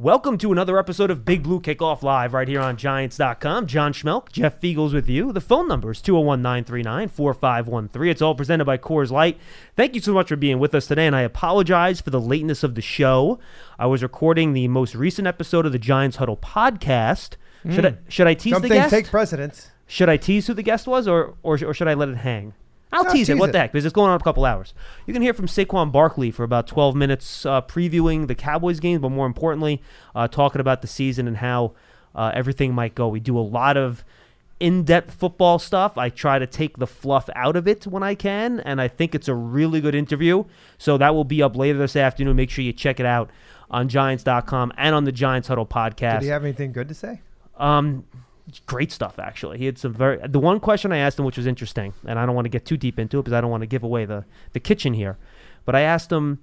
Welcome 0.00 0.38
to 0.38 0.52
another 0.52 0.78
episode 0.78 1.10
of 1.10 1.24
Big 1.24 1.42
Blue 1.42 1.58
Kickoff 1.58 2.04
Live 2.04 2.32
right 2.32 2.46
here 2.46 2.60
on 2.60 2.76
Giants.com. 2.76 3.66
John 3.66 3.92
Schmelk, 3.92 4.30
Jeff 4.30 4.60
Feagles 4.60 4.94
with 4.94 5.08
you. 5.08 5.32
The 5.32 5.40
phone 5.40 5.66
number 5.66 5.90
is 5.90 6.00
201 6.00 6.40
939 6.40 7.08
4513. 7.08 8.08
It's 8.08 8.22
all 8.22 8.36
presented 8.36 8.64
by 8.64 8.78
Coors 8.78 9.10
Light. 9.10 9.40
Thank 9.74 9.96
you 9.96 10.00
so 10.00 10.14
much 10.14 10.28
for 10.28 10.36
being 10.36 10.60
with 10.60 10.72
us 10.72 10.86
today, 10.86 11.08
and 11.08 11.16
I 11.16 11.22
apologize 11.22 12.00
for 12.00 12.10
the 12.10 12.20
lateness 12.20 12.62
of 12.62 12.76
the 12.76 12.80
show. 12.80 13.40
I 13.76 13.86
was 13.86 14.04
recording 14.04 14.52
the 14.52 14.68
most 14.68 14.94
recent 14.94 15.26
episode 15.26 15.66
of 15.66 15.72
the 15.72 15.80
Giants 15.80 16.18
Huddle 16.18 16.36
podcast. 16.36 17.34
Should 17.68 17.84
hmm. 17.84 17.86
I 17.86 17.96
should 18.08 18.28
I 18.28 18.34
tease 18.34 18.52
Some 18.52 18.62
the 18.62 18.68
things 18.68 18.82
guest? 18.82 18.90
take 18.94 19.08
precedence. 19.08 19.72
Should 19.88 20.08
I 20.08 20.16
tease 20.16 20.46
who 20.46 20.54
the 20.54 20.62
guest 20.62 20.86
was, 20.86 21.08
or 21.08 21.34
or, 21.42 21.58
or 21.60 21.74
should 21.74 21.88
I 21.88 21.94
let 21.94 22.08
it 22.08 22.18
hang? 22.18 22.54
I'll 22.92 23.04
No, 23.04 23.12
tease, 23.12 23.28
it. 23.28 23.34
tease 23.34 23.40
What 23.40 23.50
it. 23.50 23.52
the 23.52 23.58
heck? 23.60 23.72
Because 23.72 23.84
it's 23.84 23.92
going 23.94 24.10
on 24.10 24.20
a 24.20 24.22
couple 24.24 24.44
hours. 24.44 24.74
You 25.06 25.12
can 25.12 25.22
hear 25.22 25.34
from 25.34 25.46
Saquon 25.46 25.92
Barkley 25.92 26.30
for 26.30 26.42
about 26.44 26.66
12 26.66 26.94
minutes, 26.96 27.44
uh, 27.46 27.60
previewing 27.62 28.26
the 28.28 28.34
Cowboys 28.34 28.80
game, 28.80 29.00
but 29.00 29.10
more 29.10 29.26
importantly, 29.26 29.82
uh, 30.14 30.28
talking 30.28 30.60
about 30.60 30.80
the 30.82 30.88
season 30.88 31.26
and 31.28 31.36
how 31.38 31.72
uh, 32.14 32.30
everything 32.34 32.74
might 32.74 32.94
go. 32.94 33.08
We 33.08 33.20
do 33.20 33.38
a 33.38 33.40
lot 33.40 33.76
of 33.76 34.04
in-depth 34.60 35.14
football 35.14 35.58
stuff. 35.58 35.96
I 35.96 36.08
try 36.08 36.38
to 36.40 36.46
take 36.46 36.78
the 36.78 36.86
fluff 36.86 37.28
out 37.36 37.54
of 37.54 37.68
it 37.68 37.86
when 37.86 38.02
I 38.02 38.14
can, 38.16 38.58
and 38.60 38.80
I 38.80 38.88
think 38.88 39.14
it's 39.14 39.28
a 39.28 39.34
really 39.34 39.80
good 39.80 39.94
interview. 39.94 40.44
So 40.78 40.98
that 40.98 41.14
will 41.14 41.24
be 41.24 41.42
up 41.42 41.54
later 41.56 41.78
this 41.78 41.94
afternoon. 41.94 42.34
Make 42.36 42.50
sure 42.50 42.64
you 42.64 42.72
check 42.72 42.98
it 42.98 43.06
out 43.06 43.30
on 43.70 43.88
Giants.com 43.88 44.72
and 44.76 44.94
on 44.94 45.04
the 45.04 45.12
Giants 45.12 45.46
Huddle 45.48 45.66
podcast. 45.66 46.20
Did 46.20 46.22
he 46.22 46.28
have 46.30 46.42
anything 46.42 46.72
good 46.72 46.88
to 46.88 46.94
say? 46.94 47.20
Um, 47.56 48.04
great 48.66 48.90
stuff 48.92 49.18
actually. 49.18 49.58
He 49.58 49.66
had 49.66 49.78
some 49.78 49.92
very. 49.94 50.18
The 50.26 50.38
one 50.40 50.60
question 50.60 50.92
I 50.92 50.98
asked 50.98 51.18
him, 51.18 51.24
which 51.24 51.36
was 51.36 51.46
interesting, 51.46 51.92
and 52.06 52.18
I 52.18 52.26
don't 52.26 52.34
want 52.34 52.46
to 52.46 52.50
get 52.50 52.64
too 52.64 52.76
deep 52.76 52.98
into 52.98 53.18
it 53.18 53.22
because 53.22 53.32
I 53.32 53.40
don't 53.40 53.50
want 53.50 53.62
to 53.62 53.66
give 53.66 53.82
away 53.82 54.04
the 54.04 54.24
the 54.52 54.60
kitchen 54.60 54.94
here, 54.94 55.16
but 55.64 55.74
I 55.74 55.80
asked 55.80 56.10
him, 56.12 56.40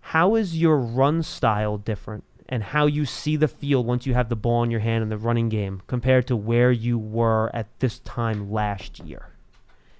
"How 0.00 0.34
is 0.34 0.58
your 0.60 0.78
run 0.78 1.22
style 1.22 1.76
different, 1.78 2.24
and 2.48 2.62
how 2.62 2.86
you 2.86 3.04
see 3.04 3.36
the 3.36 3.48
field 3.48 3.86
once 3.86 4.06
you 4.06 4.14
have 4.14 4.28
the 4.28 4.36
ball 4.36 4.62
in 4.62 4.70
your 4.70 4.80
hand 4.80 5.02
in 5.02 5.08
the 5.08 5.18
running 5.18 5.48
game 5.48 5.82
compared 5.86 6.26
to 6.28 6.36
where 6.36 6.72
you 6.72 6.98
were 6.98 7.50
at 7.54 7.66
this 7.80 7.98
time 8.00 8.50
last 8.50 9.00
year?" 9.00 9.30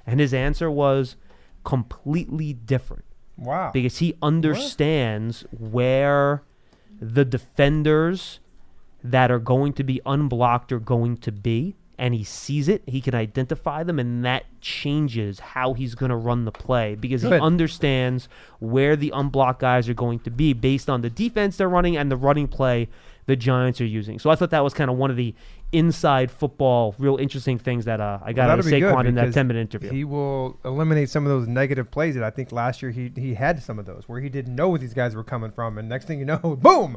And 0.06 0.20
his 0.20 0.32
answer 0.32 0.70
was 0.70 1.16
completely 1.64 2.54
different 2.54 3.04
Wow. 3.36 3.70
because 3.72 3.98
he 3.98 4.14
understands 4.22 5.44
where 5.50 6.42
the 7.00 7.24
defenders 7.26 8.40
that 9.02 9.30
are 9.30 9.38
going 9.38 9.72
to 9.72 9.84
be 9.84 10.00
unblocked 10.06 10.72
are 10.72 10.80
going 10.80 11.16
to 11.16 11.32
be 11.32 11.76
and 11.98 12.14
he 12.14 12.22
sees 12.22 12.68
it 12.68 12.82
he 12.86 13.00
can 13.00 13.14
identify 13.14 13.82
them 13.82 13.98
and 13.98 14.24
that 14.24 14.44
changes 14.60 15.40
how 15.40 15.72
he's 15.74 15.94
going 15.94 16.10
to 16.10 16.16
run 16.16 16.44
the 16.44 16.52
play 16.52 16.94
because 16.94 17.22
he 17.22 17.32
understands 17.32 18.28
where 18.60 18.96
the 18.96 19.10
unblocked 19.14 19.60
guys 19.60 19.88
are 19.88 19.94
going 19.94 20.18
to 20.18 20.30
be 20.30 20.52
based 20.52 20.88
on 20.88 21.00
the 21.00 21.10
defense 21.10 21.56
they're 21.56 21.68
running 21.68 21.96
and 21.96 22.10
the 22.10 22.16
running 22.16 22.48
play 22.48 22.88
the 23.28 23.36
Giants 23.36 23.78
are 23.82 23.84
using. 23.84 24.18
So 24.18 24.30
I 24.30 24.36
thought 24.36 24.48
that 24.50 24.64
was 24.64 24.72
kind 24.72 24.90
of 24.90 24.96
one 24.96 25.10
of 25.10 25.16
the 25.18 25.34
inside 25.70 26.30
football 26.30 26.94
real 26.98 27.18
interesting 27.18 27.58
things 27.58 27.84
that 27.84 28.00
uh, 28.00 28.18
I 28.22 28.32
got 28.32 28.44
Well, 28.44 28.52
out 28.52 28.58
of 28.60 28.64
good 28.64 28.82
Saquon 28.82 29.06
in 29.06 29.14
that 29.16 29.34
10 29.34 29.46
minute 29.46 29.60
interview. 29.60 29.90
He 29.90 30.02
will 30.02 30.58
eliminate 30.64 31.10
some 31.10 31.26
of 31.26 31.28
those 31.28 31.46
negative 31.46 31.90
plays 31.90 32.14
that 32.14 32.24
I 32.24 32.30
think 32.30 32.52
last 32.52 32.80
year 32.80 32.90
he 32.90 33.12
he 33.14 33.34
had 33.34 33.62
some 33.62 33.78
of 33.78 33.84
those 33.84 34.04
where 34.08 34.18
he 34.18 34.30
didn't 34.30 34.56
know 34.56 34.70
where 34.70 34.78
these 34.78 34.94
guys 34.94 35.14
were 35.14 35.22
coming 35.22 35.50
from, 35.50 35.76
and 35.76 35.90
next 35.90 36.06
thing 36.06 36.18
you 36.18 36.24
know, 36.24 36.38
boom, 36.62 36.96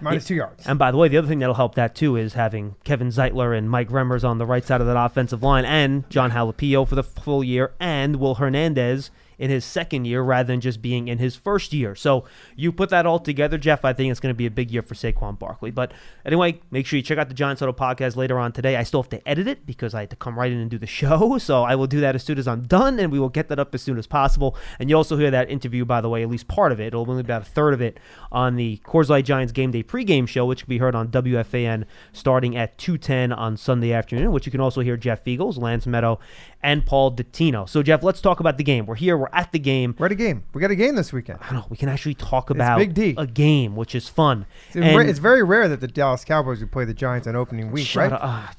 minus 0.00 0.26
two 0.26 0.34
yards. 0.34 0.66
And 0.66 0.78
by 0.78 0.90
the 0.90 0.96
way, 0.96 1.08
the 1.08 1.18
other 1.18 1.28
thing 1.28 1.38
that'll 1.40 1.54
help 1.54 1.74
that 1.74 1.94
too 1.94 2.16
is 2.16 2.34
having 2.34 2.76
Kevin 2.84 3.08
Zeitler 3.08 3.56
and 3.56 3.70
Mike 3.70 3.88
Remmers 3.88 4.24
on 4.24 4.38
the 4.38 4.46
right 4.46 4.64
side 4.64 4.80
of 4.80 4.86
that 4.86 4.96
offensive 4.96 5.42
line, 5.42 5.64
and 5.64 6.08
Jon 6.10 6.30
Halapio 6.32 6.86
for 6.86 6.94
the 6.94 7.02
full 7.02 7.44
year, 7.44 7.72
and 7.80 8.16
Will 8.16 8.36
Hernandez 8.36 9.10
in 9.40 9.50
his 9.50 9.64
second 9.64 10.04
year 10.04 10.20
rather 10.20 10.46
than 10.46 10.60
just 10.60 10.82
being 10.82 11.08
in 11.08 11.16
his 11.18 11.34
first 11.34 11.72
year. 11.72 11.94
So 11.94 12.26
you 12.54 12.70
put 12.70 12.90
that 12.90 13.06
all 13.06 13.18
together, 13.18 13.56
Jeff. 13.56 13.86
I 13.86 13.94
think 13.94 14.10
it's 14.10 14.20
going 14.20 14.34
to 14.34 14.36
be 14.36 14.44
a 14.44 14.50
big 14.50 14.70
year 14.70 14.82
for 14.82 14.94
Saquon 14.94 15.38
Barkley. 15.38 15.70
But 15.70 15.92
anyway, 16.26 16.60
make 16.70 16.86
sure 16.86 16.98
you 16.98 17.02
check 17.02 17.16
out 17.16 17.28
the 17.28 17.34
Giants 17.34 17.60
Huddle 17.60 17.74
podcast 17.74 18.16
later 18.16 18.38
on 18.38 18.52
today. 18.52 18.76
I 18.76 18.82
still 18.82 19.02
have 19.02 19.08
to 19.08 19.26
edit 19.26 19.48
it 19.48 19.64
because 19.64 19.94
I 19.94 20.00
had 20.00 20.10
to 20.10 20.16
come 20.16 20.38
right 20.38 20.52
in 20.52 20.58
and 20.58 20.70
do 20.70 20.78
the 20.78 20.86
show. 20.86 21.38
So 21.50 21.62
I 21.62 21.74
will 21.74 21.86
do 21.86 22.00
that 22.00 22.14
as 22.14 22.22
soon 22.22 22.38
as 22.38 22.46
I'm 22.46 22.62
done, 22.66 23.00
and 23.00 23.10
we 23.10 23.18
will 23.18 23.30
get 23.30 23.48
that 23.48 23.58
up 23.58 23.74
as 23.74 23.80
soon 23.80 23.98
as 23.98 24.06
possible. 24.06 24.56
And 24.78 24.90
you 24.90 24.96
also 24.96 25.16
hear 25.16 25.30
that 25.30 25.50
interview, 25.50 25.86
by 25.86 26.02
the 26.02 26.08
way, 26.08 26.22
at 26.22 26.28
least 26.28 26.48
part 26.48 26.70
of 26.70 26.80
it. 26.80 26.88
It'll 26.88 27.08
only 27.08 27.22
be 27.22 27.26
about 27.26 27.42
a 27.42 27.46
third 27.46 27.72
of 27.72 27.80
it 27.80 27.98
on 28.30 28.56
the 28.56 28.76
Coors 28.84 29.08
Light 29.08 29.24
Giants 29.24 29.52
Game 29.52 29.70
Day 29.70 29.82
pregame 29.82 30.28
show, 30.28 30.44
which 30.44 30.64
can 30.64 30.68
be 30.68 30.78
heard 30.78 30.94
on 30.94 31.08
WFAN 31.08 31.84
starting 32.12 32.56
at 32.56 32.76
2:10 32.76 33.32
on 33.32 33.56
Sunday 33.56 33.92
afternoon. 33.92 34.32
Which 34.32 34.44
you 34.44 34.52
can 34.52 34.60
also 34.60 34.82
hear 34.82 34.98
Jeff 34.98 35.24
Feagles, 35.24 35.56
Lance 35.56 35.86
Medow, 35.86 36.18
and 36.62 36.84
Paul 36.84 37.12
Dottino. 37.12 37.68
So 37.68 37.82
Jeff, 37.82 38.02
let's 38.02 38.20
talk 38.20 38.40
about 38.40 38.58
the 38.58 38.64
game. 38.64 38.84
We're 38.86 38.94
here. 38.94 39.16
We're 39.16 39.28
at 39.32 39.50
the 39.52 39.58
game. 39.58 39.94
We're 39.98 40.06
at 40.06 40.12
a 40.12 40.16
game. 40.16 40.44
We 40.52 40.60
got 40.60 40.70
a 40.70 40.74
game 40.76 40.94
this 40.94 41.12
weekend. 41.12 41.38
I 41.42 41.46
don't 41.46 41.54
know. 41.60 41.66
We 41.70 41.76
can 41.76 41.88
actually 41.88 42.14
talk 42.14 42.50
about 42.50 42.78
Big 42.78 42.94
D. 42.94 43.14
a 43.16 43.26
game, 43.26 43.76
which 43.76 43.94
is 43.94 44.08
fun. 44.08 44.46
It's, 44.68 44.76
And- 44.76 45.08
it's 45.08 45.18
very 45.18 45.42
rare 45.42 45.68
that 45.68 45.80
the 45.80 45.88
Dallas 45.88 46.24
Cowboys 46.24 46.60
would 46.60 46.70
play 46.70 46.84
the 46.84 46.92
Giants 46.94 47.26
on 47.26 47.34
opening 47.36 47.70
week, 47.70 47.88
right? 47.94 48.12
up. 48.12 48.20
Ah, 48.22 48.52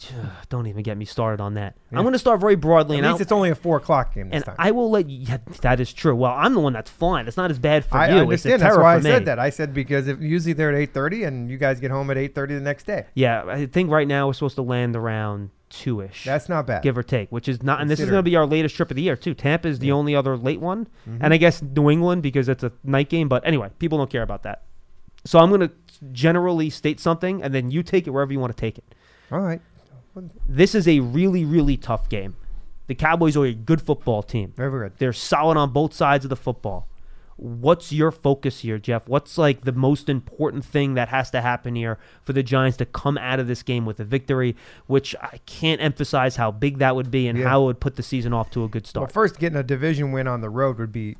don't 0.49 0.67
even 0.67 0.81
get 0.83 0.97
me 0.97 1.05
started 1.05 1.41
on 1.41 1.53
that. 1.55 1.75
Yeah. 1.91 1.97
I'm 1.99 2.03
going 2.03 2.13
to 2.13 2.19
start 2.19 2.39
very 2.41 2.55
broadly, 2.55 2.95
At 2.97 2.99
and, 2.99 3.07
I'll- 3.07 3.13
least 3.13 3.21
it's 3.21 3.31
only 3.31 3.49
a 3.49 3.55
four 3.55 3.77
o'clock 3.77 4.15
game 4.15 4.29
this 4.29 4.37
and 4.37 4.45
time. 4.45 4.55
I 4.57 4.71
will 4.71 4.89
let 4.89 5.09
you. 5.09 5.25
Yeah, 5.27 5.37
that 5.61 5.79
is 5.79 5.93
true. 5.93 6.15
Well, 6.15 6.33
I'm 6.35 6.53
the 6.53 6.59
one 6.59 6.73
that's 6.73 6.89
flying. 6.89 7.27
It's 7.27 7.37
not 7.37 7.51
as 7.51 7.59
bad 7.59 7.85
for 7.85 7.97
I 7.97 8.09
you. 8.09 8.15
understand. 8.21 8.55
It's 8.55 8.63
a 8.63 8.65
That's 8.65 8.77
why 8.77 8.95
I 8.95 8.97
me. 8.97 9.03
said 9.03 9.25
that. 9.25 9.37
I 9.39 9.49
said 9.51 9.73
because 9.73 10.07
if 10.07 10.19
usually 10.21 10.53
they're 10.53 10.69
at 10.69 10.75
eight 10.75 10.93
thirty, 10.93 11.23
and 11.23 11.49
you 11.51 11.57
guys 11.57 11.79
get 11.79 11.91
home 11.91 12.09
at 12.09 12.17
eight 12.17 12.33
thirty 12.33 12.55
the 12.55 12.61
next 12.61 12.85
day. 12.85 13.05
Yeah, 13.13 13.43
I 13.47 13.65
think 13.67 13.91
right 13.91 14.07
now 14.07 14.27
we're 14.27 14.33
supposed 14.33 14.55
to 14.55 14.61
land 14.63 14.95
around 14.95 15.51
two 15.71 16.01
ish. 16.01 16.23
That's 16.25 16.47
not 16.49 16.67
bad. 16.67 16.83
give 16.83 16.97
or 16.97 17.03
take, 17.03 17.31
which 17.31 17.47
is 17.47 17.63
not, 17.63 17.81
and 17.81 17.89
this 17.89 17.99
is 17.99 18.09
going 18.09 18.19
to 18.19 18.23
be 18.29 18.35
our 18.35 18.45
latest 18.45 18.75
trip 18.75 18.91
of 18.91 18.95
the 18.95 19.01
year 19.01 19.15
too. 19.15 19.33
Tampa 19.33 19.67
is 19.67 19.79
the 19.79 19.87
Yeah. 19.87 19.93
only 19.93 20.15
other 20.15 20.37
late 20.37 20.59
one, 20.61 20.87
Mhm. 21.09 21.17
and 21.21 21.33
I 21.33 21.37
guess 21.37 21.61
New 21.61 21.89
England 21.89 22.21
because 22.21 22.47
it's 22.49 22.63
a 22.63 22.71
night 22.83 23.09
game. 23.09 23.27
But 23.29 23.45
anyway, 23.47 23.69
people 23.79 23.97
don't 23.97 24.09
care 24.09 24.21
about 24.23 24.43
that. 24.43 24.63
So 25.25 25.39
I'm 25.39 25.49
going 25.49 25.61
to 25.61 25.71
generally 26.11 26.69
state 26.69 26.99
something, 26.99 27.41
and 27.41 27.53
then 27.53 27.71
you 27.71 27.83
take 27.83 28.05
it 28.07 28.09
wherever 28.11 28.31
you 28.33 28.39
want 28.39 28.55
to 28.55 28.59
take 28.59 28.77
it. 28.77 28.95
All 29.31 29.39
right. 29.39 29.61
This 30.47 30.75
is 30.75 30.87
a 30.87 30.99
really, 30.99 31.45
really 31.45 31.77
tough 31.77 32.09
game. 32.09 32.35
The 32.87 32.95
Cowboys 32.95 33.37
are 33.37 33.45
a 33.45 33.53
good 33.53 33.81
football 33.81 34.23
team. 34.23 34.51
Very 34.57 34.69
good. 34.71 34.93
They're 34.97 35.13
solid 35.13 35.57
on 35.57 35.71
both 35.71 35.93
sides 35.93 36.25
of 36.25 36.29
the 36.29 36.35
football. 36.35 36.87
What's 37.41 37.91
your 37.91 38.11
focus 38.11 38.59
here, 38.59 38.77
Jeff? 38.77 39.07
What's 39.07 39.35
like 39.35 39.61
the 39.61 39.71
most 39.71 40.09
important 40.09 40.63
thing 40.63 40.93
that 40.93 41.09
has 41.09 41.31
to 41.31 41.41
happen 41.41 41.73
here 41.73 41.97
for 42.21 42.33
the 42.33 42.43
Giants 42.43 42.77
to 42.77 42.85
come 42.85 43.17
out 43.17 43.39
of 43.39 43.47
this 43.47 43.63
game 43.63 43.83
with 43.83 43.99
a 43.99 44.03
victory, 44.03 44.55
which 44.85 45.15
I 45.19 45.39
can't 45.47 45.81
emphasize 45.81 46.35
how 46.35 46.51
big 46.51 46.77
that 46.77 46.95
would 46.95 47.09
be 47.09 47.27
and 47.27 47.39
Yeah. 47.39 47.47
how 47.47 47.63
it 47.63 47.65
would 47.65 47.79
put 47.79 47.95
the 47.95 48.03
season 48.03 48.31
off 48.31 48.51
to 48.51 48.63
a 48.63 48.67
good 48.67 48.85
start. 48.85 49.07
Well, 49.09 49.11
first, 49.13 49.39
getting 49.39 49.57
a 49.57 49.63
division 49.63 50.11
win 50.11 50.27
on 50.27 50.41
the 50.41 50.51
road 50.51 50.77
would 50.77 50.91
be 50.91 51.17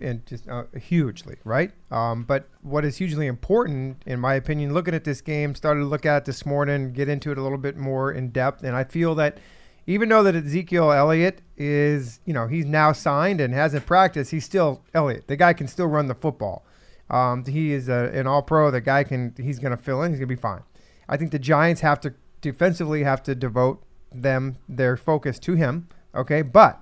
and 0.00 0.24
just 0.26 0.48
uh, 0.48 0.62
hugely 0.80 1.38
right. 1.42 1.72
Um, 1.90 2.22
but 2.22 2.48
what 2.62 2.84
is 2.84 2.98
hugely 2.98 3.26
important, 3.26 3.96
in 4.06 4.20
my 4.20 4.34
opinion, 4.34 4.72
looking 4.72 4.94
at 4.94 5.02
this 5.02 5.20
game, 5.20 5.56
started 5.56 5.80
to 5.80 5.86
look 5.86 6.06
at 6.06 6.18
it 6.18 6.24
this 6.26 6.46
morning, 6.46 6.92
get 6.92 7.08
into 7.08 7.32
it 7.32 7.38
a 7.38 7.42
little 7.42 7.58
bit 7.58 7.76
more 7.76 8.12
in 8.12 8.28
depth, 8.30 8.62
and 8.62 8.76
I 8.76 8.84
feel 8.84 9.16
that 9.16 9.38
even 9.86 10.08
though 10.08 10.22
that 10.22 10.34
Ezekiel 10.34 10.92
Elliott 10.92 11.42
is, 11.56 12.20
you 12.24 12.32
know, 12.32 12.46
he's 12.46 12.64
now 12.64 12.92
signed 12.92 13.40
and 13.40 13.52
hasn't 13.52 13.86
practiced, 13.86 14.30
he's 14.30 14.44
still 14.44 14.82
Elliott. 14.94 15.28
The 15.28 15.36
guy 15.36 15.52
can 15.52 15.68
still 15.68 15.86
run 15.86 16.06
the 16.06 16.14
football. 16.14 16.64
Um, 17.10 17.44
he 17.44 17.72
is 17.72 17.88
a, 17.88 18.10
an 18.14 18.26
All-Pro. 18.26 18.70
The 18.70 18.80
guy 18.80 19.04
can, 19.04 19.34
he's 19.36 19.58
going 19.58 19.76
to 19.76 19.82
fill 19.82 20.02
in. 20.02 20.12
He's 20.12 20.18
going 20.18 20.28
to 20.28 20.34
be 20.34 20.40
fine. 20.40 20.62
I 21.08 21.16
think 21.16 21.32
the 21.32 21.38
Giants 21.38 21.82
have 21.82 22.00
to 22.00 22.14
defensively 22.40 23.02
have 23.02 23.22
to 23.24 23.34
devote 23.34 23.82
them 24.10 24.56
their 24.68 24.96
focus 24.96 25.38
to 25.40 25.54
him. 25.54 25.88
Okay, 26.14 26.42
but 26.42 26.80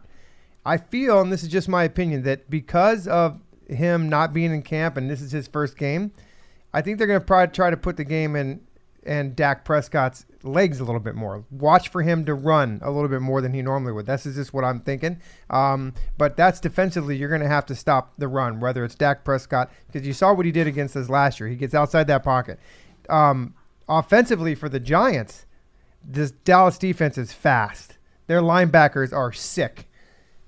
I 0.65 0.77
feel, 0.77 1.21
and 1.21 1.33
this 1.33 1.43
is 1.43 1.49
just 1.49 1.69
my 1.69 1.83
opinion, 1.85 2.23
that 2.23 2.49
because 2.49 3.09
of 3.09 3.41
him 3.69 4.09
not 4.09 4.33
being 4.33 4.53
in 4.53 4.63
camp 4.63 4.97
and 4.97 5.11
this 5.11 5.21
is 5.21 5.33
his 5.33 5.49
first 5.49 5.77
game, 5.77 6.13
I 6.73 6.83
think 6.83 6.99
they're 6.99 7.07
going 7.07 7.21
to 7.21 7.27
probably 7.27 7.53
try 7.53 7.71
to 7.71 7.77
put 7.77 7.97
the 7.97 8.05
game 8.05 8.37
in 8.37 8.61
and 9.05 9.35
Dak 9.35 9.65
Prescott's 9.65 10.27
legs 10.43 10.81
a 10.81 10.85
little 10.85 11.01
bit 11.01 11.15
more. 11.15 11.45
Watch 11.51 11.89
for 11.89 12.03
him 12.03 12.25
to 12.25 12.35
run 12.35 12.81
a 12.83 12.91
little 12.91 13.09
bit 13.09 13.21
more 13.21 13.41
than 13.41 13.53
he 13.53 13.63
normally 13.63 13.93
would. 13.93 14.07
This 14.07 14.27
is 14.27 14.37
just 14.37 14.53
what 14.53 14.65
I'm 14.65 14.81
thinking. 14.81 15.21
Um, 15.51 15.95
but 16.19 16.37
that's 16.37 16.61
defensively, 16.61 17.17
you're 17.17 17.29
going 17.29 17.41
to 17.41 17.49
have 17.49 17.67
to 17.67 17.75
stop 17.75 18.13
the 18.19 18.29
run, 18.29 18.61
whether 18.61 18.85
it's 18.85 18.95
Dak 18.95 19.25
Prescott, 19.25 19.71
because 19.87 20.07
you 20.07 20.13
saw 20.13 20.33
what 20.33 20.47
he 20.47 20.53
did 20.53 20.67
against 20.67 20.97
us 20.97 21.09
last 21.09 21.41
year. 21.41 21.49
He 21.49 21.57
gets 21.57 21.75
outside 21.75 22.07
that 22.09 22.23
pocket. 22.23 22.59
Um, 23.09 23.55
offensively 23.89 24.55
for 24.55 24.69
the 24.69 24.81
Giants, 24.81 25.47
this 26.05 26.31
Dallas 26.31 26.79
defense 26.79 27.19
is 27.19 27.33
fast. 27.33 27.99
Their 28.27 28.41
linebackers 28.41 29.13
are 29.13 29.33
sick. 29.33 29.89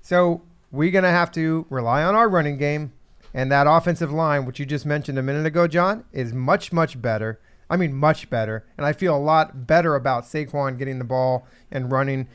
So 0.01 0.41
we're 0.71 0.91
going 0.91 1.03
to 1.03 1.09
have 1.09 1.31
to 1.33 1.65
rely 1.69 2.03
on 2.03 2.15
our 2.15 2.29
running 2.29 2.57
game. 2.57 2.93
And 3.33 3.51
that 3.51 3.67
offensive 3.67 4.13
line, 4.13 4.45
which 4.45 4.59
you 4.59 4.65
just 4.65 4.85
mentioned 4.85 5.19
a 5.19 5.23
minute 5.23 5.45
ago, 5.45 5.67
John, 5.67 6.05
is 6.13 6.31
much, 6.31 6.71
much 6.71 7.01
better. 7.01 7.41
I 7.69 7.77
mean, 7.77 7.93
much 7.93 8.29
better. 8.29 8.65
And 8.77 8.85
I 8.85 8.93
feel 8.93 9.15
a 9.15 9.19
lot 9.19 9.67
better 9.67 9.95
about 9.95 10.23
Saquon 10.23 10.77
getting 10.77 10.99
the 10.99 11.05
ball 11.05 11.47
and 11.71 11.91
running 11.91 12.27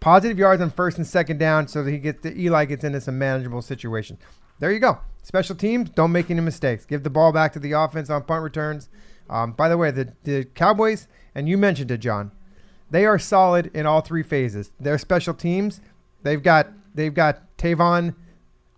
positive 0.00 0.38
yards 0.38 0.62
on 0.62 0.70
first 0.70 0.96
and 0.96 1.06
second 1.06 1.38
down 1.38 1.68
so 1.68 1.82
that 1.82 1.90
he 1.90 1.98
gets 1.98 2.22
the 2.22 2.38
Eli 2.38 2.64
gets 2.64 2.84
into 2.84 3.00
some 3.00 3.18
manageable 3.18 3.62
situation. 3.62 4.18
There 4.58 4.72
you 4.72 4.78
go. 4.78 4.98
Special 5.22 5.54
teams, 5.54 5.90
don't 5.90 6.12
make 6.12 6.30
any 6.30 6.40
mistakes. 6.40 6.84
Give 6.86 7.02
the 7.02 7.10
ball 7.10 7.32
back 7.32 7.52
to 7.52 7.58
the 7.58 7.72
offense 7.72 8.10
on 8.10 8.24
punt 8.24 8.42
returns. 8.42 8.88
Um, 9.28 9.52
by 9.52 9.68
the 9.68 9.76
way, 9.76 9.90
the, 9.90 10.12
the 10.24 10.44
Cowboys, 10.44 11.06
and 11.34 11.48
you 11.48 11.56
mentioned 11.56 11.90
it, 11.90 11.98
John, 11.98 12.32
they 12.90 13.06
are 13.06 13.18
solid 13.18 13.70
in 13.74 13.86
all 13.86 14.00
three 14.00 14.22
phases. 14.22 14.72
Their 14.80 14.98
special 14.98 15.34
teams, 15.34 15.80
they've 16.22 16.42
got 16.42 16.68
they've 16.94 17.14
got 17.14 17.56
Tavon 17.56 18.14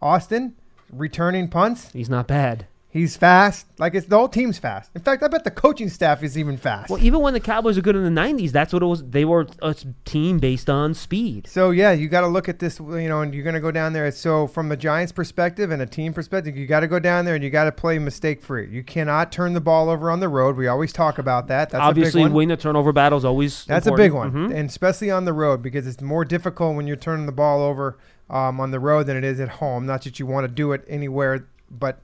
Austin 0.01 0.55
returning 0.93 1.49
punts. 1.49 1.91
He's 1.93 2.11
not 2.11 2.29
bad. 2.29 2.67
He's 2.95 3.17
fast. 3.17 3.67
Like 3.79 3.95
it's 3.95 4.07
the 4.07 4.19
whole 4.19 4.29
team's 4.29 4.59
fast. 4.59 4.91
In 4.95 5.01
fact, 5.01 5.23
I 5.23 5.29
bet 5.29 5.45
the 5.45 5.51
coaching 5.51 5.89
staff 5.89 6.23
is 6.23 6.37
even 6.37 6.59
fast. 6.59 6.91
Well, 6.91 7.03
even 7.03 7.21
when 7.23 7.33
the 7.33 7.41
Cowboys 7.41 7.77
were 7.77 7.83
good 7.83 7.97
in 7.97 8.05
the 8.05 8.21
'90s, 8.21 8.51
that's 8.53 8.71
what 8.71 8.83
it 8.83 8.87
was. 8.87 9.03
They 9.03 9.25
were 9.25 9.47
a 9.63 9.75
team 10.05 10.39
based 10.39 10.69
on 10.69 10.93
speed. 10.93 11.47
So 11.47 11.71
yeah, 11.71 11.93
you 11.93 12.07
got 12.09 12.21
to 12.21 12.27
look 12.27 12.51
at 12.51 12.59
this, 12.59 12.79
you 12.79 13.09
know, 13.09 13.23
and 13.23 13.33
you're 13.33 13.45
going 13.45 13.55
to 13.55 13.61
go 13.61 13.71
down 13.71 13.95
there. 13.95 14.11
So 14.13 14.47
from 14.47 14.71
a 14.71 14.77
Giants 14.77 15.11
perspective 15.11 15.71
and 15.71 15.81
a 15.81 15.87
team 15.87 16.13
perspective, 16.13 16.55
you 16.55 16.67
got 16.67 16.81
to 16.81 16.87
go 16.87 16.99
down 16.99 17.25
there 17.25 17.35
and 17.35 17.43
you 17.43 17.49
got 17.49 17.65
to 17.65 17.73
play 17.73 17.99
mistake 17.99 18.43
free. 18.43 18.69
You 18.69 18.83
cannot 18.85 19.33
turn 19.33 19.55
the 19.55 19.61
ball 19.63 19.89
over 19.89 20.11
on 20.11 20.21
the 20.21 20.29
road. 20.29 20.57
We 20.57 20.67
always 20.67 20.93
talk 20.93 21.17
about 21.19 21.47
that. 21.49 21.71
That's 21.71 21.81
Obviously, 21.81 22.21
a 22.21 22.25
big 22.27 22.33
one. 22.33 22.37
winning 22.37 22.57
the 22.57 22.63
turnover 22.63 22.93
battle 22.93 23.17
is 23.17 23.25
always 23.25 23.65
That's 23.65 23.87
important. 23.87 24.05
a 24.07 24.11
big 24.11 24.13
one, 24.13 24.33
Mhm. 24.51 24.55
and 24.55 24.69
especially 24.69 25.11
on 25.11 25.25
the 25.25 25.33
road 25.33 25.63
because 25.63 25.87
it's 25.87 26.03
more 26.03 26.27
difficult 26.27 26.77
when 26.77 26.87
you're 26.87 26.97
turning 26.97 27.25
the 27.25 27.33
ball 27.33 27.63
over 27.63 27.97
um, 28.29 28.61
on 28.61 28.71
the 28.71 28.81
road 28.81 29.07
than 29.07 29.17
it 29.17 29.25
is 29.25 29.41
at 29.41 29.49
home. 29.49 29.87
Not 29.87 30.03
that 30.05 30.19
you 30.19 30.27
want 30.27 30.47
to 30.47 30.53
do 30.53 30.73
it 30.73 30.85
anywhere, 30.89 31.47
but 31.71 31.99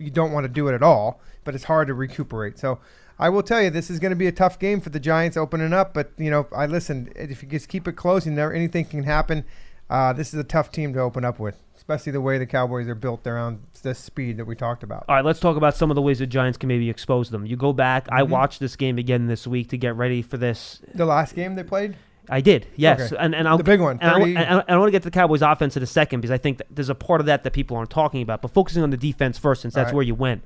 you 0.00 0.10
don't 0.10 0.32
want 0.32 0.44
to 0.44 0.48
do 0.48 0.66
it 0.68 0.74
at 0.74 0.82
all. 0.82 1.20
But 1.44 1.54
it's 1.54 1.64
hard 1.64 1.88
to 1.88 1.94
recuperate. 1.94 2.58
So 2.58 2.78
I 3.18 3.28
will 3.28 3.42
tell 3.42 3.62
you, 3.62 3.70
this 3.70 3.90
is 3.90 3.98
going 3.98 4.10
to 4.10 4.16
be 4.16 4.26
a 4.26 4.32
tough 4.32 4.58
game 4.58 4.80
for 4.80 4.90
the 4.90 5.00
Giants 5.00 5.36
opening 5.36 5.72
up. 5.72 5.94
But 5.94 6.12
you 6.18 6.30
know, 6.30 6.46
I 6.54 6.66
listen. 6.66 7.12
If 7.16 7.42
you 7.42 7.48
just 7.48 7.68
keep 7.68 7.86
it 7.88 7.92
close, 7.92 8.26
and 8.26 8.36
there 8.36 8.52
anything 8.52 8.84
can 8.86 9.04
happen. 9.04 9.44
Uh, 9.88 10.12
this 10.12 10.32
is 10.32 10.38
a 10.38 10.44
tough 10.44 10.70
team 10.70 10.92
to 10.94 11.00
open 11.00 11.24
up 11.24 11.40
with, 11.40 11.58
especially 11.76 12.12
the 12.12 12.20
way 12.20 12.38
the 12.38 12.46
Cowboys 12.46 12.86
are 12.86 12.94
built 12.94 13.26
around 13.26 13.60
the 13.82 13.92
speed 13.92 14.36
that 14.36 14.44
we 14.44 14.54
talked 14.54 14.84
about. 14.84 15.04
All 15.08 15.16
right, 15.16 15.24
let's 15.24 15.40
talk 15.40 15.56
about 15.56 15.74
some 15.74 15.90
of 15.90 15.96
the 15.96 16.02
ways 16.02 16.20
the 16.20 16.28
Giants 16.28 16.56
can 16.56 16.68
maybe 16.68 16.88
expose 16.88 17.30
them. 17.30 17.44
You 17.44 17.56
go 17.56 17.72
back. 17.72 18.06
I 18.08 18.22
Mhm. 18.22 18.28
watched 18.28 18.60
this 18.60 18.76
game 18.76 18.98
again 18.98 19.26
this 19.26 19.48
week 19.48 19.68
to 19.70 19.76
get 19.76 19.96
ready 19.96 20.22
for 20.22 20.36
this. 20.36 20.80
The 20.94 21.06
last 21.06 21.34
game 21.34 21.56
they 21.56 21.64
played, 21.64 21.96
I 22.28 22.40
did, 22.40 22.66
yes, 22.76 23.12
Okay. 23.12 23.16
and 23.18 23.34
and 23.34 23.48
I'll 23.48 23.58
the 23.58 23.64
big 23.64 23.80
one, 23.80 23.98
And 24.00 24.10
I, 24.10 24.18
30, 24.18 24.36
and 24.36 24.62
I- 24.68 24.74
I 24.74 24.76
want 24.76 24.88
to 24.88 24.92
get 24.92 25.02
to 25.02 25.10
the 25.10 25.14
Cowboys' 25.14 25.42
offense 25.42 25.76
in 25.76 25.82
a 25.82 25.86
second 25.86 26.20
because 26.20 26.30
I 26.32 26.38
think 26.38 26.58
that 26.58 26.66
there's 26.70 26.88
a 26.90 26.94
part 26.94 27.20
of 27.20 27.26
that 27.26 27.42
that 27.44 27.52
people 27.52 27.76
aren't 27.76 27.90
talking 27.90 28.22
about. 28.22 28.40
But 28.42 28.52
focusing 28.52 28.82
on 28.82 28.90
the 28.90 28.96
defense 28.96 29.38
first, 29.38 29.62
since 29.62 29.74
that's 29.74 29.86
Alright. 29.86 29.94
where 29.96 30.04
you 30.04 30.14
went. 30.14 30.42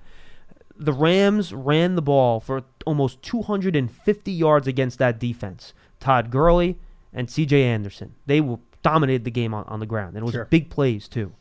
The 0.77 0.93
Rams 0.93 1.53
ran 1.53 1.95
the 1.95 2.03
ball 2.03 2.41
for 2.41 2.63
almost 2.87 3.23
250 3.23 4.33
yards 4.33 4.67
against 4.67 4.99
that 4.99 5.19
defense. 5.21 5.73
Todd 6.01 6.31
Gurley 6.31 6.79
and 7.13 7.31
C.J. 7.31 7.63
Anderson. 7.63 8.15
They 8.27 8.41
were, 8.41 8.59
dominated 8.83 9.25
the 9.25 9.31
game 9.31 9.55
on, 9.55 9.65
on 9.69 9.81
the 9.81 9.87
ground, 9.87 10.11
and 10.17 10.19
it 10.19 10.25
was 10.25 10.33
Sure. 10.35 10.45
big 10.47 10.69
plays 10.71 11.09
too. 11.09 11.33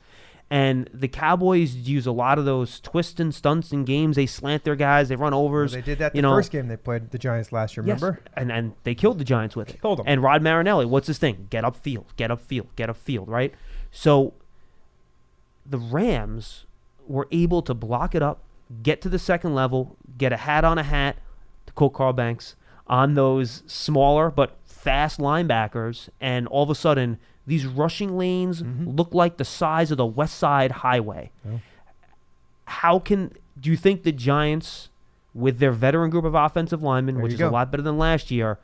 And 0.49 0.87
the 0.93 1.07
Cowboys 1.07 1.73
use 1.75 2.05
a 2.05 2.11
lot 2.11 2.37
of 2.37 2.45
those 2.45 2.79
twists 2.79 3.19
and 3.19 3.33
stunts 3.33 3.71
in 3.71 3.85
games. 3.85 4.15
They 4.15 4.27
slant 4.27 4.63
their 4.63 4.75
guys, 4.75 5.09
they 5.09 5.15
run 5.15 5.33
Well, 5.33 5.41
overs. 5.41 5.71
they 5.71 5.81
did 5.81 5.97
that 5.99 6.13
the 6.13 6.21
know- 6.21 6.35
first 6.35 6.51
game 6.51 6.67
they 6.67 6.77
played 6.77 7.09
the 7.09 7.17
Giants 7.17 7.51
last 7.51 7.75
year. 7.75 7.83
Yes, 7.87 8.01
Remember? 8.01 8.21
and 8.35 8.51
and 8.51 8.73
they 8.83 8.93
killed 8.93 9.17
the 9.17 9.23
Giants 9.23 9.55
with 9.55 9.69
it. 9.71 9.81
Killed 9.81 10.01
'em. 10.01 10.05
And 10.07 10.21
Rod 10.21 10.43
Marinelli, 10.43 10.85
what's 10.85 11.07
his 11.07 11.17
thing? 11.17 11.47
Get 11.49 11.63
up 11.65 11.75
field, 11.75 12.05
get 12.17 12.29
up 12.29 12.39
field, 12.41 12.67
get 12.75 12.89
up 12.89 12.97
field, 12.97 13.29
right? 13.29 13.53
So 13.89 14.33
the 15.65 15.79
Rams 15.79 16.65
were 17.07 17.27
able 17.31 17.61
to 17.63 17.73
block 17.73 18.13
it 18.13 18.21
up, 18.21 18.43
get 18.83 19.01
to 19.01 19.09
the 19.09 19.19
second 19.19 19.55
level, 19.55 19.95
get 20.17 20.31
a 20.33 20.37
hat 20.37 20.63
on 20.63 20.77
a 20.77 20.83
hat, 20.83 21.17
to 21.65 21.73
quote 21.73 21.93
Carl 21.93 22.13
Banks, 22.13 22.55
on 22.85 23.13
those 23.15 23.63
smaller 23.65 24.29
but 24.29 24.57
fast 24.65 25.19
linebackers, 25.19 26.09
and 26.21 26.47
all 26.47 26.63
of 26.63 26.69
a 26.69 26.75
sudden 26.75 27.17
these 27.45 27.65
rushing 27.65 28.17
lanes 28.17 28.61
Mhm. 28.63 28.97
look 28.97 29.13
like 29.13 29.37
the 29.37 29.45
size 29.45 29.91
of 29.91 29.97
the 29.97 30.05
West 30.05 30.37
Side 30.37 30.71
Highway. 30.71 31.31
Oh. 31.47 31.59
How 32.65 32.99
can 32.99 33.31
do 33.59 33.69
you 33.69 33.77
think 33.77 34.03
the 34.03 34.11
Giants, 34.11 34.89
with 35.33 35.59
their 35.59 35.71
veteran 35.71 36.09
group 36.09 36.25
of 36.25 36.33
offensive 36.35 36.81
linemen, 36.81 37.15
There 37.15 37.23
which 37.23 37.33
is 37.33 37.41
a 37.41 37.49
lot 37.49 37.71
better 37.71 37.83
than 37.83 37.97
last 37.97 38.31
year, 38.31 38.59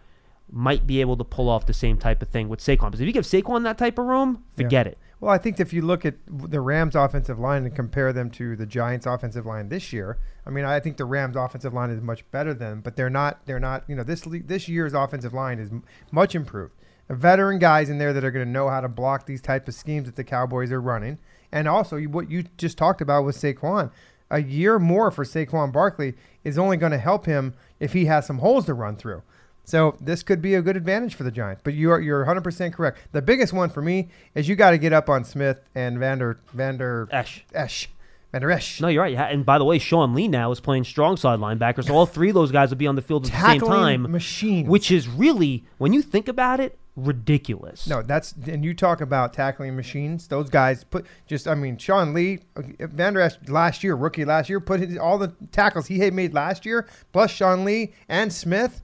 might 0.52 0.88
be 0.88 1.00
able 1.02 1.16
to 1.18 1.24
pull 1.24 1.48
off 1.50 1.66
the 1.68 1.74
same 1.74 1.98
type 1.98 2.22
of 2.22 2.30
thing 2.30 2.50
with 2.50 2.60
Saquon? 2.60 2.86
Because 2.88 3.02
if 3.02 3.08
you 3.08 3.14
give 3.14 3.26
Saquon 3.26 3.64
that 3.64 3.78
type 3.78 4.00
of 4.00 4.06
room, 4.06 4.44
Yeah. 4.56 4.64
forget 4.64 4.88
it. 4.88 4.98
Well, 5.20 5.32
I 5.32 5.38
think 5.38 5.60
if 5.60 5.74
you 5.74 5.82
look 5.82 6.06
at 6.06 6.16
the 6.28 6.62
Rams' 6.62 6.96
offensive 6.96 7.38
line 7.38 7.66
and 7.66 7.76
compare 7.76 8.14
them 8.14 8.30
to 8.32 8.56
the 8.56 8.66
Giants' 8.66 9.06
offensive 9.06 9.46
line 9.46 9.68
this 9.68 9.92
year, 9.92 10.18
I 10.48 10.50
mean, 10.50 10.64
I 10.64 10.80
think 10.80 10.96
the 10.96 11.04
Rams' 11.06 11.36
offensive 11.36 11.74
line 11.74 11.90
is 11.90 12.02
much 12.02 12.30
better 12.32 12.54
than, 12.54 12.80
but 12.80 12.96
they're 12.96 13.10
not. 13.10 13.46
They're 13.46 13.60
not. 13.60 13.84
You 13.88 13.96
know, 13.98 14.04
this 14.04 14.22
this 14.22 14.70
year's 14.70 14.94
offensive 14.94 15.34
line 15.34 15.60
is 15.60 15.70
m- 15.72 15.84
much 16.12 16.36
improved. 16.36 16.74
Veteran 17.10 17.60
guys 17.60 17.90
in 17.90 17.98
there 17.98 18.14
that 18.14 18.24
are 18.24 18.32
going 18.32 18.46
to 18.46 18.52
know 18.52 18.70
how 18.70 18.82
to 18.82 18.88
block 18.88 19.26
these 19.26 19.42
type 19.42 19.68
of 19.68 19.74
schemes 19.74 20.06
that 20.06 20.16
the 20.16 20.24
Cowboys 20.24 20.72
are 20.72 20.82
running, 20.82 21.18
and 21.52 21.68
also 21.68 22.00
what 22.02 22.30
you 22.30 22.44
just 22.58 22.78
talked 22.78 23.02
about 23.02 23.26
with 23.26 23.36
Saquon. 23.36 23.92
A 24.32 24.42
year 24.42 24.78
more 24.78 25.10
for 25.10 25.24
Saquon 25.26 25.72
Barkley 25.72 26.14
is 26.44 26.58
only 26.60 26.78
going 26.78 26.92
to 26.92 27.00
help 27.00 27.26
him 27.26 27.56
if 27.80 27.94
he 27.94 28.06
has 28.06 28.28
some 28.28 28.38
holes 28.40 28.66
to 28.66 28.76
run 28.76 28.96
through. 28.96 29.24
So 29.64 29.96
this 30.00 30.24
could 30.24 30.42
be 30.42 30.56
a 30.56 30.62
good 30.62 30.78
advantage 30.78 31.16
for 31.16 31.24
the 31.24 31.32
Giants. 31.32 31.62
But 31.64 31.74
you 31.74 31.92
are 31.92 32.00
you're 32.00 32.26
100% 32.26 32.74
correct. 32.74 33.00
The 33.12 33.22
biggest 33.22 33.54
one 33.54 33.70
for 33.70 33.82
me 33.82 34.10
is 34.36 34.48
you 34.48 34.56
got 34.56 34.72
to 34.72 34.78
get 34.78 34.94
up 34.94 35.10
on 35.10 35.24
Smith 35.24 35.62
and 35.76 36.00
Vander 36.00 36.40
Vander 36.54 37.08
Esh. 37.12 37.44
Esch. 37.54 37.90
Vander 38.32 38.52
Esch. 38.52 38.80
No, 38.82 38.88
you're 38.88 39.02
right. 39.02 39.14
Yeah, 39.14 39.26
And 39.26 39.44
by 39.46 39.58
the 39.58 39.66
way, 39.66 39.80
Sean 39.80 40.14
Lee 40.14 40.28
now 40.28 40.52
is 40.52 40.60
playing 40.60 40.84
strong 40.84 41.18
side 41.18 41.40
linebacker, 41.40 41.84
so 41.84 41.96
all 41.96 42.06
three 42.06 42.30
of 42.30 42.36
those 42.36 42.52
guys 42.52 42.70
will 42.70 42.78
be 42.78 42.86
on 42.88 42.96
the 42.96 43.02
field 43.02 43.26
at 43.26 43.32
the 43.32 43.38
same 43.38 43.60
Tackling 43.60 43.80
time, 43.80 44.12
machine. 44.12 44.68
which 44.68 44.92
is 44.92 45.08
really, 45.08 45.64
when 45.80 45.94
you 45.94 46.04
think 46.04 46.28
about 46.28 46.60
it, 46.60 46.78
ridiculous. 47.06 47.88
no, 47.88 48.02
that's 48.02 48.34
and 48.48 48.64
you 48.64 48.74
talk 48.74 49.02
about 49.02 49.34
tackling 49.34 49.76
machines. 49.76 50.28
Those 50.28 50.50
guys 50.50 50.84
put 50.84 51.06
just 51.28 51.48
I 51.48 51.56
mean 51.56 51.78
Sean 51.78 52.14
Lee, 52.14 52.40
uh, 52.56 52.62
Vander 52.80 53.22
Esch 53.22 53.36
last 53.48 53.84
year, 53.84 53.96
rookie 53.96 54.26
last 54.26 54.50
year, 54.50 54.60
put 54.60 54.80
his, 54.80 54.98
all 54.98 55.18
the 55.18 55.34
tackles 55.52 55.88
he 55.88 56.00
had 56.00 56.14
made 56.14 56.34
last 56.34 56.66
year, 56.66 56.88
plus 57.12 57.32
Sean 57.32 57.66
Lee 57.66 57.94
and 58.08 58.32
Smith. 58.32 58.82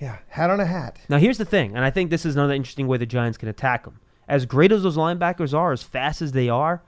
Yeah, 0.00 0.18
hat 0.28 0.48
on 0.48 0.60
a 0.60 0.64
hat. 0.64 0.98
Now, 1.10 1.18
here's 1.18 1.36
the 1.36 1.44
thing, 1.44 1.76
and 1.76 1.84
I 1.84 1.90
think 1.90 2.08
this 2.08 2.24
is 2.24 2.34
another 2.34 2.54
interesting 2.54 2.86
way 2.88 2.96
the 2.96 3.04
Giants 3.04 3.36
can 3.36 3.48
attack 3.48 3.84
them. 3.84 4.00
As 4.26 4.46
great 4.46 4.72
as 4.72 4.82
those 4.82 4.96
linebackers 4.96 5.52
are, 5.52 5.72
as 5.72 5.82
fast 5.82 6.22
as 6.22 6.32
they 6.32 6.48
are, 6.48 6.82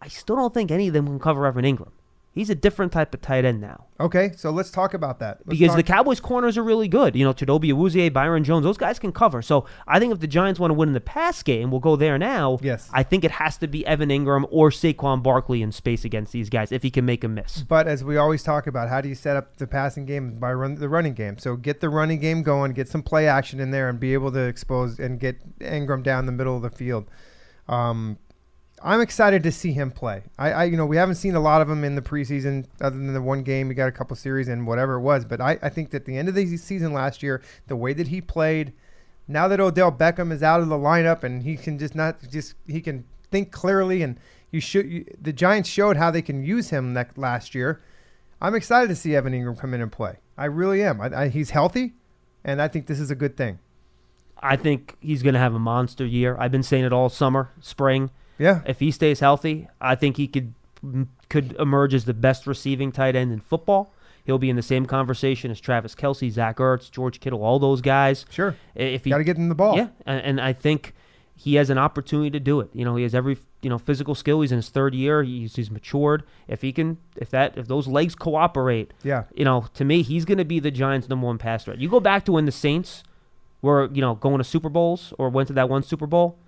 I 0.00 0.06
still 0.08 0.36
don't 0.36 0.54
think 0.54 0.70
any 0.70 0.86
of 0.86 0.94
them 0.94 1.06
can 1.06 1.18
cover 1.18 1.44
Evan 1.44 1.64
Engram. 1.64 1.90
He's 2.36 2.50
a 2.50 2.54
different 2.54 2.92
type 2.92 3.14
of 3.14 3.22
tight 3.22 3.46
end 3.46 3.62
now. 3.62 3.86
Okay, 3.98 4.32
so 4.36 4.50
let's 4.50 4.70
talk 4.70 4.92
about 4.92 5.20
that. 5.20 5.38
Let's 5.46 5.58
because 5.58 5.68
talk- 5.68 5.76
the 5.78 5.82
Cowboys' 5.84 6.20
corners 6.20 6.58
are 6.58 6.62
really 6.62 6.86
good. 6.86 7.16
You 7.16 7.24
know, 7.24 7.32
Chidobe 7.32 7.72
Awuzie, 7.72 8.12
Byron 8.12 8.44
Jones, 8.44 8.62
those 8.62 8.76
guys 8.76 8.98
can 8.98 9.10
cover. 9.10 9.40
So 9.40 9.64
I 9.88 9.98
think 9.98 10.12
if 10.12 10.20
the 10.20 10.26
Giants 10.26 10.60
want 10.60 10.68
to 10.70 10.74
win 10.74 10.90
in 10.90 10.92
the 10.92 11.00
pass 11.00 11.42
game, 11.42 11.70
we'll 11.70 11.80
go 11.80 11.96
there 11.96 12.18
now. 12.18 12.58
Yes. 12.60 12.90
I 12.92 13.04
think 13.04 13.24
it 13.24 13.30
has 13.30 13.56
to 13.56 13.66
be 13.66 13.86
Evan 13.86 14.10
Engram 14.10 14.46
or 14.50 14.68
Saquon 14.68 15.22
Barkley 15.22 15.62
in 15.62 15.72
space 15.72 16.04
against 16.04 16.30
these 16.34 16.50
guys 16.50 16.72
if 16.72 16.82
he 16.82 16.90
can 16.90 17.06
make 17.06 17.24
a 17.24 17.28
miss. 17.28 17.62
But 17.62 17.88
as 17.88 18.04
we 18.04 18.18
always 18.18 18.42
talk 18.42 18.66
about, 18.66 18.90
how 18.90 19.00
do 19.00 19.08
you 19.08 19.14
set 19.14 19.34
up 19.34 19.56
the 19.56 19.66
passing 19.66 20.04
game 20.04 20.38
by 20.38 20.52
run 20.52 20.74
the 20.74 20.90
running 20.90 21.14
game? 21.14 21.38
So 21.38 21.56
get 21.56 21.80
the 21.80 21.88
running 21.88 22.20
game 22.20 22.42
going, 22.42 22.74
get 22.74 22.90
some 22.90 23.02
play 23.02 23.26
action 23.26 23.60
in 23.60 23.70
there, 23.70 23.88
and 23.88 23.98
be 23.98 24.12
able 24.12 24.30
to 24.32 24.40
expose 24.40 24.98
and 24.98 25.18
get 25.18 25.58
Engram 25.60 26.02
down 26.02 26.26
the 26.26 26.32
middle 26.32 26.54
of 26.54 26.60
the 26.60 26.68
field. 26.68 27.06
Um, 27.66 28.18
I'm 28.82 29.00
excited 29.00 29.42
to 29.44 29.52
see 29.52 29.72
him 29.72 29.90
play. 29.90 30.22
I, 30.38 30.52
I, 30.52 30.64
you 30.64 30.76
know, 30.76 30.86
we 30.86 30.96
haven't 30.96 31.14
seen 31.14 31.34
a 31.34 31.40
lot 31.40 31.62
of 31.62 31.70
him 31.70 31.82
in 31.82 31.94
the 31.94 32.02
preseason, 32.02 32.66
other 32.80 32.96
than 32.96 33.12
the 33.12 33.22
one 33.22 33.42
game. 33.42 33.68
We 33.68 33.74
got 33.74 33.88
a 33.88 33.92
couple 33.92 34.14
series 34.16 34.48
and 34.48 34.66
whatever 34.66 34.94
it 34.94 35.00
was. 35.00 35.24
But 35.24 35.40
I, 35.40 35.58
I 35.62 35.68
think 35.70 35.90
that 35.90 36.04
the 36.04 36.16
end 36.16 36.28
of 36.28 36.34
the 36.34 36.56
season 36.56 36.92
last 36.92 37.22
year, 37.22 37.42
the 37.68 37.76
way 37.76 37.94
that 37.94 38.08
he 38.08 38.20
played, 38.20 38.72
now 39.26 39.48
that 39.48 39.60
Odell 39.60 39.90
Beckham 39.90 40.30
is 40.30 40.42
out 40.42 40.60
of 40.60 40.68
the 40.68 40.76
lineup 40.76 41.24
and 41.24 41.42
he 41.42 41.56
can 41.56 41.78
just 41.78 41.94
not 41.94 42.20
just 42.30 42.54
he 42.66 42.80
can 42.80 43.04
think 43.30 43.50
clearly 43.50 44.02
and 44.02 44.18
you 44.50 44.60
should 44.60 44.88
you, 44.88 45.04
the 45.20 45.32
Giants 45.32 45.68
showed 45.68 45.96
how 45.96 46.10
they 46.10 46.22
can 46.22 46.44
use 46.44 46.70
him 46.70 46.96
last 47.16 47.54
year. 47.54 47.80
I'm 48.40 48.54
excited 48.54 48.88
to 48.88 48.94
see 48.94 49.16
Evan 49.16 49.32
Engram 49.32 49.58
come 49.58 49.72
in 49.74 49.80
and 49.80 49.90
play. 49.90 50.16
I 50.36 50.44
really 50.44 50.82
am. 50.82 51.00
I, 51.00 51.22
I, 51.22 51.28
he's 51.28 51.50
healthy, 51.50 51.94
and 52.44 52.60
I 52.60 52.68
think 52.68 52.86
this 52.86 53.00
is 53.00 53.10
a 53.10 53.14
good 53.14 53.36
thing. 53.36 53.58
I 54.38 54.56
think 54.56 54.96
he's 55.00 55.22
going 55.22 55.32
to 55.32 55.40
have 55.40 55.54
a 55.54 55.58
monster 55.58 56.04
year. 56.04 56.36
I've 56.38 56.52
been 56.52 56.62
saying 56.62 56.84
it 56.84 56.92
all 56.92 57.08
summer, 57.08 57.50
spring. 57.60 58.10
Yeah, 58.38 58.60
If 58.66 58.80
he 58.80 58.90
stays 58.90 59.20
healthy, 59.20 59.68
I 59.80 59.94
think 59.94 60.16
he 60.16 60.26
could 60.28 60.52
could 61.28 61.56
emerge 61.58 61.94
as 61.94 62.04
the 62.04 62.14
best 62.14 62.46
receiving 62.46 62.92
tight 62.92 63.16
end 63.16 63.32
in 63.32 63.40
football. 63.40 63.92
He'll 64.24 64.38
be 64.38 64.50
in 64.50 64.56
the 64.56 64.62
same 64.62 64.86
conversation 64.86 65.50
as 65.50 65.60
Travis 65.60 65.94
Kelce, 65.94 66.30
Zach 66.30 66.56
Ertz, 66.58 66.90
George 66.90 67.20
Kittle, 67.20 67.42
all 67.42 67.58
those 67.58 67.80
guys. 67.80 68.26
sure. 68.28 68.56
If 68.74 69.04
he 69.04 69.10
Got 69.10 69.18
to 69.18 69.24
get 69.24 69.36
him 69.36 69.48
the 69.48 69.54
ball. 69.54 69.76
Yeah, 69.76 69.88
and, 70.04 70.20
and 70.20 70.40
I 70.40 70.52
think 70.52 70.94
he 71.34 71.54
has 71.56 71.70
an 71.70 71.78
opportunity 71.78 72.30
to 72.30 72.40
do 72.40 72.60
it. 72.60 72.68
You 72.72 72.84
know, 72.84 72.96
he 72.96 73.02
has 73.04 73.14
every 73.14 73.38
you 73.62 73.70
know 73.70 73.78
physical 73.78 74.14
skill. 74.14 74.40
He's 74.42 74.52
in 74.52 74.56
his 74.56 74.68
third 74.68 74.94
year. 74.94 75.22
He's, 75.22 75.56
he's 75.56 75.70
matured. 75.70 76.24
If 76.48 76.62
he 76.62 76.72
can, 76.72 76.98
if 77.16 77.30
that, 77.30 77.56
if 77.56 77.68
those 77.68 77.86
legs 77.88 78.14
cooperate, 78.14 78.92
Yeah. 79.02 79.24
you 79.34 79.44
know, 79.44 79.66
to 79.74 79.84
me, 79.84 80.02
he's 80.02 80.24
going 80.24 80.38
to 80.38 80.44
be 80.44 80.60
the 80.60 80.70
Giants' 80.70 81.08
number 81.08 81.26
one 81.26 81.38
pass 81.38 81.64
threat. 81.64 81.78
You 81.78 81.88
go 81.88 82.00
back 82.00 82.24
to 82.26 82.32
when 82.32 82.44
the 82.46 82.52
Saints 82.52 83.02
were 83.62 83.88
you 83.92 84.00
know 84.02 84.14
going 84.14 84.38
to 84.38 84.44
Super 84.44 84.68
Bowls 84.68 85.12
or 85.18 85.28
went 85.30 85.46
to 85.48 85.54
that 85.54 85.68
one 85.68 85.82
Super 85.82 86.06
Bowl. 86.06 86.38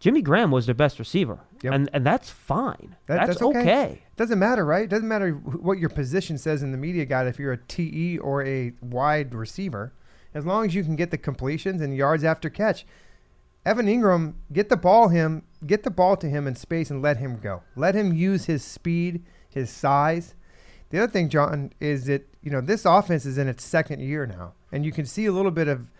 Jimmy 0.00 0.22
Graham 0.22 0.50
was 0.50 0.66
their 0.66 0.74
best 0.74 0.98
receiver, 0.98 1.40
Yep. 1.62 1.72
and 1.74 1.90
and 1.92 2.06
that's 2.06 2.30
fine. 2.30 2.96
That- 3.06 3.16
that's, 3.16 3.28
that's 3.30 3.42
okay. 3.42 3.60
okay. 3.60 4.02
Doesn't 4.16 4.38
matter, 4.38 4.64
right? 4.64 4.84
It 4.84 4.90
doesn't 4.90 5.08
matter 5.08 5.32
what 5.32 5.78
your 5.78 5.88
position 5.90 6.38
says 6.38 6.62
in 6.62 6.70
the 6.72 6.78
media 6.78 7.04
guide 7.04 7.26
if 7.26 7.38
you're 7.38 7.52
a 7.52 7.56
TE 7.56 8.18
or 8.18 8.44
a 8.44 8.72
wide 8.80 9.34
receiver, 9.34 9.92
as 10.34 10.44
long 10.46 10.66
as 10.66 10.74
you 10.74 10.82
can 10.84 10.96
get 10.96 11.10
the 11.10 11.18
completions 11.18 11.80
and 11.80 11.96
yards 11.96 12.24
after 12.24 12.48
catch. 12.50 12.86
Evan 13.66 13.86
Engram, 13.86 14.34
get 14.52 14.68
the 14.70 14.76
ball 14.76 15.08
him, 15.08 15.42
get 15.66 15.82
the 15.82 15.90
ball 15.90 16.16
to 16.16 16.28
him 16.28 16.46
in 16.46 16.54
space 16.54 16.90
and 16.90 17.02
let 17.02 17.18
him 17.18 17.38
go. 17.38 17.62
Let 17.76 17.94
him 17.94 18.14
use 18.14 18.46
his 18.46 18.64
speed, 18.64 19.24
his 19.50 19.68
size. 19.68 20.34
The 20.90 21.02
other 21.02 21.12
thing, 21.12 21.28
John, 21.28 21.72
is 21.80 22.06
that 22.06 22.26
you 22.42 22.50
know 22.50 22.60
this 22.60 22.84
offense 22.84 23.26
is 23.26 23.36
in 23.36 23.46
its 23.48 23.64
second 23.64 24.00
year 24.00 24.26
now, 24.26 24.52
and 24.72 24.86
you 24.86 24.92
can 24.92 25.04
see 25.06 25.26
a 25.26 25.32
little 25.32 25.50
bit 25.50 25.68
of, 25.68 25.90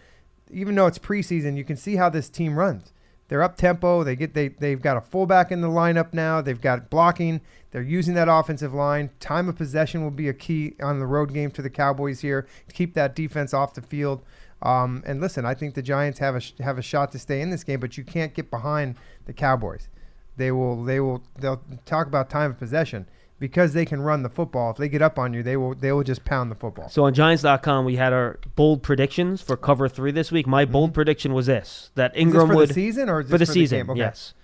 even 0.51 0.75
though 0.77 0.87
it's 0.87 0.99
preseason, 0.99 1.57
you 1.57 1.65
can 1.65 1.77
see 1.77 1.97
how 1.97 2.09
this 2.09 2.29
team 2.31 2.59
runs. 2.59 2.93
They're 3.29 3.43
up 3.43 3.57
tempo. 3.57 4.05
They 4.05 4.17
get 4.17 4.35
they 4.35 4.49
they've 4.49 4.81
got 4.81 4.97
a 4.97 5.01
fullback 5.01 5.53
in 5.53 5.61
the 5.61 5.69
lineup 5.69 6.13
now. 6.13 6.41
They've 6.41 6.61
got 6.61 6.91
blocking. 6.91 7.41
They're 7.71 7.83
using 7.83 8.15
that 8.15 8.29
offensive 8.29 8.73
line. 8.73 9.11
Time 9.21 9.49
of 9.49 9.57
possession 9.57 10.03
will 10.03 10.11
be 10.11 10.29
a 10.29 10.33
key 10.33 10.75
on 10.81 10.99
the 10.99 11.07
road 11.07 11.35
game 11.35 11.51
for 11.51 11.61
the 11.61 11.71
Cowboys 11.71 12.21
here. 12.21 12.47
to 12.69 12.75
Keep 12.75 12.95
that 12.95 13.15
defense 13.15 13.53
off 13.53 13.75
the 13.75 13.83
field. 13.83 14.23
Um, 14.63 15.03
and 15.07 15.21
listen, 15.21 15.45
I 15.45 15.55
think 15.55 15.75
the 15.75 15.83
Giants 15.83 16.19
have 16.19 16.35
a 16.35 16.63
have 16.63 16.79
a 16.79 16.83
shot 16.83 17.13
to 17.13 17.19
stay 17.19 17.41
in 17.41 17.51
this 17.51 17.65
game, 17.65 17.81
but 17.81 17.99
you 17.99 18.05
can't 18.05 18.35
get 18.35 18.51
behind 18.51 18.97
the 19.27 19.33
Cowboys. 19.33 19.89
They 20.37 20.51
will 20.51 20.83
they 20.83 21.01
will 21.01 21.23
they'll 21.39 21.63
talk 21.85 22.07
about 22.07 22.31
time 22.31 22.51
of 22.51 22.59
possession 22.59 23.07
because 23.39 23.73
they 23.73 23.85
can 23.85 24.01
run 24.01 24.23
the 24.23 24.29
football. 24.29 24.71
If 24.71 24.77
they 24.77 24.89
get 24.89 25.03
up 25.03 25.19
on 25.19 25.33
you, 25.33 25.43
they 25.43 25.57
will 25.57 25.75
they 25.75 25.93
will 25.93 26.03
just 26.03 26.25
pound 26.25 26.51
the 26.51 26.55
football. 26.55 26.89
So 26.89 27.05
on 27.05 27.15
Giants.com, 27.15 27.85
we 27.85 27.97
had 27.97 28.13
our 28.13 28.39
bold 28.57 28.83
predictions 28.83 29.41
for 29.43 29.57
cover 29.57 29.89
three 29.89 30.11
this 30.11 30.33
week. 30.33 30.47
My 30.47 30.65
bold 30.65 30.91
mm-hmm. 30.91 30.95
prediction 30.95 31.35
was 31.35 31.47
this: 31.47 31.91
that 31.95 32.17
Is 32.17 32.25
this 32.25 32.35
Engram 32.35 32.49
for 32.49 32.57
would 32.57 32.69
the 32.71 32.75
season 32.75 33.09
or 33.09 33.21
is 33.21 33.31
for 33.31 33.39
the 33.39 33.47
season. 33.47 33.79
game? 33.79 33.91
Okay. 33.91 34.01
Yes, 34.01 34.35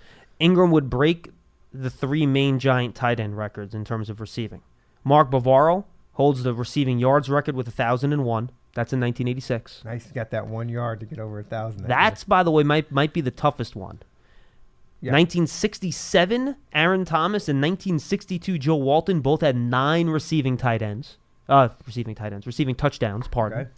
Engram 0.40 0.70
would 0.70 0.88
break 0.90 1.30
the 1.72 1.90
three 1.90 2.26
main 2.26 2.58
Giant 2.58 2.94
tight 2.94 3.18
end 3.18 3.36
records 3.36 3.74
in 3.74 3.84
terms 3.84 4.08
of 4.08 4.20
receiving. 4.20 4.62
Mark 5.02 5.30
Bavaro 5.30 5.84
holds 6.12 6.42
the 6.42 6.54
receiving 6.54 6.98
yards 6.98 7.28
record 7.28 7.56
with 7.56 7.68
thousand 7.68 8.12
and 8.12 8.24
one. 8.24 8.50
That's 8.74 8.92
in 8.92 8.98
1986. 9.00 9.82
Nice, 9.84 10.10
got 10.10 10.30
that 10.30 10.48
one 10.48 10.68
yard 10.68 10.98
to 11.00 11.06
get 11.06 11.20
over 11.20 11.38
a 11.38 11.44
thousand. 11.44 11.82
that 11.82 11.88
That's, 11.88 12.24
by 12.24 12.42
the 12.42 12.50
way, 12.50 12.64
might 12.64 12.90
might 12.90 13.12
be 13.12 13.20
the 13.20 13.30
toughest 13.30 13.76
one. 13.76 14.00
Yeah. 15.04 15.12
1967, 15.12 16.56
Aaron 16.72 17.04
Thomas, 17.04 17.46
and 17.48 17.60
1962, 17.60 18.58
Joe 18.58 18.76
Walton 18.76 19.20
both 19.20 19.42
had 19.42 19.54
nine 19.54 20.08
receiving 20.08 20.56
tight 20.56 20.80
ends. 20.80 21.18
Uh, 21.46 21.68
receiving 21.86 22.14
tight 22.14 22.32
ends, 22.32 22.46
receiving 22.46 22.74
touchdowns. 22.74 23.28
Pardon. 23.28 23.58
Okay. 23.58 23.70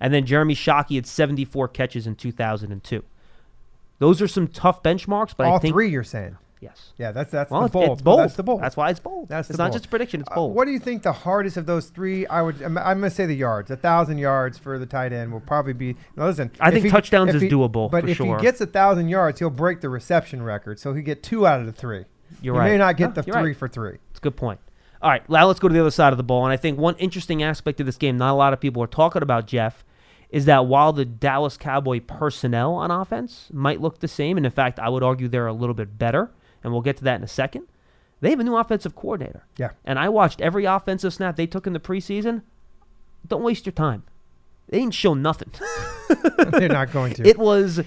And 0.00 0.14
then 0.14 0.24
Jeremy 0.24 0.54
Shockey 0.54 0.94
had 0.94 1.06
74 1.06 1.68
catches 1.68 2.06
in 2.06 2.14
2002. 2.14 3.04
Those 3.98 4.22
are 4.22 4.28
some 4.28 4.48
tough 4.48 4.82
benchmarks, 4.82 5.34
but 5.36 5.46
All 5.46 5.56
I 5.56 5.58
think 5.58 5.74
three 5.74 5.90
you're 5.90 6.02
saying. 6.02 6.38
Yes. 6.60 6.92
Yeah, 6.98 7.12
that's 7.12 7.30
that's 7.30 7.50
Well, 7.50 7.62
the 7.62 7.68
bold. 7.68 7.90
it's 7.92 8.02
bold. 8.02 8.20
That's 8.20 8.36
the 8.36 8.42
bold. 8.42 8.60
That's 8.62 8.76
why 8.76 8.90
it's 8.90 9.00
bold. 9.00 9.28
That's 9.28 9.50
it's 9.50 9.58
not 9.58 9.66
bold. 9.66 9.72
just 9.74 9.86
a 9.86 9.88
prediction; 9.88 10.20
it's 10.20 10.30
Uh, 10.30 10.34
bold. 10.36 10.54
what 10.54 10.66
do 10.66 10.70
you 10.72 10.78
think 10.78 11.02
the 11.02 11.12
hardest 11.12 11.56
of 11.56 11.66
those 11.66 11.86
three? 11.86 12.26
I 12.26 12.42
would. 12.42 12.60
I'm, 12.62 12.76
I'm 12.78 12.98
going 13.00 13.10
to 13.10 13.14
say 13.14 13.26
the 13.26 13.34
yards. 13.34 13.70
A 13.70 13.76
thousand 13.76 14.18
yards 14.18 14.58
for 14.58 14.78
the 14.78 14.86
tight 14.86 15.12
end 15.12 15.32
will 15.32 15.40
probably 15.40 15.72
be. 15.72 15.96
Now 16.16 16.26
listen, 16.26 16.50
I 16.60 16.70
think 16.70 16.84
he- 16.84 16.90
touchdowns 16.90 17.34
is 17.34 17.42
he- 17.42 17.48
doable 17.48 17.90
But 17.90 18.08
if 18.08 18.16
sure. 18.18 18.36
he 18.38 18.42
gets 18.42 18.60
a 18.60 18.66
thousand 18.66 19.08
yards, 19.08 19.38
he'll 19.38 19.50
break 19.50 19.80
the 19.80 19.88
reception 19.88 20.42
record. 20.42 20.78
So 20.78 20.92
he 20.94 21.02
get 21.02 21.22
two 21.22 21.46
out 21.46 21.60
of 21.60 21.66
the 21.66 21.72
three. 21.72 22.04
You're 22.42 22.54
right. 22.54 22.66
he 22.66 22.70
right. 22.70 22.72
may 22.72 22.78
not 22.78 22.96
get 22.96 23.08
No, 23.08 23.14
the 23.14 23.22
three 23.24 23.32
right. 23.34 23.56
for 23.56 23.68
three. 23.68 23.98
It's 24.10 24.18
a 24.18 24.22
good 24.22 24.36
point. 24.36 24.60
All 25.02 25.10
right, 25.10 25.28
now 25.30 25.46
let's 25.46 25.58
go 25.58 25.66
to 25.66 25.72
the 25.72 25.80
other 25.80 25.90
side 25.90 26.12
of 26.12 26.16
the 26.18 26.22
ball. 26.22 26.44
And 26.44 26.52
I 26.52 26.58
think 26.58 26.78
one 26.78 26.94
interesting 26.96 27.42
aspect 27.42 27.80
of 27.80 27.86
this 27.86 27.96
game, 27.96 28.18
not 28.18 28.32
a 28.32 28.34
lot 28.36 28.52
of 28.52 28.60
people 28.60 28.82
are 28.82 28.86
talking 28.86 29.22
about, 29.22 29.46
Jeff, 29.46 29.82
is 30.28 30.44
that 30.44 30.66
while 30.66 30.92
the 30.92 31.06
Dallas 31.06 31.56
Cowboy 31.56 32.00
personnel 32.00 32.74
on 32.74 32.90
offense 32.90 33.48
might 33.50 33.80
look 33.80 34.00
the 34.00 34.06
same, 34.08 34.36
and 34.36 34.44
in 34.44 34.52
fact, 34.52 34.78
I 34.78 34.90
would 34.90 35.02
argue 35.02 35.26
they're 35.26 35.46
a 35.46 35.54
little 35.54 35.74
bit 35.74 35.98
better, 35.98 36.30
and 36.62 36.72
we'll 36.72 36.82
get 36.82 36.96
to 36.98 37.04
that 37.04 37.16
in 37.16 37.24
a 37.24 37.28
second, 37.28 37.66
they 38.20 38.30
have 38.30 38.40
a 38.40 38.44
new 38.44 38.56
offensive 38.56 38.94
coordinator. 38.94 39.46
Yeah. 39.56 39.70
And 39.84 39.98
I 39.98 40.08
watched 40.08 40.40
every 40.40 40.64
offensive 40.64 41.14
snap 41.14 41.36
they 41.36 41.46
took 41.46 41.66
in 41.66 41.72
the 41.72 41.80
preseason. 41.80 42.42
Don't 43.26 43.42
waste 43.42 43.66
your 43.66 43.72
time. 43.72 44.04
They 44.68 44.78
didn't 44.78 44.94
show 44.94 45.14
nothing. 45.14 45.50
They're 46.50 46.68
not 46.68 46.92
going 46.92 47.14
to. 47.14 47.28
It 47.28 47.38
was 47.38 47.80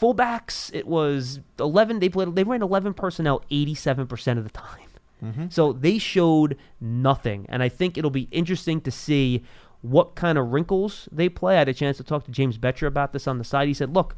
fullbacks. 0.00 0.74
It 0.74 0.86
was 0.86 1.40
eleven. 1.58 2.00
They 2.00 2.08
played. 2.08 2.34
They 2.34 2.44
ran 2.44 2.62
eleven 2.62 2.94
personnel 2.94 3.44
eighty-seven 3.50 4.06
percent 4.06 4.38
of 4.38 4.44
the 4.44 4.50
time. 4.50 4.88
Mm-hmm. 5.22 5.46
So 5.50 5.72
they 5.72 5.98
showed 5.98 6.56
nothing, 6.80 7.46
and 7.48 7.62
I 7.62 7.68
think 7.68 7.98
it'll 7.98 8.10
be 8.10 8.28
interesting 8.30 8.80
to 8.80 8.90
see 8.90 9.44
what 9.82 10.14
kind 10.14 10.38
of 10.38 10.52
wrinkles 10.52 11.08
they 11.12 11.28
play. 11.28 11.56
I 11.56 11.58
had 11.58 11.68
a 11.68 11.74
chance 11.74 11.98
to 11.98 12.04
talk 12.04 12.24
to 12.24 12.30
James 12.30 12.56
Bettcher 12.56 12.86
about 12.86 13.12
this 13.12 13.28
on 13.28 13.38
the 13.38 13.44
side. 13.44 13.68
He 13.68 13.74
said, 13.74 13.94
"Look, 13.94 14.16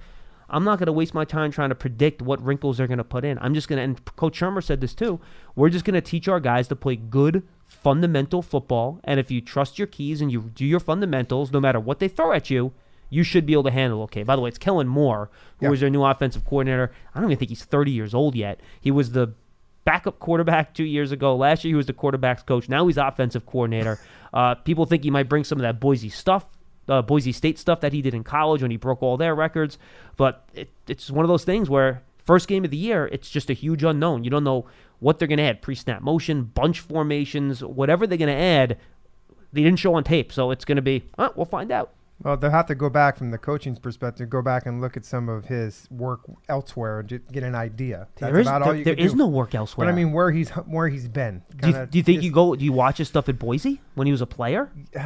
I'm 0.51 0.65
not 0.65 0.79
going 0.79 0.87
to 0.87 0.93
waste 0.93 1.15
my 1.15 1.25
time 1.25 1.51
trying 1.51 1.71
to 1.71 1.75
predict 1.75 2.21
what 2.23 2.43
wrinkles 2.43 2.77
they're 2.79 2.87
going 2.87 2.99
to 2.99 3.05
put 3.05 3.25
in. 3.25 3.39
I'm 3.41 3.55
just 3.55 3.69
going 3.69 3.79
to." 3.79 3.83
And 3.83 4.05
Coach 4.17 4.39
Shurmur 4.39 4.63
said 4.63 4.81
this 4.81 4.95
too. 4.95 5.21
We're 5.57 5.71
just 5.71 5.85
going 5.85 5.95
to 5.95 6.01
teach 6.01 6.29
our 6.29 6.41
guys 6.41 6.69
to 6.69 6.77
play 6.77 6.97
good 6.97 7.43
fundamental 7.67 8.43
football, 8.43 9.01
and 9.05 9.19
if 9.19 9.31
you 9.31 9.41
trust 9.41 9.79
your 9.79 9.87
keys 9.87 10.21
and 10.21 10.31
you 10.31 10.51
do 10.55 10.65
your 10.65 10.81
fundamentals, 10.81 11.51
no 11.53 11.61
matter 11.61 11.81
what 11.81 11.99
they 11.99 12.09
throw 12.09 12.33
at 12.33 12.51
you, 12.51 12.73
you 13.11 13.23
should 13.23 13.47
be 13.47 13.53
able 13.53 13.63
to 13.65 13.71
handle 13.71 14.03
okay. 14.03 14.23
By 14.23 14.37
the 14.37 14.43
way, 14.43 14.49
it's 14.49 14.59
Kellen 14.59 14.89
Moore, 14.89 15.31
who 15.59 15.67
Yeah. 15.67 15.71
was 15.71 15.81
their 15.81 15.91
new 15.91 16.03
offensive 16.05 16.45
coordinator. 16.45 16.93
I 17.15 17.21
don't 17.21 17.31
even 17.31 17.39
think 17.39 17.49
he's 17.51 17.65
30 17.65 17.91
years 17.91 18.15
old 18.15 18.35
yet. 18.35 18.61
He 18.81 18.91
was 18.91 19.13
the 19.13 19.33
backup 19.85 20.19
quarterback 20.19 20.73
two 20.75 20.85
years 20.85 21.13
ago. 21.13 21.37
Last 21.37 21.63
year, 21.65 21.73
he 21.73 21.77
was 21.77 21.87
the 21.87 21.93
quarterbacks 21.93 22.45
coach. 22.45 22.69
Now 22.69 22.87
he's 22.87 22.97
offensive 22.97 23.47
coordinator. 23.47 23.99
Uh, 24.35 24.53
people 24.57 24.85
think 24.85 25.05
he 25.05 25.11
might 25.13 25.29
bring 25.29 25.45
some 25.45 25.59
of 25.59 25.63
that 25.63 25.79
Boise 25.79 26.09
stuff, 26.09 26.45
uh, 26.89 27.03
Boise 27.03 27.33
State 27.33 27.59
stuff 27.59 27.81
that 27.81 27.93
he 27.93 28.03
did 28.03 28.15
in 28.15 28.25
college 28.25 28.63
when 28.63 28.71
he 28.71 28.77
broke 28.77 29.03
all 29.03 29.17
their 29.17 29.35
records. 29.35 29.79
But 30.17 30.49
it, 30.55 30.71
it's 30.87 31.11
one 31.11 31.25
of 31.25 31.29
those 31.29 31.45
things 31.45 31.69
where 31.71 32.03
first 32.25 32.49
game 32.49 32.65
of 32.65 32.71
the 32.71 32.77
year, 32.77 33.09
it's 33.13 33.29
just 33.31 33.51
a 33.51 33.55
huge 33.55 33.83
unknown. 33.85 34.25
You 34.25 34.31
don't 34.31 34.45
know 34.45 34.67
what 35.01 35.19
they're 35.19 35.29
going 35.29 35.39
to 35.39 35.45
add 35.45 35.61
pre-snap 35.63 36.03
motion, 36.03 36.45
bunch 36.45 36.81
formations, 36.81 37.63
whatever 37.63 38.07
they're 38.07 38.19
going 38.19 38.35
to 38.35 38.43
add. 38.43 38.79
They 39.53 39.63
didn't 39.63 39.79
show 39.79 39.95
on 39.95 40.05
tape, 40.05 40.33
so 40.33 40.51
it's 40.51 40.65
going 40.65 40.77
to 40.77 40.83
be. 40.83 41.05
Uh, 41.19 41.29
we'll 41.37 41.45
find 41.47 41.71
out. 41.71 41.93
well, 42.23 42.37
they'll 42.37 42.51
have 42.51 42.67
to 42.67 42.75
go 42.75 42.89
back 42.91 43.17
from 43.19 43.31
the 43.31 43.39
coaching 43.39 43.77
perspective. 43.77 44.29
Go 44.31 44.41
back 44.43 44.67
and 44.67 44.81
look 44.81 44.97
at 44.97 45.05
some 45.05 45.29
of 45.29 45.45
his 45.47 45.87
work 45.91 46.21
elsewhere 46.49 47.01
and 47.01 47.21
get 47.31 47.43
an 47.43 47.55
idea. 47.55 48.09
That's 48.17 48.33
There 48.33 48.41
is, 48.41 48.47
about 48.47 48.61
there- 48.61 48.69
all 48.69 48.75
you 48.79 48.85
there 48.85 48.95
is 48.95 49.15
no 49.15 49.27
work 49.29 49.55
elsewhere. 49.55 49.87
But 49.87 49.93
I 49.93 49.95
mean, 49.95 50.13
where 50.13 50.31
he's 50.33 50.51
where 50.51 50.89
he's 50.89 51.07
been. 51.09 51.43
Do 51.57 51.69
you, 51.69 51.87
do 51.87 51.99
you 51.99 52.05
think 52.05 52.17
just- 52.17 52.25
you 52.25 52.33
go? 52.33 52.55
Do 52.57 52.65
you 52.65 52.73
watch 52.73 52.99
his 52.99 53.09
stuff 53.09 53.29
at 53.29 53.39
Boise 53.39 53.81
when 53.95 54.07
he 54.07 54.13
was 54.13 54.21
a 54.23 54.27
player? 54.27 54.71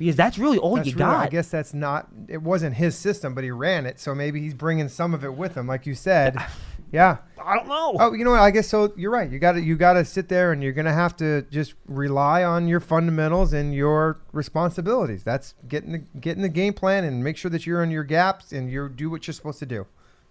Because 0.00 0.16
that's 0.16 0.38
really 0.38 0.58
all 0.58 0.76
That's 0.76 0.88
you 0.88 0.96
really- 0.96 1.10
I 1.10 1.28
guess 1.28 1.48
that's 1.48 1.74
not. 1.74 2.08
It 2.26 2.42
wasn't 2.42 2.76
his 2.76 2.96
system, 2.96 3.34
but 3.34 3.44
he 3.44 3.50
ran 3.50 3.84
it, 3.86 4.00
so 4.00 4.14
maybe 4.14 4.40
he's 4.40 4.54
bringing 4.54 4.88
some 4.88 5.12
of 5.14 5.24
it 5.24 5.34
with 5.34 5.56
him, 5.56 5.66
like 5.66 5.86
you 5.86 5.94
said. 5.94 6.36
Yeah. 6.92 7.18
I 7.40 7.54
don't 7.54 7.68
know. 7.68 7.94
Oh, 8.00 8.12
you 8.14 8.24
know 8.24 8.32
what? 8.32 8.40
I 8.40 8.50
guess 8.50 8.66
so. 8.66 8.92
You're 8.96 9.12
right. 9.12 9.30
You 9.30 9.38
got 9.38 9.52
to 9.52 9.60
you 9.60 9.76
got 9.76 9.92
to 9.92 10.04
sit 10.04 10.28
there, 10.28 10.50
and 10.50 10.60
you're 10.60 10.72
gonna 10.72 10.92
have 10.92 11.14
to 11.18 11.42
just 11.42 11.74
rely 11.86 12.42
on 12.42 12.66
your 12.66 12.80
fundamentals 12.80 13.52
and 13.52 13.72
your 13.72 14.18
responsibilities. 14.32 15.22
That's 15.22 15.54
getting 15.68 15.92
the 15.92 15.98
getting 15.98 16.42
the 16.42 16.48
game 16.48 16.72
plan 16.72 17.04
and 17.04 17.22
make 17.22 17.36
sure 17.36 17.48
that 17.52 17.64
you're 17.64 17.84
in 17.84 17.92
your 17.92 18.02
gaps 18.02 18.50
and 18.50 18.68
you 18.68 18.88
do 18.88 19.08
what 19.08 19.24
you're 19.28 19.34
supposed 19.34 19.60
to 19.60 19.66
do. 19.66 19.86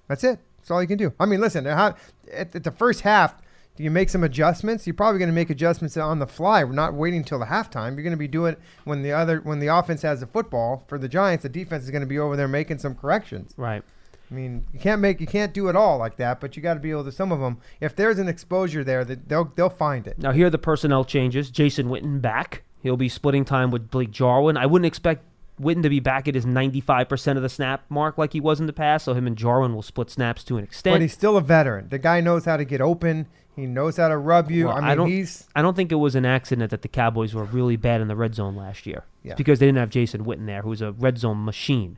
That's 0.09 0.21
it. 0.25 0.39
That's 0.57 0.69
all 0.69 0.81
you 0.81 0.87
can 0.89 0.97
do. 0.97 1.13
I 1.17 1.25
mean, 1.25 1.39
listen. 1.39 1.65
At, 1.65 1.97
at 2.33 2.51
the 2.63 2.71
first 2.71 3.01
half, 3.01 3.35
do 3.79 3.85
you 3.85 3.91
make 3.91 4.09
some 4.09 4.25
adjustments? 4.25 4.85
You're 4.85 4.93
probably 4.93 5.19
going 5.19 5.29
to 5.29 5.33
make 5.33 5.49
adjustments 5.49 5.95
on 5.95 6.19
the 6.19 6.27
fly. 6.27 6.65
We're 6.65 6.73
not 6.73 6.93
waiting 6.93 7.19
until 7.19 7.39
the 7.39 7.45
halftime. 7.45 7.93
You're 7.93 8.03
going 8.03 8.11
to 8.11 8.17
be 8.17 8.27
doing 8.27 8.51
it 8.51 8.59
when 8.83 9.03
the 9.03 9.13
other 9.13 9.39
when 9.39 9.59
the 9.59 9.67
offense 9.67 10.01
has 10.01 10.19
the 10.19 10.27
football. 10.27 10.83
For 10.89 10.97
the 10.97 11.07
Giants, 11.07 11.43
the 11.43 11.49
defense 11.49 11.85
is 11.85 11.89
going 11.89 12.01
to 12.01 12.05
be 12.05 12.19
over 12.19 12.35
there 12.35 12.49
making 12.49 12.79
some 12.79 12.93
corrections. 12.93 13.53
Right. 13.55 13.81
I 14.29 14.33
mean, 14.33 14.65
you 14.73 14.81
can't 14.81 14.99
make 14.99 15.21
you 15.21 15.27
can't 15.27 15.53
do 15.53 15.69
it 15.69 15.77
all 15.77 15.97
like 15.97 16.17
that, 16.17 16.41
but 16.41 16.57
you 16.57 16.61
got 16.61 16.73
to 16.73 16.81
be 16.81 16.91
able 16.91 17.05
to. 17.05 17.11
Some 17.13 17.31
of 17.31 17.39
them, 17.39 17.61
if 17.79 17.95
there's 17.95 18.19
an 18.19 18.27
exposure 18.27 18.83
there, 18.83 19.05
that 19.05 19.29
they'll 19.29 19.45
they'll 19.55 19.69
find 19.69 20.07
it. 20.07 20.19
Now 20.19 20.33
here 20.33 20.47
are 20.47 20.49
the 20.49 20.57
personnel 20.57 21.05
changes. 21.05 21.49
Jason 21.49 21.87
Witten 21.87 22.21
back. 22.21 22.63
He'll 22.83 22.97
be 22.97 23.07
splitting 23.07 23.45
time 23.45 23.71
with 23.71 23.89
Blake 23.89 24.11
Jarwin. 24.11 24.57
I 24.57 24.65
wouldn't 24.65 24.87
expect 24.87 25.23
Witten 25.59 25.83
to 25.83 25.89
be 25.89 25.99
back 25.99 26.27
at 26.27 26.35
his 26.35 26.45
95% 26.45 27.35
of 27.35 27.41
the 27.41 27.49
snap 27.49 27.83
mark 27.89 28.17
like 28.17 28.33
he 28.33 28.39
was 28.39 28.59
in 28.59 28.65
the 28.67 28.73
past. 28.73 29.05
So 29.05 29.13
him 29.13 29.27
and 29.27 29.37
Jarwin 29.37 29.73
will 29.75 29.81
split 29.81 30.09
snaps 30.09 30.43
to 30.45 30.57
an 30.57 30.63
extent. 30.63 30.93
But 30.95 31.01
he's 31.01 31.13
still 31.13 31.35
a 31.37 31.41
veteran. 31.41 31.89
The 31.89 31.97
guy 31.99 32.21
knows 32.21 32.45
how 32.45 32.57
to 32.57 32.63
get 32.65 32.79
open. 32.81 33.27
He 33.55 33.65
knows 33.65 33.97
how 33.97 34.07
to 34.07 34.17
rub 34.17 34.49
you. 34.49 34.67
Well, 34.67 34.77
I 34.77 34.91
I 34.91 34.95
don't- 34.95 35.09
he's 35.09 35.45
I 35.53 35.61
don't 35.61 35.75
think 35.75 35.91
it 35.91 35.95
was 35.95 36.15
an 36.15 36.25
accident 36.25 36.71
that 36.71 36.81
the 36.81 36.87
Cowboys 36.87 37.33
were 37.33 37.43
really 37.43 37.75
bad 37.75 37.99
in 37.99 38.07
the 38.07 38.15
red 38.15 38.33
zone 38.35 38.55
last 38.55 38.85
year. 38.87 39.03
Yeah. 39.23 39.31
It's 39.33 39.37
because 39.37 39.59
they 39.59 39.65
didn't 39.65 39.79
have 39.79 39.89
Jason 39.89 40.23
Witten 40.23 40.45
there, 40.45 40.61
who's 40.61 40.81
a 40.81 40.93
red 40.93 41.17
zone 41.17 41.43
machine. 41.43 41.97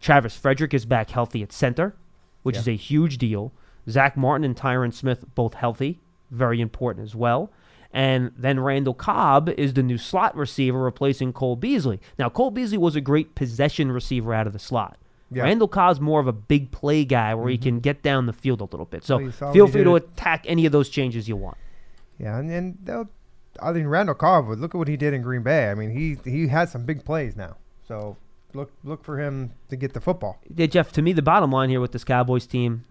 Travis 0.00 0.36
Frederick 0.36 0.74
is 0.74 0.84
back 0.84 1.10
healthy 1.10 1.42
at 1.42 1.52
center, 1.52 1.96
which 2.42 2.56
Yeah. 2.56 2.60
is 2.60 2.68
a 2.68 2.76
huge 2.76 3.18
deal. 3.18 3.52
Zack 3.88 4.16
Martin 4.16 4.44
and 4.44 4.54
Tyron 4.54 4.92
Smith 4.92 5.24
both 5.34 5.54
healthy, 5.54 6.00
very 6.30 6.60
important 6.60 7.04
as 7.04 7.14
well. 7.14 7.50
And 7.92 8.32
then 8.36 8.60
Randall 8.60 8.94
Cobb 8.94 9.48
is 9.50 9.74
the 9.74 9.82
new 9.82 9.98
slot 9.98 10.36
receiver 10.36 10.78
replacing 10.78 11.32
Cole 11.32 11.56
Beasley. 11.56 12.00
Now, 12.18 12.28
Cole 12.28 12.50
Beasley 12.50 12.78
was 12.78 12.96
a 12.96 13.00
great 13.00 13.34
possession 13.34 13.90
receiver 13.90 14.34
out 14.34 14.46
of 14.46 14.52
the 14.52 14.58
slot. 14.58 14.98
Yeah. 15.30 15.44
Randall 15.44 15.68
Cobb's 15.68 16.00
more 16.00 16.20
of 16.20 16.26
a 16.26 16.32
big 16.32 16.70
play 16.70 17.04
guy 17.04 17.34
where 17.34 17.48
he 17.48 17.56
mm-hmm. 17.56 17.64
can 17.64 17.80
get 17.80 18.02
down 18.02 18.26
the 18.26 18.32
field 18.32 18.60
a 18.60 18.64
little 18.64 18.86
bit. 18.86 19.04
So 19.04 19.18
Well, 19.40 19.52
feel 19.52 19.66
free 19.66 19.84
to 19.84 19.96
it- 19.96 20.04
attack 20.04 20.44
any 20.46 20.66
of 20.66 20.72
those 20.72 20.88
changes 20.88 21.28
you 21.28 21.36
want. 21.36 21.56
yeah, 22.18 22.38
and, 22.38 22.50
and. 22.50 23.08
I 23.60 23.72
mean, 23.72 23.86
Randall 23.88 24.14
Cobb. 24.14 24.48
Look 24.48 24.74
at 24.74 24.78
what 24.78 24.88
he 24.88 24.96
did 24.96 25.14
in 25.14 25.22
Green 25.22 25.42
Bay. 25.42 25.70
I 25.70 25.74
mean, 25.74 25.90
he 25.90 26.16
he 26.30 26.48
had 26.48 26.68
some 26.68 26.84
big 26.84 27.04
plays 27.04 27.36
now. 27.36 27.56
So 27.86 28.16
look 28.54 28.70
look 28.84 29.04
for 29.04 29.18
him 29.18 29.52
to 29.68 29.76
get 29.76 29.94
the 29.94 30.00
football. 30.00 30.40
Yeah, 30.54 30.66
Jeff, 30.66 30.92
to 30.92 31.02
me, 31.02 31.12
the 31.12 31.22
bottom 31.22 31.50
line 31.50 31.70
here 31.70 31.80
with 31.80 31.92
this 31.92 32.04
Cowboys 32.04 32.46
team, 32.46 32.84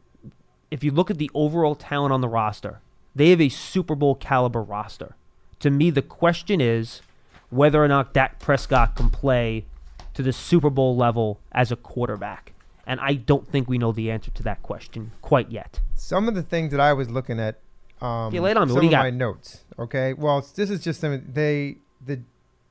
if 0.72 0.84
you 0.84 0.92
look 0.92 1.10
at 1.10 1.18
the 1.18 1.32
overall 1.34 1.76
talent 1.76 2.14
on 2.14 2.22
the 2.22 2.28
roster, 2.28 2.82
they 3.18 3.32
have 3.32 3.42
a 3.42 3.50
Super 3.50 3.96
Bowl 3.96 4.16
caliber 4.16 4.62
roster. 4.62 5.16
To 5.60 5.70
me, 5.72 5.90
the 5.90 6.02
question 6.02 6.62
is 6.62 7.02
whether 7.50 7.84
or 7.84 7.88
not 7.88 8.14
Dak 8.14 8.40
Prescott 8.40 8.96
can 8.96 9.10
play 9.10 9.66
to 10.14 10.22
the 10.24 10.34
Super 10.34 10.70
Bowl 10.70 10.96
level 10.96 11.40
as 11.52 11.72
a 11.72 11.76
quarterback. 11.76 12.54
And 12.86 13.00
I 13.02 13.14
don't 13.16 13.48
think 13.48 13.68
we 13.68 13.78
know 13.78 13.92
the 13.92 14.10
answer 14.12 14.32
to 14.32 14.44
that 14.44 14.62
question 14.64 15.12
quite 15.22 15.52
yet. 15.52 15.80
Some 15.96 16.28
of 16.28 16.36
the 16.36 16.44
things 16.44 16.72
that 16.72 16.80
I 16.80 16.94
was 16.94 17.10
looking 17.10 17.40
at. 17.40 17.60
Um, 18.02 18.34
Yeah, 18.34 18.42
on 18.58 18.68
me. 18.68 18.70
Some 18.70 18.76
What 18.76 18.82
do 18.82 18.86
you 18.86 18.90
of 18.90 18.92
got? 18.92 19.04
my 19.04 19.10
notes. 19.10 19.64
Okay. 19.80 20.14
Well, 20.14 20.42
this 20.56 20.70
is 20.70 20.84
just 20.84 21.02
some. 21.02 21.24
They 21.34 21.78
the. 22.06 22.22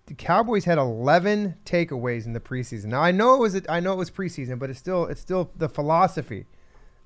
The 0.06 0.14
Cowboys 0.14 0.66
had 0.66 0.78
11 0.78 1.56
takeaways 1.64 2.26
in 2.26 2.32
the 2.32 2.38
preseason. 2.38 2.84
Now 2.84 3.00
I 3.02 3.10
know 3.10 3.34
it 3.34 3.40
was 3.40 3.60
I 3.68 3.80
know 3.80 3.92
it 3.92 3.96
was 3.96 4.08
preseason, 4.08 4.56
but 4.56 4.70
it's 4.70 4.78
still 4.78 5.04
it's 5.06 5.20
still 5.20 5.50
the 5.56 5.68
philosophy 5.68 6.46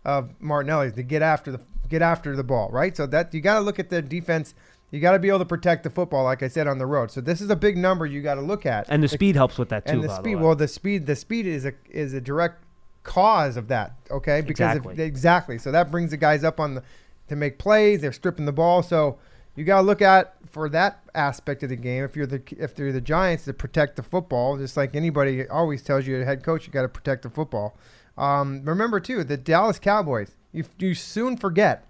of 0.04 0.38
Martinelli 0.38 0.88
is 0.88 0.92
to 0.92 1.02
get 1.02 1.23
after 1.23 1.50
the 1.50 1.61
get 1.90 2.00
after 2.00 2.35
the 2.35 2.44
ball, 2.44 2.70
right? 2.70 2.97
So 2.97 3.06
that 3.09 3.35
you 3.35 3.40
got 3.40 3.54
to 3.54 3.61
look 3.61 3.78
at 3.78 3.90
the 3.90 4.00
defense. 4.00 4.54
You 4.90 5.00
got 5.00 5.12
to 5.12 5.18
be 5.18 5.28
able 5.28 5.40
to 5.40 5.44
protect 5.44 5.85
the 5.85 5.90
football, 5.90 6.25
like 6.25 6.42
I 6.42 6.49
said 6.49 6.66
on 6.66 6.78
the 6.78 6.87
road. 6.87 7.11
So 7.11 7.20
this 7.20 7.40
is 7.40 7.50
a 7.50 7.56
big 7.56 7.76
number 7.76 8.06
you 8.06 8.23
got 8.23 8.37
to 8.37 8.40
look 8.40 8.66
at. 8.66 8.87
And 8.88 9.02
the 9.02 9.09
speed 9.09 9.37
helps 9.37 9.59
with 9.59 9.68
that 9.68 9.87
too. 9.87 9.92
and 9.92 10.04
the 10.04 10.16
speed. 10.16 10.37
way. 10.37 10.42
well, 10.42 10.54
the 10.56 10.66
speed. 10.68 11.06
The 11.06 11.16
speed 11.16 11.47
is 11.47 11.64
a 11.66 11.73
is 11.90 12.14
a 12.14 12.20
direct 12.20 12.64
cause 13.02 13.56
of 13.56 13.68
that. 13.68 13.92
Okay, 14.11 14.40
because 14.40 14.76
if- 14.76 14.82
Exactly. 14.82 15.04
exactly. 15.04 15.59
So 15.59 15.70
that 15.73 15.90
brings 15.90 16.11
the 16.11 16.16
guys 16.16 16.44
up 16.44 16.59
on 16.59 16.76
the 16.76 16.82
to 17.28 17.37
make 17.37 17.59
plays. 17.59 18.00
They're 18.00 18.12
stripping 18.12 18.47
the 18.47 18.52
ball. 18.52 18.82
So 18.82 19.18
you 19.56 19.64
got 19.64 19.76
to 19.76 19.82
look 19.82 20.02
at 20.02 20.35
for 20.49 20.68
that 20.70 21.00
aspect 21.14 21.62
of 21.62 21.68
the 21.68 21.76
game. 21.76 22.02
If 22.02 22.16
you're 22.16 22.26
the 22.26 22.42
if 22.59 22.75
they're 22.75 22.92
the 22.92 23.00
Giants 23.00 23.44
to 23.44 23.52
protect 23.52 23.97
the 23.97 24.02
football, 24.02 24.56
just 24.56 24.76
like 24.76 24.94
anybody 24.97 25.47
always 25.49 25.82
tells 25.82 26.06
you, 26.06 26.20
a 26.20 26.25
head 26.25 26.42
coach, 26.42 26.66
you 26.66 26.73
got 26.73 26.82
to 26.82 26.88
protect 26.88 27.23
the 27.23 27.30
football. 27.30 27.76
Um, 28.21 28.62
remember 28.65 29.00
too, 29.00 29.25
the 29.25 29.37
Dallas 29.37 29.79
Cowboys. 29.79 30.33
You 30.53 30.65
you 30.79 30.95
soon 30.95 31.37
forget. 31.37 31.87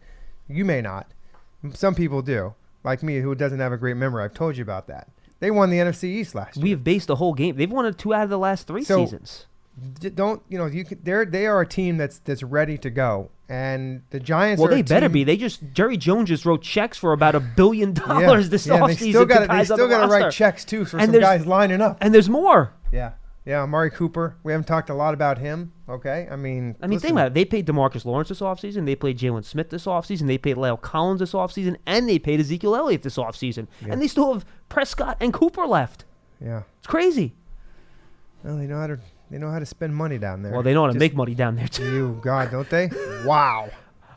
You 0.49 0.65
may 0.65 0.81
not. 0.81 1.07
Some 1.73 1.95
people 1.95 2.23
do, 2.23 2.55
like 2.85 3.03
me, 3.03 3.19
who 3.21 3.35
doesn't 3.35 3.61
have 3.61 3.73
a 3.73 3.77
great 3.77 3.97
memory. 3.97 4.25
I've 4.25 4.35
told 4.35 4.57
you 4.57 4.63
about 4.63 4.87
that. 4.89 5.09
They 5.41 5.51
won 5.51 5.71
the 5.71 5.79
NFC 5.79 6.05
East 6.05 6.35
last 6.35 6.57
year. 6.57 6.63
we 6.65 6.71
have 6.71 6.85
based 6.85 7.07
the 7.09 7.17
whole 7.17 7.33
game. 7.35 7.57
They've 7.57 7.71
won 7.71 7.93
two 7.95 8.13
out 8.15 8.25
of 8.25 8.31
the 8.31 8.39
last 8.39 8.67
three 8.67 8.85
So- 8.85 9.05
seasons. 9.05 9.47
D- 10.01 10.11
don't 10.11 10.43
you 10.49 10.59
know 10.59 10.67
you 10.67 10.85
they're 11.05 11.25
they 11.25 11.47
are 11.47 11.61
a 11.63 11.67
team 11.67 11.97
that's 11.97 12.19
that's 12.19 12.43
ready 12.43 12.77
to 12.79 12.91
go 12.91 13.31
and 13.49 14.03
the 14.11 14.21
Giants 14.21 14.61
Well, 14.61 14.69
they 14.69 14.83
better 14.83 15.09
be. 15.09 15.25
They 15.25 15.37
just 15.39 15.63
Jerry 15.73 15.97
Jones 15.97 16.29
just 16.29 16.45
wrote 16.45 16.61
checks 16.61 16.99
for 16.99 17.13
about 17.15 17.35
a 17.35 17.41
billion 17.41 17.91
yeah, 17.97 18.05
dollars 18.07 18.51
this 18.51 18.67
yeah, 18.67 18.75
they 18.75 18.95
offseason. 18.95 19.09
still 19.11 19.23
to 19.23 19.27
got 19.27 19.49
they 19.49 19.65
still 19.65 19.89
got 19.89 20.03
to 20.05 20.13
write 20.13 20.33
checks 20.33 20.65
too 20.67 20.85
for 20.85 20.99
And 20.99 21.13
some 21.13 21.21
guys 21.21 21.47
lining 21.47 21.81
up 21.81 21.97
And 22.03 22.13
there's 22.13 22.29
more. 22.29 22.75
yeah 22.93 23.13
yeah 23.45 23.63
Amari 23.63 23.91
Cooper 23.91 24.37
we 24.43 24.53
haven't 24.53 24.67
talked 24.67 24.91
a 24.91 24.95
lot 24.95 25.15
about 25.15 25.39
him 25.39 25.73
okay 25.89 26.29
I 26.31 26.37
mean 26.37 26.77
I 26.83 26.87
mean, 26.87 26.99
think 26.99 27.13
about 27.13 27.29
it. 27.29 27.35
They 27.35 27.45
paid 27.45 27.67
Demarcus 27.67 28.05
Lawrence 28.05 28.29
this 28.29 28.41
offseason. 28.41 28.85
They 28.87 28.95
paid 28.97 29.19
Jaylon 29.19 29.45
Smith 29.45 29.71
this 29.71 29.87
offseason. 29.87 30.27
They 30.27 30.39
paid 30.39 30.57
La'el 30.57 30.81
Collins 30.81 31.21
this 31.21 31.33
offseason. 31.33 31.77
And 31.87 32.09
they 32.09 32.19
paid 32.19 32.39
Ezekiel 32.41 32.77
Elliott 32.77 33.03
this 33.03 33.17
offseason. 33.17 33.67
Yeah. 33.81 33.93
And 33.93 34.03
they 34.03 34.07
still 34.09 34.33
have 34.33 34.45
Prescott 34.69 35.17
and 35.21 35.33
Cooper 35.33 35.67
left. 35.67 36.05
yeah 36.41 36.63
It's 36.79 36.87
crazy. 36.87 37.35
well 38.45 38.57
they 38.57 38.67
know 38.67 38.79
how 38.79 38.87
to 38.89 38.99
they 39.31 39.39
know 39.39 39.51
how 39.51 39.59
to 39.61 39.67
spend 39.67 39.95
money 39.95 40.19
down 40.19 40.43
there 40.43 40.53
Well, 40.53 40.63
they 40.63 40.75
know 40.75 40.83
how 40.83 40.89
to 40.89 40.93
Just 40.95 41.01
make 41.01 41.15
money 41.15 41.35
down 41.35 41.57
there, 41.57 41.69
too. 41.69 41.85
you 41.93 42.21
God 42.23 42.51
don't 42.51 42.69
they 42.69 42.91
wow 43.25 43.71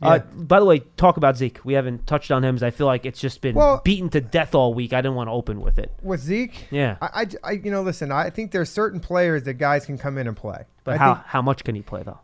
Uh, 0.05 0.19
by 0.36 0.60
the 0.60 0.65
way, 0.65 0.79
talk 0.98 1.17
about 1.17 1.38
Zeke. 1.38 1.60
We 1.63 1.74
haven't 1.74 2.05
touched 2.07 2.31
on 2.31 2.43
him, 2.43 2.57
I 2.62 2.69
feel 2.72 2.88
like 2.88 3.05
it's 3.05 3.19
just 3.19 3.41
been 3.41 3.55
Well- 3.55 3.81
beaten 3.83 4.10
to 4.10 4.22
death 4.22 4.53
all 4.55 4.74
week. 4.74 4.93
I 4.93 4.98
didn't 5.01 5.15
want 5.15 5.27
to 5.27 5.31
open 5.31 5.62
with 5.62 5.79
it. 5.79 5.91
with 6.01 6.19
Zeke 6.22 6.67
Yeah. 6.72 6.98
I, 7.01 7.07
I, 7.22 7.27
I- 7.43 7.51
you 7.63 7.72
know 7.72 7.81
listen 7.81 8.12
I 8.12 8.29
think 8.29 8.51
there's 8.51 8.69
certain 8.69 9.00
players 9.00 9.43
that 9.43 9.55
guys 9.55 9.86
can 9.86 9.98
come 9.98 10.17
in 10.17 10.27
and 10.27 10.36
play 10.38 10.65
But 10.83 10.95
I 10.95 10.98
how, 10.98 11.13
think- 11.15 11.25
how 11.27 11.41
much 11.41 11.63
can 11.63 11.75
he 11.75 11.81
play, 11.81 12.03
though? 12.03 12.19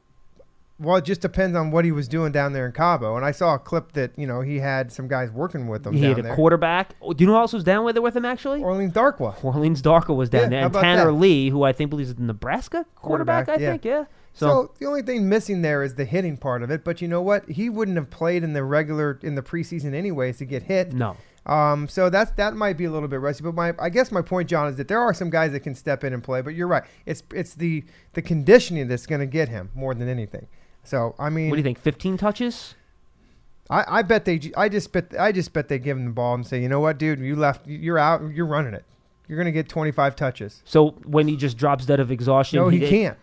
Well, 0.82 0.96
it 0.96 1.04
just 1.04 1.20
depends 1.20 1.58
on 1.58 1.72
what 1.72 1.84
he 1.84 1.92
was 1.92 2.08
doing 2.08 2.32
down 2.32 2.54
there 2.54 2.66
in 2.66 2.72
Cabo. 2.72 3.18
And 3.18 3.26
I 3.26 3.32
saw 3.32 3.54
a 3.56 3.60
clip 3.60 3.92
that 3.94 4.12
you 4.18 4.26
know 4.26 4.40
he 4.40 4.60
had 4.60 4.94
some 4.94 5.10
guys 5.10 5.30
working 5.30 5.68
with 5.68 5.86
him 5.86 5.92
He 5.92 6.06
had 6.06 6.18
a 6.20 6.22
there. 6.22 6.36
quarterback. 6.36 6.96
Oh, 7.02 7.12
do 7.12 7.22
you 7.22 7.28
know 7.28 7.34
who 7.34 7.40
else 7.40 7.52
was 7.52 7.66
down 7.66 7.84
with 7.84 7.98
it 7.98 8.00
with 8.04 8.16
him, 8.16 8.24
actually? 8.24 8.62
Orleans 8.64 8.94
Darkwa. 8.94 9.44
Orleans 9.44 9.82
Darkwa 9.82 10.16
was 10.16 10.30
down 10.30 10.44
Yeah, 10.44 10.48
there. 10.50 10.66
And 10.68 10.74
Tanner 10.74 11.06
that? 11.08 11.12
Lee, 11.12 11.50
who 11.50 11.64
I 11.64 11.74
think 11.74 11.90
believes 11.90 12.12
is 12.12 12.16
the 12.16 12.24
Nebraska 12.24 12.86
quarterback, 12.96 13.48
Quarterback, 13.48 13.60
I 13.60 13.62
yeah. 13.62 13.72
think, 13.72 13.84
yeah. 13.84 14.06
So, 14.34 14.48
So, 14.48 14.72
the 14.80 14.86
only 14.86 15.02
thing 15.02 15.28
missing 15.28 15.62
there 15.62 15.84
is 15.84 15.96
the 15.96 16.06
hitting 16.06 16.38
part 16.38 16.64
of 16.64 16.70
it. 16.72 16.84
But 16.84 17.02
you 17.02 17.08
know 17.08 17.22
what? 17.22 17.50
He 17.50 17.70
wouldn't 17.70 17.98
have 17.98 18.10
played 18.10 18.44
in 18.44 18.54
the 18.54 18.64
regular 18.64 19.20
in 19.22 19.36
the 19.36 19.42
preseason 19.42 19.94
anyways 19.94 20.38
to 20.38 20.46
get 20.46 20.64
hit. 20.64 20.94
no. 20.94 21.18
Um, 21.46 21.88
so 21.88 22.10
that's 22.12 22.30
that 22.32 22.54
might 22.56 22.78
be 22.78 22.86
a 22.86 22.92
little 22.92 23.08
bit 23.08 23.22
rusty. 23.22 23.44
But 23.44 23.56
my 23.56 23.74
I 23.80 23.90
guess 23.90 24.12
my 24.12 24.22
point, 24.22 24.48
John, 24.50 24.68
is 24.68 24.76
that 24.76 24.88
there 24.88 25.00
are 25.00 25.14
some 25.16 25.32
guys 25.32 25.52
that 25.54 25.62
can 25.62 25.74
step 25.74 26.04
in 26.04 26.14
and 26.14 26.24
play. 26.24 26.42
But 26.42 26.54
you're 26.54 26.68
right. 26.68 26.84
It's 27.08 27.24
it's 27.34 27.56
the 27.56 27.84
the 28.14 28.22
conditioning 28.22 28.88
that's 28.88 29.08
going 29.08 29.22
to 29.22 29.26
get 29.26 29.50
him 29.50 29.70
more 29.74 29.96
than 29.96 30.08
anything. 30.10 30.46
So 30.84 31.16
I 31.18 31.30
mean, 31.30 31.50
What 31.50 31.56
do 31.56 31.60
you 31.60 31.64
think? 31.64 31.80
15 31.80 32.18
touches? 32.18 32.76
I, 33.70 34.00
I 34.00 34.02
bet 34.04 34.26
they. 34.26 34.52
I 34.58 34.70
just 34.70 34.92
bet. 34.92 35.14
I 35.20 35.32
just 35.32 35.54
bet 35.54 35.70
they 35.70 35.80
give 35.80 35.98
him 35.98 36.06
the 36.06 36.12
ball 36.12 36.36
and 36.36 36.46
say, 36.46 36.62
you 36.62 36.70
know 36.70 36.80
what, 36.82 36.98
dude, 37.00 37.20
you 37.20 37.36
left. 37.36 37.66
You're 37.68 37.98
out. 38.00 38.22
You're 38.34 38.46
running 38.46 38.74
it. 38.74 38.84
You're 39.28 39.38
gonna 39.38 39.52
get 39.52 39.70
25 39.70 40.16
touches. 40.16 40.62
So 40.66 40.92
when 41.06 41.28
he 41.28 41.36
just 41.36 41.58
drops 41.58 41.86
dead 41.86 42.00
of 42.00 42.12
exhaustion, 42.12 42.60
No, 42.60 42.70
he 42.70 42.84
it- 42.84 42.90
can't. 42.90 43.18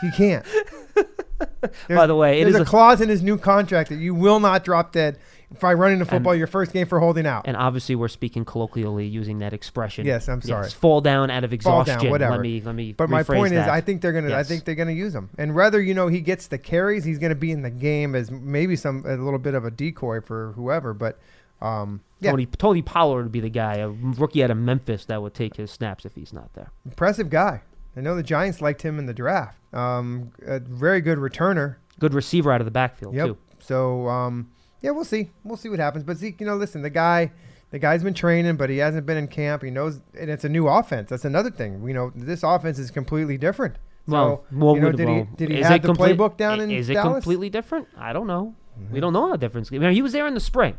He 0.00 0.10
can't. 0.10 0.44
By 1.88 2.06
the 2.06 2.14
way, 2.14 2.40
it 2.40 2.44
there's 2.44 2.56
a, 2.56 2.62
a, 2.62 2.64
clause 2.64 3.00
in 3.00 3.08
his 3.08 3.22
new 3.22 3.36
contract 3.38 3.90
that 3.90 3.96
you 3.96 4.14
will 4.14 4.40
not 4.40 4.64
drop 4.64 4.92
dead 4.92 5.18
by 5.60 5.74
running 5.74 5.98
the 5.98 6.04
football 6.04 6.34
your 6.34 6.46
first 6.46 6.72
game 6.72 6.86
for 6.86 6.98
holding 6.98 7.26
out. 7.26 7.46
and 7.46 7.56
obviously 7.56 7.94
we're 7.94 8.08
speaking 8.08 8.44
colloquially 8.44 9.06
using 9.06 9.38
that 9.38 9.52
expression. 9.52 10.04
Yes, 10.06 10.28
I'm 10.28 10.42
sorry. 10.42 10.68
fall 10.70 11.00
down 11.00 11.30
out 11.30 11.44
of 11.44 11.50
Fall 11.50 11.54
exhaustion. 11.82 11.98
down, 12.00 12.10
whatever. 12.10 12.32
Let 12.32 12.40
me 12.40 12.60
let 12.62 12.74
me. 12.74 12.92
But 12.92 13.10
my 13.10 13.22
point 13.22 13.54
is. 13.54 13.66
I 13.66 13.80
think 13.80 14.02
they're 14.02 14.12
gonna. 14.12 14.34
I 14.34 14.42
think 14.42 14.64
they're 14.64 14.74
gonna 14.74 14.92
use 14.92 15.14
him. 15.14 15.30
And 15.38 15.54
whether 15.54 15.80
you 15.80 15.94
know 15.94 16.08
he 16.08 16.20
gets 16.20 16.48
the 16.48 16.58
carries, 16.58 17.04
he's 17.04 17.18
gonna 17.18 17.34
be 17.34 17.52
in 17.52 17.62
the 17.62 17.70
game 17.70 18.14
as 18.14 18.30
maybe 18.30 18.76
some 18.76 19.04
a 19.06 19.16
little 19.16 19.38
bit 19.38 19.54
of 19.54 19.64
a 19.64 19.70
decoy 19.70 20.20
for 20.20 20.52
whoever. 20.52 20.94
But 20.94 21.18
um, 21.60 22.00
yeah, 22.20 22.30
Tony, 22.30 22.46
Tony 22.46 22.82
Pollard 22.82 23.24
would 23.24 23.32
be 23.32 23.40
the 23.40 23.50
guy, 23.50 23.76
a 23.76 23.88
rookie 23.88 24.42
out 24.42 24.50
of 24.50 24.56
Memphis, 24.56 25.04
that 25.06 25.22
would 25.22 25.34
take 25.34 25.56
his 25.56 25.70
snaps 25.70 26.04
if 26.04 26.14
he's 26.14 26.32
not 26.32 26.52
there. 26.54 26.70
impressive 26.84 27.30
guy. 27.30 27.62
I 27.96 28.00
know 28.00 28.14
the 28.14 28.22
Giants 28.22 28.60
liked 28.60 28.82
him 28.82 28.98
in 28.98 29.06
the 29.06 29.14
draft. 29.14 29.58
Um, 29.74 30.30
a 30.46 30.58
very 30.60 31.00
good 31.00 31.18
returner. 31.18 31.76
Good 31.98 32.12
receiver 32.14 32.52
out 32.52 32.60
of 32.60 32.64
the 32.66 32.70
backfield 32.70 33.14
Yep. 33.14 33.26
too. 33.26 33.38
So 33.58 34.06
um, 34.08 34.50
yeah, 34.82 34.90
we'll 34.90 35.04
see. 35.04 35.30
We'll 35.44 35.56
see 35.56 35.68
what 35.68 35.78
happens. 35.78 36.04
But 36.04 36.16
Zeke, 36.18 36.40
you 36.40 36.46
know, 36.46 36.56
listen, 36.56 36.82
the 36.82 36.90
guy, 36.90 37.32
the 37.70 37.78
guy's 37.78 38.02
been 38.04 38.14
training, 38.14 38.56
but 38.56 38.68
he 38.70 38.78
hasn't 38.78 39.06
been 39.06 39.16
in 39.16 39.28
camp. 39.28 39.62
He 39.62 39.70
knows, 39.70 40.00
and 40.18 40.30
it's 40.30 40.44
a 40.44 40.48
new 40.48 40.68
offense. 40.68 41.08
That's 41.10 41.24
another 41.24 41.50
thing. 41.50 41.82
You 41.86 41.94
know, 41.94 42.12
this 42.14 42.42
offense 42.42 42.78
is 42.78 42.90
completely 42.90 43.38
different. 43.38 43.76
Well, 44.06 44.44
so, 44.50 44.56
well, 44.56 44.74
you 44.76 44.82
know, 44.82 44.92
did 44.92 45.08
he 45.08 45.24
did 45.36 45.50
he 45.50 45.58
is 45.60 45.66
have 45.66 45.76
it 45.76 45.82
the 45.82 45.88
complete- 45.88 46.16
playbook 46.16 46.36
down 46.36 46.60
in 46.60 46.70
Is 46.70 46.88
it 46.90 46.94
Dallas? 46.94 47.14
completely 47.24 47.50
different? 47.50 47.88
I 47.96 48.12
don't 48.12 48.26
know. 48.26 48.54
We 48.92 49.00
don't 49.00 49.14
know 49.14 49.28
how 49.28 49.36
different. 49.36 49.68
I 49.72 49.78
mean, 49.78 49.92
he 49.94 50.02
was 50.02 50.12
there 50.12 50.26
in 50.26 50.34
the 50.34 50.40
spring, 50.40 50.76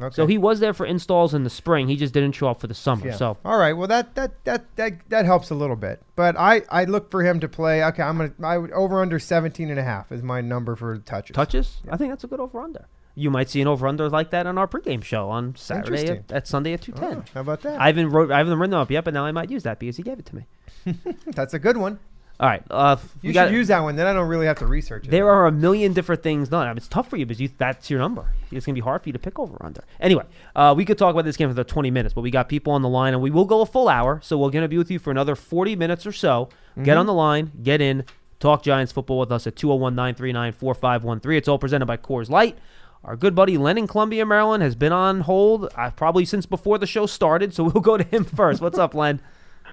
Okay. 0.00 0.14
so 0.14 0.26
he 0.26 0.38
was 0.38 0.58
there 0.60 0.74
for 0.74 0.84
installs 0.86 1.34
in 1.34 1.44
the 1.44 1.50
spring. 1.50 1.86
He 1.88 1.94
just 1.96 2.12
didn't 2.12 2.32
show 2.32 2.48
up 2.48 2.60
for 2.60 2.66
the 2.66 2.74
summer. 2.74 3.06
Yeah. 3.06 3.16
So 3.16 3.36
all 3.44 3.58
right. 3.58 3.72
Well, 3.74 3.86
that 3.88 4.14
that 4.16 4.42
that 4.44 4.64
that 4.76 5.08
that 5.08 5.24
helps 5.24 5.50
a 5.50 5.54
little 5.54 5.76
bit. 5.76 6.02
But 6.16 6.36
I 6.36 6.62
I 6.68 6.84
look 6.84 7.10
for 7.12 7.22
him 7.22 7.38
to 7.40 7.48
play. 7.48 7.84
Okay, 7.84 8.02
I'm 8.02 8.16
gonna 8.18 8.32
I 8.42 8.58
would 8.58 8.72
over 8.72 9.00
under 9.00 9.18
17 9.20 9.70
and 9.70 9.78
a 9.78 9.84
half 9.84 10.10
is 10.10 10.22
my 10.22 10.40
number 10.40 10.74
for 10.74 10.98
touches. 10.98 11.34
touches, 11.34 11.80
Yeah. 11.84 11.94
I 11.94 11.96
think 11.96 12.10
that's 12.10 12.24
a 12.24 12.26
good 12.26 12.40
over 12.40 12.60
under. 12.60 12.86
You 13.16 13.30
might 13.30 13.48
see 13.48 13.60
an 13.60 13.68
over 13.68 13.86
under 13.86 14.08
like 14.10 14.30
that 14.30 14.48
on 14.48 14.58
our 14.58 14.66
pregame 14.66 15.04
show 15.04 15.30
on 15.30 15.54
Saturday 15.54 16.08
at, 16.08 16.32
at 16.32 16.48
Sunday 16.48 16.72
at 16.72 16.80
two 16.80 16.92
Oh, 16.96 17.00
ten. 17.00 17.24
how 17.32 17.42
about 17.42 17.60
that? 17.62 17.80
I 17.80 17.86
haven't 17.86 18.08
wrote 18.10 18.32
I 18.32 18.38
haven't 18.38 18.58
written 18.58 18.72
them 18.72 18.80
up 18.80 18.90
yet, 18.90 19.04
but 19.04 19.14
now 19.14 19.24
I 19.24 19.30
might 19.30 19.48
use 19.50 19.62
that 19.62 19.78
because 19.78 19.96
he 19.96 20.02
gave 20.02 20.18
it 20.18 20.26
to 20.26 20.34
me. 20.36 20.46
That's 21.28 21.54
a 21.54 21.60
good 21.60 21.76
one. 21.76 22.00
All 22.40 22.48
right, 22.48 22.64
uh, 22.68 22.96
You 23.22 23.28
should 23.28 23.34
got, 23.34 23.52
use 23.52 23.68
that 23.68 23.80
one. 23.80 23.94
Then 23.94 24.08
I 24.08 24.12
don't 24.12 24.28
really 24.28 24.46
have 24.46 24.58
to 24.58 24.66
research 24.66 25.06
it. 25.06 25.10
There 25.10 25.30
are 25.30 25.46
a 25.46 25.52
million 25.52 25.92
different 25.92 26.24
things. 26.24 26.50
No, 26.50 26.58
I 26.58 26.68
mean, 26.68 26.76
it's 26.76 26.88
tough 26.88 27.08
for 27.08 27.16
you 27.16 27.24
because 27.24 27.40
you, 27.40 27.48
that's 27.56 27.88
your 27.88 28.00
number. 28.00 28.26
It's 28.50 28.66
gonna 28.66 28.74
be 28.74 28.80
hard 28.80 29.02
for 29.02 29.08
you 29.08 29.12
to 29.12 29.20
pick 29.20 29.38
over 29.38 29.56
under. 29.60 29.84
Anyway, 30.00 30.24
uh, 30.56 30.74
we 30.76 30.84
could 30.84 30.98
talk 30.98 31.12
about 31.12 31.24
this 31.24 31.36
game 31.36 31.48
for 31.48 31.54
the 31.54 31.62
20 31.62 31.92
minutes, 31.92 32.12
but 32.12 32.22
we 32.22 32.32
got 32.32 32.48
people 32.48 32.72
on 32.72 32.82
the 32.82 32.88
line, 32.88 33.14
and 33.14 33.22
we 33.22 33.30
will 33.30 33.44
go 33.44 33.60
a 33.60 33.66
full 33.66 33.88
hour. 33.88 34.20
So 34.22 34.36
we're 34.36 34.50
gonna 34.50 34.68
be 34.68 34.78
with 34.78 34.90
you 34.90 34.98
for 34.98 35.12
another 35.12 35.36
40 35.36 35.76
minutes 35.76 36.06
or 36.06 36.12
so. 36.12 36.48
Get 36.82 36.96
on 36.96 37.06
the 37.06 37.14
line, 37.14 37.52
get 37.62 37.80
in, 37.80 38.04
talk 38.40 38.64
Giants 38.64 38.90
football 38.90 39.20
with 39.20 39.30
us 39.30 39.46
at 39.46 39.54
201-939-4513. 39.54 41.36
It's 41.36 41.46
all 41.48 41.58
presented 41.58 41.86
by 41.86 41.96
Coors 41.96 42.28
Light. 42.28 42.58
Our 43.04 43.16
good 43.16 43.34
buddy 43.34 43.58
Len 43.58 43.76
in 43.76 43.86
Columbia, 43.86 44.24
Maryland, 44.24 44.62
has 44.62 44.74
been 44.74 44.92
on 44.92 45.20
hold 45.20 45.68
uh, 45.76 45.90
probably 45.90 46.24
since 46.24 46.46
before 46.46 46.78
the 46.78 46.86
show 46.86 47.06
started. 47.06 47.54
So 47.54 47.64
we'll 47.74 47.82
go 47.82 47.96
to 47.96 48.04
him 48.04 48.24
first. 48.24 48.60
What's 48.60 48.78
up, 48.78 48.94
Len? 48.94 49.20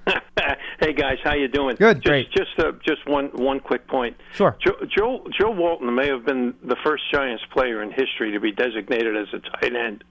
hey 0.80 0.92
guys, 0.92 1.18
how 1.22 1.34
you 1.34 1.48
doing? 1.48 1.76
Good. 1.76 1.96
Just, 1.96 2.06
Great. 2.06 2.30
Just 2.32 2.58
uh, 2.58 2.72
just 2.84 3.06
one 3.06 3.26
one 3.34 3.60
quick 3.60 3.86
point. 3.86 4.16
Sure. 4.34 4.56
Joe, 4.64 4.76
Joe 4.86 5.26
Joe 5.38 5.50
Walton 5.50 5.94
may 5.94 6.08
have 6.08 6.24
been 6.24 6.54
the 6.64 6.76
first 6.84 7.04
Giants 7.12 7.44
player 7.52 7.82
in 7.82 7.90
history 7.90 8.32
to 8.32 8.40
be 8.40 8.52
designated 8.52 9.16
as 9.16 9.28
a 9.32 9.38
tight 9.38 9.74
end, 9.74 10.04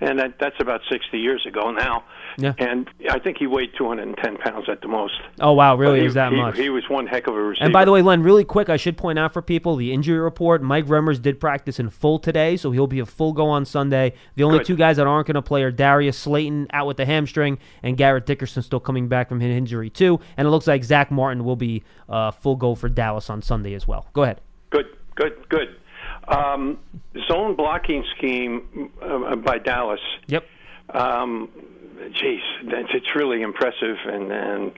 and 0.00 0.18
that, 0.18 0.38
that's 0.38 0.56
about 0.60 0.80
60 0.90 1.18
years 1.18 1.44
ago 1.46 1.70
now. 1.70 2.04
Yeah. 2.36 2.54
And 2.58 2.88
I 3.10 3.18
think 3.18 3.38
he 3.38 3.46
weighed 3.46 3.70
210 3.76 4.36
pounds 4.36 4.68
at 4.68 4.80
the 4.80 4.88
most. 4.88 5.14
Oh 5.40 5.52
wow, 5.52 5.76
really? 5.76 6.00
he, 6.00 6.06
Is 6.06 6.14
that 6.14 6.32
he, 6.32 6.38
much? 6.38 6.56
He 6.56 6.70
was 6.70 6.88
one 6.88 7.06
heck 7.06 7.26
of 7.26 7.34
a 7.34 7.40
receiver. 7.40 7.64
And 7.64 7.72
by 7.72 7.84
the 7.84 7.90
way, 7.90 8.02
Len, 8.02 8.22
really 8.22 8.44
quick, 8.44 8.68
I 8.68 8.76
should 8.76 8.96
point 8.96 9.18
out 9.18 9.32
for 9.32 9.42
people 9.42 9.76
the 9.76 9.92
injury 9.92 10.18
report. 10.18 10.62
Mike 10.62 10.86
Remmers 10.86 11.20
did 11.20 11.40
practice 11.40 11.80
in 11.80 11.90
full 11.90 12.18
today, 12.18 12.56
so 12.56 12.70
he'll 12.70 12.86
be 12.86 13.00
a 13.00 13.06
full 13.06 13.32
go 13.32 13.48
on 13.48 13.64
Sunday. 13.64 14.14
The 14.36 14.44
only 14.44 14.58
Good. 14.58 14.66
two 14.68 14.76
guys 14.76 14.98
that 14.98 15.06
aren't 15.06 15.26
going 15.26 15.34
to 15.34 15.42
play 15.42 15.62
are 15.62 15.72
Darius 15.72 16.16
Slayton 16.18 16.68
out 16.72 16.86
with 16.86 16.96
the 16.96 17.06
hamstring 17.06 17.58
and 17.82 17.96
Garrett 17.96 18.26
Dickerson 18.26 18.62
still 18.62 18.80
coming 18.80 19.08
back 19.08 19.28
from 19.28 19.37
his 19.40 19.56
injury 19.56 19.90
too. 19.90 20.20
And 20.36 20.46
it 20.46 20.50
looks 20.50 20.66
like 20.66 20.84
Zack 20.84 21.10
Martin 21.10 21.44
will 21.44 21.56
be 21.56 21.82
uh, 22.08 22.30
full 22.30 22.56
go 22.56 22.74
for 22.74 22.88
Dallas 22.88 23.30
on 23.30 23.42
Sunday 23.42 23.74
as 23.74 23.86
well. 23.86 24.06
Go 24.12 24.22
ahead. 24.22 24.40
Good, 24.70 24.86
good, 25.14 25.48
good. 25.48 25.76
Um, 26.28 26.78
zone 27.30 27.56
blocking 27.56 28.04
scheme 28.16 28.90
uh, 29.02 29.36
by 29.36 29.58
Dallas. 29.58 30.00
Yep. 30.26 30.44
Um, 30.90 31.48
geez, 32.12 32.40
that's, 32.70 32.88
it's 32.94 33.14
really 33.14 33.42
impressive. 33.42 33.96
And, 34.04 34.30
and 34.32 34.72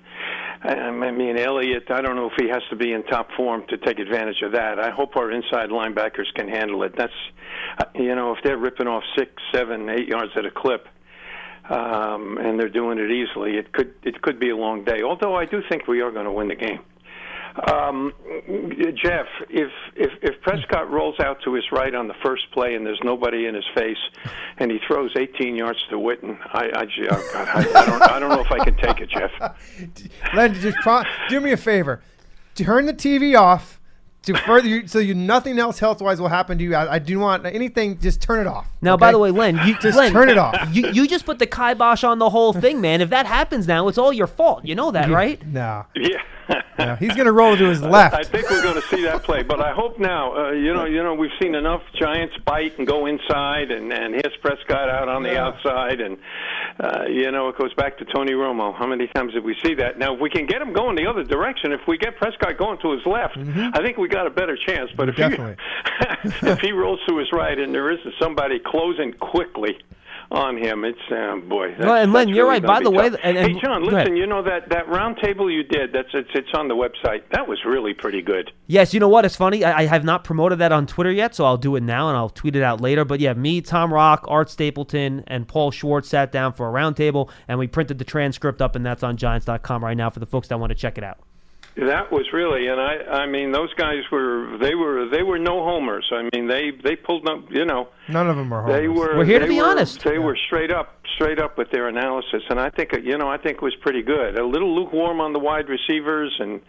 I 1.04 1.10
mean, 1.10 1.38
Elliott, 1.38 1.90
I 1.90 2.00
don't 2.00 2.16
know 2.16 2.26
if 2.26 2.34
he 2.38 2.48
has 2.48 2.62
to 2.70 2.76
be 2.76 2.92
in 2.92 3.02
top 3.04 3.28
form 3.36 3.64
to 3.68 3.78
take 3.78 3.98
advantage 3.98 4.42
of 4.42 4.52
that. 4.52 4.78
I 4.78 4.90
hope 4.90 5.16
our 5.16 5.30
inside 5.30 5.70
linebackers 5.70 6.32
can 6.34 6.48
handle 6.48 6.82
it. 6.82 6.94
That's, 6.96 7.12
uh, 7.78 7.84
you 7.94 8.14
know, 8.14 8.32
if 8.32 8.38
they're 8.44 8.58
ripping 8.58 8.86
off 8.86 9.02
six, 9.18 9.30
seven, 9.52 9.88
eight 9.88 10.08
yards 10.08 10.32
at 10.36 10.44
a 10.44 10.50
clip, 10.50 10.86
um, 11.70 12.36
and 12.38 12.58
they're 12.58 12.68
doing 12.68 12.98
it 12.98 13.10
easily, 13.10 13.56
it 13.56 13.72
could 13.72 13.94
it 14.02 14.20
could 14.22 14.38
be 14.38 14.50
a 14.50 14.56
long 14.56 14.84
day. 14.84 15.02
Although 15.02 15.36
I 15.36 15.44
do 15.46 15.62
think 15.68 15.86
we 15.86 16.00
are 16.00 16.10
going 16.10 16.26
to 16.26 16.32
win 16.32 16.48
the 16.48 16.56
game. 16.56 16.80
Um, 17.68 18.12
Jeff, 18.94 19.26
if, 19.48 19.70
if 19.96 20.10
if 20.22 20.40
Prescott 20.42 20.90
rolls 20.90 21.18
out 21.20 21.42
to 21.44 21.54
his 21.54 21.64
right 21.72 21.94
on 21.94 22.06
the 22.06 22.14
first 22.22 22.50
play 22.52 22.74
and 22.74 22.86
there's 22.86 23.00
nobody 23.02 23.46
in 23.46 23.54
his 23.54 23.64
face, 23.74 23.98
and 24.58 24.70
he 24.70 24.78
throws 24.86 25.12
18 25.16 25.56
yards 25.56 25.82
to 25.90 25.96
Witten, 25.96 26.38
I 26.52 26.66
I, 26.74 26.86
oh 27.10 27.32
I, 27.34 27.58
I 27.60 27.86
don't 27.86 28.02
I 28.02 28.18
don't 28.20 28.28
know 28.30 28.40
if 28.40 28.52
I 28.52 28.64
can 28.64 28.76
take 28.76 29.00
it, 29.00 29.10
Jeff. 29.10 29.32
Len, 30.34 30.54
just 30.54 30.78
pro- 30.78 31.02
do 31.28 31.40
me 31.40 31.52
a 31.52 31.56
favor. 31.56 32.02
Turn 32.54 32.86
the 32.86 32.94
TV 32.94 33.38
off. 33.38 33.79
To 34.24 34.36
further, 34.36 34.68
you, 34.68 34.86
so 34.86 34.98
you 34.98 35.14
nothing 35.14 35.58
else 35.58 35.78
health 35.78 36.02
wise 36.02 36.20
will 36.20 36.28
happen 36.28 36.58
to 36.58 36.64
you. 36.64 36.74
I, 36.74 36.94
I 36.94 36.98
do 36.98 37.18
want 37.18 37.46
anything. 37.46 37.98
Just 37.98 38.20
turn 38.20 38.38
it 38.38 38.46
off. 38.46 38.66
Now, 38.82 38.94
okay? 38.94 39.00
by 39.00 39.12
the 39.12 39.18
way, 39.18 39.30
Len, 39.30 39.58
you 39.66 39.78
Just 39.78 39.96
Len, 39.96 40.12
turn 40.12 40.28
it 40.28 40.36
off. 40.36 40.56
You, 40.72 40.90
you 40.92 41.08
just 41.08 41.24
put 41.24 41.38
the 41.38 41.46
kibosh 41.46 42.04
on 42.04 42.18
the 42.18 42.30
whole 42.30 42.52
thing, 42.52 42.80
man. 42.80 43.00
If 43.00 43.10
that 43.10 43.26
happens 43.26 43.66
now, 43.66 43.88
it's 43.88 43.98
all 43.98 44.12
your 44.12 44.26
fault. 44.26 44.64
You 44.64 44.74
know 44.74 44.90
that, 44.90 45.08
right? 45.08 45.44
No, 45.46 45.86
Yeah. 45.94 46.22
No, 46.78 46.94
he's 46.96 47.14
gonna 47.14 47.32
roll 47.32 47.56
to 47.56 47.64
his 47.68 47.82
left. 47.82 48.14
I 48.14 48.22
think 48.22 48.50
we're 48.50 48.62
going 48.62 48.74
to 48.80 48.86
see 48.88 49.02
that 49.02 49.22
play, 49.22 49.42
but 49.42 49.60
I 49.60 49.72
hope 49.72 49.98
now. 49.98 50.34
Uh, 50.36 50.50
you 50.52 50.72
know, 50.74 50.84
you 50.86 51.02
know, 51.02 51.14
we've 51.14 51.30
seen 51.40 51.54
enough 51.54 51.82
Giants 51.98 52.34
bite 52.44 52.78
and 52.78 52.86
go 52.86 53.06
inside, 53.06 53.70
and 53.70 53.92
and 53.92 54.14
his 54.14 54.34
Prescott 54.42 54.88
out 54.88 55.08
on 55.08 55.22
the 55.22 55.30
Yeah. 55.32 55.46
outside, 55.46 56.00
and 56.00 56.16
uh, 56.80 57.04
you 57.08 57.30
know, 57.30 57.48
it 57.48 57.58
goes 57.58 57.72
back 57.74 57.98
to 57.98 58.04
Tony 58.04 58.32
Romo. 58.32 58.74
How 58.76 58.86
many 58.86 59.06
times 59.08 59.32
did 59.34 59.44
we 59.44 59.54
see 59.62 59.74
that? 59.74 59.98
Now, 59.98 60.14
if 60.14 60.20
we 60.20 60.30
can 60.30 60.46
get 60.46 60.60
him 60.62 60.72
going 60.72 60.96
the 60.96 61.06
other 61.06 61.22
direction, 61.24 61.72
if 61.72 61.80
we 61.86 61.98
get 61.98 62.16
Prescott 62.16 62.56
going 62.56 62.78
to 62.78 62.92
his 62.92 63.04
left, 63.06 63.36
I 63.38 63.82
think 63.82 63.96
we 63.98 64.08
got 64.08 64.26
a 64.26 64.30
better 64.30 64.56
chance. 64.56 64.90
But 64.96 65.08
if 65.08 65.16
Mm-hmm. 65.16 65.30
Definitely. 65.30 66.40
he 66.40 66.46
if 66.48 66.58
he 66.60 66.72
rolls 66.72 67.00
to 67.08 67.18
his 67.18 67.30
right, 67.32 67.58
and 67.58 67.74
there 67.74 67.90
isn't 67.90 68.14
somebody 68.18 68.58
closing 68.58 69.12
quickly. 69.14 69.78
On 70.32 70.56
him, 70.56 70.84
it's 70.84 71.00
um, 71.10 71.48
boy. 71.48 71.70
That's, 71.70 71.80
Well, 71.86 71.96
and 71.96 72.12
Len, 72.12 72.28
you're 72.28 72.46
really 72.48 72.60
right. 72.60 72.62
By 72.62 72.80
the 72.80 72.90
way, 72.90 73.06
and- 73.06 73.16
and- 73.36 73.52
hey, 73.52 73.60
John, 73.60 73.82
listen. 73.84 74.14
You 74.14 74.26
know 74.28 74.42
that 74.44 74.68
that 74.68 74.88
round 74.88 75.16
table 75.20 75.50
you 75.50 75.64
did. 75.64 75.92
That's 75.92 76.08
it's, 76.14 76.30
it's 76.34 76.50
on 76.54 76.68
the 76.68 76.76
website. 76.76 77.22
That 77.32 77.48
was 77.48 77.58
really 77.64 77.94
pretty 77.94 78.22
good. 78.22 78.52
Yes, 78.68 78.94
you 78.94 79.00
know 79.00 79.08
what? 79.08 79.24
It's 79.24 79.34
funny. 79.34 79.64
I, 79.64 79.80
I 79.80 79.86
have 79.86 80.04
not 80.04 80.22
promoted 80.22 80.60
that 80.60 80.70
on 80.70 80.86
Twitter 80.86 81.10
yet, 81.10 81.34
so 81.34 81.44
I'll 81.44 81.56
do 81.56 81.74
it 81.74 81.82
now 81.82 82.08
and 82.08 82.16
I'll 82.16 82.28
tweet 82.30 82.54
it 82.54 82.62
out 82.62 82.80
later. 82.80 83.04
But 83.04 83.18
yeah, 83.18 83.32
me, 83.32 83.60
Tom 83.60 83.92
Rock, 83.92 84.24
Art 84.28 84.48
Stapleton, 84.50 85.24
and 85.26 85.48
Paul 85.48 85.72
Schwartz 85.72 86.08
sat 86.08 86.30
down 86.30 86.52
for 86.52 86.68
a 86.68 86.72
roundtable, 86.72 87.28
and 87.48 87.58
we 87.58 87.66
printed 87.66 87.98
the 87.98 88.04
transcript 88.04 88.62
up, 88.62 88.76
and 88.76 88.86
that's 88.86 89.02
on 89.02 89.16
Giants.com 89.16 89.82
right 89.84 89.96
now 89.96 90.10
for 90.10 90.20
the 90.20 90.26
folks 90.26 90.46
that 90.48 90.60
want 90.60 90.70
to 90.70 90.76
check 90.76 90.96
it 90.96 91.02
out. 91.02 91.18
That 91.76 92.10
was 92.12 92.26
really, 92.32 92.66
and 92.66 92.80
I, 92.80 93.22
I 93.22 93.26
mean, 93.26 93.52
those 93.52 93.72
guys 93.74 94.02
were, 94.10 94.58
they 94.60 94.74
were, 94.74 95.08
they 95.08 95.22
were 95.22 95.38
no 95.38 95.62
homers. 95.62 96.10
I 96.12 96.28
mean, 96.34 96.48
they, 96.48 96.72
they 96.82 96.96
pulled 96.96 97.28
up, 97.28 97.44
you 97.50 97.64
know, 97.64 97.88
None 98.08 98.28
of 98.28 98.36
them 98.36 98.52
are 98.52 98.70
they 98.70 98.88
were. 98.88 99.16
We're 99.16 99.24
here 99.24 99.38
to 99.38 99.46
be 99.46 99.58
were- 99.60 99.66
honest. 99.66 100.02
They 100.02 100.18
were 100.18 100.36
straight 100.46 100.72
up, 100.72 100.98
straight 101.14 101.38
up 101.38 101.56
with 101.56 101.70
their 101.70 101.86
analysis, 101.88 102.42
and 102.50 102.58
I 102.58 102.70
think, 102.70 102.92
you 103.04 103.16
know, 103.16 103.28
I 103.30 103.38
think 103.38 103.56
it 103.58 103.62
was 103.62 103.74
pretty 103.76 104.02
good. 104.02 104.36
A 104.38 104.44
little 104.44 104.74
lukewarm 104.74 105.20
on 105.20 105.32
the 105.32 105.38
wide 105.38 105.68
receivers, 105.68 106.34
and 106.40 106.60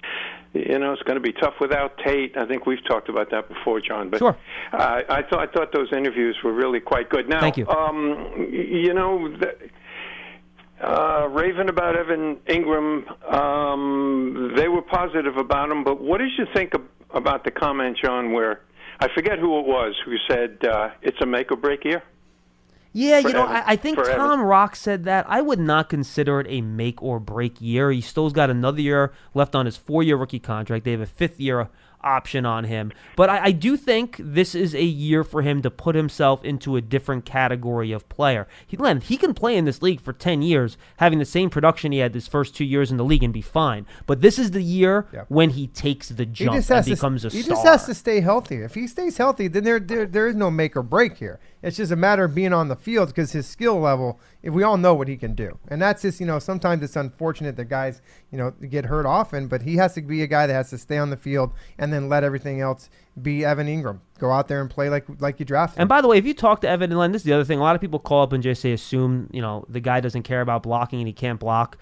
you 0.54 0.78
know, 0.80 0.92
it's 0.94 1.02
going 1.04 1.16
to 1.16 1.22
be 1.22 1.32
tough 1.34 1.54
without 1.62 1.98
Tate. 2.06 2.36
I 2.38 2.46
think 2.46 2.66
we've 2.66 2.84
talked 2.86 3.08
about 3.10 3.32
that 3.32 3.48
before, 3.48 3.80
John. 3.80 4.10
But 4.10 4.20
Sure. 4.20 4.38
uh, 4.74 5.02
I 5.10 5.24
thought, 5.24 5.40
I 5.40 5.52
thought 5.52 5.72
those 5.74 5.92
interviews 5.94 6.38
were 6.44 6.52
really 6.54 6.82
quite 6.82 7.10
good. 7.10 7.28
Now, 7.30 7.40
Thank 7.40 7.58
you. 7.58 7.68
Um, 7.68 8.48
you 8.52 8.94
know. 8.94 9.30
The, 9.38 9.56
uh, 10.82 11.28
Raven 11.30 11.70
about 11.70 11.96
Evan 11.96 12.38
Engram, 12.48 13.32
um, 13.34 14.54
they 14.56 14.68
were 14.68 14.82
positive 14.82 15.38
about 15.38 15.70
him. 15.70 15.84
But 15.84 16.02
what 16.02 16.20
did 16.20 16.32
you 16.38 16.46
think 16.54 16.74
ab- 16.74 16.90
about 17.12 17.44
the 17.44 17.52
comment, 17.52 17.98
John, 18.04 18.34
where 18.34 18.62
I 19.00 19.08
forget 19.14 19.40
who 19.40 19.60
it 19.60 19.66
was 19.66 19.96
who 20.06 20.16
said 20.30 20.64
uh, 20.66 20.90
it's 21.02 21.22
a 21.22 21.26
make 21.26 21.52
or 21.52 21.58
break 21.58 21.86
year? 21.86 22.04
Yeah, 22.94 23.20
you 23.20 23.32
know, 23.32 23.46
I, 23.46 23.64
I 23.68 23.76
think 23.78 23.96
for 23.96 24.04
Evan. 24.04 24.18
Tom 24.18 24.42
Rock 24.42 24.76
said 24.76 25.06
that. 25.06 25.26
I 25.30 25.42
would 25.42 25.60
not 25.60 25.88
consider 25.88 26.42
it 26.42 26.48
a 26.50 26.60
make 26.60 27.02
or 27.02 27.20
break 27.22 27.62
year. 27.62 27.90
He 27.90 28.02
still's 28.02 28.34
got 28.34 28.50
another 28.50 28.82
year 28.82 29.14
left 29.34 29.56
on 29.56 29.66
his 29.66 29.78
four 29.78 30.04
year 30.04 30.18
rookie 30.18 30.40
contract. 30.40 30.84
They 30.84 30.92
have 30.92 31.00
a 31.00 31.06
fifth 31.06 31.40
year 31.40 31.70
option 32.04 32.46
on 32.46 32.66
him. 32.66 32.92
But 33.16 33.30
I, 33.30 33.46
I 33.46 33.52
do 33.52 33.78
think 33.78 34.16
this 34.20 34.54
is 34.56 34.74
a 34.76 34.84
year 34.84 35.24
for 35.24 35.42
him 35.42 35.62
to 35.62 35.70
put 35.72 35.96
himself 35.96 36.44
into 36.44 36.76
a 36.76 36.82
different 36.82 37.26
category 37.26 37.92
of 37.92 38.08
player. 38.10 38.48
He, 38.68 38.78
Len, 38.78 39.02
he 39.02 39.18
can 39.18 39.34
play 39.34 39.56
in 39.58 39.66
this 39.66 39.82
league 39.82 40.02
for 40.02 40.14
10 40.14 40.42
years, 40.42 40.78
having 40.98 41.20
the 41.20 41.26
same 41.26 41.50
production 41.50 41.92
he 41.92 42.00
had 42.00 42.14
his 42.14 42.28
first 42.28 42.56
two 42.56 42.66
years 42.66 42.92
in 42.92 42.98
the 42.98 43.04
league 43.06 43.24
and 43.24 43.34
be 43.34 43.42
fine. 43.42 43.86
But 44.06 44.22
this 44.22 44.38
is 44.40 44.52
the 44.52 44.62
year 44.64 45.08
Yep. 45.14 45.26
when 45.30 45.50
he 45.52 45.68
takes 45.68 46.10
the 46.10 46.26
jump 46.26 46.52
and 46.70 46.86
becomes 46.86 47.22
to. 47.22 47.28
a 47.28 47.32
he 47.32 47.42
star. 47.42 47.56
just 47.56 47.66
has 47.68 47.86
to 47.86 47.94
stay 47.94 48.22
healthy. 48.22 48.58
If 48.58 48.76
he 48.76 48.88
stays 48.88 49.18
healthy, 49.18 49.48
then 49.48 49.64
there, 49.64 49.80
there 49.80 50.06
there 50.06 50.28
is 50.28 50.36
no 50.36 50.50
make 50.52 50.76
or 50.76 50.84
break 50.84 51.18
here. 51.18 51.40
It's 51.64 51.78
just 51.78 51.92
a 51.92 51.96
matter 51.96 52.24
of 52.24 52.34
being 52.34 52.54
on 52.54 52.68
the 52.70 52.76
field 52.76 53.10
because 53.10 53.32
his 53.32 53.48
skill 53.48 53.80
level. 53.80 54.20
If 54.42 54.54
we 54.54 54.64
all 54.64 54.78
know 54.78 54.96
what 54.96 55.08
he 55.08 55.18
can 55.18 55.36
do, 55.36 55.60
and 55.68 55.80
that's 55.80 56.02
just 56.02 56.20
you 56.20 56.26
know 56.26 56.40
sometimes 56.40 56.82
it's 56.82 56.96
unfortunate 56.96 57.56
that 57.58 57.66
guys 57.66 58.02
you 58.32 58.38
know 58.38 58.52
get 58.52 58.86
hurt 58.86 59.06
often, 59.06 59.48
but 59.48 59.62
he 59.62 59.76
has 59.76 59.94
to 59.94 60.02
be 60.02 60.24
a 60.24 60.28
guy 60.28 60.48
that 60.48 60.54
has 60.54 60.72
to 60.72 60.78
stay 60.78 60.98
on 60.98 61.12
the 61.12 61.18
field 61.18 61.52
and 61.78 61.94
then 61.94 62.10
let 62.10 62.24
everything 62.24 62.62
else 62.62 62.90
be 63.22 63.46
Evan 63.46 63.68
Engram. 63.68 64.00
Go 64.18 64.32
out 64.32 64.48
there 64.48 64.62
and 64.62 64.70
play 64.70 64.90
like 64.90 65.06
like 65.20 65.40
you 65.40 65.46
drafted. 65.46 65.78
And 65.78 65.84
him. 65.84 65.90
by 65.90 66.02
the 66.02 66.08
way, 66.08 66.18
if 66.18 66.26
you 66.26 66.34
talk 66.34 66.62
to 66.62 66.70
Evan 66.70 66.90
and 66.92 67.00
Len, 67.00 67.12
this 67.12 67.22
is 67.22 67.26
the 67.26 67.34
other 67.34 67.44
thing. 67.44 67.60
A 67.60 67.64
lot 67.64 67.76
of 67.76 67.82
people 67.82 68.00
call 68.00 68.24
up 68.24 68.34
and 68.34 68.42
just 68.42 68.62
say 68.62 68.72
assume, 68.72 69.30
you 69.32 69.42
know, 69.42 69.66
the 69.70 69.80
guy 69.80 70.00
doesn't 70.00 70.24
care 70.24 70.42
about 70.42 70.64
blocking 70.64 71.00
and 71.00 71.08
he 71.08 71.14
can't 71.14 71.40
block. 71.40 71.78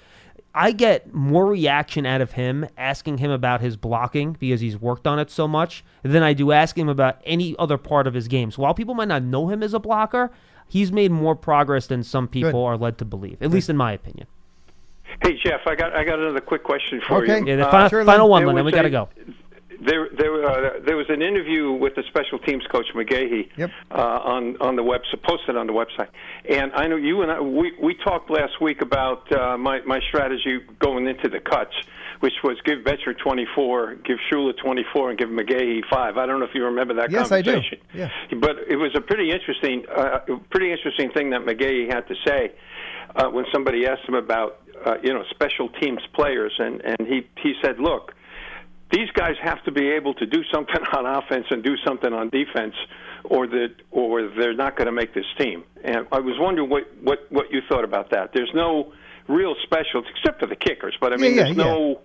I 0.53 0.71
get 0.71 1.13
more 1.13 1.45
reaction 1.45 2.05
out 2.05 2.21
of 2.21 2.31
him 2.33 2.67
asking 2.77 3.19
him 3.19 3.29
about 3.31 3.62
his 3.62 3.77
blocking 3.77 4.33
because 4.39 4.62
he's 4.62 4.77
worked 4.77 5.05
on 5.05 5.19
it 5.19 5.29
so 5.29 5.47
much 5.47 5.83
than 6.03 6.23
I 6.23 6.33
do 6.33 6.51
asking 6.51 6.83
him 6.83 6.89
about 6.89 7.21
any 7.25 7.55
other 7.59 7.77
part 7.77 8.07
of 8.07 8.13
his 8.15 8.27
game. 8.27 8.49
So 8.51 8.63
while 8.63 8.73
people 8.73 8.95
might 8.95 9.07
not 9.07 9.21
know 9.23 9.47
him 9.49 9.62
as 9.62 9.73
a 9.73 9.79
blocker, 9.79 10.31
he's 10.67 10.91
made 10.91 11.12
more 11.12 11.35
progress 11.35 11.85
than 11.88 12.03
some 12.03 12.27
people 12.27 12.51
Good. 12.51 12.65
are 12.65 12.77
led 12.77 12.97
to 12.97 13.05
believe, 13.05 13.41
at 13.41 13.51
least 13.51 13.69
in 13.69 13.77
my 13.77 13.93
opinion. 13.93 14.25
Hey 15.23 15.38
Jeff, 15.43 15.62
I 15.67 15.75
got 15.75 15.95
I 15.95 16.03
got 16.03 16.19
another 16.19 16.39
quick 16.41 16.63
question 16.63 17.01
for 17.07 17.23
Okay. 17.23 17.39
you. 17.39 17.45
Yeah, 17.47 17.55
the 17.57 17.67
Uh, 17.67 17.71
final, 17.71 17.89
sure, 17.89 18.05
final 18.05 18.29
one, 18.29 18.41
there 18.41 18.47
Len, 18.47 18.55
then 18.57 18.65
we 18.65 18.71
got 18.71 18.83
to 18.83 18.88
a- 18.88 18.91
go. 18.91 19.09
There, 19.81 20.09
there, 20.17 20.45
uh, 20.45 20.79
there 20.85 20.97
was 20.97 21.05
an 21.09 21.21
interview 21.21 21.71
with 21.71 21.95
the 21.95 22.03
special 22.09 22.37
teams 22.39 22.63
coach 22.71 22.87
McGaughey 22.93 23.49
Yep. 23.57 23.71
uh, 23.91 23.95
on 23.95 24.57
on 24.61 24.75
the 24.75 24.83
web, 24.83 25.01
posted 25.23 25.55
on 25.55 25.67
the 25.67 25.73
website. 25.73 26.09
And 26.49 26.73
I 26.73 26.87
know 26.87 26.97
you 26.97 27.21
and 27.21 27.31
I 27.31 27.39
we 27.39 27.71
we 27.81 27.95
talked 27.95 28.29
last 28.29 28.59
week 28.61 28.81
about 28.81 29.31
uh, 29.31 29.57
my 29.57 29.79
my 29.85 29.99
strategy 30.09 30.59
going 30.79 31.07
into 31.07 31.29
the 31.29 31.39
cuts, 31.39 31.73
which 32.19 32.33
was 32.43 32.57
give 32.65 32.79
Bettcher 32.79 33.17
24, 33.17 33.95
give 34.03 34.17
Shula 34.31 34.51
24, 34.57 35.11
and 35.11 35.19
give 35.19 35.29
McGaughey 35.29 35.81
five. 35.89 36.17
I 36.17 36.25
don't 36.25 36.39
know 36.39 36.45
if 36.45 36.53
you 36.55 36.65
remember 36.65 36.95
that 36.95 37.09
Yes, 37.11 37.31
I 37.31 37.41
do. 37.41 37.53
conversation. 37.53 37.79
Yeah. 37.93 38.09
But 38.37 38.57
it 38.67 38.75
was 38.75 38.91
a 38.95 39.01
pretty 39.01 39.31
interesting, 39.31 39.85
uh, 39.95 40.19
pretty 40.49 40.71
interesting 40.73 41.09
thing 41.11 41.29
that 41.29 41.41
McGaughey 41.41 41.87
had 41.93 42.05
to 42.09 42.15
say 42.27 42.51
uh, 43.15 43.29
when 43.29 43.45
somebody 43.53 43.87
asked 43.87 44.03
him 44.07 44.15
about 44.15 44.59
uh, 44.85 44.95
you 45.01 45.13
know 45.13 45.23
special 45.29 45.69
teams 45.69 46.01
players, 46.13 46.53
and 46.59 46.81
and 46.81 47.07
he 47.07 47.25
he 47.41 47.53
said, 47.61 47.79
look 47.79 48.13
these 48.91 49.10
guys 49.13 49.36
have 49.41 49.63
to 49.65 49.71
be 49.71 49.89
able 49.89 50.13
to 50.15 50.25
do 50.25 50.43
something 50.52 50.82
on 50.95 51.06
offense 51.06 51.45
and 51.49 51.63
do 51.63 51.75
something 51.86 52.13
on 52.13 52.30
defense, 52.30 52.75
or 53.23 53.47
that 53.47 53.75
or 53.91 54.28
they're 54.38 54.54
not 54.54 54.75
going 54.75 54.88
to 54.88 54.91
make 54.91 55.13
this 55.13 55.25
team. 55.38 55.63
And 55.84 56.08
I 56.12 56.19
was 56.19 56.36
wondering 56.39 56.69
what 56.69 56.84
what 57.02 57.25
what 57.30 57.52
you 57.52 57.62
thought 57.69 57.84
about 57.84 58.12
that. 58.12 58.32
There's 58.34 58.52
no 58.54 58.93
real 59.28 59.56
special 59.63 60.04
except 60.15 60.39
for 60.39 60.47
the 60.47 60.56
kickers, 60.56 60.97
but 60.99 61.13
I 61.13 61.17
mean, 61.17 61.36
yeah, 61.36 61.43
there's 61.43 61.58
yeah. 61.58 61.63
no. 61.63 62.02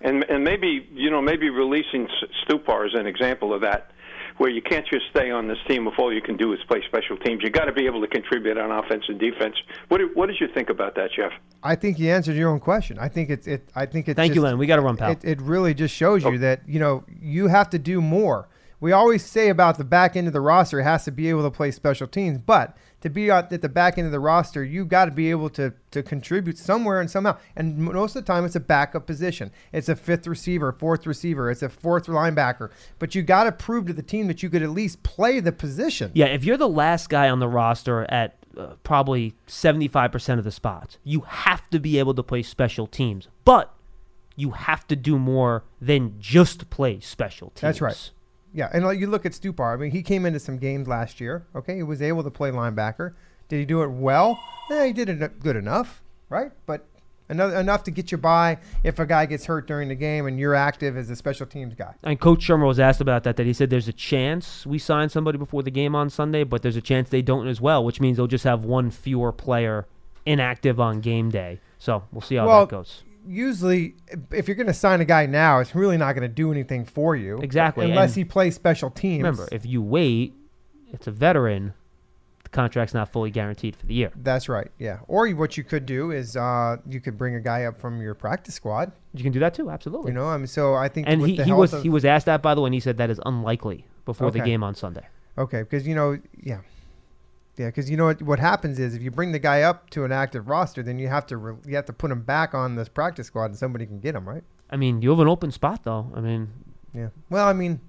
And 0.00 0.24
and 0.28 0.44
maybe 0.44 0.86
you 0.92 1.10
know 1.10 1.22
maybe 1.22 1.48
releasing 1.50 2.08
Stupar 2.44 2.86
is 2.86 2.94
an 2.94 3.06
example 3.06 3.54
of 3.54 3.62
that, 3.62 3.90
where 4.38 4.50
you 4.50 4.60
can't 4.62 4.86
just 4.86 5.04
stay 5.10 5.30
on 5.30 5.46
this 5.48 5.58
team 5.68 5.86
if 5.86 5.98
all 5.98 6.12
you 6.12 6.20
can 6.20 6.36
do 6.36 6.52
is 6.52 6.58
play 6.66 6.82
special 6.86 7.16
teams. 7.16 7.42
You 7.42 7.50
got 7.50 7.66
to 7.66 7.72
be 7.72 7.86
able 7.86 8.00
to 8.00 8.08
contribute 8.08 8.58
on 8.58 8.70
offense 8.70 9.04
and 9.08 9.18
defense. 9.18 9.54
What 9.88 9.98
did, 9.98 10.14
what 10.14 10.26
did 10.26 10.36
you 10.40 10.48
think 10.52 10.70
about 10.70 10.94
that, 10.96 11.10
Jeff? 11.16 11.32
I 11.62 11.76
think 11.76 11.98
you 11.98 12.10
answered 12.10 12.36
your 12.36 12.50
own 12.50 12.60
question. 12.60 12.98
I 12.98 13.08
think 13.08 13.30
it's 13.30 13.46
it. 13.46 13.68
I 13.74 13.86
think 13.86 14.08
it's. 14.08 14.16
Thank 14.16 14.34
you, 14.34 14.40
Len. 14.42 14.58
We 14.58 14.66
got 14.66 14.76
to 14.76 14.82
run, 14.82 14.96
pal. 14.96 15.12
It, 15.12 15.24
it 15.24 15.40
really 15.40 15.72
just 15.74 15.94
shows 15.94 16.24
Oh. 16.24 16.30
you 16.30 16.38
that 16.38 16.62
you 16.68 16.80
know 16.80 17.04
you 17.20 17.48
have 17.48 17.70
to 17.70 17.78
do 17.78 18.00
more. 18.00 18.48
We 18.80 18.92
always 18.92 19.24
say 19.24 19.48
about 19.48 19.78
the 19.78 19.84
back 19.84 20.14
end 20.14 20.26
of 20.26 20.32
the 20.34 20.42
roster 20.42 20.80
it 20.80 20.84
has 20.84 21.04
to 21.04 21.10
be 21.10 21.30
able 21.30 21.42
to 21.44 21.50
play 21.50 21.70
special 21.70 22.06
teams, 22.06 22.36
but 22.38 22.76
to 23.04 23.10
be 23.10 23.30
at 23.30 23.50
the 23.50 23.68
back 23.68 23.98
end 23.98 24.06
of 24.06 24.12
the 24.12 24.18
roster, 24.18 24.64
you've 24.64 24.88
got 24.88 25.04
to 25.04 25.10
be 25.10 25.30
able 25.30 25.50
to 25.50 25.74
to 25.90 26.02
contribute 26.02 26.56
somewhere 26.56 27.02
and 27.02 27.10
somehow. 27.10 27.36
And 27.54 27.76
most 27.76 28.16
of 28.16 28.24
the 28.24 28.32
time, 28.32 28.46
it's 28.46 28.56
a 28.56 28.60
backup 28.60 29.06
position. 29.06 29.52
It's 29.72 29.90
a 29.90 29.94
fifth 29.94 30.26
receiver, 30.26 30.72
fourth 30.72 31.06
receiver, 31.06 31.50
it's 31.50 31.62
a 31.62 31.68
fourth 31.68 32.06
linebacker. 32.06 32.70
But 32.98 33.14
you 33.14 33.22
got 33.22 33.44
to 33.44 33.52
prove 33.52 33.86
to 33.88 33.92
the 33.92 34.02
team 34.02 34.26
that 34.28 34.42
you 34.42 34.48
could 34.48 34.62
at 34.62 34.70
least 34.70 35.02
play 35.02 35.40
the 35.40 35.52
position. 35.52 36.12
Yeah, 36.14 36.26
if 36.26 36.44
you're 36.44 36.56
the 36.56 36.66
last 36.66 37.10
guy 37.10 37.28
on 37.28 37.40
the 37.40 37.48
roster 37.48 38.10
at 38.10 38.38
uh, 38.56 38.76
probably 38.84 39.34
75% 39.48 40.38
of 40.38 40.44
the 40.44 40.50
spots, 40.50 40.96
you 41.04 41.20
have 41.20 41.68
to 41.70 41.78
be 41.78 41.98
able 41.98 42.14
to 42.14 42.22
play 42.22 42.42
special 42.42 42.86
teams. 42.86 43.28
But 43.44 43.74
you 44.34 44.52
have 44.52 44.86
to 44.88 44.96
do 44.96 45.18
more 45.18 45.64
than 45.78 46.14
just 46.18 46.70
play 46.70 47.00
special 47.00 47.50
teams. 47.50 47.60
That's 47.60 47.80
right. 47.82 48.10
Yeah, 48.54 48.70
and 48.72 48.84
like 48.84 49.00
you 49.00 49.08
look 49.08 49.26
at 49.26 49.32
Stupar. 49.32 49.74
I 49.74 49.76
mean, 49.76 49.90
he 49.90 50.02
came 50.02 50.24
into 50.24 50.38
some 50.38 50.58
games 50.58 50.86
last 50.86 51.20
year. 51.20 51.44
Okay, 51.56 51.76
he 51.76 51.82
was 51.82 52.00
able 52.00 52.22
to 52.22 52.30
play 52.30 52.52
linebacker. 52.52 53.14
Did 53.48 53.58
he 53.58 53.64
do 53.64 53.82
it 53.82 53.88
well? 53.88 54.40
Eh, 54.70 54.86
he 54.86 54.92
did 54.92 55.08
it 55.08 55.40
good 55.40 55.56
enough, 55.56 56.02
right? 56.28 56.52
But 56.64 56.86
enough 57.28 57.52
enough 57.54 57.82
to 57.84 57.90
get 57.90 58.12
you 58.12 58.18
by 58.18 58.58
if 58.84 58.98
a 58.98 59.06
guy 59.06 59.26
gets 59.26 59.46
hurt 59.46 59.66
during 59.66 59.88
the 59.88 59.94
game 59.94 60.26
and 60.26 60.38
you're 60.38 60.54
active 60.54 60.96
as 60.96 61.10
a 61.10 61.16
special 61.16 61.46
teams 61.46 61.74
guy. 61.74 61.94
And 62.04 62.20
Coach 62.20 62.46
Shurmur 62.46 62.66
was 62.66 62.78
asked 62.78 63.00
about 63.00 63.24
that. 63.24 63.36
That 63.36 63.44
he 63.46 63.52
said 63.52 63.70
there's 63.70 63.88
a 63.88 63.92
chance 63.92 64.64
we 64.64 64.78
sign 64.78 65.08
somebody 65.08 65.36
before 65.36 65.62
the 65.62 65.70
game 65.72 65.96
on 65.96 66.08
Sunday, 66.08 66.44
but 66.44 66.62
there's 66.62 66.76
a 66.76 66.82
chance 66.82 67.10
they 67.10 67.22
don't 67.22 67.48
as 67.48 67.60
well, 67.60 67.84
which 67.84 68.00
means 68.00 68.16
they'll 68.18 68.26
just 68.28 68.44
have 68.44 68.64
one 68.64 68.90
fewer 68.90 69.32
player 69.32 69.86
inactive 70.24 70.78
on 70.78 71.00
game 71.00 71.30
day. 71.30 71.60
So 71.78 72.04
we'll 72.12 72.22
see 72.22 72.36
how 72.36 72.46
Well, 72.46 72.66
that 72.66 72.70
goes. 72.70 73.02
Usually, 73.26 73.94
if 74.30 74.48
you're 74.48 74.54
going 74.54 74.66
to 74.66 74.74
sign 74.74 75.00
a 75.00 75.04
guy 75.04 75.26
now, 75.26 75.60
it's 75.60 75.74
really 75.74 75.96
not 75.96 76.12
going 76.14 76.28
to 76.28 76.34
do 76.34 76.50
anything 76.52 76.84
for 76.84 77.16
you. 77.16 77.38
Exactly, 77.38 77.86
Unless 77.90 78.10
and 78.10 78.16
he 78.16 78.24
plays 78.24 78.54
special 78.54 78.90
teams. 78.90 79.22
Remember, 79.22 79.48
if 79.52 79.66
you 79.66 79.82
wait, 79.82 80.34
it's 80.92 81.06
a 81.06 81.10
veteran. 81.10 81.74
The 82.44 82.50
contract's 82.50 82.94
not 82.94 83.10
fully 83.10 83.30
guaranteed 83.30 83.74
for 83.74 83.86
the 83.86 83.94
year. 83.94 84.12
That's 84.16 84.48
right. 84.48 84.70
Yeah. 84.78 84.98
Or 85.08 85.28
what 85.30 85.56
you 85.56 85.64
could 85.64 85.86
do 85.86 86.10
is 86.10 86.36
uh, 86.36 86.76
you 86.88 87.00
could 87.00 87.16
bring 87.16 87.34
a 87.34 87.40
guy 87.40 87.64
up 87.64 87.80
from 87.80 88.00
your 88.00 88.14
practice 88.14 88.54
squad. 88.54 88.92
You 89.14 89.22
can 89.22 89.32
do 89.32 89.40
that 89.40 89.54
too, 89.54 89.70
absolutely. 89.70 90.12
You 90.12 90.14
know, 90.14 90.26
I 90.26 90.36
mean, 90.36 90.46
so 90.46 90.74
I 90.74 90.88
think 90.88 91.08
and 91.08 91.20
with 91.20 91.30
he, 91.30 91.36
the 91.36 91.44
he 91.44 91.52
was 91.52 91.72
of- 91.72 91.82
he 91.82 91.88
was 91.88 92.04
asked 92.04 92.26
that 92.26 92.42
by 92.42 92.54
the 92.54 92.60
way, 92.60 92.68
and 92.68 92.74
he 92.74 92.80
said 92.80 92.98
that 92.98 93.10
is 93.10 93.20
unlikely 93.24 93.86
before 94.04 94.30
the 94.30 94.40
game 94.40 94.62
on 94.62 94.74
Sunday. 94.74 95.06
Okay, 95.36 95.62
because 95.62 95.86
you 95.86 95.94
know, 95.94 96.18
yeah, 96.40 96.60
yeah, 97.56 97.66
because 97.66 97.88
you 97.90 97.96
know 97.96 98.06
what, 98.06 98.22
what 98.22 98.38
happens 98.38 98.78
is 98.78 98.94
if 98.94 99.02
you 99.02 99.10
bring 99.10 99.32
the 99.32 99.38
guy 99.38 99.62
up 99.62 99.90
to 99.90 100.04
an 100.04 100.12
active 100.12 100.48
roster, 100.48 100.82
then 100.82 100.98
you 100.98 101.08
have 101.08 101.26
to 101.26 101.36
re- 101.36 101.56
you 101.66 101.76
have 101.76 101.86
to 101.86 101.92
put 101.92 102.10
him 102.10 102.22
back 102.22 102.54
on 102.54 102.74
this 102.74 102.88
practice 102.88 103.26
squad, 103.28 103.46
and 103.46 103.56
somebody 103.56 103.86
can 103.86 104.00
get 104.00 104.14
him, 104.14 104.28
right? 104.28 104.42
I 104.70 104.76
mean, 104.76 105.02
you 105.02 105.10
have 105.10 105.20
an 105.20 105.28
open 105.28 105.50
spot 105.50 105.84
though. 105.84 106.10
I 106.14 106.20
mean, 106.20 106.50
Yeah. 106.92 107.08
Well, 107.30 107.46
I 107.46 107.52
mean, 107.52 107.80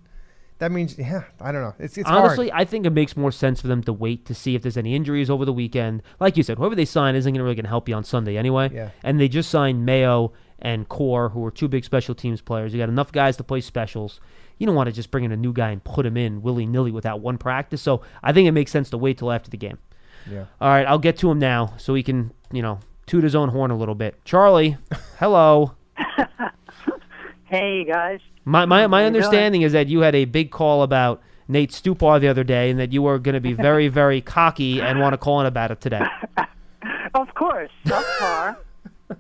that 0.59 0.71
means 0.71 0.97
yeah, 0.97 1.23
I 1.41 1.51
don't 1.51 1.61
know. 1.61 1.73
It's 1.79 1.97
it's 1.97 2.07
honestly, 2.09 2.49
hard. 2.49 2.61
I 2.61 2.65
think 2.65 2.85
it 2.85 2.91
makes 2.91 3.17
more 3.17 3.31
sense 3.31 3.59
for 3.59 3.67
them 3.67 3.81
to 3.83 3.93
wait 3.93 4.25
to 4.25 4.35
see 4.35 4.55
if 4.55 4.61
there's 4.61 4.77
any 4.77 4.95
injuries 4.95 5.29
over 5.29 5.45
the 5.45 5.53
weekend. 5.53 6.01
Like 6.19 6.37
you 6.37 6.43
said, 6.43 6.57
whoever 6.57 6.75
they 6.75 6.85
sign 6.85 7.15
isn't 7.15 7.33
really 7.33 7.55
going 7.55 7.65
to 7.65 7.69
help 7.69 7.89
you 7.89 7.95
on 7.95 8.03
Sunday 8.03 8.37
anyway. 8.37 8.69
Yeah. 8.73 8.91
And 9.03 9.19
they 9.19 9.27
just 9.27 9.49
signed 9.49 9.85
Mayo 9.85 10.31
and 10.59 10.87
Core, 10.89 11.29
who 11.29 11.45
are 11.45 11.51
two 11.51 11.67
big 11.67 11.83
special 11.85 12.15
teams 12.15 12.41
players. 12.41 12.73
You 12.73 12.79
got 12.79 12.89
enough 12.89 13.11
guys 13.11 13.37
to 13.37 13.43
play 13.43 13.61
specials. 13.61 14.19
You 14.57 14.65
don't 14.65 14.75
want 14.75 14.87
to 14.87 14.93
just 14.93 15.11
bring 15.11 15.23
in 15.25 15.31
a 15.31 15.37
new 15.37 15.51
guy 15.53 15.71
and 15.71 15.83
put 15.83 16.05
him 16.05 16.15
in 16.17 16.41
willy 16.41 16.65
nilly 16.65 16.91
without 16.91 17.19
one 17.19 17.37
practice. 17.37 17.81
So 17.81 18.01
I 18.23 18.31
think 18.31 18.47
it 18.47 18.51
makes 18.51 18.71
sense 18.71 18.89
to 18.91 18.97
wait 18.97 19.17
till 19.17 19.31
after 19.31 19.49
the 19.49 19.57
game. 19.57 19.77
Yeah. 20.29 20.45
All 20.61 20.69
right, 20.69 20.87
I'll 20.87 20.97
get 20.97 21.17
to 21.17 21.29
him 21.29 21.39
now 21.39 21.73
so 21.77 21.93
he 21.93 22.01
can, 22.03 22.31
you 22.51 22.61
know, 22.61 22.79
toot 23.05 23.23
his 23.23 23.35
own 23.35 23.49
horn 23.49 23.69
a 23.69 23.77
little 23.77 23.95
bit. 23.95 24.23
Charlie, 24.25 24.77
hello. 25.19 25.75
Hey 27.47 27.85
guys. 27.85 28.19
My 28.43 28.65
my, 28.65 28.87
my 28.87 29.03
How 29.03 29.09
doing? 29.09 29.15
understanding 29.15 29.61
is 29.61 29.71
that 29.73 29.87
you 29.87 29.99
had 30.01 30.15
a 30.15 30.25
big 30.25 30.49
call 30.51 30.81
about 30.81 31.21
Nate 31.47 31.69
Stupar 31.71 32.19
the 32.19 32.27
other 32.27 32.43
day, 32.43 32.71
and 32.71 32.79
that 32.79 32.91
you 32.91 33.03
were 33.03 33.19
going 33.19 33.35
to 33.35 33.39
be 33.39 33.53
very 33.53 33.87
very 34.01 34.19
cocky 34.19 34.81
and 34.81 34.99
want 34.99 35.13
to 35.13 35.17
call 35.17 35.39
in 35.41 35.45
about 35.45 35.69
it 35.71 35.79
today. 35.79 36.01
Of 37.13 37.33
course, 37.35 37.69
Subpar 37.85 38.57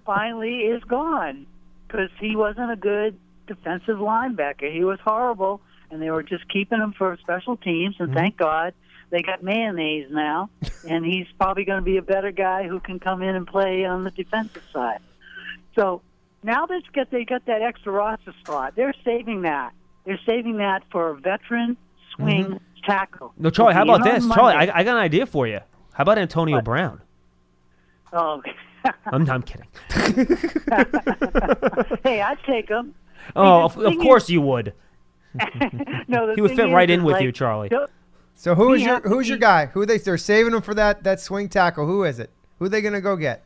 finally 0.05 0.59
is 0.61 0.83
gone 0.83 1.45
because 1.87 2.09
he 2.19 2.35
wasn't 2.35 2.71
a 2.71 2.75
good 2.75 3.17
defensive 3.47 3.97
linebacker. 3.97 4.71
He 4.71 4.83
was 4.83 4.99
horrible, 5.03 5.61
and 5.91 6.01
they 6.01 6.09
were 6.09 6.23
just 6.23 6.47
keeping 6.49 6.79
him 6.79 6.93
for 6.97 7.17
special 7.21 7.57
teams. 7.57 7.95
And 7.99 8.09
hmm. 8.09 8.15
thank 8.15 8.37
God 8.37 8.73
they 9.09 9.21
got 9.21 9.43
mayonnaise 9.43 10.07
now, 10.09 10.49
and 10.89 11.05
he's 11.05 11.27
probably 11.37 11.65
going 11.65 11.79
to 11.79 11.85
be 11.85 11.97
a 11.97 12.01
better 12.01 12.31
guy 12.31 12.67
who 12.67 12.79
can 12.79 12.99
come 12.99 13.21
in 13.21 13.35
and 13.35 13.47
play 13.47 13.85
on 13.85 14.03
the 14.03 14.11
defensive 14.11 14.63
side. 14.73 14.99
So 15.75 16.01
now 16.43 16.65
they 16.65 16.81
get 16.93 17.11
they 17.11 17.25
got 17.25 17.45
that 17.45 17.61
extra 17.61 17.91
roster 17.91 18.33
spot. 18.43 18.73
They're 18.75 18.93
saving 19.03 19.41
that. 19.43 19.73
They're 20.05 20.19
saving 20.25 20.57
that 20.57 20.83
for 20.91 21.09
a 21.09 21.15
veteran 21.15 21.77
swing 22.15 22.45
mm-hmm. 22.45 22.85
tackle. 22.85 23.33
No, 23.37 23.49
Charlie, 23.49 23.73
how 23.73 23.83
about 23.83 24.03
this? 24.03 24.25
Charlie, 24.27 24.53
I, 24.53 24.79
I 24.79 24.83
got 24.83 24.95
an 24.95 25.03
idea 25.03 25.25
for 25.25 25.47
you. 25.47 25.59
How 25.93 26.01
about 26.03 26.17
Antonio 26.17 26.61
Brown? 26.61 27.01
Oh. 28.13 28.41
I'm, 29.05 29.29
I'm 29.29 29.43
kidding. 29.43 29.67
hey, 32.03 32.21
I'd 32.21 32.37
take 32.45 32.69
him. 32.69 32.93
Oh, 33.35 33.59
the 33.59 33.65
of, 33.65 33.77
of 33.77 33.85
thing 33.93 34.01
course 34.01 34.29
you 34.29 34.41
would. 34.41 34.73
No, 36.07 36.31
He 36.35 36.41
would 36.41 36.55
fit 36.55 36.71
right 36.71 36.89
is 36.89 36.97
in 36.99 37.03
with 37.03 37.13
like, 37.13 37.23
you, 37.23 37.31
Charlie. 37.31 37.69
So 38.35 38.55
who 38.55 38.69
We 38.69 38.77
is 38.77 38.83
your 38.83 39.01
who's 39.01 39.27
your 39.27 39.37
guy? 39.37 39.67
Who 39.67 39.85
they 39.85 39.97
they're 39.97 40.17
saving 40.17 40.53
him 40.53 40.61
for 40.61 40.73
that 40.73 41.03
that 41.03 41.19
swing 41.19 41.49
tackle? 41.49 41.85
Who 41.85 42.03
is 42.03 42.19
it? 42.19 42.29
Who 42.59 42.69
they 42.69 42.81
gonna 42.81 43.01
go 43.01 43.15
get? 43.15 43.43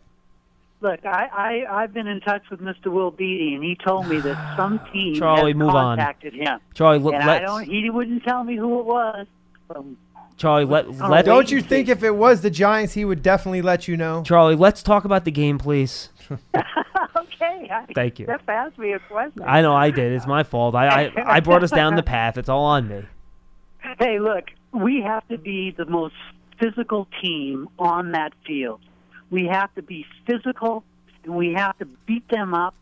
Look, 0.82 1.06
I, 1.06 1.66
I 1.68 1.82
I've 1.84 1.94
been 1.94 2.08
in 2.08 2.22
touch 2.22 2.44
with 2.50 2.62
Mr. 2.62 2.88
Will 2.88 3.12
Beatty, 3.12 3.54
and 3.54 3.64
he 3.64 3.76
told 3.76 4.08
me 4.08 4.20
that 4.20 4.58
some 4.58 4.80
team 4.94 5.16
Charlie, 5.16 5.52
has 5.52 5.58
move 5.58 5.70
on. 5.70 5.98
contacted 5.98 6.34
him, 6.34 6.60
Charlie, 6.74 7.00
let, 7.00 7.16
and 7.16 7.24
I 7.24 7.28
let's 7.34 7.46
don't. 7.46 7.64
He 7.66 7.90
wouldn't 7.90 8.24
tell 8.24 8.44
me 8.44 8.56
who 8.56 8.80
it 8.80 8.86
was. 8.86 9.28
Um, 9.76 9.98
Charlie 10.40 10.66
let 10.66 10.86
Oh, 10.88 11.08
let 11.10 11.26
don't 11.26 11.36
Don't 11.36 11.52
you 11.52 11.62
think 11.62 11.90
if 11.90 12.02
it 12.02 12.16
was 12.16 12.42
the 12.42 12.50
Giants, 12.50 12.94
he 12.94 13.06
would 13.06 13.22
definitely 13.22 13.62
let 13.62 13.88
you 13.88 13.98
know? 13.98 14.24
Charlie, 14.24 14.56
let's 14.56 14.82
talk 14.82 15.06
about 15.06 15.26
the 15.26 15.32
game, 15.32 15.60
please. 15.60 16.10
okay, 16.30 17.70
I, 17.70 17.86
Thank 17.94 18.20
you. 18.20 18.26
Jeff 18.26 18.48
asked 18.48 18.78
me 18.78 18.94
a 18.94 19.00
question. 19.00 19.44
I 19.46 19.62
know 19.62 19.76
I 19.76 19.92
did. 19.92 20.14
It's 20.14 20.26
my 20.26 20.44
fault. 20.44 20.76
I, 20.76 20.88
I 21.06 21.36
I 21.36 21.40
brought 21.42 21.64
us 21.64 21.72
down 21.72 21.96
the 21.96 22.04
path. 22.04 22.38
It's 22.38 22.50
all 22.50 22.66
on 22.66 22.88
me. 22.88 23.04
Hey, 23.98 24.20
look, 24.20 24.44
we 24.74 25.02
have 25.02 25.26
to 25.30 25.38
be 25.38 25.72
the 25.72 25.86
most 25.86 26.14
physical 26.60 27.08
team 27.22 27.70
on 27.80 28.12
that 28.12 28.34
field. 28.46 28.82
We 29.32 29.48
have 29.48 29.74
to 29.76 29.82
be 29.82 30.06
physical, 30.28 30.84
and 31.24 31.34
we 31.34 31.54
have 31.54 31.78
to 31.80 31.86
beat 32.06 32.28
them 32.30 32.54
up 32.54 32.76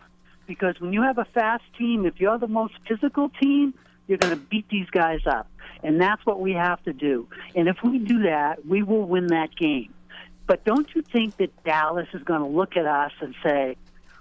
because 0.47 0.79
when 0.79 0.93
you 0.93 1.03
have 1.03 1.19
a 1.19 1.25
fast 1.25 1.63
team, 1.77 2.05
if 2.05 2.19
you're 2.19 2.39
the 2.39 2.47
most 2.47 2.73
physical 2.87 3.29
team, 3.41 3.75
you're 4.07 4.17
going 4.17 4.33
to 4.33 4.39
beat 4.39 4.67
these 4.69 4.89
guys 4.89 5.19
up. 5.27 5.47
And 5.83 5.99
that's 6.01 6.25
what 6.25 6.39
we 6.39 6.53
have 6.53 6.83
to 6.83 6.93
do. 6.93 7.27
And 7.55 7.67
if 7.67 7.77
we 7.83 7.99
do 7.99 8.23
that, 8.23 8.65
we 8.65 8.83
will 8.83 9.05
win 9.05 9.27
that 9.27 9.55
game. 9.55 9.93
But 10.47 10.63
don't 10.63 10.87
you 10.95 11.01
think 11.01 11.37
that 11.37 11.51
Dallas 11.63 12.07
is 12.13 12.23
going 12.23 12.41
to 12.41 12.47
look 12.47 12.77
at 12.77 12.85
us 12.85 13.11
and 13.21 13.35
say, 13.43 13.75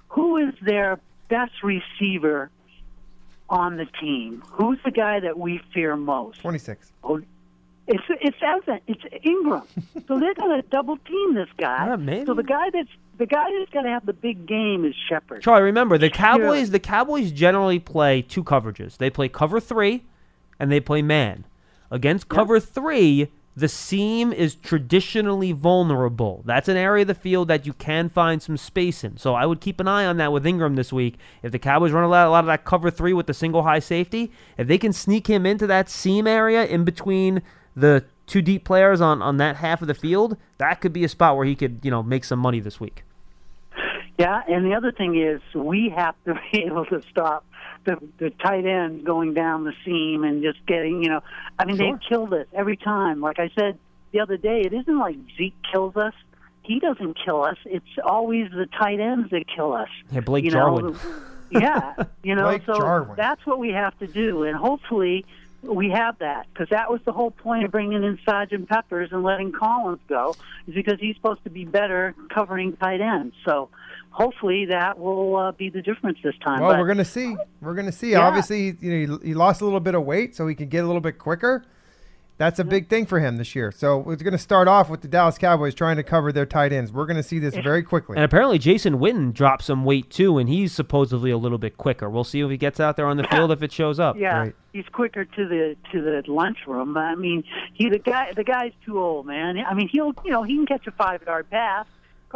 who 0.09 0.37
is 0.37 0.55
their 0.61 0.99
best 1.29 1.63
receiver 1.63 2.51
on 3.49 3.77
the 3.77 3.87
team? 4.01 4.43
Who's 4.51 4.79
the 4.85 4.91
guy 4.91 5.21
that 5.21 5.39
we 5.39 5.61
fear 5.73 5.97
most? 5.97 6.41
Twenty 6.41 6.59
six. 6.59 6.93
Oh, 7.05 7.21
it's 7.87 8.03
it's 8.09 8.37
Evan. 8.43 8.81
It's 8.87 9.03
Engram. 9.25 9.65
so 10.09 10.19
they're 10.19 10.35
going 10.35 10.61
to 10.61 10.69
double 10.69 10.97
team 10.99 11.35
this 11.35 11.49
guy. 11.57 11.87
Yeah, 11.87 11.97
maybe. 11.97 12.27
So 12.27 12.35
the 12.35 12.43
guy 12.43 12.71
that's 12.71 12.89
the 13.19 13.27
guy 13.27 13.45
that's 13.59 13.71
going 13.71 13.85
to 13.85 13.91
have 13.91 14.05
the 14.05 14.13
big 14.13 14.47
game 14.47 14.85
is 14.85 14.95
Shepard. 15.09 15.43
Charlie, 15.43 15.63
remember 15.65 15.97
the 15.99 16.11
Cowboys. 16.11 16.71
The 16.71 16.81
Cowboys 16.81 17.31
generally 17.31 17.79
play 17.79 18.23
two 18.23 18.43
coverages. 18.43 18.97
They 18.99 19.11
play 19.11 19.29
cover 19.29 19.61
three, 19.61 20.05
and 20.59 20.71
they 20.71 20.81
play 20.81 21.03
man. 21.03 21.45
Against 21.91 22.29
cover 22.29 22.59
three, 22.59 23.29
the 23.57 23.69
seam 23.69 24.33
is 24.33 24.55
traditionally 24.55 25.53
vulnerable. 25.53 26.43
That's 26.45 26.69
an 26.69 26.77
area 26.77 27.03
of 27.03 27.09
the 27.09 27.15
field 27.15 27.49
that 27.49 27.65
you 27.65 27.73
can 27.73 28.11
find 28.11 28.43
some 28.43 28.59
space 28.59 29.03
in. 29.03 29.17
So 29.17 29.35
I 29.35 29.47
would 29.47 29.63
keep 29.63 29.81
an 29.81 29.89
eye 29.89 30.05
on 30.05 30.19
that 30.19 30.31
with 30.31 30.45
Engram 30.45 30.77
this 30.77 30.93
week. 30.93 31.17
If 31.43 31.53
the 31.53 31.59
Cowboys 31.59 31.93
run 31.93 32.05
a 32.05 32.09
lot, 32.09 32.27
a 32.27 32.31
lot 32.31 32.41
of 32.41 32.47
that 32.49 32.65
cover 32.65 32.91
three 32.91 33.15
with 33.15 33.27
the 33.27 33.35
single 33.35 33.63
high 33.63 33.79
safety, 33.79 34.31
if 34.59 34.69
they 34.69 34.77
can 34.77 34.93
sneak 34.93 35.27
him 35.27 35.47
into 35.47 35.67
that 35.69 35.89
seam 35.89 36.27
area 36.27 36.67
in 36.67 36.85
between 36.85 37.41
the 37.75 38.05
two 38.27 38.43
deep 38.43 38.65
players 38.65 39.01
on, 39.01 39.23
on 39.23 39.39
that 39.39 39.57
half 39.57 39.81
of 39.81 39.89
the 39.89 39.95
field, 39.95 40.37
that 40.59 40.81
could 40.83 40.93
be 40.93 41.05
a 41.05 41.09
spot 41.09 41.37
where 41.37 41.47
he 41.47 41.55
could 41.55 41.81
you 41.83 41.91
know 41.91 42.03
make 42.03 42.25
some 42.25 42.39
money 42.39 42.61
this 42.61 42.79
week. 42.79 43.05
Yeah, 44.19 44.43
and 44.49 44.65
the 44.65 44.75
other 44.75 44.93
thing 44.93 45.17
is 45.17 45.41
we 45.55 45.93
have 45.95 46.15
to 46.27 46.35
be 46.53 46.65
able 46.65 46.85
to 46.87 47.01
stop 47.11 47.47
the 47.87 47.97
the 48.19 48.31
tight 48.31 48.67
ends 48.67 49.03
going 49.05 49.33
down 49.33 49.65
the 49.65 49.73
seam 49.85 50.23
and 50.25 50.43
just 50.43 50.65
getting, 50.67 51.03
you 51.03 51.09
know, 51.09 51.23
I 51.59 51.65
mean 51.65 51.77
Sure. 51.79 51.93
they 51.97 52.07
kill 52.09 52.35
us 52.35 52.47
every 52.53 52.77
time. 52.77 53.21
Like 53.23 53.39
I 53.39 53.51
said 53.59 53.79
the 54.13 54.21
other 54.21 54.37
day, 54.37 54.61
it 54.61 54.75
isn't 54.75 54.99
like 54.99 55.17
Zeke 55.39 55.57
kills 55.73 55.97
us. 55.97 56.13
He 56.63 56.81
doesn't 56.81 57.17
kill 57.25 57.43
us. 57.45 57.57
It's 57.65 57.87
always 58.05 58.51
the 58.51 58.67
tight 58.67 59.01
ends 59.01 59.31
that 59.31 59.45
kill 59.49 59.73
us. 59.73 59.89
Yeah, 60.11 60.21
Blake 60.21 60.45
you 60.45 60.51
Jarwin. 60.51 60.93
Know? 60.93 60.99
yeah, 61.51 61.95
you 62.25 62.35
know, 62.35 62.45
Blake 62.49 62.63
so 62.67 62.75
Jarwin. 62.75 63.15
that's 63.17 63.47
what 63.47 63.59
we 63.59 63.71
have 63.71 63.97
to 64.01 64.07
do, 64.09 64.43
and 64.43 64.57
hopefully 64.57 65.25
we 65.63 65.91
have 65.91 66.19
that 66.19 66.47
because 66.53 66.69
that 66.71 66.91
was 66.91 67.01
the 67.05 67.13
whole 67.13 67.31
point 67.31 67.65
of 67.65 67.71
bringing 67.73 68.03
in 68.05 68.19
Sergeant 68.25 68.69
Peppers 68.69 69.11
and 69.13 69.23
letting 69.23 69.53
Collins 69.53 70.01
go 70.09 70.35
is 70.69 70.75
because 70.75 70.99
he's 71.01 71.17
supposed 71.17 71.43
to 71.45 71.51
be 71.51 71.65
better 71.65 72.15
covering 72.31 72.77
tight 72.77 73.01
ends. 73.01 73.35
So 73.45 73.69
hopefully 74.17 74.65
that 74.67 74.99
will 74.99 75.37
uh, 75.37 75.53
be 75.53 75.69
the 75.69 75.83
difference 75.83 76.19
this 76.25 76.35
time. 76.45 76.61
Well, 76.61 76.71
But- 76.73 76.81
we're 76.81 76.87
gonna 76.89 77.05
see. 77.05 77.37
We're 77.61 77.75
gonna 77.75 77.93
see. 77.93 78.13
Yeah. 78.13 78.27
Obviously, 78.27 78.77
you 78.81 79.07
know, 79.09 79.19
he, 79.23 79.29
he 79.29 79.35
lost 79.35 79.61
a 79.61 79.65
little 79.65 79.81
bit 79.81 79.95
of 79.95 80.05
weight, 80.05 80.35
so 80.35 80.47
he 80.47 80.55
can 80.55 80.69
get 80.69 80.83
a 80.83 80.87
little 80.87 81.01
bit 81.03 81.19
quicker. 81.19 81.65
That's 82.39 82.59
a 82.59 82.65
big 82.65 82.89
thing 82.91 83.07
for 83.07 83.19
him 83.19 83.39
this 83.39 83.55
year. 83.55 83.73
So 83.73 83.97
we're 83.97 84.17
going 84.17 84.33
to 84.33 84.37
start 84.39 84.69
off 84.69 84.91
with 84.91 85.01
the 85.01 85.09
Dallas 85.09 85.39
Cowboys 85.39 85.75
trying 85.75 85.97
to 85.97 86.03
cover 86.03 86.33
their 86.33 86.45
tight 86.45 86.71
ends. 86.71 86.93
We're 86.93 87.07
going 87.07 87.17
to 87.17 87.23
see 87.23 87.39
this 87.39 87.55
very 87.55 87.83
quickly. 87.83 88.15
And 88.17 88.25
apparently 88.27 88.59
Jason 88.59 88.99
Witten 88.99 89.33
dropped 89.33 89.65
some 89.65 89.87
weight 89.87 90.11
too, 90.11 90.37
and 90.37 90.47
he's 90.47 90.71
supposedly 90.71 91.31
a 91.31 91.39
little 91.39 91.57
bit 91.57 91.79
quicker. 91.79 92.11
We'll 92.11 92.25
see 92.25 92.41
if 92.43 92.51
he 92.51 92.59
gets 92.59 92.79
out 92.79 92.97
there 92.99 93.07
on 93.07 93.17
the 93.17 93.25
field 93.25 93.53
if 93.53 93.63
it 93.63 93.73
shows 93.73 93.99
up. 93.99 94.19
Yeah, 94.19 94.39
Right. 94.39 94.55
he's 94.75 94.85
quicker 94.93 95.25
to 95.25 95.49
the 95.49 95.77
to 95.93 96.03
the 96.03 96.23
lunchroom. 96.31 96.95
I 96.99 97.15
mean, 97.15 97.43
he 97.73 97.89
the 97.89 97.99
guy 97.99 98.33
the 98.37 98.45
guy's 98.45 98.73
too 98.85 98.99
old, 99.01 99.25
man. 99.25 99.57
I 99.67 99.73
mean, 99.73 99.89
he'll 99.89 100.13
you 100.23 100.31
know 100.31 100.43
he 100.43 100.57
can 100.57 100.67
catch 100.67 100.87
a 100.87 100.91
five 100.91 101.23
yard 101.27 101.49
pass. 101.51 101.87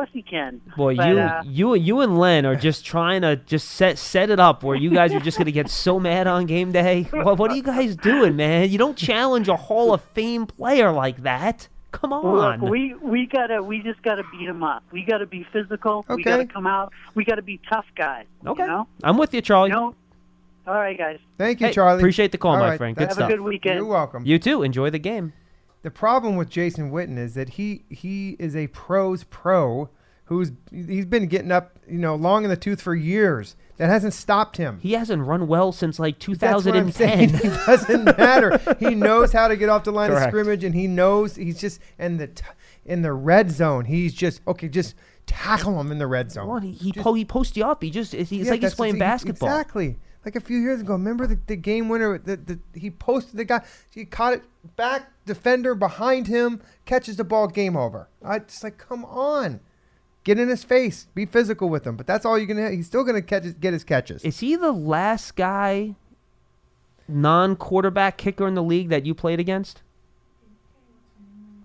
Of 0.00 0.06
course 0.06 0.14
he 0.14 0.22
can. 0.22 0.60
Boy, 0.76 0.96
But, 0.96 1.08
you 1.08 1.18
uh, 1.18 1.42
you 1.44 1.74
you 1.74 2.00
and 2.00 2.18
Len 2.18 2.46
are 2.46 2.56
just 2.56 2.86
trying 2.86 3.20
to 3.22 3.36
just 3.36 3.68
set 3.70 3.98
set 3.98 4.30
it 4.30 4.40
up 4.40 4.62
where 4.62 4.76
you 4.76 4.90
guys 4.90 5.12
are 5.12 5.20
just 5.20 5.36
gonna 5.36 5.50
get 5.50 5.68
so 5.68 6.00
mad 6.00 6.26
on 6.26 6.46
game 6.46 6.72
day. 6.72 7.02
What 7.10 7.38
what 7.38 7.50
are 7.50 7.54
you 7.56 7.62
guys 7.62 7.96
doing, 7.96 8.36
man? 8.36 8.70
You 8.70 8.78
don't 8.78 8.96
challenge 8.96 9.48
a 9.48 9.56
Hall 9.56 9.92
of 9.92 10.00
Fame 10.02 10.46
player 10.46 10.90
like 10.90 11.22
that. 11.24 11.68
Come 11.92 12.12
on. 12.14 12.60
Look, 12.60 12.70
we 12.70 12.94
we 12.94 13.26
gotta 13.26 13.62
we 13.62 13.82
just 13.82 14.00
gotta 14.02 14.22
beat 14.32 14.48
him 14.48 14.62
up. 14.62 14.82
We 14.90 15.02
gotta 15.04 15.26
be 15.26 15.44
physical. 15.52 16.04
We 16.08 16.14
Okay. 16.14 16.22
gotta 16.22 16.46
come 16.46 16.66
out. 16.66 16.92
We 17.14 17.24
gotta 17.24 17.42
be 17.42 17.60
tough 17.68 17.84
guys. 17.94 18.24
okay, 18.46 18.62
You 18.62 18.68
know. 18.68 18.86
I'm 19.02 19.18
with 19.18 19.34
you, 19.34 19.40
Charlie. 19.42 19.68
You 19.70 19.74
know? 19.76 19.94
All 20.66 20.74
right, 20.74 20.96
guys. 20.96 21.18
Thank 21.36 21.60
you, 21.60 21.66
Hey, 21.66 21.72
Charlie. 21.72 21.98
appreciate 22.00 22.32
the 22.32 22.38
call, 22.38 22.52
All 22.52 22.58
my 22.60 22.68
right, 22.70 22.78
friend. 22.78 22.96
Good 22.96 23.08
Have 23.08 23.12
stuff. 23.14 23.28
a 23.28 23.32
good 23.32 23.40
weekend. 23.42 23.76
You're 23.76 23.86
welcome. 23.86 24.24
You 24.24 24.38
too. 24.38 24.62
Enjoy 24.62 24.88
the 24.88 24.98
game. 25.00 25.32
The 25.82 25.90
problem 25.90 26.36
with 26.36 26.50
Jason 26.50 26.90
Witten 26.90 27.16
is 27.18 27.34
that 27.34 27.50
he 27.50 27.84
he 27.88 28.36
is 28.38 28.54
a 28.54 28.66
pros 28.68 29.24
pro 29.24 29.88
who's 30.24 30.52
he's 30.70 31.06
been 31.06 31.26
getting 31.26 31.50
up, 31.50 31.78
you 31.88 31.98
know, 31.98 32.14
long 32.14 32.44
in 32.44 32.50
the 32.50 32.56
tooth 32.56 32.80
for 32.82 32.94
years. 32.94 33.56
That 33.78 33.88
hasn't 33.88 34.12
stopped 34.12 34.58
him. 34.58 34.78
He 34.82 34.92
hasn't 34.92 35.22
run 35.26 35.46
well 35.48 35.72
since 35.72 35.98
like 35.98 36.18
2010. 36.18 36.50
That's 36.50 36.64
what 36.66 36.76
I'm 36.76 36.92
saying. 36.92 37.28
2010. 37.30 37.50
It 37.62 37.66
doesn't 37.66 38.18
matter. 38.18 38.76
he 38.78 38.94
knows 38.94 39.32
how 39.32 39.48
to 39.48 39.56
get 39.56 39.70
off 39.70 39.84
the 39.84 39.90
line 39.90 40.10
Correct. 40.10 40.26
of 40.26 40.30
scrimmage, 40.30 40.64
and 40.64 40.74
he 40.74 40.86
knows 40.86 41.36
he's 41.36 41.58
just 41.58 41.80
in 41.98 42.18
the 42.18 42.26
t- 42.26 42.44
in 42.84 43.00
the 43.02 43.12
red 43.14 43.50
zone. 43.50 43.86
He's 43.86 44.12
just 44.12 44.42
okay. 44.46 44.68
Just 44.68 44.94
tackle 45.26 45.80
him 45.80 45.90
in 45.90 45.98
the 45.98 46.06
red 46.06 46.30
zone. 46.30 46.60
He 46.62 46.72
he, 46.72 46.92
Just- 46.92 47.04
po- 47.04 47.14
he 47.14 47.24
posts 47.24 47.56
you 47.56 47.64
up. 47.64 47.82
He 47.82 47.90
just 47.90 48.12
it's, 48.12 48.30
Yeah, 48.30 48.50
like 48.50 48.60
he's 48.60 48.74
playing 48.74 48.94
he- 48.96 49.00
basketball. 49.00 49.48
Exactly. 49.48 49.96
Like 50.24 50.36
a 50.36 50.40
few 50.40 50.58
years 50.58 50.82
ago, 50.82 50.92
remember 50.92 51.26
the, 51.26 51.38
the 51.46 51.56
game 51.56 51.88
winner? 51.88 52.18
The, 52.18 52.36
the, 52.36 52.58
he 52.78 52.90
posted 52.90 53.36
the 53.38 53.44
guy. 53.44 53.62
He 53.90 54.04
caught 54.04 54.34
it 54.34 54.42
back. 54.76 55.10
Defender 55.24 55.74
behind 55.74 56.26
him 56.26 56.60
catches 56.84 57.16
the 57.16 57.24
ball. 57.24 57.48
Game 57.48 57.76
over. 57.76 58.08
I 58.22 58.40
just 58.40 58.62
like, 58.62 58.76
come 58.76 59.04
on, 59.06 59.60
get 60.24 60.38
in 60.38 60.48
his 60.48 60.62
face. 60.62 61.06
Be 61.14 61.24
physical 61.24 61.68
with 61.70 61.86
him. 61.86 61.96
But 61.96 62.06
that's 62.06 62.26
all 62.26 62.36
you're 62.36 62.46
gonna. 62.46 62.70
He's 62.70 62.86
still 62.86 63.04
gonna 63.04 63.22
catch. 63.22 63.44
his- 63.44 63.54
Get 63.54 63.72
his 63.72 63.84
catches. 63.84 64.22
Is 64.22 64.40
he 64.40 64.56
the 64.56 64.72
last 64.72 65.36
guy 65.36 65.94
non-quarterback 67.08 68.16
kicker 68.18 68.46
in 68.46 68.54
the 68.54 68.62
league 68.62 68.88
that 68.90 69.06
you 69.06 69.14
played 69.14 69.40
against? 69.40 69.82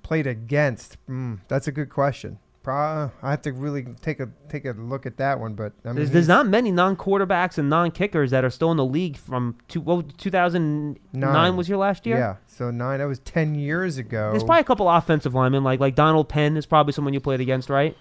Played 0.02 0.28
against. 0.28 0.98
Mm, 1.10 1.40
that's 1.48 1.68
a 1.68 1.72
good 1.72 1.90
question. 1.90 2.40
I 2.74 3.32
have 3.32 3.42
to 3.44 3.54
really 3.54 3.86
take 4.02 4.20
a 4.20 4.30
take 4.50 4.66
a 4.66 4.72
look 4.72 5.06
at 5.06 5.18
that 5.18 5.40
one. 5.40 5.54
But 5.54 5.74
I 5.84 5.90
mean, 5.90 5.96
There's, 5.98 6.12
there's 6.12 6.28
not 6.28 6.48
many 6.48 6.72
non-quarterbacks 6.72 7.58
and 7.58 7.70
non-kickers 7.70 8.32
that 8.32 8.44
are 8.44 8.50
still 8.50 8.72
in 8.72 8.78
the 8.78 8.86
league 8.86 9.18
from 9.18 9.58
two, 9.68 9.82
well, 9.82 10.02
2009 10.02 11.00
Nine. 11.14 11.56
was 11.56 11.70
your 11.70 11.78
last 11.78 12.06
year. 12.06 12.18
Yeah. 12.18 12.36
So 12.48 12.72
nine. 12.72 13.00
That 13.00 13.06
was 13.06 13.20
ten 13.20 13.56
years 13.56 13.98
ago. 13.98 14.32
There's 14.32 14.44
probably 14.44 14.62
a 14.62 14.66
couple 14.66 14.90
offensive 14.90 15.34
linemen 15.34 15.64
like 15.64 15.80
like 15.80 15.96
Donald 15.96 16.30
Penn 16.30 16.58
is 16.58 16.66
probably 16.66 16.94
someone 16.94 17.14
you 17.14 17.20
played 17.20 17.42
against, 17.42 17.70
right? 17.70 17.98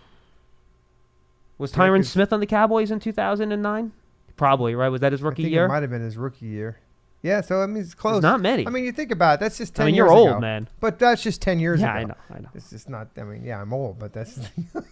Was 1.58 1.72
Tyron 1.72 2.04
Smith 2.04 2.32
on 2.32 2.40
the 2.40 2.46
Cowboys 2.46 2.90
in 2.90 2.98
2009? 2.98 3.92
Probably, 4.36 4.74
right? 4.74 4.88
Was 4.88 5.00
that 5.02 5.12
his 5.12 5.22
I 5.22 5.26
rookie 5.26 5.42
think 5.44 5.52
year? 5.52 5.66
It 5.66 5.68
might 5.68 5.82
have 5.82 5.90
been 5.90 6.02
his 6.02 6.16
rookie 6.16 6.46
year. 6.46 6.78
Yeah. 7.24 7.40
So 7.40 7.62
I 7.62 7.66
mean, 7.66 7.82
it's 7.82 7.94
close. 7.94 8.22
not 8.22 8.40
many. 8.40 8.66
I 8.66 8.70
mean, 8.70 8.84
you 8.84 8.92
think 8.92 9.10
about 9.10 9.34
it. 9.34 9.40
That's 9.40 9.58
just 9.58 9.74
ten. 9.74 9.84
I 9.84 9.86
mean, 9.86 9.94
you're 9.94 10.06
years 10.06 10.16
old, 10.16 10.28
ago. 10.28 10.40
man. 10.40 10.68
But 10.78 10.98
that's 10.98 11.22
just 11.22 11.40
ten 11.42 11.58
years 11.58 11.80
ago. 11.80 11.88
Yeah, 11.88 11.98
ago. 11.98 12.14
I 12.30 12.34
know, 12.34 12.36
I 12.36 12.40
know. 12.42 12.48
It's 12.54 12.70
just 12.70 12.88
not. 12.88 13.08
I 13.16 13.22
mean, 13.22 13.44
yeah, 13.44 13.60
I'm 13.60 13.72
old, 13.72 13.98
but 13.98 14.12
that's 14.12 14.38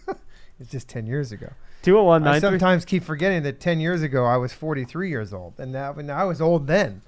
it's 0.59 0.71
just 0.71 0.89
ten 0.89 1.05
years 1.05 1.31
ago. 1.31 1.49
201 1.83 2.25
I 2.27 2.39
sometimes 2.39 2.85
keep 2.85 3.03
forgetting 3.03 3.43
that 3.43 3.59
ten 3.59 3.79
years 3.79 4.01
ago 4.01 4.25
I 4.25 4.37
was 4.37 4.51
43 4.51 5.09
years 5.09 5.33
old, 5.33 5.53
and 5.59 5.71
now 5.71 5.93
and 5.93 6.11
I 6.11 6.23
was 6.23 6.41
old 6.41 6.67
then, 6.67 7.01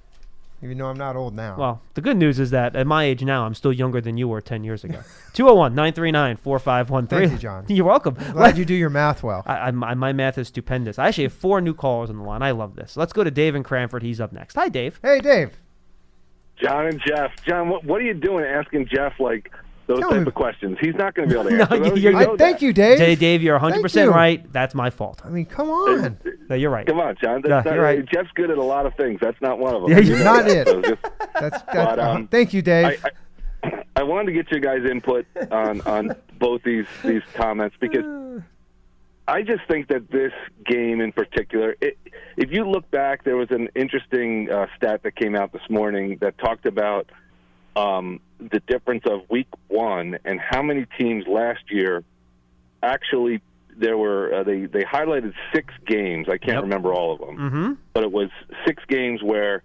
even 0.62 0.78
though 0.78 0.88
I'm 0.88 0.98
not 0.98 1.16
old 1.16 1.36
now. 1.36 1.56
Well, 1.58 1.82
the 1.94 2.02
good 2.02 2.18
news 2.18 2.40
is 2.40 2.52
that 2.52 2.76
at 2.76 2.88
my 2.88 3.04
age 3.04 3.24
now, 3.24 3.46
I'm 3.46 3.54
still 3.54 3.74
younger 3.74 4.02
than 4.02 4.18
you 4.18 4.28
were 4.28 4.42
10 4.42 4.64
years 4.64 4.84
ago. 4.84 5.02
201 5.34 5.76
939 5.76 6.38
4513. 6.38 7.20
Thank 7.20 7.32
you, 7.32 7.38
John. 7.38 7.66
You're 7.70 7.86
welcome. 7.86 8.16
Glad 8.32 8.58
you 8.58 8.66
do 8.66 8.74
your 8.74 8.90
math 8.90 9.22
well. 9.22 9.44
I, 9.46 9.56
I, 9.56 9.72
my, 9.72 9.94
my 9.94 10.14
math 10.14 10.38
is 10.38 10.48
stupendous. 10.48 10.98
I 10.98 11.08
actually 11.08 11.26
have 11.26 11.34
four 11.34 11.62
new 11.62 11.74
callers 11.74 12.10
on 12.10 12.18
the 12.18 12.24
line. 12.24 12.42
I 12.42 12.52
love 12.52 12.76
this. 12.76 12.98
Let's 12.98 13.14
go 13.14 13.24
to 13.24 13.32
Dave 13.32 13.56
in 13.56 13.64
Cranford. 13.64 14.02
He's 14.04 14.22
up 14.22 14.32
next. 14.32 14.56
Hi, 14.56 14.70
Dave. 14.70 15.00
Hey, 15.02 15.20
Dave. 15.20 15.58
John 16.62 16.88
and 16.88 17.02
Jeff. 17.06 17.32
John, 17.46 17.70
what, 17.70 17.84
what 17.84 18.02
are 18.02 18.06
you 18.06 18.14
doing 18.14 18.46
asking 18.46 18.88
Jeff 18.88 19.20
like 19.20 19.52
those 19.88 20.00
Tell 20.00 20.10
type 20.10 20.22
me. 20.22 20.28
of 20.28 20.34
questions? 20.34 20.78
He's 20.82 20.96
not 20.96 21.14
going 21.14 21.30
to 21.30 21.34
be 21.36 21.40
able 21.40 21.50
to 21.52 21.56
No, 21.58 21.64
answer 21.64 21.90
those. 21.92 22.02
you're- 22.02 22.20
You 22.26 22.34
I, 22.34 22.38
thank 22.38 22.62
you, 22.62 22.74
Dave. 22.74 22.98
Dave, 22.98 23.20
Dave, 23.20 23.44
you're 23.44 23.60
100% 23.60 24.04
you. 24.06 24.12
right. 24.12 24.52
That's 24.52 24.74
my 24.74 24.90
fault. 24.90 25.22
I 25.24 25.30
mean, 25.30 25.46
come 25.46 25.70
on. 25.70 26.18
No, 26.50 26.56
you're 26.56 26.70
right. 26.72 26.86
Come 26.88 27.00
on, 27.00 27.16
John. 27.22 27.42
No, 27.42 27.50
That's 27.50 27.66
you're 27.66 27.76
not, 27.76 27.82
right. 27.82 28.06
Jeff's 28.06 28.32
good 28.36 28.50
at 28.52 28.58
a 28.58 28.64
lot 28.64 28.86
of 28.86 28.94
things. 28.96 29.20
That's 29.22 29.40
not 29.42 29.60
one 29.60 29.76
of 29.76 29.82
them. 29.84 29.92
Yeah, 29.92 30.00
You 30.00 30.10
you're 30.16 30.18
know 30.20 30.24
not 30.34 30.46
that. 30.46 30.58
it. 30.58 30.68
So 30.68 30.82
just- 30.82 31.02
That's 31.34 31.62
that's. 31.62 31.64
But, 31.74 32.00
uh, 32.00 32.12
um, 32.12 32.28
thank 32.28 32.54
you, 32.54 32.62
Dave. 32.62 33.04
I, 33.04 33.10
I, 33.68 33.84
I 33.98 34.04
wanted 34.04 34.28
to 34.28 34.32
get 34.34 34.50
your 34.52 34.60
guys' 34.60 34.90
input 34.90 35.26
on, 35.52 35.82
on 35.82 36.16
both 36.40 36.62
these, 36.64 36.86
these 37.04 37.22
comments 37.34 37.76
because 37.80 38.42
I 39.28 39.42
just 39.42 39.62
think 39.68 39.88
that 39.88 40.12
this 40.12 40.34
game 40.68 41.02
in 41.02 41.12
particular, 41.12 41.76
it, 41.82 41.98
if 42.38 42.52
you 42.52 42.68
look 42.70 42.90
back, 42.92 43.24
there 43.24 43.38
was 43.38 43.50
an 43.50 43.70
interesting 43.76 44.52
uh, 44.52 44.68
stat 44.78 45.02
that 45.04 45.16
came 45.16 45.36
out 45.36 45.52
this 45.52 45.68
morning 45.70 46.18
that 46.22 46.38
talked 46.38 46.66
about 46.68 47.10
um, 47.76 48.20
the 48.40 48.60
difference 48.68 49.04
of 49.10 49.22
week 49.30 49.48
one 49.68 50.18
and 50.26 50.40
how 50.40 50.62
many 50.62 50.86
teams 50.98 51.26
last 51.28 51.62
year 51.70 52.04
actually 52.84 53.42
there 53.78 53.98
were 53.98 54.34
uh, 54.34 54.44
they 54.44 54.66
they 54.66 54.84
highlighted 54.84 55.34
six 55.54 55.74
games. 55.86 56.28
I 56.30 56.38
can't 56.38 56.56
Yep. 56.56 56.62
remember 56.64 56.94
all 56.94 57.14
of 57.14 57.20
them, 57.20 57.38
Mm-hmm. 57.38 57.74
but 57.94 58.04
it 58.04 58.12
was 58.12 58.30
six 58.66 58.84
games 58.88 59.22
where 59.22 59.64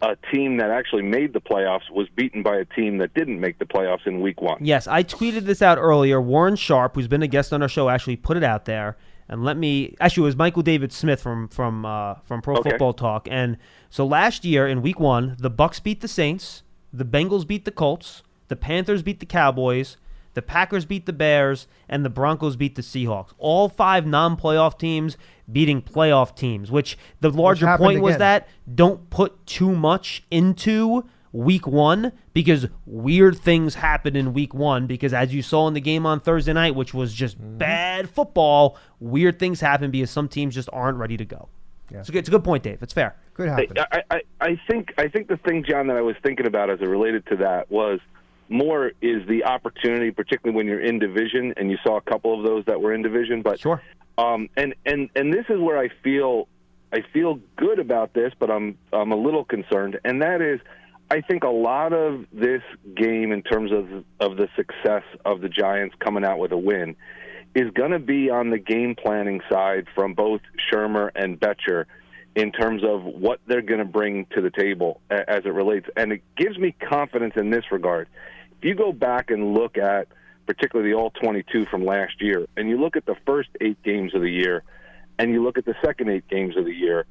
a 0.00 0.16
team 0.32 0.56
that 0.56 0.70
actually 0.70 1.02
made 1.02 1.32
the 1.32 1.40
playoffs 1.40 1.88
was 1.92 2.08
beaten 2.16 2.42
by 2.42 2.56
a 2.56 2.64
team 2.64 2.98
that 2.98 3.14
didn't 3.14 3.38
make 3.38 3.60
the 3.60 3.64
playoffs 3.64 4.04
in 4.04 4.20
week 4.20 4.40
one. 4.42 4.58
Yes, 4.60 4.88
I 4.88 5.04
tweeted 5.04 5.42
this 5.42 5.62
out 5.62 5.78
earlier. 5.78 6.20
Warren 6.20 6.56
Sharp, 6.56 6.96
who's 6.96 7.06
been 7.06 7.22
a 7.22 7.28
guest 7.28 7.52
on 7.52 7.62
our 7.62 7.68
show, 7.68 7.88
actually 7.88 8.16
put 8.16 8.36
it 8.36 8.42
out 8.42 8.64
there. 8.64 8.96
And 9.28 9.44
let 9.44 9.56
me 9.56 9.94
actually 10.00 10.22
it 10.24 10.26
was 10.26 10.36
Michael 10.36 10.62
David 10.62 10.92
Smith 10.92 11.22
from 11.22 11.46
from 11.48 11.86
uh, 11.86 12.14
from 12.24 12.42
Pro 12.42 12.56
Okay. 12.56 12.70
Football 12.70 12.94
Talk. 12.94 13.28
And 13.30 13.56
so 13.90 14.04
last 14.04 14.44
year 14.44 14.66
in 14.66 14.82
Week 14.82 14.98
One, 14.98 15.36
the 15.38 15.50
Bucs 15.50 15.80
beat 15.80 16.00
the 16.00 16.08
Saints, 16.08 16.64
the 16.92 17.04
Bengals 17.04 17.46
beat 17.46 17.64
the 17.64 17.70
Colts, 17.70 18.22
the 18.48 18.56
Panthers 18.56 19.02
beat 19.02 19.20
the 19.20 19.26
Cowboys, 19.26 19.96
the 20.34 20.42
Packers 20.42 20.84
beat 20.84 21.06
the 21.06 21.12
Bears, 21.12 21.66
and 21.88 22.04
the 22.04 22.10
Broncos 22.10 22.56
beat 22.56 22.74
the 22.74 22.82
Seahawks. 22.82 23.32
All 23.38 23.68
five 23.68 24.06
non-playoff 24.06 24.78
teams 24.78 25.16
beating 25.50 25.82
playoff 25.82 26.34
teams. 26.34 26.70
Which 26.70 26.96
the 27.20 27.30
larger 27.30 27.66
happened 27.66 27.86
point 27.86 28.02
was 28.02 28.16
that 28.18 28.48
don't 28.74 29.10
put 29.10 29.46
too 29.46 29.74
much 29.74 30.22
into 30.30 31.04
week 31.32 31.66
one 31.66 32.12
because 32.34 32.66
weird 32.84 33.38
things 33.38 33.76
happen 33.76 34.14
in 34.16 34.34
week 34.34 34.52
one 34.52 34.86
because 34.86 35.14
as 35.14 35.32
you 35.34 35.40
saw 35.42 35.66
in 35.66 35.72
the 35.74 35.80
game 35.80 36.04
on 36.06 36.20
Thursday 36.20 36.52
night, 36.52 36.74
which 36.74 36.92
was 36.94 37.12
just 37.14 37.38
Mm-hmm. 37.38 37.58
bad 37.58 38.10
football, 38.10 38.76
weird 39.00 39.38
things 39.38 39.60
happen 39.60 39.90
because 39.90 40.10
some 40.10 40.28
teams 40.28 40.54
just 40.54 40.68
aren't 40.72 40.98
ready 40.98 41.16
to 41.16 41.24
go. 41.24 41.48
Yeah. 41.92 42.00
It's, 42.00 42.08
a 42.08 42.12
good, 42.12 42.18
it's 42.20 42.28
a 42.28 42.32
good 42.32 42.44
point, 42.44 42.62
Dave. 42.62 42.82
It's 42.82 42.92
fair. 42.92 43.16
Could 43.34 43.48
happen. 43.48 43.76
I, 43.78 44.02
I, 44.10 44.20
I 44.40 44.60
think 44.68 44.92
I 44.98 45.08
think 45.08 45.28
the 45.28 45.36
thing, 45.38 45.64
John, 45.68 45.86
that 45.88 45.96
I 45.96 46.00
was 46.02 46.16
thinking 46.22 46.46
about 46.46 46.70
as 46.70 46.80
it 46.80 46.86
related 46.86 47.26
to 47.26 47.36
that 47.36 47.70
was 47.70 48.00
more 48.48 48.92
is 49.00 49.26
the 49.28 49.44
opportunity, 49.44 50.10
particularly 50.10 50.56
when 50.56 50.66
you're 50.66 50.80
in 50.80 50.98
division, 50.98 51.54
and 51.56 51.70
you 51.70 51.78
saw 51.84 51.96
a 51.96 52.02
couple 52.02 52.38
of 52.38 52.44
those 52.44 52.64
that 52.66 52.80
were 52.80 52.92
in 52.92 53.02
division. 53.02 53.42
But 53.42 53.60
Sure. 53.60 53.80
um, 54.18 54.48
and 54.56 54.74
and 54.84 55.08
and 55.16 55.32
this 55.32 55.46
is 55.48 55.60
where 55.60 55.78
I 55.78 55.88
feel 56.02 56.48
I 56.92 57.00
feel 57.12 57.40
good 57.56 57.78
about 57.78 58.12
this, 58.12 58.32
but 58.38 58.50
I'm 58.50 58.76
I'm 58.92 59.12
a 59.12 59.16
little 59.16 59.44
concerned, 59.44 59.98
and 60.04 60.22
that 60.22 60.40
is. 60.42 60.60
I 61.10 61.20
think 61.20 61.44
a 61.44 61.50
lot 61.50 61.92
of 61.92 62.24
this 62.32 62.62
game, 62.94 63.32
in 63.32 63.42
terms 63.42 63.70
of 63.70 64.04
of 64.18 64.38
the 64.38 64.48
success 64.56 65.02
of 65.26 65.42
the 65.42 65.48
Giants 65.48 65.94
coming 65.98 66.24
out 66.24 66.38
with 66.38 66.52
a 66.52 66.56
win, 66.56 66.96
is 67.54 67.70
going 67.72 67.90
to 67.90 67.98
be 67.98 68.30
on 68.30 68.50
the 68.50 68.58
game 68.58 68.94
planning 68.94 69.40
side 69.50 69.86
from 69.94 70.14
both 70.14 70.40
Shurmur 70.70 71.10
and 71.14 71.38
Bettcher 71.38 71.84
in 72.34 72.50
terms 72.50 72.82
of 72.82 73.04
what 73.04 73.40
they're 73.46 73.62
going 73.62 73.80
to 73.80 73.84
bring 73.84 74.26
to 74.34 74.40
the 74.40 74.50
table 74.50 75.00
as 75.10 75.44
it 75.44 75.52
relates. 75.52 75.86
And 75.96 76.12
it 76.12 76.22
gives 76.36 76.58
me 76.58 76.72
confidence 76.72 77.34
in 77.36 77.50
this 77.50 77.64
regard. 77.70 78.08
If 78.58 78.64
you 78.64 78.74
go 78.74 78.92
back 78.92 79.30
and 79.30 79.54
look 79.54 79.76
at 79.76 80.08
particularly 80.46 80.92
the 80.92 80.98
All 80.98 81.10
22 81.10 81.66
from 81.66 81.84
last 81.84 82.20
year, 82.20 82.46
and 82.56 82.68
you 82.68 82.80
look 82.80 82.96
at 82.96 83.06
the 83.06 83.16
first 83.26 83.50
eight 83.60 83.82
games 83.82 84.14
of 84.14 84.22
the 84.22 84.30
year, 84.30 84.62
and 85.18 85.30
you 85.30 85.42
look 85.42 85.58
at 85.58 85.64
the 85.64 85.74
second 85.84 86.08
eight 86.08 86.26
games 86.28 86.56
of 86.56 86.64
the 86.64 86.74
year, 86.74 87.06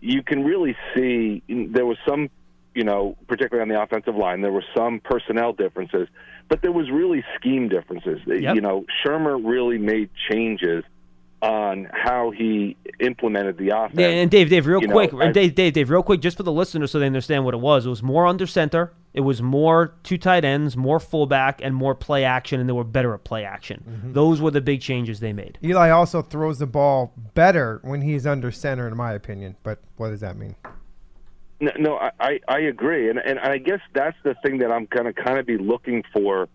you 0.00 0.22
can 0.22 0.44
really 0.44 0.76
see 0.94 1.42
there 1.48 1.86
was 1.86 1.96
some, 2.06 2.30
you 2.78 2.84
know, 2.84 3.16
particularly 3.26 3.68
on 3.68 3.74
the 3.74 3.82
offensive 3.82 4.14
line, 4.14 4.40
there 4.40 4.52
were 4.52 4.64
some 4.76 5.00
personnel 5.00 5.52
differences, 5.52 6.06
but 6.48 6.62
there 6.62 6.70
was 6.70 6.88
really 6.92 7.24
scheme 7.34 7.68
differences. 7.68 8.20
Yep. 8.24 8.54
You 8.54 8.60
know, 8.60 8.86
Shurmur 9.04 9.44
really 9.44 9.78
made 9.78 10.10
changes 10.30 10.84
on 11.42 11.88
how 11.92 12.30
he 12.30 12.76
implemented 13.00 13.58
the 13.58 13.70
offense. 13.70 13.98
Yeah, 13.98 14.06
and 14.06 14.30
Dave, 14.30 14.48
Dave, 14.48 14.64
real 14.68 14.80
you 14.80 14.88
quick, 14.88 15.12
I- 15.12 15.24
and 15.24 15.34
Dave, 15.34 15.56
Dave, 15.56 15.72
Dave, 15.72 15.90
real 15.90 16.04
quick, 16.04 16.20
just 16.20 16.36
for 16.36 16.44
the 16.44 16.52
listeners 16.52 16.92
so 16.92 17.00
they 17.00 17.06
understand 17.06 17.44
what 17.44 17.52
it 17.52 17.58
was. 17.58 17.84
It 17.84 17.88
was 17.88 18.02
more 18.02 18.28
under 18.28 18.46
center. 18.46 18.92
It 19.12 19.22
was 19.22 19.42
more 19.42 19.94
two 20.04 20.18
tight 20.18 20.44
ends, 20.44 20.76
more 20.76 21.00
fullback, 21.00 21.60
and 21.60 21.74
more 21.74 21.96
play 21.96 22.22
action, 22.22 22.60
and 22.60 22.68
they 22.68 22.72
were 22.72 22.84
better 22.84 23.12
at 23.12 23.24
play 23.24 23.44
action. 23.44 23.82
Mm-hmm. 23.88 24.12
Those 24.12 24.40
were 24.40 24.52
the 24.52 24.60
big 24.60 24.80
changes 24.80 25.18
they 25.18 25.32
made. 25.32 25.58
Eli 25.64 25.90
also 25.90 26.22
throws 26.22 26.60
the 26.60 26.66
ball 26.66 27.12
better 27.34 27.80
when 27.82 28.02
he's 28.02 28.24
under 28.24 28.52
center, 28.52 28.86
in 28.86 28.96
my 28.96 29.14
opinion. 29.14 29.56
But 29.64 29.80
what 29.96 30.10
does 30.10 30.20
that 30.20 30.36
mean? 30.36 30.54
No, 31.60 31.72
no 31.78 31.96
I, 32.20 32.40
I, 32.46 32.58
agree, 32.60 33.10
and 33.10 33.18
and 33.18 33.38
I 33.38 33.58
guess 33.58 33.80
that's 33.92 34.16
the 34.22 34.34
thing 34.42 34.58
that 34.58 34.70
I'm 34.70 34.86
gonna 34.86 35.12
kind 35.12 35.38
of 35.38 35.46
be 35.46 35.58
looking 35.58 36.04
for 36.12 36.48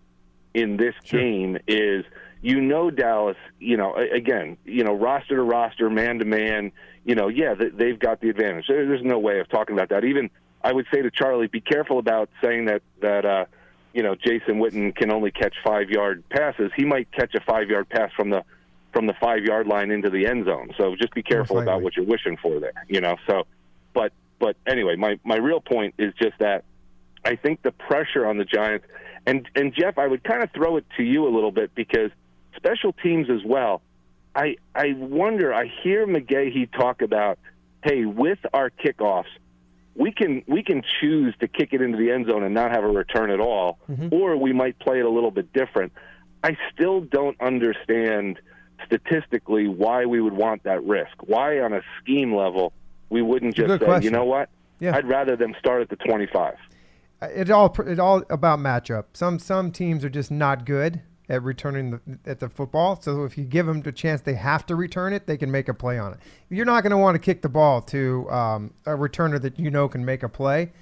in 0.54 0.76
this 0.76 0.94
game 1.04 1.58
is 1.66 2.04
you 2.40 2.60
know 2.60 2.90
Dallas, 2.90 3.36
you 3.58 3.76
know 3.76 3.94
again, 3.94 4.56
you 4.64 4.84
know 4.84 4.94
roster 4.94 5.36
to 5.36 5.42
roster, 5.42 5.90
man 5.90 6.18
to 6.20 6.24
man, 6.24 6.72
you 7.04 7.14
know 7.14 7.28
yeah 7.28 7.54
they, 7.54 7.68
they've 7.68 7.98
got 7.98 8.20
the 8.20 8.30
advantage. 8.30 8.66
There's 8.68 9.04
no 9.04 9.18
way 9.18 9.40
of 9.40 9.48
talking 9.48 9.76
about 9.76 9.90
that. 9.90 10.04
Even 10.04 10.30
I 10.62 10.72
would 10.72 10.86
say 10.92 11.02
to 11.02 11.10
Charlie, 11.10 11.48
be 11.48 11.60
careful 11.60 11.98
about 11.98 12.30
saying 12.42 12.64
that 12.66 12.82
that 13.02 13.26
uh, 13.26 13.44
you 13.92 14.02
know 14.02 14.14
Jason 14.14 14.58
Witten 14.58 14.96
can 14.96 15.12
only 15.12 15.30
catch 15.30 15.54
five 15.62 15.90
yard 15.90 16.24
passes. 16.30 16.72
He 16.74 16.86
might 16.86 17.12
catch 17.12 17.34
a 17.34 17.40
five 17.40 17.68
yard 17.68 17.90
pass 17.90 18.10
from 18.16 18.30
the 18.30 18.42
from 18.94 19.06
the 19.06 19.14
five 19.20 19.44
yard 19.44 19.66
line 19.66 19.90
into 19.90 20.08
the 20.08 20.26
end 20.26 20.46
zone. 20.46 20.70
So 20.78 20.96
just 20.96 21.12
be 21.12 21.22
careful 21.22 21.58
about 21.58 21.82
what 21.82 21.96
you're 21.96 22.06
wishing 22.06 22.38
for 22.38 22.58
there. 22.58 22.72
You 22.88 23.02
know, 23.02 23.16
so 23.26 23.42
but 23.92 24.12
but 24.38 24.56
anyway, 24.66 24.96
my 24.96 25.18
my 25.24 25.36
real 25.36 25.60
point 25.60 25.94
is 25.98 26.12
just 26.20 26.38
that 26.38 26.64
I 27.24 27.36
think 27.36 27.62
the 27.62 27.72
pressure 27.72 28.26
on 28.26 28.36
the 28.36 28.44
Giants 28.44 28.86
and 29.26 29.48
and 29.54 29.74
Jeff, 29.74 29.98
I 29.98 30.06
would 30.06 30.24
kind 30.24 30.42
of 30.42 30.50
throw 30.52 30.76
it 30.76 30.84
to 30.96 31.02
you 31.02 31.26
a 31.26 31.32
little 31.32 31.52
bit 31.52 31.74
because 31.74 32.10
special 32.56 32.92
teams 32.92 33.30
as 33.30 33.44
well. 33.44 33.82
I 34.34 34.56
I 34.74 34.94
wonder. 34.96 35.54
I 35.54 35.70
hear 35.82 36.06
McGaughey 36.06 36.70
talk 36.72 37.02
about, 37.02 37.38
hey, 37.84 38.04
with 38.04 38.38
our 38.52 38.70
kickoffs, 38.70 39.24
we 39.94 40.12
can 40.12 40.42
we 40.46 40.62
can 40.62 40.82
choose 41.00 41.34
to 41.40 41.48
kick 41.48 41.72
it 41.72 41.80
into 41.80 41.96
the 41.96 42.10
end 42.10 42.26
zone 42.26 42.42
and 42.42 42.54
not 42.54 42.70
have 42.72 42.84
a 42.84 42.88
return 42.88 43.30
at 43.30 43.40
all, 43.40 43.78
mm-hmm. 43.90 44.08
or 44.12 44.36
we 44.36 44.52
might 44.52 44.78
play 44.78 44.98
it 44.98 45.04
a 45.04 45.10
little 45.10 45.30
bit 45.30 45.52
different. 45.52 45.92
I 46.42 46.56
still 46.72 47.00
don't 47.00 47.40
understand 47.40 48.40
statistically 48.84 49.66
why 49.68 50.04
we 50.04 50.20
would 50.20 50.34
want 50.34 50.64
that 50.64 50.84
risk. 50.84 51.12
Why 51.20 51.60
on 51.60 51.72
a 51.72 51.80
scheme 52.00 52.34
level 52.34 52.72
we 53.10 53.22
wouldn't 53.22 53.54
just 53.54 53.68
say, 53.68 53.78
question. 53.78 54.04
you 54.04 54.10
know 54.10 54.24
what? 54.24 54.48
Yeah. 54.80 54.96
I'd 54.96 55.08
rather 55.08 55.36
them 55.36 55.54
start 55.58 55.82
at 55.82 55.88
the 55.88 55.96
25. 55.96 56.54
it 57.22 57.50
all 57.50 57.74
it 57.86 57.98
all 57.98 58.22
about 58.30 58.58
matchup. 58.58 59.04
Some 59.12 59.38
some 59.38 59.70
teams 59.70 60.04
are 60.04 60.10
just 60.10 60.30
not 60.30 60.66
good 60.66 61.02
at 61.28 61.42
returning 61.42 61.90
the, 61.90 62.18
at 62.26 62.40
the 62.40 62.48
football. 62.48 63.00
So 63.00 63.24
if 63.24 63.38
you 63.38 63.44
give 63.44 63.66
them 63.66 63.82
the 63.82 63.92
chance 63.92 64.20
they 64.20 64.34
have 64.34 64.66
to 64.66 64.76
return 64.76 65.12
it, 65.12 65.26
they 65.26 65.36
can 65.36 65.50
make 65.50 65.68
a 65.68 65.74
play 65.74 65.98
on 65.98 66.12
it. 66.12 66.18
You're 66.50 66.66
not 66.66 66.82
going 66.82 66.90
to 66.90 66.98
want 66.98 67.14
to 67.14 67.18
kick 67.18 67.42
the 67.42 67.48
ball 67.48 67.80
to 67.82 68.30
um, 68.30 68.74
a 68.84 68.90
returner 68.90 69.40
that 69.40 69.58
you 69.58 69.70
know 69.70 69.88
can 69.88 70.04
make 70.04 70.22
a 70.22 70.28
play. 70.28 70.72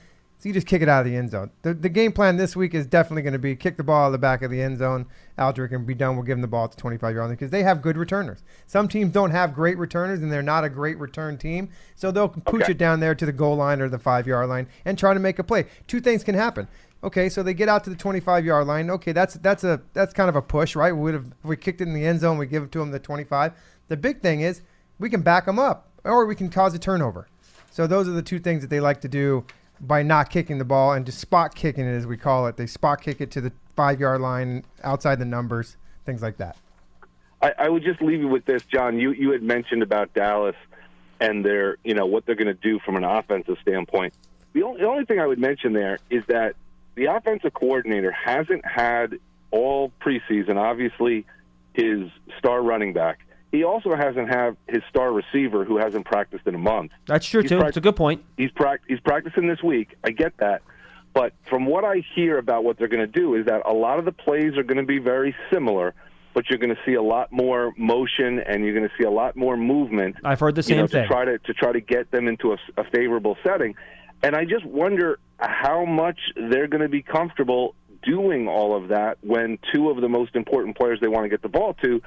So 0.43 0.49
you 0.49 0.53
just 0.53 0.67
kick 0.67 0.83
it 0.83 0.89
out 0.89 1.07
of 1.07 1.07
the 1.07 1.17
end 1.17 1.31
zone. 1.31 1.53
The, 1.63 1.73
the 1.73 1.89
game 1.89 2.11
plan 2.11 2.37
this 2.37 2.57
week 2.57 2.75
is 2.75 2.85
definitely 2.85 3.23
going 3.23 3.35
to 3.35 3.39
be 3.39 3.55
kick 3.55 3.77
the 3.77 3.85
ball 3.85 4.03
out 4.03 4.07
of 4.07 4.13
the 4.13 4.19
back 4.19 4.43
of 4.43 4.51
the 4.51 4.61
end 4.61 4.77
zone. 4.77 5.07
Aldrich 5.39 5.71
and 5.71 5.87
be 5.87 5.95
done. 5.95 6.17
We'll 6.17 6.25
give 6.25 6.37
them 6.37 6.41
the 6.43 6.49
ball 6.49 6.67
to 6.67 6.77
25 6.77 7.15
yard 7.15 7.27
line 7.29 7.35
because 7.37 7.53
they 7.53 7.63
have 7.63 7.81
good 7.81 7.97
returners. 7.97 8.43
Some 8.67 8.89
teams 8.89 9.13
don't 9.13 9.31
have 9.31 9.55
great 9.55 9.79
returners 9.79 10.21
and 10.21 10.33
they're 10.33 10.43
not 10.43 10.65
a 10.65 10.69
great 10.69 10.99
return 10.99 11.39
team. 11.39 11.69
So 11.95 12.11
they'll 12.11 12.29
pooch 12.29 12.63
Okay. 12.63 12.73
it 12.73 12.79
down 12.79 12.99
there 12.99 13.15
to 13.15 13.25
the 13.25 13.31
goal 13.31 13.55
line 13.55 13.81
or 13.81 13.89
the 13.89 14.01
five 14.01 14.27
yard 14.27 14.49
line 14.49 14.67
and 14.85 14.99
try 14.99 15.15
to 15.15 15.21
make 15.21 15.39
a 15.39 15.45
play. 15.45 15.67
Two 15.87 16.01
things 16.01 16.25
can 16.25 16.35
happen. 16.35 16.67
Okay, 17.05 17.29
so 17.29 17.45
they 17.45 17.55
get 17.55 17.69
out 17.69 17.85
to 17.85 17.91
the 17.91 17.95
25 17.95 18.45
yard 18.45 18.67
line. 18.67 18.91
Okay, 18.91 19.13
that's 19.13 19.35
that's 19.35 19.63
a 19.63 19.81
that's 19.93 20.13
kind 20.13 20.29
of 20.29 20.35
a 20.35 20.43
push, 20.43 20.75
right? 20.75 20.91
We 20.91 21.03
would 21.03 21.15
have 21.15 21.27
if 21.27 21.45
we 21.45 21.57
kicked 21.57 21.81
it 21.81 21.87
in 21.87 21.95
the 21.95 22.05
end 22.05 22.19
zone, 22.19 22.37
we 22.37 22.47
give 22.47 22.65
it 22.65 22.73
to 22.73 22.81
them 22.81 22.91
the 22.91 22.99
25. 22.99 23.53
The 23.87 23.97
big 23.97 24.21
thing 24.21 24.41
is 24.41 24.63
we 24.99 25.09
can 25.09 25.23
back 25.23 25.47
them 25.47 25.61
up 25.61 25.89
or 26.03 26.27
we 26.27 26.35
can 26.35 26.51
cause 26.51 26.75
a 26.75 26.81
turnover. 26.81 27.29
So 27.71 27.87
those 27.87 28.09
are 28.09 28.13
the 28.13 28.23
two 28.23 28.41
things 28.41 28.63
that 28.63 28.71
they 28.71 28.81
like 28.81 29.01
to 29.03 29.09
do 29.09 29.45
by 29.83 30.03
not 30.03 30.31
kicking 30.31 30.59
the 30.59 30.65
ball 30.65 30.93
and 30.93 31.05
just 31.05 31.19
spot 31.19 31.55
kicking 31.55 31.85
it 31.85 31.93
as 31.93 32.07
we 32.07 32.17
call 32.17 32.47
it. 32.47 32.57
They 32.57 32.67
spot 32.67 33.03
kick 33.03 33.21
it 33.21 33.31
to 33.33 33.41
the 33.41 33.53
5 33.77 34.01
yard 34.01 34.21
line 34.21 34.65
outside 34.85 35.19
the 35.19 35.25
numbers, 35.25 35.77
things 36.07 36.23
like 36.23 36.37
that. 36.39 36.57
I, 37.43 37.53
I 37.59 37.69
would 37.69 37.83
just 37.83 38.01
leave 38.01 38.21
you 38.21 38.29
with 38.29 38.45
this, 38.45 38.63
John. 38.65 38.99
You 38.99 39.11
you 39.11 39.33
had 39.33 39.43
mentioned 39.43 39.83
about 39.83 40.15
Dallas 40.15 40.55
and 41.21 41.45
their 41.45 41.77
you 41.83 41.95
know 41.95 42.07
what 42.07 42.25
they're 42.25 42.37
going 42.37 42.47
to 42.47 42.55
do 42.55 42.79
from 42.79 42.97
an 42.97 43.05
offensive 43.05 43.57
standpoint. 43.61 44.15
The 44.53 44.63
only, 44.63 44.81
the 44.81 44.87
only 44.87 45.05
thing 45.05 45.19
I 45.19 45.27
would 45.27 45.41
mention 45.41 45.73
there 45.73 45.99
is 46.09 46.25
that 46.29 46.55
the 46.95 47.07
offensive 47.07 47.55
coordinator 47.55 48.13
hasn't 48.13 48.65
had 48.65 49.19
all 49.51 49.91
preseason. 50.01 50.57
Obviously, 50.57 51.27
his 51.75 52.09
star 52.39 52.63
running 52.63 52.93
back. 52.93 53.21
He 53.53 53.65
also 53.65 53.95
hasn't 53.95 54.29
had 54.29 54.57
his 54.67 54.83
star 54.89 55.13
receiver 55.13 55.65
who 55.65 55.77
hasn't 55.77 56.07
practiced 56.07 56.47
in 56.47 56.55
a 56.55 56.59
month. 56.59 56.93
That's 57.07 57.27
true 57.27 57.43
He's 57.43 57.51
too. 57.51 57.59
prac- 57.59 57.69
It's 57.69 57.77
a 57.77 57.83
good 57.83 57.97
point. 57.97 58.25
He's 58.37 58.51
prac- 58.51 58.81
he's 58.89 59.01
practicing 59.01 59.47
this 59.47 59.63
week. 59.63 59.95
I 60.03 60.11
get 60.11 60.37
that. 60.39 60.63
But 61.15 61.35
from 61.51 61.67
what 61.67 61.85
I 61.85 62.03
hear 62.15 62.39
about 62.39 62.65
what 62.65 62.79
they're 62.79 62.89
going 62.89 63.07
to 63.07 63.21
do 63.21 63.35
is 63.35 63.45
that 63.47 63.61
a 63.67 63.73
lot 63.75 63.99
of 63.99 64.07
the 64.07 64.13
plays 64.13 64.57
are 64.57 64.63
going 64.63 64.79
to 64.79 64.87
be 64.87 64.99
very 64.99 65.37
similar, 65.53 65.95
but 66.33 66.49
you're 66.49 66.59
going 66.59 66.75
to 66.75 66.81
see 66.87 66.95
a 66.95 67.03
lot 67.03 67.31
more 67.31 67.75
motion 67.77 68.39
and 68.41 68.65
you're 68.65 68.73
going 68.75 68.89
to 68.89 68.95
see 68.99 69.05
a 69.05 69.11
lot 69.11 69.37
more 69.37 69.59
movement. 69.59 70.17
I've 70.25 70.41
heard 70.41 70.55
the 70.55 70.61
you 70.61 70.63
same 70.63 70.77
know, 70.79 70.87
thing. 70.87 71.03
to 71.03 71.09
try 71.09 71.25
to 71.27 71.37
to 71.39 71.53
try 71.53 71.73
to 71.73 71.81
get 71.83 72.11
them 72.11 72.29
into 72.29 72.53
a, 72.53 72.57
a 72.79 72.85
favorable 72.85 73.37
setting. 73.47 73.75
And 74.23 74.35
I 74.35 74.47
just 74.47 74.65
wonder 74.65 75.19
how 75.39 75.85
much 75.85 76.19
they're 76.37 76.69
going 76.69 76.81
to 76.83 76.89
be 76.89 77.03
comfortable 77.03 77.75
doing 78.03 78.49
all 78.49 78.75
of 78.75 78.89
that 78.89 79.19
when 79.21 79.59
two 79.75 79.91
of 79.91 80.01
the 80.01 80.09
most 80.09 80.35
important 80.35 80.79
players 80.79 80.99
they 81.03 81.09
want 81.09 81.25
to 81.27 81.29
get 81.29 81.43
the 81.43 81.49
ball 81.49 81.75
to 81.83 82.01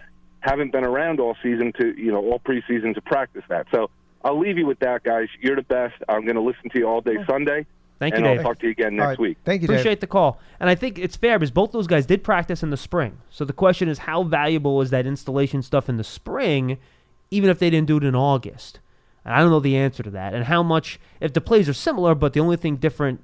haven't 0.45 0.71
been 0.71 0.85
around 0.85 1.19
all 1.19 1.35
season 1.43 1.73
to 1.79 1.99
you 1.99 2.11
know 2.11 2.19
all 2.19 2.39
preseason 2.39 2.93
to 2.95 3.01
practice 3.01 3.43
that. 3.49 3.67
So 3.71 3.89
I'll 4.23 4.39
leave 4.39 4.57
you 4.57 4.65
with 4.65 4.79
that, 4.79 5.03
guys. 5.03 5.27
You're 5.41 5.55
the 5.55 5.63
best. 5.63 5.95
I'm 6.07 6.23
going 6.23 6.35
to 6.35 6.41
listen 6.41 6.69
to 6.71 6.79
you 6.79 6.87
all 6.87 7.01
day 7.01 7.17
Sunday, 7.27 7.65
Thank 7.99 8.15
you, 8.17 8.23
Dave. 8.23 8.39
I'll 8.39 8.43
talk 8.43 8.59
to 8.59 8.65
you 8.65 8.71
again 8.71 8.95
next 8.95 9.07
right. 9.07 9.19
week. 9.19 9.37
Thank 9.45 9.61
you, 9.61 9.67
Dave. 9.67 9.77
Appreciate 9.77 10.01
the 10.01 10.07
call. 10.07 10.39
And 10.59 10.69
I 10.69 10.75
think 10.75 10.99
it's 10.99 11.15
fair 11.15 11.39
because 11.39 11.51
both 11.51 11.71
those 11.71 11.87
guys 11.87 12.05
did 12.05 12.23
practice 12.23 12.61
in 12.61 12.69
the 12.69 12.77
spring. 12.77 13.19
So 13.29 13.45
the 13.45 13.53
question 13.53 13.87
is 13.87 13.99
how 13.99 14.23
valuable 14.23 14.81
is 14.81 14.89
that 14.89 15.05
installation 15.05 15.61
stuff 15.61 15.87
in 15.87 15.97
the 15.97 16.03
spring, 16.03 16.77
even 17.31 17.49
if 17.49 17.59
they 17.59 17.69
didn't 17.69 17.87
do 17.87 17.97
it 17.97 18.03
in 18.03 18.15
August? 18.15 18.79
And 19.23 19.33
I 19.33 19.39
don't 19.39 19.49
know 19.49 19.59
the 19.59 19.77
answer 19.77 20.03
to 20.03 20.09
that. 20.11 20.33
And 20.33 20.45
how 20.45 20.61
much, 20.61 20.99
if 21.21 21.33
the 21.33 21.41
plays 21.41 21.69
are 21.69 21.73
similar, 21.73 22.15
but 22.15 22.33
the 22.33 22.41
only 22.41 22.57
thing 22.57 22.75
different 22.75 23.23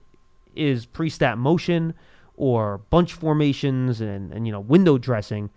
is 0.55 0.85
pre 0.85 1.09
stat 1.09 1.37
motion 1.37 1.93
or 2.37 2.77
bunch 2.89 3.13
formations 3.13 3.99
and, 3.99 4.31
and, 4.31 4.47
you 4.47 4.53
know, 4.53 4.59
window 4.59 4.97
dressing, 4.97 5.49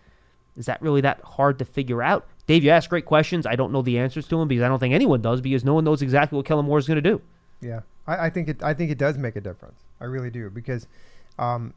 is 0.57 0.67
that 0.67 0.81
really 0.83 1.01
that 1.01 1.21
hard 1.23 1.59
to 1.59 1.65
figure 1.65 2.03
out? 2.03 2.27
Dave, 2.47 2.63
you 2.63 2.71
ask 2.71 2.91
great 2.91 3.07
questions. 3.07 3.47
I 3.47 3.57
don't 3.57 3.73
know 3.73 3.83
the 3.83 3.99
answers 3.99 4.29
to 4.29 4.39
them 4.39 4.49
because 4.49 4.63
I 4.63 4.69
don't 4.69 4.79
think 4.79 4.95
anyone 4.95 5.23
does 5.23 5.41
because 5.41 5.65
no 5.65 5.75
one 5.75 5.85
knows 5.85 6.03
exactly 6.03 6.37
what 6.37 6.47
Kellen 6.47 6.67
Moore 6.67 6.79
is 6.79 6.87
going 6.87 7.03
to 7.03 7.11
do. 7.11 7.21
Yeah, 7.61 7.81
I, 8.07 8.27
I 8.27 8.31
think 8.31 8.49
it. 8.49 8.63
I 8.63 8.75
think 8.75 8.91
it 8.91 8.99
does 8.99 9.17
make 9.17 9.37
a 9.37 9.41
difference. 9.41 9.81
I 10.01 10.05
really 10.05 10.31
do 10.31 10.51
because 10.51 10.87
um, 11.39 11.73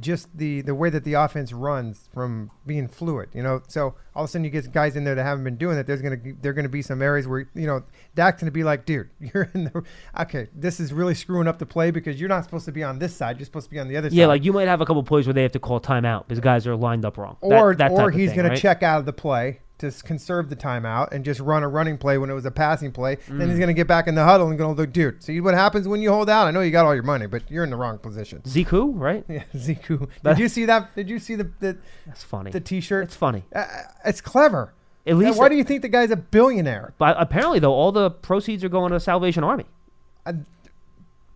just 0.00 0.36
the 0.36 0.60
the 0.62 0.74
way 0.74 0.90
that 0.90 1.04
the 1.04 1.14
offense 1.14 1.52
runs 1.52 2.08
from 2.12 2.50
being 2.66 2.88
fluid. 2.88 3.28
You 3.32 3.42
know, 3.42 3.62
so 3.68 3.94
all 4.14 4.24
of 4.24 4.28
a 4.28 4.30
sudden 4.30 4.44
you 4.44 4.50
get 4.50 4.72
guys 4.72 4.96
in 4.96 5.04
there 5.04 5.14
that 5.14 5.22
haven't 5.24 5.44
been 5.44 5.56
doing 5.56 5.76
that. 5.76 5.86
There's 5.86 6.02
gonna 6.02 6.18
there 6.40 6.52
gonna 6.52 6.68
be 6.68 6.82
some 6.82 7.02
areas 7.02 7.26
where 7.26 7.48
you 7.54 7.66
know 7.66 7.82
Dak's 8.14 8.40
gonna 8.40 8.50
be 8.50 8.64
like, 8.64 8.84
dude, 8.84 9.08
you're 9.20 9.50
in 9.54 9.64
the 9.64 9.82
okay. 10.20 10.48
This 10.54 10.80
is 10.80 10.92
really 10.92 11.14
screwing 11.14 11.48
up 11.48 11.58
the 11.58 11.66
play 11.66 11.90
because 11.90 12.18
you're 12.20 12.28
not 12.28 12.44
supposed 12.44 12.64
to 12.66 12.72
be 12.72 12.82
on 12.82 12.98
this 12.98 13.14
side. 13.14 13.38
You're 13.38 13.46
supposed 13.46 13.66
to 13.66 13.70
be 13.70 13.78
on 13.80 13.88
the 13.88 13.96
other 13.96 14.08
Yeah, 14.08 14.10
side. 14.10 14.16
Yeah, 14.18 14.26
like 14.26 14.44
you 14.44 14.52
might 14.52 14.68
have 14.68 14.80
a 14.80 14.86
couple 14.86 15.02
plays 15.02 15.26
where 15.26 15.34
they 15.34 15.42
have 15.42 15.52
to 15.52 15.60
call 15.60 15.80
timeout 15.80 16.28
because 16.28 16.40
guys 16.40 16.66
are 16.66 16.76
lined 16.76 17.04
up 17.04 17.16
wrong. 17.18 17.36
Or 17.40 17.74
that 17.74 17.88
type 17.88 17.98
or 17.98 18.10
he's 18.10 18.30
thing, 18.30 18.36
going 18.36 18.48
right? 18.50 18.56
to 18.56 18.62
check 18.62 18.82
out 18.82 19.00
of 19.00 19.06
the 19.06 19.12
play 19.12 19.60
to 19.78 19.90
conserve 19.90 20.48
the 20.48 20.56
timeout 20.56 21.12
and 21.12 21.24
just 21.24 21.38
run 21.40 21.62
a 21.62 21.68
running 21.68 21.98
play 21.98 22.16
when 22.16 22.30
it 22.30 22.32
was 22.34 22.46
a 22.46 22.50
passing 22.50 22.92
play. 22.92 23.16
Then 23.28 23.40
Mm. 23.40 23.48
he's 23.50 23.58
going 23.58 23.68
to 23.68 23.74
get 23.74 23.86
back 23.86 24.06
in 24.06 24.14
the 24.14 24.24
huddle 24.24 24.48
and 24.48 24.56
go, 24.56 24.72
look, 24.72 24.92
dude, 24.92 25.22
see 25.22 25.40
what 25.40 25.52
happens 25.54 25.86
when 25.86 26.00
you 26.00 26.10
hold 26.10 26.30
out. 26.30 26.46
I 26.46 26.50
know 26.50 26.60
you 26.62 26.70
got 26.70 26.86
all 26.86 26.94
your 26.94 27.02
money, 27.02 27.26
but 27.26 27.50
you're 27.50 27.62
in 27.64 27.68
the 27.70 27.76
wrong 27.76 27.98
position. 27.98 28.40
Who, 28.68 28.92
right? 28.92 29.24
Yeah, 29.28 29.44
Ziku. 29.54 30.08
Did 30.24 30.38
you 30.38 30.48
see 30.48 30.64
that? 30.64 30.94
Did 30.96 31.10
you 31.10 31.18
see 31.18 31.34
the 31.34 31.50
the, 31.60 31.76
That's 32.06 32.22
funny. 32.24 32.50
the 32.52 32.60
T-shirt? 32.60 33.04
It's 33.04 33.16
funny. 33.16 33.44
Uh, 33.54 33.64
it's 34.04 34.20
clever. 34.22 34.72
At 35.06 35.12
Uh, 35.12 35.16
least, 35.16 35.38
why 35.38 35.48
do 35.50 35.54
you 35.56 35.62
think 35.64 35.82
the 35.82 35.88
guy's 35.88 36.10
a 36.10 36.16
billionaire? 36.16 36.94
but 36.98 37.14
apparently 37.18 37.58
though, 37.58 37.74
all 37.74 37.92
the 37.92 38.10
proceeds 38.10 38.64
are 38.64 38.68
going 38.70 38.92
to 38.92 38.98
Salvation 38.98 39.44
Army. 39.44 39.66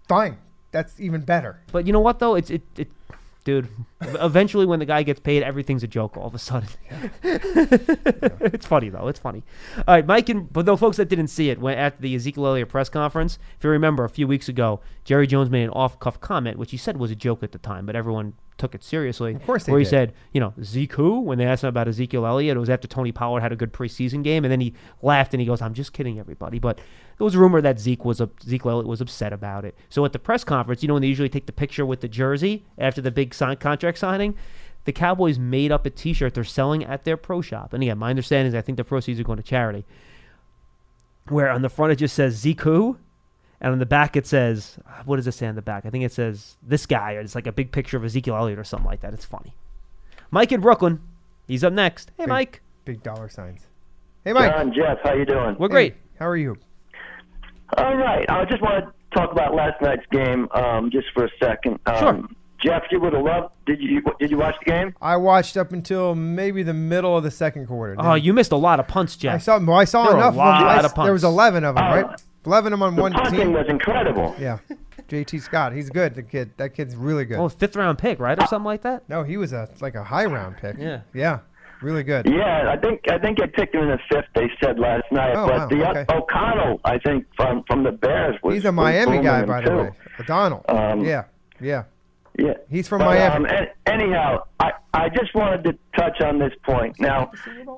Fine, 0.08 0.38
that's 0.72 0.98
even 0.98 1.20
better. 1.20 1.60
But 1.70 1.86
you 1.86 1.92
know 1.92 2.00
what 2.00 2.18
though? 2.18 2.34
It's 2.34 2.50
it, 2.50 2.62
it 2.76 2.88
dude. 3.44 3.68
eventually, 4.00 4.66
when 4.66 4.78
the 4.78 4.84
guy 4.86 5.02
gets 5.02 5.20
paid, 5.20 5.42
everything's 5.42 5.82
a 5.82 5.88
joke. 5.88 6.16
All 6.16 6.26
of 6.26 6.34
a 6.34 6.38
sudden, 6.38 6.68
it's 7.22 8.66
funny 8.66 8.88
though. 8.88 9.08
It's 9.08 9.18
funny. 9.20 9.42
All 9.78 9.94
right, 9.94 10.06
Mike 10.06 10.28
and 10.28 10.52
but 10.52 10.66
though 10.66 10.76
folks 10.76 10.96
that 10.96 11.08
didn't 11.08 11.28
see 11.28 11.50
it, 11.50 11.58
when 11.60 11.76
at 11.76 12.00
the 12.00 12.14
Ezekiel 12.14 12.46
Elliott 12.46 12.68
press 12.68 12.88
conference, 12.88 13.38
if 13.56 13.64
you 13.64 13.70
remember, 13.70 14.04
a 14.04 14.08
few 14.10 14.26
weeks 14.26 14.48
ago, 14.48 14.80
Jerry 15.04 15.26
Jones 15.26 15.50
made 15.50 15.64
an 15.64 15.70
off-cuff 15.70 16.20
comment, 16.20 16.58
which 16.58 16.70
he 16.70 16.76
said 16.76 16.96
was 16.96 17.10
a 17.10 17.16
joke 17.16 17.42
at 17.42 17.52
the 17.52 17.58
time, 17.58 17.86
but 17.86 17.96
everyone 17.96 18.34
took 18.58 18.74
it 18.74 18.84
seriously. 18.84 19.34
Of 19.34 19.46
course 19.46 19.64
they 19.64 19.72
where 19.72 19.78
he 19.78 19.84
did. 19.84 19.90
said, 19.90 20.12
you 20.32 20.40
know, 20.40 20.52
Zeke 20.62 20.92
who? 20.92 21.20
When 21.20 21.38
they 21.38 21.46
asked 21.46 21.64
him 21.64 21.68
about 21.68 21.88
Ezekiel 21.88 22.26
Elliott, 22.26 22.56
it 22.56 22.60
was 22.60 22.68
after 22.70 22.86
Tony 22.86 23.10
Pollard 23.10 23.40
had 23.40 23.52
a 23.52 23.56
good 23.56 23.72
preseason 23.72 24.22
game, 24.22 24.44
and 24.44 24.52
then 24.52 24.60
he 24.60 24.74
laughed 25.02 25.32
and 25.34 25.40
he 25.40 25.46
goes, 25.46 25.62
"I'm 25.62 25.74
just 25.74 25.92
kidding, 25.92 26.18
everybody." 26.18 26.58
But 26.58 26.78
there 27.20 27.26
was 27.26 27.34
a 27.34 27.38
rumor 27.38 27.60
that 27.60 27.78
Zeke 27.78 28.06
was 28.06 28.18
up, 28.18 28.30
Zeke 28.42 28.64
Elliott 28.64 28.86
was 28.86 29.02
upset 29.02 29.30
about 29.30 29.66
it. 29.66 29.76
So 29.90 30.06
at 30.06 30.14
the 30.14 30.18
press 30.18 30.42
conference, 30.42 30.82
you 30.82 30.88
know, 30.88 30.94
when 30.94 31.02
they 31.02 31.08
usually 31.08 31.28
take 31.28 31.44
the 31.44 31.52
picture 31.52 31.84
with 31.84 32.00
the 32.00 32.08
jersey 32.08 32.64
after 32.78 33.02
the 33.02 33.10
big 33.10 33.34
sign, 33.34 33.58
contract 33.58 33.98
signing, 33.98 34.36
the 34.86 34.92
Cowboys 34.92 35.38
made 35.38 35.70
up 35.70 35.84
a 35.84 35.90
T-shirt 35.90 36.32
they're 36.32 36.44
selling 36.44 36.82
at 36.82 37.04
their 37.04 37.18
pro 37.18 37.42
shop. 37.42 37.74
And 37.74 37.82
again, 37.82 37.98
my 37.98 38.08
understanding 38.08 38.48
is 38.48 38.54
I 38.54 38.62
think 38.62 38.78
the 38.78 38.84
proceeds 38.84 39.20
are 39.20 39.24
going 39.24 39.36
to 39.36 39.42
charity. 39.42 39.84
Where 41.28 41.50
on 41.50 41.60
the 41.60 41.68
front 41.68 41.92
it 41.92 41.96
just 41.96 42.14
says 42.14 42.36
Zeke 42.36 42.62
who? 42.62 42.96
And 43.60 43.70
on 43.70 43.80
the 43.80 43.84
back 43.84 44.16
it 44.16 44.26
says, 44.26 44.78
what 45.04 45.16
does 45.16 45.26
it 45.26 45.32
say 45.32 45.46
on 45.46 45.56
the 45.56 45.60
back? 45.60 45.84
I 45.84 45.90
think 45.90 46.04
it 46.04 46.12
says 46.12 46.56
this 46.62 46.86
guy, 46.86 47.16
or 47.16 47.20
it's 47.20 47.34
like 47.34 47.46
a 47.46 47.52
big 47.52 47.70
picture 47.70 47.98
of 47.98 48.04
Ezekiel 48.06 48.34
Elliott 48.36 48.58
or 48.58 48.64
something 48.64 48.88
like 48.88 49.02
that. 49.02 49.12
It's 49.12 49.26
funny. 49.26 49.52
Mike 50.30 50.52
in 50.52 50.62
Brooklyn, 50.62 51.00
he's 51.46 51.64
up 51.64 51.74
next. 51.74 52.12
Hey, 52.16 52.22
Big- 52.22 52.28
Mike, 52.30 52.62
Big 52.86 53.02
dollar 53.02 53.28
signs. 53.28 53.66
Hey, 54.24 54.32
Mike. 54.32 54.52
John, 54.52 54.72
Jeff, 54.72 55.00
how 55.02 55.12
you 55.12 55.26
doing? 55.26 55.56
we're 55.58 55.68
Hey, 55.68 55.72
great. 55.72 55.94
How 56.18 56.26
are 56.26 56.36
you? 56.38 56.56
All 57.78 57.96
right. 57.96 58.28
I 58.30 58.44
just 58.44 58.62
want 58.62 58.84
to 58.84 58.92
talk 59.18 59.32
about 59.32 59.54
last 59.54 59.80
night's 59.82 60.06
game 60.10 60.48
um, 60.52 60.90
just 60.90 61.06
for 61.14 61.24
a 61.24 61.30
second. 61.40 61.78
Um, 61.86 61.96
Sure. 61.98 62.28
Jeff, 62.62 62.82
you 62.90 63.00
would 63.00 63.14
have 63.14 63.22
loved. 63.24 63.54
Did 63.64 63.80
you 63.80 64.02
did 64.18 64.30
you 64.30 64.36
watch 64.36 64.54
the 64.62 64.70
game? 64.70 64.94
I 65.00 65.16
watched 65.16 65.56
up 65.56 65.72
until 65.72 66.14
maybe 66.14 66.62
the 66.62 66.74
middle 66.74 67.16
of 67.16 67.24
the 67.24 67.30
second 67.30 67.66
quarter. 67.66 67.96
Oh, 67.98 68.12
you 68.14 68.34
missed 68.34 68.52
a 68.52 68.56
lot 68.56 68.78
of 68.78 68.86
punts, 68.86 69.16
Jeff. 69.16 69.34
I 69.36 69.38
saw. 69.38 69.58
Well, 69.58 69.76
I 69.78 69.84
saw 69.84 70.04
There 70.04 70.12
were 70.12 70.18
a 70.18 70.22
enough. 70.24 70.36
lot 70.36 70.60
of 70.62 70.68
them. 70.76 70.84
Of 70.84 70.94
punts. 70.94 71.06
There 71.06 71.12
was 71.14 71.24
eleven 71.24 71.64
of 71.64 71.74
them, 71.76 71.84
Oh. 71.84 72.02
right? 72.02 72.20
Eleven 72.44 72.74
of 72.74 72.78
them 72.78 72.82
on 72.82 72.96
The 72.96 73.00
one 73.02 73.12
punting 73.14 73.40
team. 73.40 73.52
was 73.54 73.64
incredible. 73.66 74.34
Yeah, 74.38 74.58
JK 75.08 75.40
Scott. 75.40 75.72
He's 75.72 75.88
good. 75.88 76.14
The 76.14 76.22
kid. 76.22 76.50
That 76.58 76.74
kid's 76.74 76.94
really 76.96 77.24
good. 77.24 77.38
Oh, 77.38 77.48
fifth 77.48 77.76
round 77.76 77.96
pick, 77.96 78.20
right, 78.20 78.38
or 78.38 78.46
something 78.46 78.66
like 78.66 78.82
that. 78.82 79.08
No, 79.08 79.22
he 79.22 79.38
was 79.38 79.54
a 79.54 79.66
like 79.80 79.94
a 79.94 80.04
high 80.04 80.26
round 80.26 80.58
pick. 80.58 80.76
Yeah. 80.78 81.00
Yeah. 81.14 81.38
Really 81.82 82.02
good. 82.02 82.26
Yeah, 82.28 82.70
I 82.70 82.76
think 82.76 83.00
I 83.10 83.18
think 83.18 83.38
they 83.38 83.46
picked 83.46 83.74
him 83.74 83.82
in 83.84 83.88
the 83.88 83.98
fifth. 84.10 84.26
They 84.34 84.50
said 84.62 84.78
last 84.78 85.04
night, 85.10 85.34
Oh, 85.34 85.46
but 85.46 85.56
wow, 85.58 85.66
the 85.68 85.90
okay. 85.90 86.04
O'Connell, 86.14 86.80
I 86.84 86.98
think 86.98 87.26
from 87.36 87.64
from 87.66 87.84
the 87.84 87.92
Bears 87.92 88.36
was 88.42 88.54
He's 88.54 88.64
a 88.66 88.72
Miami 88.72 89.22
guy, 89.22 89.44
by 89.44 89.62
the 89.62 89.70
too. 89.70 89.76
way. 89.76 89.90
O'Donnell. 90.20 90.64
Um, 90.68 91.04
yeah. 91.04 91.24
Yeah. 91.60 91.84
Yeah, 92.38 92.54
He's 92.70 92.86
from 92.88 93.00
But, 93.00 93.06
Miami. 93.06 93.36
Um, 93.36 93.44
an- 93.46 93.66
anyhow, 93.86 94.44
I, 94.60 94.70
I 94.94 95.08
just 95.08 95.34
wanted 95.34 95.64
to 95.64 95.76
touch 95.98 96.20
on 96.22 96.38
this 96.38 96.52
point. 96.64 96.98
Now, 97.00 97.32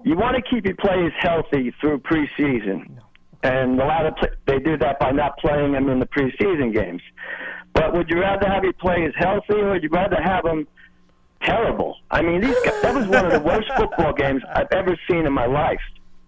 you 0.05 0.15
want 0.15 0.37
to 0.37 0.43
keep 0.43 0.67
your 0.67 0.77
players 0.77 1.13
healthy 1.19 1.75
through 1.81 2.01
preseason, 2.01 2.99
and 3.43 3.81
a 3.81 3.85
lot 3.85 4.05
of 4.07 4.15
they 4.47 4.59
do 4.59 4.77
that 4.77 5.01
by 5.01 5.11
not 5.11 5.39
playing 5.39 5.73
them 5.73 5.89
in 5.89 5.99
the 5.99 6.07
preseason 6.07 6.73
games. 6.73 7.01
But 7.73 7.95
would 7.95 8.09
you 8.11 8.21
rather 8.21 8.47
have 8.47 8.63
your 8.63 8.75
players 8.75 9.15
healthy, 9.17 9.55
or 9.55 9.71
would 9.71 9.83
you 9.83 9.89
rather 9.89 10.21
have 10.23 10.45
them 10.45 10.69
terrible? 11.45 11.97
I 12.11 12.23
mean, 12.23 12.41
these 12.41 12.57
guys, 12.65 12.83
that 12.83 12.95
was 12.95 13.07
one 13.07 13.27
of 13.27 13.33
the 13.33 13.41
worst 13.45 13.69
football 13.77 14.13
games 14.13 14.43
I've 14.55 14.69
ever 14.73 14.97
seen 15.09 15.27
in 15.27 15.33
my 15.33 15.47
life. 15.47 15.81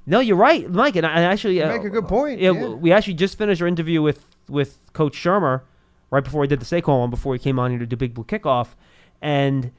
No, 0.07 0.21
you're 0.21 0.37
right, 0.37 0.69
Mike. 0.71 0.97
And 0.97 1.07
I 1.07 1.15
and 1.15 1.25
actually 1.25 1.63
uh, 1.63 1.69
make 1.69 1.85
a 1.85 1.91
good 1.91 2.07
point, 2.09 2.41
Yeah, 2.41 2.51
yeah. 2.53 2.69
we 2.69 2.93
actually 2.93 3.15
just 3.15 3.39
finished 3.39 3.61
our 3.63 3.69
interview 3.69 4.03
with 4.03 4.25
with 4.49 4.79
Coach 4.93 5.15
Shurmur 5.17 5.63
right 6.11 6.23
before 6.23 6.43
we 6.43 6.47
did 6.47 6.61
the 6.61 6.67
Saquon 6.67 7.01
one, 7.01 7.11
before 7.11 7.33
he 7.35 7.39
came 7.39 7.59
on 7.59 7.71
here 7.71 7.81
to 7.81 7.87
do 7.87 7.97
Big 7.97 8.13
Blue 8.15 8.25
Kickoff, 8.25 8.69
and 9.23 9.73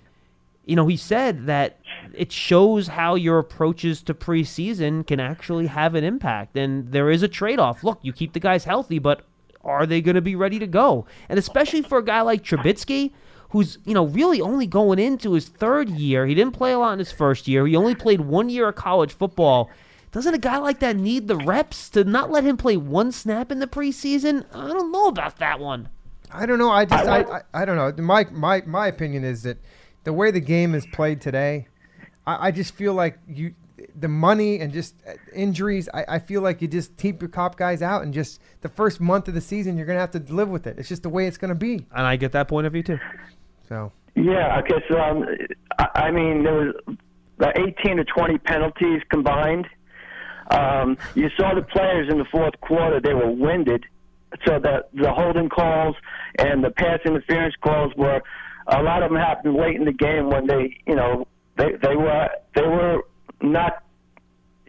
you 0.65 0.75
know 0.75 0.87
he 0.87 0.97
said 0.97 1.45
that 1.45 1.79
it 2.13 2.31
shows 2.31 2.87
how 2.87 3.13
your 3.15 3.37
approaches 3.37 4.01
to 4.03 4.13
preseason 4.15 5.05
can 5.05 5.19
actually 5.19 5.67
have 5.67 5.93
an 5.93 6.03
impact, 6.03 6.57
and 6.57 6.91
there 6.91 7.11
is 7.11 7.21
a 7.21 7.27
trade 7.27 7.59
off. 7.59 7.83
Look, 7.83 7.99
you 8.01 8.11
keep 8.11 8.33
the 8.33 8.39
guys 8.39 8.63
healthy, 8.65 8.97
but 8.97 9.21
are 9.63 9.85
they 9.85 10.01
going 10.01 10.15
to 10.15 10.21
be 10.21 10.35
ready 10.35 10.57
to 10.59 10.67
go? 10.67 11.05
And 11.29 11.37
especially 11.37 11.81
for 11.83 11.99
a 11.99 12.03
guy 12.05 12.21
like 12.21 12.43
Trubisky. 12.43 13.11
Who's 13.55 13.77
you 13.85 13.93
know 13.93 14.07
really 14.07 14.41
only 14.41 14.67
going 14.67 14.99
into 14.99 15.31
his 15.31 15.47
third 15.47 15.87
year? 15.87 16.25
He 16.25 16.35
didn't 16.35 16.55
play 16.55 16.73
a 16.73 16.77
lot 16.77 16.91
in 16.91 16.99
his 16.99 17.13
first 17.13 17.47
year. 17.47 17.65
He 17.65 17.77
only 17.77 17.95
played 17.95 18.19
one 18.19 18.49
year 18.49 18.67
of 18.67 18.75
college 18.75 19.13
football. 19.13 19.69
Doesn't 20.11 20.33
a 20.33 20.37
guy 20.37 20.57
like 20.57 20.79
that 20.79 20.97
need 20.97 21.29
the 21.29 21.37
reps 21.37 21.89
to 21.91 22.03
not 22.03 22.29
let 22.29 22.43
him 22.43 22.57
play 22.57 22.75
one 22.75 23.13
snap 23.13 23.53
in 23.53 23.59
the 23.59 23.65
preseason? 23.65 24.43
I 24.53 24.67
don't 24.67 24.91
know 24.91 25.07
about 25.07 25.37
that 25.37 25.61
one. 25.61 25.87
I 26.29 26.45
don't 26.45 26.59
know. 26.59 26.69
I 26.69 26.83
just 26.83 27.07
I, 27.07 27.21
I, 27.21 27.41
I 27.53 27.63
don't 27.63 27.77
know. 27.77 28.03
My 28.03 28.27
my 28.29 28.61
my 28.65 28.87
opinion 28.87 29.23
is 29.23 29.43
that 29.43 29.57
the 30.03 30.11
way 30.11 30.31
the 30.31 30.41
game 30.41 30.75
is 30.75 30.85
played 30.87 31.21
today, 31.21 31.69
I, 32.27 32.47
I 32.47 32.51
just 32.51 32.75
feel 32.75 32.93
like 32.93 33.19
you 33.25 33.55
the 33.97 34.09
money 34.09 34.59
and 34.59 34.73
just 34.73 34.95
uh, 35.07 35.13
injuries. 35.33 35.87
I, 35.93 36.03
I 36.09 36.19
feel 36.19 36.41
like 36.41 36.61
you 36.61 36.67
just 36.67 36.97
keep 36.97 37.21
your 37.21 37.29
cop 37.29 37.55
guys 37.55 37.81
out 37.81 38.03
and 38.03 38.13
just 38.13 38.41
the 38.59 38.69
first 38.69 38.99
month 38.99 39.29
of 39.29 39.33
the 39.33 39.39
season 39.39 39.77
you're 39.77 39.85
gonna 39.85 39.99
have 40.01 40.11
to 40.11 40.33
live 40.33 40.49
with 40.49 40.67
it. 40.67 40.77
It's 40.77 40.89
just 40.89 41.03
the 41.03 41.09
way 41.09 41.25
it's 41.25 41.37
gonna 41.37 41.55
be. 41.55 41.85
And 41.95 42.05
I 42.05 42.17
get 42.17 42.33
that 42.33 42.49
point 42.49 42.67
of 42.67 42.73
view 42.73 42.83
too. 42.83 42.99
So 43.67 43.91
Yeah, 44.15 44.61
because 44.61 44.83
um, 44.91 45.25
I, 45.77 46.11
mean 46.11 46.43
there 46.43 46.53
was 46.53 46.97
about 47.37 47.57
18 47.57 47.97
to 47.97 48.03
20 48.05 48.37
penalties 48.39 49.01
combined. 49.09 49.67
Um, 50.51 50.97
you 51.15 51.29
saw 51.37 51.55
the 51.55 51.63
players 51.63 52.09
in 52.09 52.17
the 52.17 52.25
fourth 52.31 52.59
quarter; 52.61 52.99
they 53.01 53.13
were 53.13 53.31
winded. 53.31 53.83
So 54.45 54.59
the 54.59 54.85
the 54.93 55.11
holding 55.11 55.49
calls 55.49 55.95
and 56.37 56.63
the 56.63 56.71
pass 56.71 56.99
interference 57.05 57.55
calls 57.61 57.93
were 57.95 58.21
a 58.67 58.81
lot 58.81 59.03
of 59.03 59.09
them 59.09 59.19
happened 59.19 59.55
late 59.55 59.75
in 59.75 59.85
the 59.85 59.93
game 59.93 60.29
when 60.29 60.47
they, 60.47 60.77
you 60.87 60.95
know, 60.95 61.27
they 61.57 61.73
they 61.81 61.95
were 61.95 62.29
they 62.55 62.63
were 62.63 63.01
not 63.41 63.83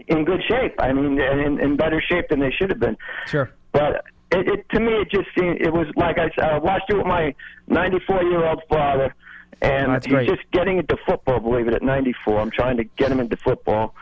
in 0.08 0.24
good 0.24 0.42
shape. 0.48 0.74
I 0.78 0.92
mean, 0.92 1.18
in, 1.20 1.60
in 1.60 1.76
better 1.76 2.02
shape 2.06 2.28
than 2.28 2.40
they 2.40 2.50
should 2.50 2.70
have 2.70 2.80
been. 2.80 2.96
sure. 3.26 3.50
But 3.72 4.04
it, 4.32 4.48
it 4.48 4.68
to 4.70 4.80
me, 4.80 4.92
it 4.92 5.10
just 5.10 5.28
seemed 5.38 5.60
it 5.60 5.72
was 5.72 5.86
like 5.96 6.16
I, 6.18 6.30
I 6.42 6.58
watched 6.58 6.90
it 6.90 6.96
with 6.96 7.06
my 7.06 7.34
94 7.68 8.24
year 8.24 8.44
old 8.46 8.62
father, 8.68 9.14
and 9.62 9.92
That's 9.92 10.06
he's 10.06 10.12
great. 10.14 10.28
just 10.28 10.42
getting 10.52 10.78
into 10.78 10.96
football. 11.06 11.40
Believe 11.40 11.68
it, 11.68 11.74
at 11.74 11.82
94, 11.82 12.40
I'm 12.40 12.50
trying 12.50 12.76
to 12.78 12.84
get 12.84 13.10
him 13.10 13.20
into 13.20 13.36
football. 13.36 13.94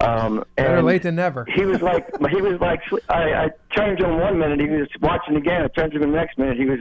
Um, 0.00 0.44
Better 0.56 0.76
and 0.76 0.86
late 0.86 1.02
than 1.02 1.16
never. 1.16 1.44
He 1.52 1.64
was 1.64 1.80
like, 1.80 2.06
he 2.30 2.40
was 2.40 2.60
like, 2.60 2.80
I, 3.08 3.32
I 3.34 3.48
turned 3.74 3.98
to 3.98 4.04
him 4.08 4.20
one 4.20 4.38
minute, 4.38 4.60
he 4.60 4.68
was 4.68 4.88
watching 5.00 5.34
the 5.34 5.40
game. 5.40 5.62
I 5.62 5.68
turned 5.68 5.92
to 5.92 6.02
him 6.02 6.10
the 6.10 6.16
next 6.16 6.38
minute, 6.38 6.56
he 6.56 6.66
was, 6.66 6.80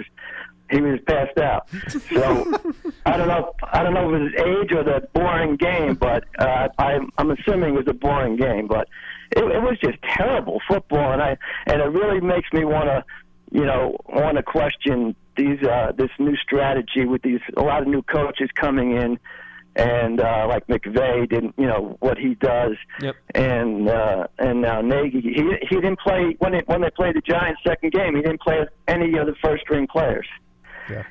he 0.70 0.82
was 0.82 1.00
passed 1.08 1.38
out. 1.40 1.68
So 1.90 2.60
I 3.06 3.18
don't 3.18 3.28
know, 3.28 3.54
I 3.72 3.82
don't 3.82 3.94
know 3.94 4.14
if 4.14 4.20
it 4.20 4.24
was 4.24 4.32
his 4.34 4.42
age 4.42 4.72
or 4.72 4.84
the 4.84 5.08
boring 5.14 5.56
game, 5.56 5.96
but 5.96 6.26
uh, 6.38 6.68
I'm, 6.78 7.10
I'm 7.18 7.32
assuming 7.32 7.74
it 7.74 7.78
was 7.78 7.88
a 7.88 7.94
boring 7.94 8.36
game. 8.36 8.68
But 8.68 8.88
it, 9.36 9.44
it 9.44 9.62
was 9.62 9.78
just 9.84 9.98
terrible 10.04 10.62
football, 10.68 11.12
and 11.14 11.22
I, 11.22 11.38
and 11.68 11.82
it 11.82 11.86
really 11.92 12.22
makes 12.22 12.52
me 12.54 12.66
want 12.66 12.86
to, 12.86 13.04
you 13.52 13.66
know, 13.66 13.98
want 14.08 14.38
to 14.38 14.44
question 14.44 15.16
these, 15.36 15.62
uh, 15.64 15.92
this 15.98 16.10
new 16.20 16.36
strategy 16.38 17.06
with 17.06 17.22
these 17.22 17.40
a 17.56 17.62
lot 17.62 17.82
of 17.82 17.88
new 17.88 18.02
coaches 18.04 18.50
coming 18.56 18.92
in. 18.94 19.20
And 19.76 20.20
uh, 20.20 20.48
like 20.50 20.66
McVay 20.66 21.30
didn't, 21.30 21.54
you 21.56 21.68
know 21.68 21.98
what 22.00 22.18
he 22.18 22.34
does, 22.34 22.76
Yep. 23.00 23.16
and 23.36 23.88
uh, 23.88 24.26
and 24.40 24.60
now 24.62 24.82
Nagy, 24.82 25.22
he 25.22 25.44
he 25.70 25.76
didn't 25.76 26.00
play 26.00 26.36
when 26.40 26.56
it, 26.56 26.68
when 26.68 26.82
they 26.82 26.90
played 26.90 27.16
the 27.16 27.22
Giants' 27.22 27.62
second 27.64 27.92
game. 27.92 28.16
He 28.16 28.24
didn't 28.24 28.42
play 28.42 28.66
any 28.88 29.16
of 29.20 29.28
the 29.28 29.36
first 29.40 29.62
string 29.62 29.86
players. 29.86 30.26
Yeah. 30.90 31.04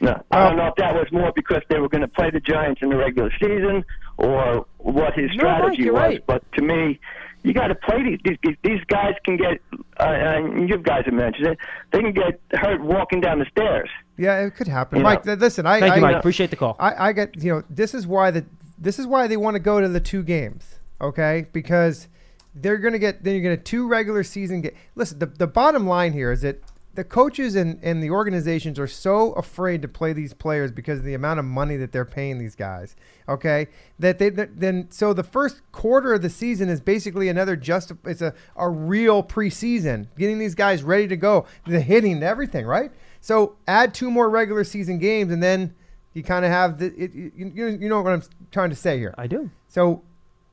No, 0.00 0.22
I 0.30 0.46
don't 0.46 0.56
know 0.56 0.68
if 0.68 0.76
that 0.76 0.94
was 0.94 1.08
more 1.10 1.32
because 1.34 1.62
they 1.68 1.80
were 1.80 1.88
going 1.88 2.02
to 2.02 2.06
play 2.08 2.30
the 2.30 2.38
Giants 2.38 2.80
in 2.80 2.90
the 2.90 2.96
regular 2.96 3.32
season 3.40 3.84
or 4.18 4.66
what 4.78 5.14
his 5.14 5.30
No, 5.34 5.44
Mike, 5.44 5.56
strategy 5.72 5.90
was. 5.90 5.98
right. 6.00 6.22
But 6.28 6.44
to 6.52 6.62
me, 6.62 7.00
you 7.46 7.54
got 7.54 7.68
to 7.68 7.74
play 7.76 8.02
these, 8.02 8.18
these. 8.24 8.36
these- 8.42 8.56
These 8.64 8.84
guys 8.88 9.14
can 9.24 9.36
get, 9.36 9.60
uh, 10.00 10.04
and 10.04 10.68
you 10.68 10.76
guys 10.78 11.04
have 11.04 11.14
mentioned 11.14 11.46
it. 11.46 11.58
They 11.92 12.00
can 12.00 12.12
get 12.12 12.40
hurt 12.52 12.80
walking 12.82 13.20
down 13.20 13.38
the 13.38 13.46
stairs. 13.46 13.88
Yeah, 14.18 14.40
it 14.44 14.54
could 14.56 14.66
happen. 14.66 14.98
You 14.98 15.04
Mike, 15.04 15.24
know. 15.24 15.34
listen, 15.34 15.66
I 15.66 15.78
Thank 15.80 15.92
I, 15.92 15.96
you, 15.96 16.02
Mike. 16.02 16.16
Appreciate 16.16 16.50
the 16.50 16.56
call. 16.56 16.74
I, 16.78 17.08
I 17.08 17.12
get 17.12 17.36
you 17.42 17.52
know 17.52 17.62
this 17.70 17.94
is 17.94 18.06
why 18.06 18.30
the 18.32 18.44
this 18.78 18.98
is 18.98 19.06
why 19.06 19.26
they 19.28 19.36
want 19.36 19.54
to 19.54 19.60
go 19.60 19.80
to 19.80 19.88
the 19.88 20.00
two 20.00 20.22
games, 20.22 20.78
okay? 21.00 21.46
Because 21.52 22.08
they're 22.54 22.78
gonna 22.78 22.98
get 22.98 23.22
then 23.22 23.34
you're 23.34 23.42
gonna 23.42 23.56
two 23.56 23.86
regular 23.86 24.24
season 24.24 24.62
get. 24.62 24.74
Listen, 24.94 25.18
the 25.20 25.26
the 25.26 25.46
bottom 25.46 25.86
line 25.86 26.12
here 26.12 26.32
is 26.32 26.42
that 26.42 26.60
the 26.96 27.04
coaches 27.04 27.54
and 27.54 27.78
and 27.82 28.02
the 28.02 28.10
organizations 28.10 28.78
are 28.78 28.86
so 28.86 29.32
afraid 29.32 29.82
to 29.82 29.88
play 29.88 30.12
these 30.12 30.34
players 30.34 30.72
because 30.72 30.98
of 30.98 31.04
the 31.04 31.14
amount 31.14 31.38
of 31.38 31.44
money 31.44 31.76
that 31.76 31.92
they're 31.92 32.04
paying 32.04 32.38
these 32.38 32.54
guys, 32.54 32.96
okay? 33.28 33.68
That 33.98 34.18
they 34.18 34.30
that- 34.30 34.58
then 34.60 34.88
so 34.90 35.12
the 35.12 35.22
first 35.22 35.60
quarter 35.72 36.14
of 36.14 36.22
the 36.22 36.30
season 36.30 36.68
is 36.68 36.80
basically 36.80 37.28
another 37.28 37.54
just 37.56 37.92
it's 38.04 38.22
a 38.22 38.34
a 38.56 38.68
real 38.68 39.22
preseason, 39.22 40.08
getting 40.18 40.38
these 40.38 40.54
guys 40.54 40.82
ready 40.82 41.06
to 41.08 41.16
go, 41.16 41.46
the 41.66 41.80
hitting, 41.80 42.22
everything, 42.22 42.66
right? 42.66 42.90
So 43.20 43.56
add 43.68 43.94
two 43.94 44.10
more 44.10 44.28
regular 44.28 44.64
season 44.64 44.98
games 44.98 45.32
and 45.32 45.42
then 45.42 45.74
you 46.14 46.22
kind 46.22 46.44
of 46.44 46.50
have 46.50 46.78
the 46.78 46.86
it, 46.96 47.14
you, 47.14 47.30
you 47.36 47.66
you 47.66 47.88
know 47.88 48.00
what 48.00 48.12
I'm 48.12 48.22
trying 48.50 48.70
to 48.70 48.76
say 48.76 48.98
here. 48.98 49.14
I 49.18 49.26
do. 49.26 49.50
So 49.68 50.02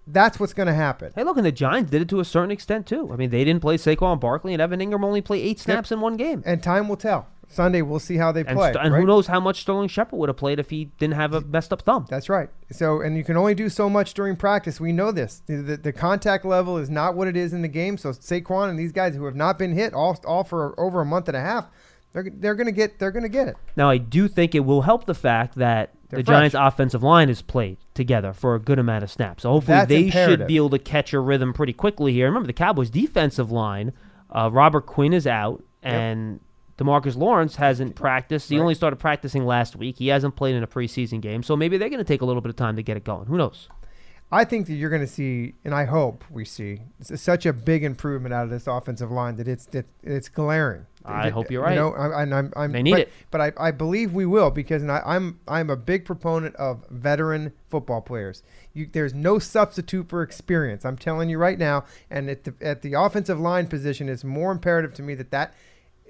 that's 0.08 0.40
what's 0.40 0.54
going 0.54 0.68
to 0.68 0.74
happen. 0.74 1.12
Hey, 1.16 1.24
look, 1.24 1.38
and 1.38 1.46
the 1.46 1.52
Giants 1.52 1.92
did 1.92 2.02
it 2.02 2.10
to 2.10 2.20
a 2.20 2.26
certain 2.26 2.52
extent 2.52 2.88
too. 2.88 3.10
I 3.12 3.16
mean, 3.16 3.30
they 3.30 3.44
didn't 3.44 3.62
play 3.62 3.78
Saquon 3.78 4.20
Barkley, 4.20 4.54
and 4.54 4.62
Evan 4.62 4.80
Engram 4.80 5.04
only 5.06 5.22
play 5.22 5.42
eight 5.42 5.60
snaps 5.60 5.92
in 5.92 6.02
one 6.02 6.18
game. 6.18 6.44
And 6.46 6.62
time 6.62 6.88
will 6.90 6.98
tell. 6.98 7.28
Sunday 7.50 7.84
we'll 7.84 8.00
see 8.00 8.18
how 8.18 8.32
they 8.32 8.40
And, 8.42 8.58
play. 8.58 8.72
st- 8.74 8.84
and 8.84 8.94
right? 8.94 9.00
who 9.00 9.06
knows 9.06 9.28
how 9.28 9.40
much 9.40 9.62
Sterling 9.62 9.88
Shepard 9.88 10.18
would 10.18 10.28
have 10.30 10.38
played 10.38 10.60
if 10.60 10.72
he 10.72 10.86
didn't 10.98 11.14
have 11.14 11.34
a 11.36 11.42
messed 11.42 11.72
up 11.72 11.84
thumb. 11.84 12.08
That's 12.10 12.28
right. 12.28 12.50
So, 12.72 13.00
and 13.02 13.16
you 13.16 13.24
can 13.24 13.38
only 13.38 13.54
do 13.54 13.70
so 13.70 13.90
much 13.92 14.16
during 14.16 14.36
practice. 14.36 14.80
We 14.80 14.92
know 14.92 15.12
this. 15.12 15.44
The, 15.46 15.58
the, 15.58 15.78
the 15.78 15.94
contact 15.94 16.46
level 16.46 16.78
is 16.80 16.90
not 16.90 17.16
what 17.16 17.28
it 17.28 17.38
is 17.38 17.54
in 17.54 17.62
the 17.62 17.68
game. 17.68 17.98
So 18.00 18.10
Saquon 18.10 18.70
and 18.72 18.80
these 18.80 18.92
guys 18.92 19.14
who 19.16 19.26
have 19.26 19.36
not 19.36 19.60
been 19.60 19.74
hit 19.74 19.94
all, 19.94 20.20
all 20.26 20.44
for 20.44 20.74
over 20.80 21.02
a 21.02 21.06
month 21.06 21.28
and 21.28 21.38
a 21.38 21.42
half, 21.42 21.68
they're 22.12 22.26
they're 22.32 22.56
gonna 22.56 22.72
get 22.72 22.98
they're 23.00 23.12
gonna 23.12 23.30
get 23.30 23.48
it. 23.48 23.58
Now, 23.76 23.90
I 23.90 23.98
do 23.98 24.28
think 24.28 24.54
it 24.56 24.62
will 24.62 24.82
help 24.84 25.06
the 25.06 25.16
fact 25.16 25.56
that 25.56 25.92
They're 26.14 26.24
the 26.24 26.26
fresh. 26.26 26.52
Giants' 26.52 26.56
offensive 26.56 27.04
line 27.04 27.28
has 27.28 27.42
played 27.42 27.78
together 27.94 28.34
for 28.34 28.56
a 28.56 28.60
good 28.60 28.80
amount 28.80 29.04
of 29.04 29.12
snaps. 29.12 29.44
So 29.44 29.52
hopefully 29.52 29.78
That's 29.78 29.90
they 29.90 30.06
imperative. 30.06 30.40
should 30.42 30.48
be 30.48 30.56
able 30.58 30.70
to 30.72 30.80
catch 30.80 31.14
a 31.14 31.20
rhythm 31.20 31.54
pretty 31.54 31.74
quickly 31.74 32.14
here. 32.14 32.28
Remember, 32.28 32.48
the 32.48 32.54
Cowboys' 32.54 32.90
defensive 32.90 33.52
line, 33.52 33.94
uh, 34.30 34.50
Robert 34.52 34.86
Quinn 34.86 35.14
is 35.14 35.28
out, 35.28 35.64
and 35.82 36.40
Demarcus 36.78 37.16
Lawrence 37.16 37.58
hasn't 37.58 37.96
practiced. 37.96 38.50
He 38.50 38.56
Right. 38.56 38.62
only 38.62 38.76
started 38.76 38.96
practicing 38.98 39.46
last 39.46 39.76
week. 39.76 39.98
He 39.98 40.08
hasn't 40.08 40.36
played 40.36 40.56
in 40.56 40.64
a 40.64 40.68
preseason 40.68 41.22
game, 41.22 41.44
so 41.44 41.56
maybe 41.56 41.78
they're 41.78 41.90
going 41.90 42.00
to 42.00 42.04
take 42.04 42.22
a 42.22 42.26
little 42.26 42.42
bit 42.42 42.50
of 42.50 42.56
time 42.56 42.76
to 42.78 42.84
get 42.84 42.98
it 42.98 43.04
going. 43.04 43.28
Who 43.28 43.38
knows? 43.38 43.70
I 44.32 44.46
think 44.46 44.66
that 44.66 44.74
you're 44.74 44.90
going 44.90 45.04
to 45.04 45.08
see, 45.08 45.54
and 45.64 45.76
I 45.76 45.86
hope 45.86 46.24
we 46.32 46.44
see, 46.44 46.80
such 47.02 47.46
a 47.46 47.54
big 47.54 47.84
improvement 47.84 48.34
out 48.34 48.46
of 48.46 48.50
this 48.50 48.66
offensive 48.66 49.12
line 49.12 49.36
that 49.36 49.48
it's 49.48 49.68
that 49.68 49.86
it's 50.02 50.28
glaring. 50.28 50.88
I 51.06 51.30
hope 51.30 51.52
you're 51.52 51.62
You 51.62 51.68
right. 51.68 51.76
know, 51.76 51.94
I, 51.94 52.24
and 52.24 52.34
I'm, 52.34 52.54
I'm, 52.56 52.72
They 52.72 52.84
need 52.84 52.92
but, 52.92 53.00
it. 53.02 53.12
but 53.32 53.42
I, 53.42 53.52
I 53.58 53.72
believe 53.72 54.14
we 54.14 54.26
will 54.26 54.52
because 54.52 54.82
and 54.82 54.92
I, 54.92 55.02
I'm 55.06 55.40
I'm 55.48 55.70
a 55.70 55.76
big 55.76 56.06
proponent 56.06 56.56
of 56.56 56.86
veteran 56.90 57.52
football 57.70 58.02
players. 58.02 58.44
You, 58.74 58.88
there's 58.92 59.14
no 59.14 59.40
substitute 59.40 60.10
for 60.10 60.22
experience. 60.22 60.86
I'm 60.86 60.98
telling 60.98 61.30
you 61.30 61.38
right 61.38 61.60
now. 61.60 61.86
And 62.10 62.30
at 62.30 62.44
the 62.46 62.54
at 62.62 62.82
the 62.82 62.94
offensive 62.94 63.40
line 63.40 63.68
position, 63.68 64.08
it's 64.10 64.24
more 64.24 64.52
imperative 64.52 64.94
to 64.96 65.02
me 65.04 65.16
that 65.16 65.32
that 65.32 65.54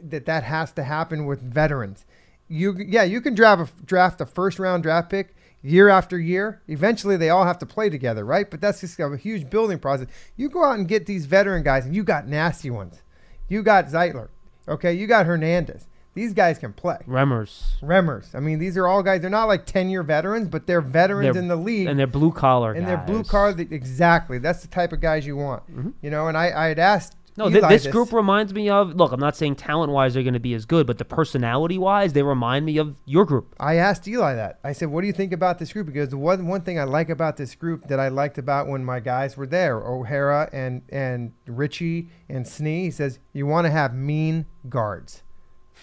that 0.02 0.26
that 0.26 0.44
has 0.44 0.72
to 0.74 0.84
happen 0.84 1.26
with 1.26 1.42
veterans. 1.42 2.06
You 2.48 2.76
yeah, 2.78 3.04
you 3.04 3.22
can 3.22 3.36
draft 3.36 3.62
a, 3.70 3.86
draft 3.86 4.22
a 4.22 4.26
first 4.26 4.60
round 4.60 4.84
draft 4.84 5.10
pick 5.10 5.36
year 5.64 5.90
after 5.90 6.20
year. 6.20 6.62
Eventually, 6.68 7.18
they 7.18 7.30
all 7.30 7.46
have 7.46 7.58
to 7.60 7.66
play 7.66 7.90
together, 7.90 8.26
right? 8.26 8.52
But 8.52 8.62
that's 8.62 8.82
just 8.82 9.00
a 9.00 9.16
huge 9.18 9.50
building 9.50 9.80
process. 9.80 10.08
You 10.36 10.50
go 10.50 10.64
out 10.64 10.78
and 10.78 10.88
get 10.88 11.06
these 11.06 11.26
veteran 11.26 11.64
guys, 11.64 11.86
and 11.86 11.96
you 11.96 12.04
got 12.04 12.28
nasty 12.28 12.70
ones. 12.70 13.02
You 13.48 13.64
got 13.64 13.86
Zeitler, 13.88 14.30
okay? 14.68 14.94
You 14.94 15.08
got 15.08 15.26
Hernandez. 15.26 15.88
These 16.16 16.34
guys 16.34 16.60
can 16.60 16.74
play. 16.74 16.98
Remmers. 17.08 17.82
Remmers. 17.82 18.36
I 18.36 18.40
mean, 18.40 18.60
these 18.60 18.78
are 18.78 18.88
all 18.88 19.02
guys. 19.02 19.22
They're 19.22 19.32
not 19.32 19.46
like 19.48 19.66
ten 19.66 19.90
year 19.90 20.04
veterans, 20.04 20.48
but 20.48 20.68
they're 20.68 20.80
veterans 20.82 21.34
They're- 21.34 21.42
in 21.42 21.48
the 21.48 21.56
league 21.56 21.88
And 21.88 21.98
they're 22.00 22.06
blue 22.06 22.32
collar 22.32 22.74
and 22.74 22.88
they're 22.88 22.98
blue 22.98 23.24
guys. 23.24 23.30
card 23.30 23.60
exactly 23.60 24.38
that's 24.38 24.62
the 24.62 24.68
type 24.68 24.94
of 24.94 25.00
guys 25.02 25.26
you 25.26 25.36
want 25.36 25.64
Mm-hmm. 25.72 25.90
you 26.02 26.12
know 26.12 26.28
and 26.28 26.38
i 26.38 26.52
i 26.66 26.68
had 26.68 26.78
asked 26.78 27.16
No, 27.36 27.50
th- 27.50 27.64
this 27.68 27.88
group 27.88 28.14
reminds 28.14 28.54
me 28.54 28.70
of. 28.70 28.96
Look, 28.96 29.12
I'm 29.12 29.20
not 29.20 29.36
saying 29.36 29.56
talent 29.56 29.92
wise 29.92 30.14
they're 30.14 30.24
going 30.24 30.36
to 30.36 30.40
be 30.40 30.54
as 30.54 30.66
good, 30.66 30.86
but 30.86 31.00
the 31.00 31.06
personality 31.06 31.78
wise, 31.78 32.14
they 32.14 32.22
remind 32.22 32.66
me 32.66 32.78
of 32.78 32.96
your 33.06 33.26
group. 33.26 33.56
I 33.60 33.76
asked 33.76 34.08
Eli 34.08 34.36
that. 34.36 34.60
I 34.64 34.74
said, 34.74 34.90
"What 34.90 35.02
do 35.02 35.08
you 35.08 35.14
think 35.14 35.34
about 35.34 35.58
this 35.58 35.74
group?" 35.74 35.88
Because 35.88 36.10
the 36.10 36.18
one 36.18 36.46
one 36.46 36.62
thing 36.62 36.80
I 36.80 36.84
like 36.84 37.10
about 37.10 37.38
this 37.38 37.56
group 37.56 37.88
that 37.88 38.00
I 38.00 38.10
liked 38.10 38.38
about 38.38 38.68
when 38.68 38.86
my 38.86 39.00
guys 39.00 39.36
were 39.36 39.48
there, 39.48 39.78
O'Hara 39.80 40.50
and 40.54 40.84
and 40.90 41.34
Richie 41.48 42.10
and 42.30 42.46
Snee, 42.46 42.84
he 42.84 42.92
says, 42.92 43.18
"You 43.34 43.48
want 43.48 43.66
to 43.66 43.72
have 43.72 43.96
mean 43.96 44.46
guards. 44.70 45.24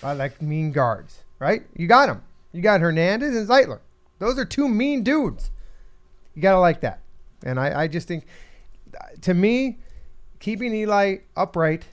I 0.03 0.13
like 0.13 0.41
mean 0.41 0.71
guards, 0.71 1.25
right? 1.41 1.63
You 1.77 1.89
got 1.89 2.07
them. 2.07 2.23
You 2.53 2.63
got 2.63 2.81
Hernandez 2.81 3.35
and 3.37 3.49
Zeitler. 3.49 3.81
Those 4.19 4.39
are 4.39 4.45
two 4.45 4.69
mean 4.69 5.03
dudes. 5.03 5.51
You 6.35 6.43
gotta 6.43 6.61
like 6.61 6.81
that. 6.83 7.01
And 7.45 7.59
I, 7.59 7.83
I 7.83 7.89
just 7.89 8.07
think, 8.07 8.27
to 9.23 9.35
me, 9.35 9.79
keeping 10.41 10.75
Eli 10.75 11.19
upright, 11.37 11.87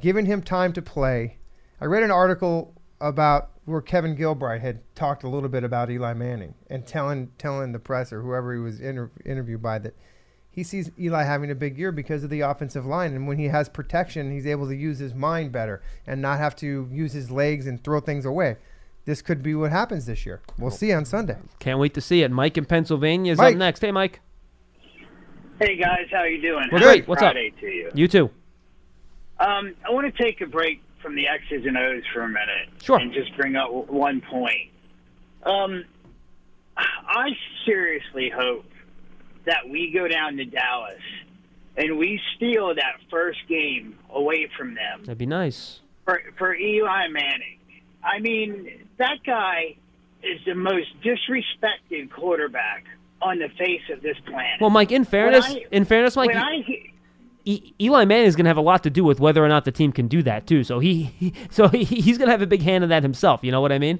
giving 0.00 0.26
him 0.26 0.42
time 0.42 0.72
to 0.74 0.82
play. 0.82 1.38
I 1.80 1.86
read 1.86 2.02
an 2.02 2.10
article 2.10 2.74
about 3.00 3.50
where 3.64 3.80
Kevin 3.80 4.16
Gilbride 4.16 4.60
had 4.60 4.80
talked 4.94 5.24
a 5.24 5.28
little 5.28 5.48
bit 5.48 5.64
about 5.64 5.90
Eli 5.90 6.12
Manning 6.12 6.54
and 6.68 6.86
telling 6.86 7.30
telling 7.38 7.72
the 7.72 7.78
press 7.78 8.12
or 8.12 8.20
whoever 8.20 8.52
he 8.52 8.60
was 8.60 8.80
inter- 8.80 9.10
interviewed 9.24 9.62
by 9.62 9.78
that 9.78 9.94
he 10.50 10.62
sees 10.62 10.90
Eli 10.98 11.24
having 11.24 11.50
a 11.50 11.54
big 11.54 11.76
year 11.76 11.90
because 11.90 12.22
of 12.22 12.30
the 12.30 12.40
offensive 12.40 12.86
line 12.86 13.14
and 13.14 13.26
when 13.26 13.38
he 13.38 13.46
has 13.46 13.68
protection 13.68 14.30
he's 14.30 14.46
able 14.46 14.68
to 14.68 14.76
use 14.76 14.98
his 14.98 15.14
mind 15.14 15.50
better 15.50 15.82
and 16.06 16.20
not 16.20 16.38
have 16.38 16.54
to 16.56 16.88
use 16.92 17.12
his 17.12 17.30
legs 17.30 17.66
and 17.66 17.82
throw 17.82 18.00
things 18.00 18.24
away. 18.24 18.56
This 19.06 19.20
could 19.20 19.42
be 19.42 19.54
what 19.54 19.70
happens 19.70 20.06
this 20.06 20.24
year. 20.24 20.40
We'll 20.58 20.70
see 20.70 20.92
on 20.92 21.04
Sunday. 21.04 21.36
Can't 21.58 21.78
wait 21.78 21.92
to 21.94 22.00
see 22.00 22.22
it. 22.22 22.30
Mike 22.30 22.56
in 22.56 22.64
Pennsylvania 22.64 23.32
is 23.32 23.38
Mike. 23.38 23.54
up 23.54 23.58
next. 23.58 23.80
Hey, 23.80 23.92
Mike. 23.92 24.20
Hey 25.60 25.76
guys, 25.76 26.06
how 26.10 26.24
you 26.24 26.40
doing? 26.40 26.64
We're 26.72 26.78
Happy 26.78 26.84
great. 27.00 27.08
What's 27.08 27.22
up? 27.22 27.32
Friday 27.32 27.52
to 27.60 27.66
you. 27.66 27.90
You 27.94 28.08
too. 28.08 28.30
Um, 29.38 29.74
I 29.86 29.90
want 29.90 30.12
to 30.14 30.22
take 30.22 30.40
a 30.40 30.46
break 30.46 30.82
from 31.00 31.14
the 31.16 31.26
X's 31.28 31.64
and 31.66 31.76
O's 31.76 32.02
for 32.12 32.22
a 32.22 32.28
minute, 32.28 32.68
Sure. 32.82 32.98
and 32.98 33.12
just 33.12 33.34
bring 33.36 33.56
up 33.56 33.70
one 33.70 34.20
point. 34.20 34.70
Um, 35.44 35.84
I 36.76 37.28
seriously 37.66 38.30
hope 38.34 38.64
that 39.44 39.68
we 39.68 39.90
go 39.92 40.08
down 40.08 40.36
to 40.38 40.44
Dallas 40.44 41.00
and 41.76 41.98
we 41.98 42.20
steal 42.36 42.74
that 42.74 42.96
first 43.10 43.38
game 43.48 43.98
away 44.10 44.48
from 44.56 44.74
them 44.74 45.00
That'd 45.04 45.18
be 45.18 45.26
nice. 45.26 45.80
for 46.04 46.20
for 46.38 46.54
Eli 46.54 47.08
Manning. 47.08 47.58
I 48.02 48.18
mean, 48.20 48.86
that 48.98 49.18
guy 49.24 49.76
is 50.22 50.40
the 50.46 50.54
most 50.54 50.88
disrespected 51.02 52.10
quarterback 52.10 52.84
on 53.24 53.38
the 53.38 53.48
face 53.58 53.82
of 53.92 54.02
this 54.02 54.16
planet. 54.26 54.60
Well, 54.60 54.70
Mike, 54.70 54.92
in 54.92 55.04
fairness, 55.04 55.46
I- 55.48 55.64
in 55.72 55.84
fairness, 55.84 56.14
Mike, 56.16 56.28
when 56.28 56.36
I 56.38 56.62
he- 56.66 56.90
E- 57.46 57.74
Eli 57.78 58.04
Manning 58.06 58.26
is 58.26 58.36
going 58.36 58.44
to 58.44 58.48
have 58.50 58.56
a 58.56 58.62
lot 58.62 58.82
to 58.84 58.90
do 58.90 59.04
with 59.04 59.20
whether 59.20 59.44
or 59.44 59.48
not 59.48 59.64
the 59.66 59.72
team 59.72 59.92
can 59.92 60.08
do 60.08 60.22
that 60.22 60.46
too. 60.46 60.64
So 60.64 60.78
he, 60.78 61.02
he 61.18 61.34
so 61.50 61.68
he, 61.68 61.84
he's 61.84 62.16
going 62.16 62.28
to 62.28 62.32
have 62.32 62.40
a 62.42 62.46
big 62.46 62.62
hand 62.62 62.84
in 62.84 62.90
that 62.90 63.02
himself. 63.02 63.40
You 63.44 63.52
know 63.52 63.60
what 63.60 63.70
I 63.72 63.78
mean? 63.78 63.98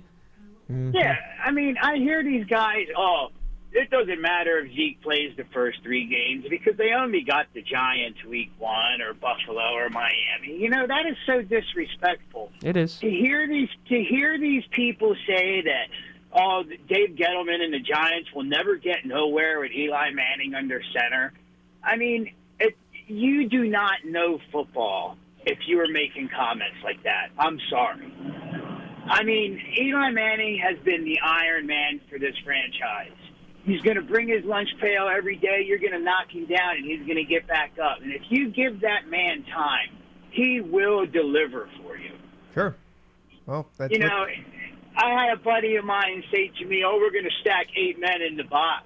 Mm-hmm. 0.71 0.95
Yeah, 0.97 1.17
I 1.45 1.51
mean, 1.51 1.77
I 1.83 1.97
hear 1.97 2.23
these 2.25 2.47
guys. 2.47 2.87
Oh, 2.97 3.29
it 3.73 3.91
doesn't 3.91 4.21
matter 4.23 4.61
if 4.61 4.73
Zeke 4.75 5.03
plays 5.03 5.37
the 5.37 5.45
first 5.53 5.83
three 5.83 6.07
games 6.07 6.47
because 6.49 6.79
they 6.79 6.93
only 6.95 7.21
got 7.21 7.47
the 7.53 7.61
Giants 7.61 8.25
week 8.25 8.51
one 8.59 9.03
or 9.03 9.13
Buffalo 9.13 9.75
or 9.75 9.91
Miami. 9.91 10.57
You 10.59 10.71
know 10.71 10.87
that 10.87 11.05
is 11.07 11.17
so 11.27 11.43
disrespectful. 11.43 12.51
It 12.63 12.79
is. 12.79 12.97
To 13.01 13.11
hear 13.11 13.47
these 13.47 13.69
to 13.91 14.03
hear 14.03 14.39
these 14.39 14.65
people 14.71 15.15
say 15.27 15.61
that. 15.63 15.89
Oh, 16.35 16.63
Dave 16.89 17.11
Gettleman 17.17 17.61
and 17.63 17.73
the 17.73 17.79
Giants 17.79 18.31
will 18.35 18.43
never 18.45 18.77
get 18.77 19.05
nowhere 19.07 19.61
with 19.61 19.71
Eli 19.73 20.11
Manning 20.11 20.55
under 20.55 20.83
center. 20.93 21.33
I 21.83 21.97
mean, 21.97 22.33
it, 22.59 22.77
you 23.07 23.49
do 23.49 23.69
not 23.69 24.05
know 24.05 24.41
football 24.51 25.17
if 25.47 25.59
you 25.67 25.79
are 25.81 25.89
making 25.89 26.31
comments 26.35 26.77
like 26.83 27.03
that. 27.05 27.29
I'm 27.39 27.59
sorry. 27.71 28.13
I 29.07 29.23
mean, 29.23 29.61
Eli 29.81 30.11
Manning 30.11 30.59
has 30.59 30.79
been 30.85 31.05
the 31.05 31.21
Iron 31.21 31.67
Man 31.67 32.01
for 32.11 32.19
this 32.19 32.35
franchise. 32.45 33.13
He's 33.65 33.81
going 33.83 33.97
to 33.97 34.03
bring 34.03 34.29
his 34.29 34.45
lunch 34.45 34.69
pail 34.81 35.09
every 35.15 35.37
day. 35.37 35.63
You're 35.67 35.79
going 35.79 35.93
to 35.93 35.99
knock 36.01 36.31
him 36.31 36.47
down, 36.47 36.77
and 36.77 36.85
he's 36.85 37.01
going 37.07 37.17
to 37.17 37.25
get 37.25 37.47
back 37.47 37.73
up. 37.83 38.03
And 38.03 38.13
if 38.13 38.23
you 38.29 38.51
give 38.51 38.81
that 38.81 39.09
man 39.09 39.45
time, 39.45 39.97
he 40.31 40.61
will 40.61 41.07
deliver 41.07 41.69
for 41.83 41.97
you. 41.97 42.11
Sure. 42.55 42.75
Well, 43.47 43.67
that's 43.79 43.93
You 43.93 44.01
what- 44.01 44.09
know, 44.09 44.27
I 44.97 45.11
had 45.11 45.33
a 45.33 45.43
buddy 45.43 45.77
of 45.77 45.85
mine 45.85 46.23
say 46.31 46.51
to 46.59 46.65
me, 46.65 46.85
"Oh, 46.85 46.99
we're 46.99 47.11
going 47.11 47.25
to 47.25 47.41
stack 47.41 47.67
eight 47.77 47.99
men 47.99 48.23
in 48.23 48.37
the 48.37 48.45
box." 48.45 48.85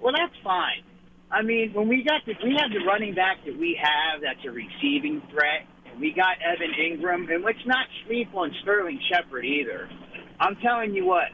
Well, 0.00 0.12
that's 0.16 0.34
fine. 0.44 0.82
I 1.30 1.42
mean, 1.42 1.72
when 1.72 1.88
we 1.88 2.04
got 2.04 2.24
the, 2.26 2.34
we 2.44 2.56
have 2.60 2.70
the 2.70 2.84
running 2.86 3.14
back 3.14 3.44
that 3.44 3.58
we 3.58 3.78
have, 3.80 4.20
that's 4.22 4.44
a 4.46 4.50
receiving 4.50 5.22
threat. 5.30 5.66
And 5.90 6.00
we 6.00 6.12
got 6.12 6.36
Evan 6.40 6.72
Engram, 6.78 7.32
and 7.34 7.42
let's 7.42 7.64
not 7.66 7.86
sleep 8.06 8.28
on 8.34 8.54
Sterling 8.62 9.00
Shepard 9.10 9.44
either. 9.44 9.88
I'm 10.38 10.56
telling 10.56 10.94
you 10.94 11.06
what, 11.06 11.28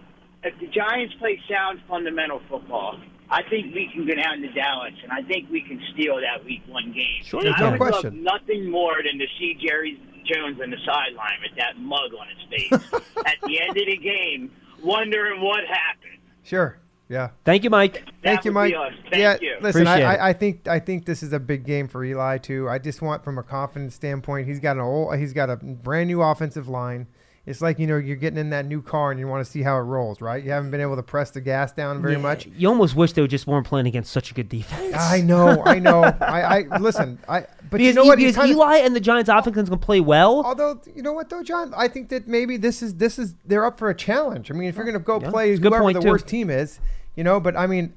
if 0.44 0.58
the 0.60 0.66
Giants 0.68 1.14
play 1.18 1.40
sound 1.50 1.80
fundamental 1.88 2.40
football, 2.48 2.98
I 3.28 3.42
think 3.48 3.74
we 3.74 3.90
can 3.92 4.06
go 4.06 4.14
down 4.14 4.40
to 4.40 4.52
Dallas, 4.52 4.94
and 5.02 5.10
I 5.10 5.22
think 5.22 5.50
we 5.50 5.62
can 5.62 5.80
steal 5.92 6.20
that 6.20 6.44
Week 6.44 6.62
One 6.66 6.92
game. 6.92 7.22
Sure 7.22 7.40
I 7.40 7.70
would 7.70 7.80
No 7.80 7.86
love 7.86 8.12
nothing 8.12 8.70
more 8.70 8.96
than 9.04 9.18
to 9.18 9.26
see 9.38 9.58
Jerry 9.66 10.00
Jones 10.24 10.60
on 10.60 10.70
the 10.70 10.78
sideline 10.84 11.38
with 11.42 11.56
that 11.56 11.78
mug 11.78 12.12
on 12.18 12.26
his 12.28 12.48
face 12.50 13.02
at 13.26 13.36
the 13.42 13.60
end 13.60 13.70
of 13.70 13.86
the 13.86 13.96
game, 13.96 14.50
wondering 14.82 15.40
what 15.40 15.64
happened. 15.64 16.18
Sure. 16.42 16.78
Yeah. 17.08 17.30
Thank 17.44 17.62
you, 17.64 17.68
Mike. 17.68 18.08
Thank 18.22 18.44
you, 18.46 18.52
Mike. 18.52 18.74
Thank 19.10 19.22
yeah, 19.22 19.36
you. 19.40 19.56
listen, 19.60 19.86
I, 19.86 20.00
I, 20.00 20.28
I 20.30 20.32
think 20.32 20.66
I 20.66 20.78
think 20.78 21.04
this 21.04 21.22
is 21.22 21.34
a 21.34 21.38
big 21.38 21.66
game 21.66 21.86
for 21.86 22.02
Eli 22.02 22.38
too. 22.38 22.70
I 22.70 22.78
just 22.78 23.02
want, 23.02 23.22
from 23.22 23.36
a 23.36 23.42
confidence 23.42 23.94
standpoint, 23.94 24.48
he's 24.48 24.60
got 24.60 24.76
an 24.76 24.82
old, 24.82 25.18
he's 25.18 25.34
got 25.34 25.50
a 25.50 25.56
brand 25.56 26.08
new 26.08 26.22
offensive 26.22 26.68
line. 26.68 27.06
It's 27.44 27.60
like 27.60 27.80
you 27.80 27.88
know 27.88 27.96
you're 27.96 28.14
getting 28.16 28.38
in 28.38 28.50
that 28.50 28.66
new 28.66 28.80
car 28.80 29.10
and 29.10 29.18
you 29.18 29.26
want 29.26 29.44
to 29.44 29.50
see 29.50 29.62
how 29.62 29.76
it 29.76 29.80
rolls, 29.80 30.20
right? 30.20 30.44
You 30.44 30.52
haven't 30.52 30.70
been 30.70 30.80
able 30.80 30.94
to 30.94 31.02
press 31.02 31.32
the 31.32 31.40
gas 31.40 31.72
down 31.72 32.00
very 32.00 32.14
Yeah, 32.14 32.20
much. 32.20 32.46
You 32.46 32.68
almost 32.68 32.94
wish 32.94 33.14
they 33.14 33.26
just 33.26 33.48
weren't 33.48 33.66
playing 33.66 33.88
against 33.88 34.12
such 34.12 34.30
a 34.30 34.34
good 34.34 34.48
defense. 34.48 34.94
I 34.96 35.22
know, 35.22 35.60
I 35.64 35.80
know. 35.80 36.02
I, 36.04 36.62
I 36.70 36.78
listen. 36.78 37.18
I 37.28 37.40
but 37.40 37.78
because 37.78 37.86
you 37.86 37.92
know 37.94 38.04
what? 38.04 38.18
Because 38.18 38.36
kinda- 38.36 38.52
Eli 38.52 38.76
and 38.76 38.94
the 38.94 39.00
Giants' 39.00 39.28
offense 39.28 39.68
can 39.68 39.78
play 39.80 39.98
well. 40.00 40.44
Although 40.44 40.80
you 40.94 41.02
know 41.02 41.12
what 41.14 41.30
though, 41.30 41.42
John, 41.42 41.74
I 41.76 41.88
think 41.88 42.10
that 42.10 42.28
maybe 42.28 42.56
this 42.58 42.80
is 42.80 42.94
this 42.94 43.18
is 43.18 43.34
they're 43.44 43.64
up 43.64 43.76
for 43.76 43.90
a 43.90 43.94
challenge. 43.94 44.48
I 44.52 44.54
mean, 44.54 44.68
if 44.68 44.76
you're 44.76 44.84
going 44.84 44.94
to 44.94 45.00
go 45.00 45.18
Yeah, 45.20 45.30
play 45.30 45.56
whoever 45.56 45.92
the 45.92 46.00
too. 46.00 46.08
worst 46.10 46.28
team 46.28 46.48
is, 46.48 46.78
you 47.16 47.24
know, 47.24 47.40
but 47.40 47.56
I 47.56 47.66
mean, 47.66 47.92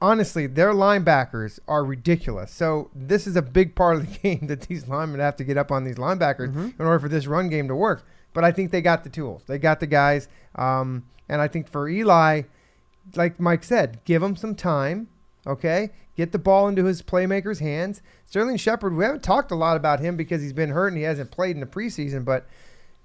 honestly, 0.00 0.46
their 0.46 0.72
linebackers 0.72 1.58
are 1.68 1.84
ridiculous. 1.84 2.52
So 2.52 2.90
this 2.94 3.26
is 3.26 3.36
a 3.36 3.42
big 3.42 3.74
part 3.74 3.96
of 3.96 4.10
the 4.10 4.18
game 4.22 4.46
that 4.46 4.62
these 4.62 4.88
linemen 4.88 5.20
have 5.20 5.36
to 5.36 5.44
get 5.44 5.56
up 5.58 5.70
on 5.70 5.84
these 5.84 5.96
linebackers 5.96 6.48
Mm-hmm. 6.48 6.80
in 6.80 6.86
order 6.86 6.98
for 7.00 7.08
this 7.08 7.26
run 7.26 7.48
game 7.48 7.68
to 7.68 7.74
work. 7.74 8.06
But 8.36 8.44
I 8.44 8.52
think 8.52 8.70
they 8.70 8.82
got 8.82 9.02
the 9.02 9.08
tools. 9.08 9.44
They 9.46 9.56
got 9.56 9.80
the 9.80 9.86
guys. 9.86 10.28
Um, 10.56 11.06
and 11.26 11.40
I 11.40 11.48
think 11.48 11.70
for 11.70 11.88
Eli, 11.88 12.42
like 13.14 13.40
Mike 13.40 13.64
said, 13.64 14.04
give 14.04 14.22
him 14.22 14.36
some 14.36 14.54
time. 14.54 15.08
Okay, 15.46 15.88
get 16.18 16.32
the 16.32 16.38
ball 16.38 16.68
into 16.68 16.84
his 16.84 17.00
playmakers' 17.00 17.60
hands. 17.60 18.02
Sterling 18.26 18.58
Shepard, 18.58 18.94
we 18.94 19.04
haven't 19.04 19.22
talked 19.22 19.52
a 19.52 19.54
lot 19.54 19.78
about 19.78 20.00
him 20.00 20.18
because 20.18 20.42
he's 20.42 20.52
been 20.52 20.68
hurt 20.68 20.88
and 20.88 20.98
he 20.98 21.04
hasn't 21.04 21.30
played 21.30 21.56
in 21.56 21.60
the 21.60 21.66
preseason, 21.66 22.26
but 22.26 22.46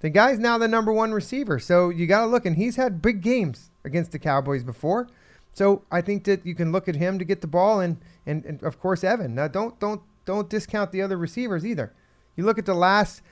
the 0.00 0.10
guy's 0.10 0.38
now 0.38 0.58
the 0.58 0.68
number 0.68 0.92
one 0.92 1.12
receiver. 1.12 1.58
So 1.58 1.88
you 1.88 2.06
got 2.06 2.20
to 2.20 2.26
look, 2.26 2.44
and 2.44 2.56
he's 2.56 2.76
had 2.76 3.00
big 3.00 3.22
games 3.22 3.70
against 3.84 4.12
the 4.12 4.18
Cowboys 4.18 4.62
before. 4.62 5.08
So 5.54 5.82
I 5.90 6.02
think 6.02 6.24
that 6.24 6.44
you 6.44 6.54
can 6.54 6.72
look 6.72 6.88
at 6.88 6.96
him 6.96 7.18
to 7.18 7.24
get 7.24 7.40
the 7.40 7.46
ball, 7.46 7.80
and 7.80 7.96
and, 8.26 8.44
and 8.44 8.62
of 8.62 8.78
course 8.78 9.02
Evan. 9.02 9.34
Now 9.34 9.48
don't 9.48 9.80
don't 9.80 10.02
don't 10.26 10.50
discount 10.50 10.92
the 10.92 11.00
other 11.00 11.16
receivers 11.16 11.64
either. 11.64 11.94
You 12.36 12.44
look 12.44 12.58
at 12.58 12.66
the 12.66 12.74
last 12.74 13.22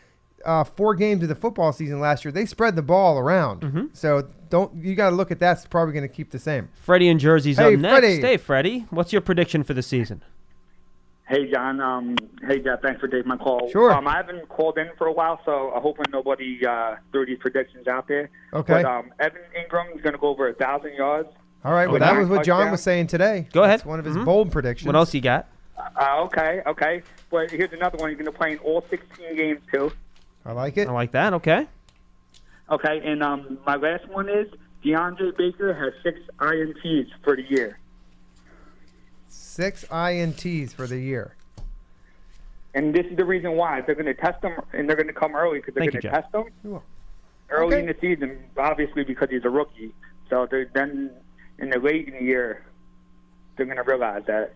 uh, 0.44 0.64
four 0.64 0.94
games 0.94 1.22
of 1.22 1.28
the 1.28 1.34
football 1.34 1.72
season 1.72 2.00
last 2.00 2.24
year; 2.24 2.32
they 2.32 2.46
spread 2.46 2.76
the 2.76 2.82
ball 2.82 3.18
around. 3.18 3.60
Mm-hmm. 3.62 3.86
So 3.92 4.28
don't 4.48 4.74
you 4.82 4.94
got 4.94 5.10
to 5.10 5.16
look 5.16 5.30
at 5.30 5.38
that's 5.38 5.66
probably 5.66 5.92
going 5.94 6.08
to 6.08 6.14
keep 6.14 6.30
the 6.30 6.38
same. 6.38 6.68
Freddie 6.82 7.08
and 7.08 7.20
Jersey's 7.20 7.58
Hey, 7.58 7.74
up 7.74 7.80
next. 7.80 7.98
Freddie. 8.00 8.20
Hey, 8.20 8.36
Freddie, 8.36 8.86
what's 8.90 9.12
your 9.12 9.22
prediction 9.22 9.62
for 9.62 9.74
the 9.74 9.82
season? 9.82 10.22
Hey, 11.28 11.48
John. 11.48 11.80
Um, 11.80 12.16
hey, 12.48 12.58
Jeff. 12.58 12.82
Thanks 12.82 13.00
for 13.00 13.06
taking 13.06 13.28
my 13.28 13.36
call. 13.36 13.70
Sure. 13.70 13.92
Um, 13.92 14.08
I 14.08 14.16
haven't 14.16 14.48
called 14.48 14.78
in 14.78 14.90
for 14.98 15.06
a 15.06 15.12
while, 15.12 15.40
so 15.44 15.70
I'm 15.72 15.80
hoping 15.82 16.06
nobody 16.12 16.66
uh, 16.66 16.96
threw 17.12 17.24
these 17.24 17.38
predictions 17.38 17.86
out 17.86 18.08
there. 18.08 18.30
Okay. 18.52 18.82
But 18.82 18.84
um, 18.84 19.12
Evan 19.20 19.42
Engram 19.56 19.94
is 19.94 20.02
going 20.02 20.14
to 20.14 20.18
go 20.18 20.26
over 20.28 20.48
a 20.48 20.54
thousand 20.54 20.94
yards. 20.94 21.28
All 21.64 21.72
right. 21.72 21.88
Well, 21.88 22.00
that 22.00 22.16
was 22.18 22.28
what 22.28 22.44
John 22.44 22.58
Touchdown. 22.60 22.72
was 22.72 22.82
saying 22.82 23.06
today. 23.06 23.46
Go 23.52 23.62
ahead. 23.62 23.78
That's 23.80 23.86
one 23.86 24.00
of 24.00 24.04
his 24.06 24.16
Mhm. 24.16 24.24
bold 24.24 24.50
predictions. 24.50 24.86
What 24.86 24.96
else 24.96 25.14
you 25.14 25.20
got? 25.20 25.46
Uh, 25.78 26.22
okay, 26.24 26.62
okay. 26.66 27.02
But 27.30 27.50
here's 27.50 27.72
another 27.72 27.96
one. 27.98 28.10
He's 28.10 28.18
going 28.18 28.26
to 28.30 28.36
play 28.36 28.52
in 28.52 28.58
all 28.58 28.84
16 28.90 29.36
games 29.36 29.60
too. 29.72 29.92
I 30.44 30.52
like 30.52 30.76
it. 30.76 30.88
I 30.88 30.92
like 30.92 31.12
that. 31.12 31.34
Okay. 31.34 31.66
Okay, 32.70 33.00
and 33.04 33.22
um, 33.22 33.58
my 33.66 33.76
last 33.76 34.06
one 34.08 34.28
is 34.28 34.46
DeAndre 34.84 35.36
Baker 35.36 35.74
has 35.74 35.92
six 36.02 36.20
INTs 36.38 37.08
for 37.24 37.34
the 37.36 37.42
year. 37.42 37.78
Six 39.28 39.84
ints 39.90 40.72
for 40.72 40.86
the 40.86 40.98
year. 40.98 41.34
And 42.74 42.94
this 42.94 43.06
is 43.06 43.16
the 43.16 43.24
reason 43.24 43.52
why. 43.56 43.80
They're 43.80 43.96
going 43.96 44.06
to 44.06 44.14
test 44.14 44.42
him, 44.42 44.52
and 44.72 44.88
they're 44.88 44.96
going 44.96 45.08
to 45.08 45.12
come 45.12 45.34
early 45.34 45.58
because 45.58 45.74
they're 45.74 45.90
going 45.90 46.00
to 46.02 46.08
test 46.08 46.32
him 46.32 46.44
Cool. 46.62 46.82
early 47.50 47.76
Okay. 47.76 47.80
in 47.80 47.86
the 47.86 47.96
season, 48.00 48.38
obviously 48.56 49.02
because 49.02 49.28
he's 49.30 49.44
a 49.44 49.50
rookie. 49.50 49.92
So 50.30 50.46
they're, 50.48 50.66
then 50.72 51.10
in 51.58 51.70
the 51.70 51.80
late 51.80 52.06
in 52.06 52.14
the 52.14 52.22
year, 52.22 52.64
they're 53.56 53.66
going 53.66 53.76
to 53.78 53.82
realize 53.82 54.22
that 54.26 54.54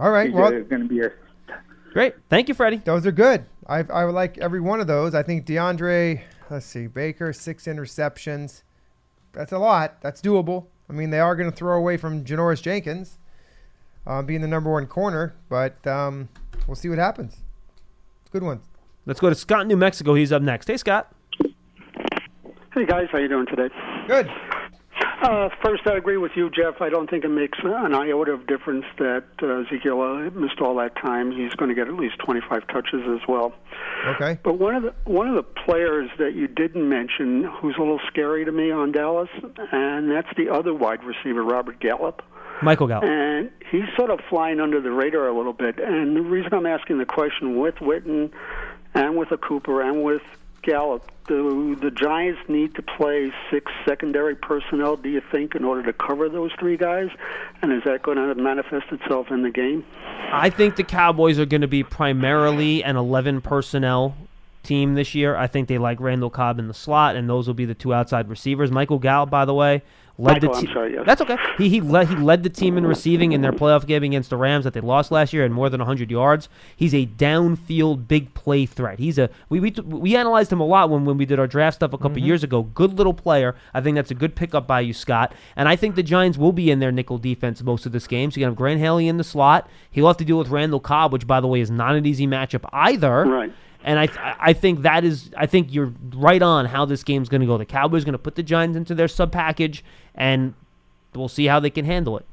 All 0.00 0.10
right. 0.10 0.26
he's 0.26 0.34
Well, 0.34 0.50
going 0.50 0.82
to 0.82 0.88
be 0.88 1.00
a 1.00 1.12
Great. 1.92 2.14
Thank 2.28 2.48
you, 2.48 2.54
Freddie. 2.54 2.78
those 2.78 3.06
are 3.06 3.12
good. 3.12 3.44
I 3.66 3.78
I 3.78 4.04
would 4.04 4.14
like 4.14 4.38
every 4.38 4.60
one 4.60 4.80
of 4.80 4.86
those. 4.86 5.14
I 5.14 5.22
think 5.22 5.46
DeAndre, 5.46 6.22
let's 6.50 6.66
see, 6.66 6.86
Baker 6.86 7.32
six 7.32 7.64
interceptions. 7.64 8.62
That's 9.32 9.52
a 9.52 9.58
lot. 9.58 10.00
That's 10.00 10.20
doable. 10.20 10.66
I 10.90 10.92
mean, 10.92 11.10
they 11.10 11.20
are 11.20 11.34
going 11.34 11.50
to 11.50 11.56
throw 11.56 11.76
away 11.78 11.96
from 11.96 12.24
Janoris 12.24 12.60
Jenkins, 12.60 13.18
uh, 14.06 14.20
being 14.20 14.42
the 14.42 14.48
number 14.48 14.70
one 14.70 14.86
corner, 14.86 15.34
but 15.48 15.86
um, 15.86 16.28
we'll 16.66 16.74
see 16.74 16.90
what 16.90 16.98
happens. 16.98 17.38
Good 18.30 18.42
ones. 18.42 18.64
Let's 19.06 19.20
go 19.20 19.28
to 19.28 19.34
Scott, 19.34 19.66
New 19.66 19.76
Mexico. 19.76 20.14
He's 20.14 20.32
up 20.32 20.42
next. 20.42 20.68
Hey, 20.68 20.76
Scott. 20.76 21.14
Hey 22.74 22.86
guys, 22.86 23.06
how 23.12 23.18
you 23.18 23.28
doing 23.28 23.46
today? 23.46 23.68
Good. 24.06 24.30
Uh, 25.22 25.48
first, 25.62 25.86
I 25.86 25.96
agree 25.96 26.16
with 26.16 26.32
you, 26.34 26.50
Jeff. 26.50 26.80
I 26.80 26.88
don't 26.88 27.08
think 27.08 27.24
it 27.24 27.28
makes 27.28 27.56
an 27.62 27.94
iota 27.94 28.32
of 28.32 28.48
difference 28.48 28.84
that 28.98 29.22
uh, 29.40 29.60
Ezekiel 29.60 30.00
uh, 30.00 30.30
missed 30.30 30.60
all 30.60 30.74
that 30.76 30.96
time. 30.96 31.30
He's 31.30 31.52
going 31.54 31.68
to 31.68 31.76
get 31.76 31.86
at 31.86 31.94
least 31.94 32.18
25 32.18 32.66
touches 32.66 33.02
as 33.06 33.20
well. 33.28 33.54
Okay. 34.04 34.36
But 34.42 34.58
one 34.58 34.74
of 34.74 34.82
the 34.82 34.94
one 35.04 35.28
of 35.28 35.36
the 35.36 35.44
players 35.44 36.10
that 36.18 36.34
you 36.34 36.48
didn't 36.48 36.88
mention, 36.88 37.44
who's 37.44 37.76
a 37.76 37.80
little 37.80 38.00
scary 38.08 38.44
to 38.44 38.50
me 38.50 38.72
on 38.72 38.90
Dallas, 38.90 39.28
and 39.70 40.10
that's 40.10 40.28
the 40.36 40.48
other 40.48 40.74
wide 40.74 41.04
receiver, 41.04 41.44
Robert 41.44 41.78
Gallup. 41.78 42.22
Michael 42.60 42.88
Gallup. 42.88 43.04
And 43.04 43.50
he's 43.70 43.84
sort 43.96 44.10
of 44.10 44.18
flying 44.28 44.58
under 44.58 44.80
the 44.80 44.90
radar 44.90 45.28
a 45.28 45.36
little 45.36 45.52
bit. 45.52 45.78
And 45.78 46.16
the 46.16 46.22
reason 46.22 46.52
I'm 46.52 46.66
asking 46.66 46.98
the 46.98 47.06
question 47.06 47.60
with 47.60 47.76
Witten 47.76 48.30
and 48.94 49.16
with 49.16 49.30
a 49.30 49.36
Cooper 49.36 49.82
and 49.82 50.02
with 50.02 50.22
Gallup, 50.62 51.10
do 51.26 51.76
the 51.76 51.90
Giants 51.90 52.40
need 52.48 52.74
to 52.74 52.82
play 52.82 53.32
six 53.50 53.70
secondary 53.86 54.34
personnel, 54.34 54.96
do 54.96 55.08
you 55.08 55.22
think, 55.30 55.54
in 55.54 55.64
order 55.64 55.82
to 55.84 55.92
cover 55.92 56.28
those 56.28 56.50
three 56.58 56.76
guys? 56.76 57.08
And 57.62 57.72
is 57.72 57.82
that 57.84 58.02
going 58.02 58.16
to 58.16 58.34
manifest 58.34 58.86
itself 58.90 59.30
in 59.30 59.42
the 59.42 59.50
game? 59.50 59.84
I 60.32 60.50
think 60.50 60.76
the 60.76 60.84
Cowboys 60.84 61.38
are 61.38 61.46
going 61.46 61.60
to 61.60 61.68
be 61.68 61.82
primarily 61.82 62.82
an 62.82 62.96
11 62.96 63.40
personnel 63.40 64.16
team 64.62 64.94
this 64.94 65.14
year. 65.14 65.36
I 65.36 65.46
think 65.46 65.68
they 65.68 65.78
like 65.78 66.00
Randall 66.00 66.30
Cobb 66.30 66.58
in 66.58 66.68
the 66.68 66.74
slot, 66.74 67.16
and 67.16 67.28
those 67.28 67.46
will 67.46 67.54
be 67.54 67.64
the 67.64 67.74
two 67.74 67.92
outside 67.92 68.28
receivers. 68.28 68.70
Michael 68.70 68.98
Gallup, 68.98 69.30
by 69.30 69.44
the 69.44 69.54
way, 69.54 69.82
led 70.22 70.34
Michael, 70.34 70.54
the 70.54 70.60
team. 70.66 70.70
sorry, 70.72 70.92
yes. 70.94 71.02
That's 71.04 71.20
okay. 71.20 71.36
He 71.58 71.68
he 71.68 71.80
led 71.80 72.08
he 72.08 72.16
led 72.16 72.42
the 72.42 72.48
team 72.48 72.78
in 72.78 72.86
receiving 72.86 73.32
in 73.32 73.42
their 73.42 73.52
playoff 73.52 73.86
game 73.86 74.04
against 74.04 74.30
the 74.30 74.36
Rams 74.36 74.64
that 74.64 74.72
they 74.72 74.80
lost 74.80 75.10
last 75.10 75.32
year, 75.32 75.44
and 75.44 75.52
more 75.52 75.68
than 75.68 75.80
100 75.80 76.10
yards. 76.10 76.48
He's 76.76 76.94
a 76.94 77.06
downfield 77.06 78.06
big 78.06 78.32
play 78.34 78.64
threat. 78.66 78.98
He's 78.98 79.18
a 79.18 79.30
we 79.48 79.58
we, 79.60 79.70
we 79.84 80.16
analyzed 80.16 80.52
him 80.52 80.60
a 80.60 80.66
lot 80.66 80.90
when 80.90 81.04
when 81.04 81.18
we 81.18 81.26
did 81.26 81.38
our 81.38 81.46
draft 81.46 81.76
stuff 81.76 81.92
a 81.92 81.98
couple 81.98 82.18
mm-hmm. 82.18 82.26
years 82.26 82.44
ago. 82.44 82.62
Good 82.62 82.94
little 82.94 83.14
player. 83.14 83.56
I 83.74 83.80
think 83.80 83.96
that's 83.96 84.10
a 84.10 84.14
good 84.14 84.36
pickup 84.36 84.66
by 84.66 84.80
you, 84.80 84.94
Scott. 84.94 85.34
And 85.56 85.68
I 85.68 85.76
think 85.76 85.96
the 85.96 86.02
Giants 86.02 86.38
will 86.38 86.52
be 86.52 86.70
in 86.70 86.78
their 86.78 86.92
nickel 86.92 87.18
defense 87.18 87.62
most 87.62 87.84
of 87.84 87.92
this 87.92 88.06
game. 88.06 88.30
So 88.30 88.40
you 88.40 88.46
have 88.46 88.56
Grant 88.56 88.80
Haley 88.80 89.08
in 89.08 89.16
the 89.16 89.24
slot. 89.24 89.68
He'll 89.90 90.06
have 90.06 90.16
to 90.18 90.24
deal 90.24 90.38
with 90.38 90.48
Randall 90.48 90.80
Cobb, 90.80 91.12
which 91.12 91.26
by 91.26 91.40
the 91.40 91.48
way 91.48 91.60
is 91.60 91.70
not 91.70 91.96
an 91.96 92.06
easy 92.06 92.26
matchup 92.26 92.64
either. 92.72 93.24
Right. 93.24 93.52
And 93.84 93.98
I, 93.98 94.36
I 94.38 94.52
think 94.52 94.82
that 94.82 95.04
is, 95.04 95.30
I 95.36 95.46
think 95.46 95.72
you're 95.72 95.92
right 96.14 96.42
on 96.42 96.66
how 96.66 96.84
this 96.84 97.02
game's 97.02 97.28
going 97.28 97.40
to 97.40 97.46
go. 97.46 97.58
The 97.58 97.64
Cowboys 97.64 98.04
going 98.04 98.12
to 98.12 98.18
put 98.18 98.36
the 98.36 98.42
Giants 98.42 98.76
into 98.76 98.94
their 98.94 99.08
sub 99.08 99.32
package, 99.32 99.84
and 100.14 100.54
we'll 101.14 101.28
see 101.28 101.46
how 101.46 101.58
they 101.60 101.70
can 101.70 101.84
handle 101.84 102.16
it. 102.16 102.26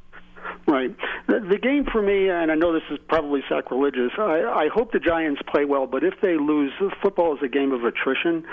Right. 0.69 0.95
The, 1.27 1.39
the 1.39 1.57
game 1.57 1.85
for 1.91 1.99
me, 2.01 2.29
and 2.29 2.51
I 2.51 2.55
know 2.55 2.71
this 2.71 2.83
is 2.91 2.99
probably 3.07 3.41
sacrilegious, 3.49 4.11
I, 4.19 4.43
I 4.45 4.67
hope 4.71 4.91
the 4.91 4.99
Giants 4.99 5.41
play 5.51 5.65
well, 5.65 5.87
but 5.87 6.03
if 6.03 6.13
they 6.21 6.37
lose, 6.37 6.71
football 7.01 7.35
is 7.35 7.41
a 7.43 7.47
game 7.47 7.71
of 7.71 7.83
attrition. 7.83 8.45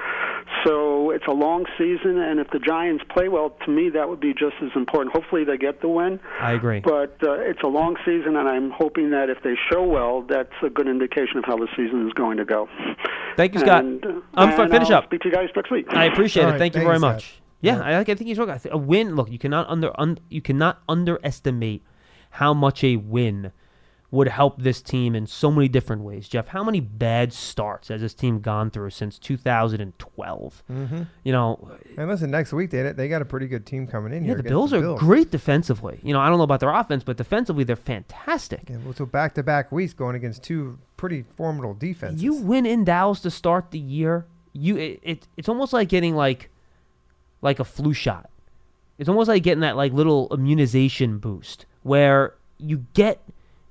So 0.65 1.11
it's 1.11 1.27
a 1.27 1.33
long 1.33 1.67
season, 1.77 2.19
and 2.19 2.41
if 2.41 2.49
the 2.51 2.59
Giants 2.59 3.05
play 3.11 3.29
well, 3.29 3.51
to 3.67 3.71
me, 3.71 3.91
that 3.91 4.09
would 4.09 4.21
be 4.21 4.33
just 4.33 4.57
as 4.63 4.71
important. 4.75 5.15
Hopefully 5.15 5.45
they 5.45 5.59
get 5.59 5.83
the 5.83 5.89
win. 5.89 6.19
I 6.41 6.53
agree. 6.53 6.81
But 6.81 7.19
uh, 7.23 7.33
it's 7.35 7.63
a 7.63 7.69
long 7.69 7.97
season, 8.07 8.37
and 8.37 8.49
I'm 8.49 8.71
hoping 8.71 9.11
that 9.11 9.29
if 9.29 9.43
they 9.43 9.55
show 9.71 9.85
well, 9.85 10.23
that's 10.23 10.55
a 10.63 10.71
good 10.71 10.89
indication 10.89 11.37
of 11.37 11.45
how 11.45 11.57
the 11.57 11.69
season 11.77 12.07
is 12.07 12.15
going 12.15 12.39
to 12.39 12.47
go. 12.47 12.67
Thank 13.37 13.53
you, 13.53 13.61
Scott. 13.61 13.85
And, 13.85 14.05
uh, 14.05 14.13
I'm 14.35 14.57
for 14.57 14.63
and 14.63 14.73
finish 14.73 14.89
I'll 14.91 14.99
up. 14.99 15.05
Speak 15.05 15.21
to 15.21 15.29
you 15.29 15.35
guys 15.35 15.51
next 15.55 15.71
week. 15.71 15.85
I 15.91 16.07
appreciate 16.07 16.45
All 16.45 16.49
it. 16.49 16.53
right, 16.53 16.59
Thank 16.59 16.77
you 16.77 16.81
very 16.81 16.97
Scott. 16.97 17.15
much. 17.17 17.43
Yeah, 17.61 17.81
I, 17.81 17.99
like, 17.99 18.09
I 18.09 18.15
think 18.15 18.29
he's 18.29 18.39
right. 18.39 18.67
A 18.71 18.79
win. 18.79 19.17
Look, 19.17 19.31
you 19.31 19.39
cannot 19.39 19.69
under 19.69 19.91
un, 20.01 20.19
you 20.31 20.41
cannot 20.41 20.83
underestimate 20.89 21.83
how 22.37 22.55
much 22.55 22.83
a 22.85 22.97
win 22.97 23.53
would 24.11 24.29
help 24.29 24.63
this 24.63 24.81
team 24.81 25.15
in 25.15 25.27
so 25.27 25.51
many 25.51 25.69
different 25.69 26.03
ways. 26.03 26.29
Jeff, 26.29 26.49
how 26.49 26.63
many 26.63 26.81
bad 26.81 27.33
starts 27.33 27.89
has 27.89 28.01
this 28.01 28.15
team 28.15 28.41
gone 28.41 28.71
through 28.71 28.91
since 28.91 29.19
2012? 29.19 30.63
Mm-hmm. 30.71 31.03
You 31.25 31.33
know, 31.33 31.71
And 31.99 32.09
listen, 32.09 32.31
next 32.31 32.53
week 32.53 32.71
they 32.71 32.93
they 32.93 33.09
got 33.09 33.21
a 33.21 33.25
pretty 33.25 33.49
good 33.49 33.67
team 33.67 33.87
coming 33.87 34.13
in 34.13 34.23
yeah, 34.23 34.29
here. 34.29 34.37
the 34.37 34.43
Bills 34.45 34.73
are 34.73 34.81
Bills. 34.81 35.01
great 35.01 35.31
defensively. 35.31 35.99
You 36.03 36.13
know, 36.13 36.21
I 36.21 36.29
don't 36.29 36.39
know 36.39 36.45
about 36.45 36.61
their 36.61 36.73
offense, 36.73 37.03
but 37.03 37.17
defensively 37.17 37.65
they're 37.65 37.75
fantastic. 37.77 38.63
Yeah, 38.71 38.77
well, 38.85 38.95
so 38.95 39.07
back 39.07 39.35
to 39.35 39.43
back 39.43 39.73
weeks 39.73 39.93
going 39.93 40.15
against 40.15 40.43
two 40.43 40.79
pretty 40.97 41.23
formidable 41.37 41.75
defenses. 41.75 42.23
You 42.23 42.35
win 42.35 42.65
in 42.65 42.85
Dallas 42.85 43.21
to 43.21 43.31
start 43.31 43.71
the 43.71 43.79
year. 43.79 44.27
You 44.53 44.77
it, 44.77 45.01
it 45.03 45.29
it's 45.37 45.49
almost 45.49 45.73
like 45.73 45.89
getting 45.89 46.15
like 46.15 46.49
like 47.43 47.59
a 47.59 47.65
flu 47.65 47.93
shot. 47.93 48.31
It's 48.99 49.09
almost 49.09 49.29
like 49.29 49.43
getting 49.43 49.61
that 49.61 49.77
like 49.77 49.93
little 49.93 50.33
immunization 50.33 51.19
boost 51.19 51.67
where 51.87 52.35
you 52.59 52.87
get 52.95 53.23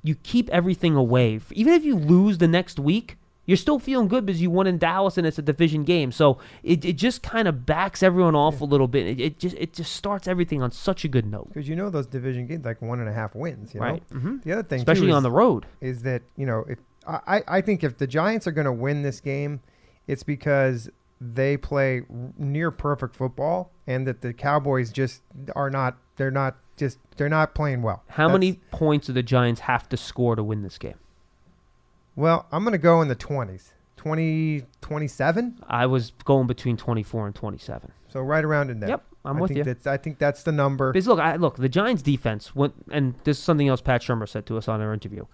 you 0.04 0.16
keep 0.16 0.50
everything 0.50 0.96
away. 0.96 1.40
Even 1.52 1.74
if 1.74 1.84
you 1.84 1.96
lose 1.96 2.38
the 2.38 2.48
next 2.48 2.78
week, 2.80 3.18
you're 3.48 3.58
still 3.58 3.80
feeling 3.80 4.08
good 4.08 4.24
because 4.26 4.40
you 4.42 4.52
won 4.52 4.68
in 4.68 4.78
Dallas 4.78 5.18
and 5.18 5.26
it's 5.26 5.40
a 5.40 5.42
division 5.42 5.84
game. 5.84 6.12
So 6.12 6.38
it, 6.64 6.86
it 6.86 6.94
just 6.94 7.24
kind 7.24 7.48
of 7.48 7.66
backs 7.66 8.04
everyone 8.04 8.36
off 8.36 8.62
a 8.62 8.66
little 8.66 8.88
bit. 8.88 9.08
It, 9.08 9.20
it 9.20 9.40
just 9.40 9.56
it 9.58 9.74
just 9.74 9.96
starts 9.96 10.28
everything 10.28 10.62
on 10.62 10.72
such 10.72 11.04
a 11.06 11.08
good 11.08 11.26
note, 11.26 11.48
because 11.50 11.68
you 11.68 11.76
know 11.76 11.90
those 11.90 12.08
division 12.08 12.48
games 12.48 12.66
like 12.66 12.82
one 12.82 13.00
and 13.00 13.10
a 13.10 13.14
half 13.14 13.36
wins. 13.36 13.74
You 13.74 13.80
know? 13.82 13.86
right? 13.86 14.04
hmm 14.12 14.38
The 14.44 14.52
other 14.54 14.64
thing, 14.64 14.80
Especially 14.80 15.08
too, 15.08 15.14
on 15.14 15.24
the 15.24 15.32
road. 15.32 15.66
is 15.82 16.04
that 16.04 16.22
you 16.38 16.46
know 16.46 16.66
if 16.70 16.80
I, 17.08 17.20
I 17.38 17.44
I 17.58 17.62
think 17.62 17.84
if 17.84 17.98
the 17.98 18.08
Giants 18.08 18.48
are 18.48 18.52
going 18.52 18.66
to 18.66 18.74
win 18.74 19.02
this 19.02 19.20
game, 19.20 19.62
it's 20.08 20.24
because 20.24 20.90
they 21.20 21.58
play 21.58 22.04
near 22.38 22.70
perfect 22.72 23.16
football, 23.16 23.72
and 23.88 24.06
that 24.08 24.22
the 24.22 24.34
Cowboys 24.34 24.92
just 24.92 25.22
are 25.56 25.70
not. 25.70 25.98
They're 26.18 26.32
not 26.32 26.56
just. 26.78 26.98
They're 27.18 27.30
not 27.30 27.56
playing 27.56 27.82
well. 27.82 28.04
How 28.10 28.28
That's- 28.28 28.34
many 28.34 28.60
points 28.72 29.08
do 29.08 29.14
the 29.14 29.24
Giants 29.24 29.62
have 29.62 29.88
to 29.90 29.98
score 29.98 30.36
to 30.36 30.44
win 30.44 30.64
this 30.64 30.78
game? 30.78 30.96
Well, 32.16 32.46
I'm 32.52 32.64
going 32.64 32.72
to 32.74 32.78
go 32.78 33.02
in 33.02 33.08
the 33.08 33.16
20s. 33.16 33.72
20, 33.98 34.64
27. 34.82 35.64
I 35.68 35.86
was 35.88 36.12
going 36.26 36.46
between 36.48 36.78
24 36.78 37.26
and 37.28 37.36
27. 37.36 37.92
So 38.08 38.22
right 38.22 38.44
around 38.46 38.70
in 38.70 38.80
there. 38.80 38.90
Yep, 38.90 39.04
I'm 39.26 39.38
I 39.38 39.42
with 39.42 39.50
think 39.50 39.58
you. 39.58 39.64
That's, 39.64 39.88
I 39.88 39.98
think 39.98 40.20
that's 40.20 40.44
the 40.44 40.52
number. 40.52 40.92
Because 40.94 41.08
look, 41.08 41.20
I, 41.20 41.38
look, 41.38 41.58
the 41.58 41.68
Giants' 41.68 42.02
defense 42.04 42.56
went, 42.56 42.74
and 42.92 43.16
this 43.24 43.38
is 43.40 43.44
something 43.44 43.68
else 43.68 43.82
Pat 43.82 44.02
Shurmur 44.02 44.30
said 44.30 44.46
to 44.46 44.58
us 44.58 44.68
on 44.68 44.80
our 44.80 44.94
interview. 44.94 45.26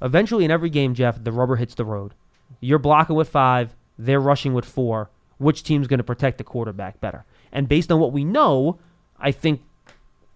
Eventually, 0.00 0.44
in 0.44 0.50
every 0.50 0.70
game, 0.70 0.94
Jeff, 0.94 1.22
the 1.22 1.32
rubber 1.32 1.56
hits 1.56 1.74
the 1.74 1.84
road. 1.84 2.14
You're 2.60 2.78
blocking 2.78 3.16
with 3.16 3.28
five, 3.28 3.74
they're 3.98 4.20
rushing 4.20 4.54
with 4.54 4.64
four. 4.64 5.10
Which 5.38 5.62
team's 5.62 5.86
going 5.88 5.98
to 5.98 6.04
protect 6.04 6.38
the 6.38 6.44
quarterback 6.44 7.00
better? 7.00 7.24
And 7.50 7.68
based 7.68 7.90
on 7.90 7.98
what 7.98 8.12
we 8.12 8.24
know, 8.24 8.78
I 9.18 9.32
think 9.32 9.62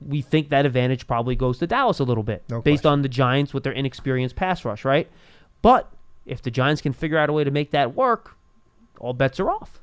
we 0.07 0.21
think 0.23 0.51
that 0.51 0.67
advantage 0.67 1.07
probably 1.07 1.35
goes 1.37 1.59
to 1.59 1.67
Dallas 1.67 1.99
a 1.99 2.05
little 2.05 2.23
bit, 2.23 2.43
No 2.49 2.61
based 2.61 2.83
question. 2.83 2.93
on 2.93 3.03
the 3.03 3.09
Giants 3.09 3.55
with 3.55 3.65
their 3.65 3.73
inexperienced 3.73 4.37
pass 4.37 4.65
rush, 4.65 4.85
right? 4.85 5.09
But 5.63 5.91
if 6.27 6.43
the 6.43 6.51
Giants 6.51 6.81
can 6.83 6.93
figure 6.93 7.19
out 7.19 7.29
a 7.31 7.33
way 7.33 7.45
to 7.45 7.51
make 7.51 7.71
that 7.71 7.95
work, 7.95 8.37
all 9.01 9.13
bets 9.13 9.41
are 9.41 9.51
off. 9.51 9.81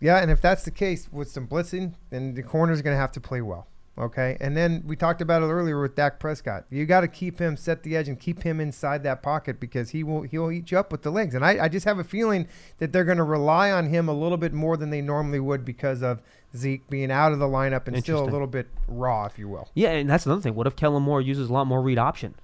Yeah, 0.00 0.18
and 0.18 0.30
if 0.30 0.40
that's 0.42 0.64
the 0.64 0.70
case 0.70 1.08
with 1.10 1.30
some 1.30 1.46
blitzing, 1.46 1.94
then 2.10 2.34
the 2.34 2.42
corner's 2.42 2.82
going 2.82 2.94
to 2.94 3.00
have 3.00 3.12
to 3.12 3.20
play 3.20 3.40
well. 3.40 3.66
Okay, 3.98 4.36
and 4.40 4.54
then 4.54 4.82
we 4.86 4.94
talked 4.94 5.22
about 5.22 5.42
it 5.42 5.46
earlier 5.46 5.80
with 5.80 5.94
Dak 5.94 6.20
Prescott. 6.20 6.64
You 6.68 6.84
got 6.84 7.00
to 7.00 7.08
keep 7.08 7.38
him 7.38 7.56
set 7.56 7.82
the 7.82 7.96
edge 7.96 8.08
and 8.08 8.20
keep 8.20 8.42
him 8.42 8.60
inside 8.60 9.02
that 9.04 9.22
pocket 9.22 9.58
because 9.58 9.90
he 9.90 10.04
will 10.04 10.22
he'll 10.22 10.50
eat 10.50 10.70
you 10.70 10.78
up 10.78 10.92
with 10.92 11.00
the 11.02 11.10
legs. 11.10 11.34
And 11.34 11.42
I, 11.42 11.64
I 11.64 11.68
just 11.68 11.86
have 11.86 11.98
a 11.98 12.04
feeling 12.04 12.46
that 12.76 12.92
they're 12.92 13.04
going 13.04 13.16
to 13.16 13.24
rely 13.24 13.70
on 13.70 13.88
him 13.88 14.06
a 14.08 14.12
little 14.12 14.36
bit 14.36 14.52
more 14.52 14.76
than 14.76 14.90
they 14.90 15.00
normally 15.00 15.40
would 15.40 15.64
because 15.64 16.02
of 16.02 16.20
Zeke 16.54 16.88
being 16.90 17.10
out 17.10 17.32
of 17.32 17.38
the 17.38 17.46
lineup 17.46 17.88
and 17.88 17.98
still 17.98 18.22
a 18.22 18.28
little 18.28 18.46
bit 18.46 18.68
raw, 18.86 19.24
if 19.24 19.38
you 19.38 19.48
will. 19.48 19.70
Yeah, 19.72 19.92
and 19.92 20.10
that's 20.10 20.26
another 20.26 20.42
thing. 20.42 20.54
What 20.54 20.66
if 20.66 20.76
Kellen 20.76 21.02
Moore 21.02 21.22
uses 21.22 21.48
a 21.48 21.52
lot 21.52 21.66
more 21.66 21.80
read 21.80 21.98
option? 21.98 22.34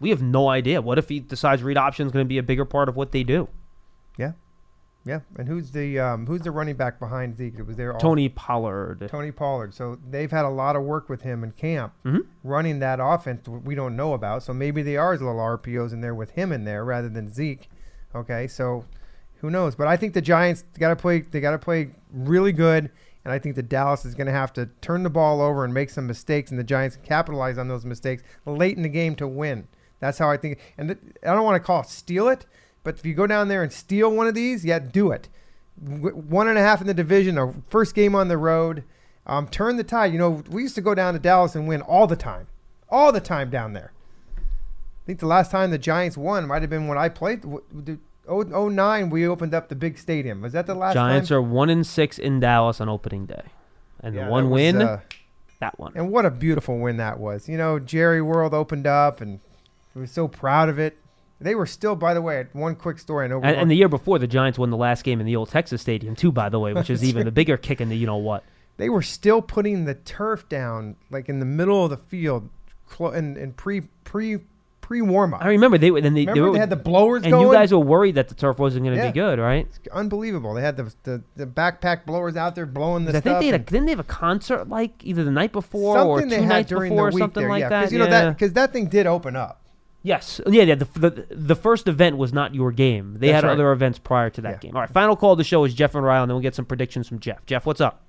We 0.00 0.10
have 0.10 0.22
no 0.22 0.48
idea. 0.48 0.80
What 0.80 0.98
if 0.98 1.10
he 1.10 1.20
decides 1.20 1.62
read 1.62 1.76
option 1.76 2.06
is 2.06 2.12
going 2.12 2.24
to 2.24 2.28
be 2.28 2.38
a 2.38 2.42
bigger 2.42 2.64
part 2.64 2.88
of 2.88 2.96
what 2.96 3.12
they 3.12 3.22
do? 3.22 3.48
Yeah. 5.04 5.20
And 5.36 5.48
who's 5.48 5.72
the 5.72 5.98
um, 5.98 6.26
who's 6.26 6.42
the 6.42 6.50
running 6.52 6.76
back 6.76 7.00
behind 7.00 7.36
Zeke? 7.36 7.54
It 7.58 7.66
was 7.66 7.76
there. 7.76 7.92
all- 7.92 7.98
Tony 7.98 8.28
Pollard. 8.28 9.08
Tony 9.08 9.32
Pollard. 9.32 9.74
So 9.74 9.98
they've 10.08 10.30
had 10.30 10.44
a 10.44 10.48
lot 10.50 10.76
of 10.76 10.82
work 10.84 11.08
with 11.08 11.22
him 11.22 11.42
in 11.42 11.50
camp, 11.52 11.92
Mhm. 12.04 12.26
running 12.44 12.78
that 12.78 13.00
offense 13.02 13.48
we 13.48 13.74
don't 13.74 13.96
know 13.96 14.12
about. 14.14 14.42
So 14.44 14.54
maybe 14.54 14.82
they 14.82 14.96
are 14.96 15.12
little 15.12 15.40
RPOs 15.40 15.92
in 15.92 16.00
there 16.02 16.14
with 16.14 16.30
him 16.32 16.52
in 16.52 16.64
there 16.64 16.84
rather 16.84 17.08
than 17.08 17.28
Zeke. 17.28 17.68
Okay, 18.14 18.46
so 18.46 18.84
who 19.40 19.50
knows? 19.50 19.74
But 19.74 19.88
I 19.88 19.96
think 19.96 20.14
the 20.14 20.20
Giants 20.22 20.64
got 20.78 20.90
to 20.90 20.96
play. 20.96 21.22
They 21.22 21.40
got 21.40 21.50
to 21.52 21.58
play 21.58 21.90
really 22.12 22.52
good, 22.52 22.88
and 23.24 23.32
I 23.32 23.40
think 23.40 23.56
the 23.56 23.62
Dallas 23.62 24.04
is 24.04 24.14
going 24.14 24.26
to 24.28 24.32
have 24.32 24.52
to 24.52 24.66
turn 24.82 25.02
the 25.02 25.10
ball 25.10 25.40
over 25.40 25.64
and 25.64 25.74
make 25.74 25.90
some 25.90 26.06
mistakes, 26.06 26.50
and 26.52 26.60
the 26.60 26.64
Giants 26.64 26.96
capitalize 27.02 27.58
on 27.58 27.66
those 27.66 27.84
mistakes 27.84 28.22
late 28.46 28.76
in 28.76 28.82
the 28.84 28.88
game 28.88 29.16
to 29.16 29.26
win. 29.26 29.66
That's 29.98 30.18
how 30.18 30.30
I 30.30 30.36
think. 30.36 30.58
And 30.78 30.88
th- 30.90 30.98
I 31.26 31.34
don't 31.34 31.44
want 31.44 31.56
to 31.60 31.66
call 31.66 31.80
it 31.80 31.86
steal 31.88 32.28
it, 32.28 32.46
but 32.84 32.98
if 32.98 33.06
you 33.06 33.14
go 33.14 33.26
down 33.26 33.48
there 33.48 33.62
and 33.62 33.72
steal 33.72 34.10
one 34.10 34.26
of 34.26 34.34
these, 34.34 34.64
yeah, 34.64 34.78
do 34.78 35.10
it 35.12 35.28
one 35.82 36.48
and 36.48 36.58
a 36.58 36.60
half 36.60 36.80
in 36.80 36.86
the 36.86 36.94
division, 36.94 37.38
a 37.38 37.52
first 37.68 37.94
game 37.94 38.14
on 38.14 38.28
the 38.28 38.38
road. 38.38 38.84
Um, 39.26 39.48
turn 39.48 39.76
the 39.76 39.84
tide. 39.84 40.12
You 40.12 40.18
know, 40.18 40.42
we 40.50 40.62
used 40.62 40.74
to 40.74 40.80
go 40.80 40.94
down 40.94 41.14
to 41.14 41.18
Dallas 41.20 41.54
and 41.54 41.68
win 41.68 41.80
all 41.82 42.06
the 42.06 42.16
time, 42.16 42.48
all 42.88 43.12
the 43.12 43.20
time 43.20 43.50
down 43.50 43.72
there. 43.72 43.92
I 44.36 45.06
think 45.06 45.20
the 45.20 45.26
last 45.26 45.50
time 45.50 45.70
the 45.70 45.78
Giants 45.78 46.16
won 46.16 46.46
might 46.46 46.62
have 46.62 46.70
been 46.70 46.88
when 46.88 46.98
I 46.98 47.08
played. 47.08 47.44
Oh, 47.44 48.44
oh 48.52 48.68
nine, 48.68 49.10
we 49.10 49.26
opened 49.26 49.54
up 49.54 49.68
the 49.68 49.74
big 49.74 49.98
stadium. 49.98 50.42
Was 50.42 50.52
that 50.52 50.66
the 50.66 50.74
last 50.74 50.94
time? 50.94 51.10
Giants 51.10 51.28
time? 51.28 51.38
are 51.38 51.42
one 51.42 51.70
and 51.70 51.86
six 51.86 52.18
in 52.18 52.38
Dallas 52.40 52.80
on 52.80 52.88
opening 52.88 53.26
day, 53.26 53.42
and 54.00 54.14
Yeah, 54.14 54.26
the 54.26 54.30
one 54.30 54.44
that 54.44 54.50
was, 54.50 54.54
win, 54.54 54.82
uh, 54.82 55.00
that 55.60 55.78
one. 55.78 55.92
and 55.96 56.12
what 56.12 56.24
a 56.24 56.30
beautiful 56.30 56.78
win 56.78 56.98
that 56.98 57.18
was. 57.18 57.48
You 57.48 57.56
know, 57.56 57.80
Jerry 57.80 58.22
World 58.22 58.54
opened 58.54 58.86
up, 58.86 59.20
and 59.20 59.40
we 59.94 60.02
were 60.02 60.06
so 60.06 60.28
proud 60.28 60.68
of 60.68 60.78
it. 60.78 60.96
They 61.42 61.54
were 61.54 61.66
still, 61.66 61.96
by 61.96 62.14
the 62.14 62.22
way, 62.22 62.46
one 62.52 62.76
quick 62.76 62.98
story. 62.98 63.26
And, 63.26 63.44
and 63.44 63.70
the 63.70 63.74
year 63.74 63.88
before, 63.88 64.18
the 64.18 64.26
Giants 64.26 64.58
won 64.58 64.70
the 64.70 64.76
last 64.76 65.04
game 65.04 65.20
in 65.20 65.26
the 65.26 65.36
old 65.36 65.50
Texas 65.50 65.80
Stadium 65.82 66.14
too. 66.16 66.32
By 66.32 66.48
the 66.48 66.58
way, 66.60 66.72
which 66.72 66.90
is 66.94 67.04
even 67.04 67.24
the 67.24 67.32
bigger 67.32 67.56
kick 67.56 67.80
in 67.80 67.88
the 67.88 67.96
you 67.96 68.06
know 68.06 68.16
what. 68.16 68.44
they 68.76 68.88
were 68.88 69.02
still 69.02 69.42
putting 69.42 69.84
the 69.84 69.94
turf 69.94 70.48
down, 70.48 70.96
like 71.10 71.28
in 71.28 71.38
the 71.40 71.46
middle 71.46 71.84
of 71.84 71.90
the 71.90 71.96
field, 71.96 72.48
clo- 72.88 73.10
in, 73.12 73.36
in 73.36 73.52
pre 73.52 73.82
pre 74.04 74.38
pre 74.80 75.00
warm 75.00 75.32
up. 75.32 75.42
I 75.42 75.48
remember 75.48 75.78
they 75.78 75.90
then 75.90 76.12
they, 76.14 76.26
Remember 76.26 76.48
were, 76.48 76.52
they 76.54 76.58
had 76.58 76.68
the 76.68 76.76
blowers 76.76 77.22
and 77.22 77.30
going. 77.30 77.46
you 77.46 77.52
guys 77.52 77.72
were 77.72 77.78
worried 77.78 78.16
that 78.16 78.28
the 78.28 78.34
turf 78.34 78.58
wasn't 78.58 78.84
going 78.84 78.96
to 78.96 79.02
Yeah. 79.04 79.10
be 79.10 79.14
good, 79.14 79.38
right? 79.38 79.66
Unbelievable. 79.92 80.54
They 80.54 80.62
had 80.62 80.76
the, 80.76 80.92
the 81.04 81.22
the 81.36 81.46
backpack 81.46 82.04
blowers 82.04 82.36
out 82.36 82.54
there 82.54 82.66
blowing 82.66 83.04
the. 83.04 83.10
I 83.10 83.12
think 83.14 83.22
stuff. 83.24 83.40
they 83.40 83.46
had 83.46 83.54
a, 83.54 83.64
didn't 83.64 83.86
they 83.86 83.92
have 83.92 84.00
a 84.00 84.04
concert 84.04 84.68
like 84.68 85.04
either 85.04 85.24
the 85.24 85.30
night 85.30 85.52
before 85.52 85.96
something 85.96 86.10
or 86.10 86.20
two 86.22 86.28
they 86.28 86.40
had 86.40 86.48
nights 86.48 86.68
during 86.68 86.90
before 86.92 87.08
or 87.08 87.12
something 87.12 87.42
there, 87.42 87.48
like 87.50 87.60
yeah, 87.60 87.68
that. 87.68 87.92
you 87.92 87.98
know 87.98 88.04
yeah. 88.04 88.10
that 88.24 88.38
because 88.38 88.52
that 88.54 88.72
thing 88.72 88.86
did 88.86 89.06
open 89.06 89.36
up. 89.36 89.61
Yes. 90.02 90.40
Yeah, 90.48 90.62
yeah. 90.64 90.74
The, 90.74 90.86
the 90.98 91.26
the 91.30 91.54
first 91.54 91.86
event 91.86 92.16
was 92.16 92.32
not 92.32 92.54
your 92.54 92.72
game. 92.72 93.16
They 93.18 93.28
That's 93.28 93.42
had 93.42 93.48
right. 93.48 93.52
other 93.52 93.70
events 93.72 93.98
prior 93.98 94.30
to 94.30 94.40
that 94.40 94.50
Yeah. 94.54 94.58
game. 94.58 94.74
All 94.76 94.82
right. 94.82 94.90
Final 94.90 95.14
call 95.16 95.32
of 95.32 95.38
the 95.38 95.44
show 95.44 95.64
is 95.64 95.74
Jeff 95.74 95.94
and 95.94 96.04
Ryle, 96.04 96.22
and 96.22 96.30
then 96.30 96.34
we'll 96.34 96.42
get 96.42 96.54
some 96.56 96.64
predictions 96.64 97.06
from 97.08 97.20
Jeff. 97.20 97.44
Jeff, 97.46 97.64
what's 97.66 97.80
up? 97.80 98.02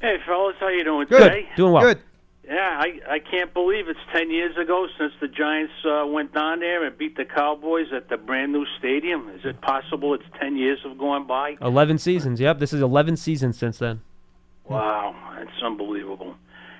Hey, 0.00 0.16
fellas, 0.26 0.56
how 0.60 0.68
you 0.68 0.84
doing 0.84 1.06
Good. 1.08 1.20
today? 1.22 1.48
Doing 1.56 1.72
well. 1.72 1.82
Good. 1.82 1.98
Yeah, 2.46 2.76
I 2.78 3.00
I 3.08 3.18
can't 3.20 3.54
believe 3.54 3.88
it's 3.88 3.98
ten 4.12 4.30
years 4.30 4.54
ago 4.58 4.86
since 4.98 5.14
the 5.18 5.28
Giants 5.28 5.72
uh, 5.86 6.04
went 6.06 6.34
down 6.34 6.60
there 6.60 6.84
and 6.84 6.96
beat 6.98 7.16
the 7.16 7.24
Cowboys 7.24 7.86
at 7.96 8.10
the 8.10 8.18
brand 8.18 8.52
new 8.52 8.66
stadium. 8.78 9.30
Is 9.30 9.46
it 9.46 9.62
possible 9.62 10.12
it's 10.12 10.24
ten 10.38 10.58
years 10.58 10.78
have 10.84 10.98
gone 10.98 11.26
by? 11.26 11.56
Eleven 11.62 11.96
seasons. 11.96 12.40
Yep. 12.40 12.58
This 12.58 12.74
is 12.74 12.82
eleven 12.82 13.16
seasons 13.16 13.56
since 13.56 13.78
then. 13.78 14.02
Wow, 14.68 15.14
that's 15.38 15.62
unbelievable. 15.62 16.34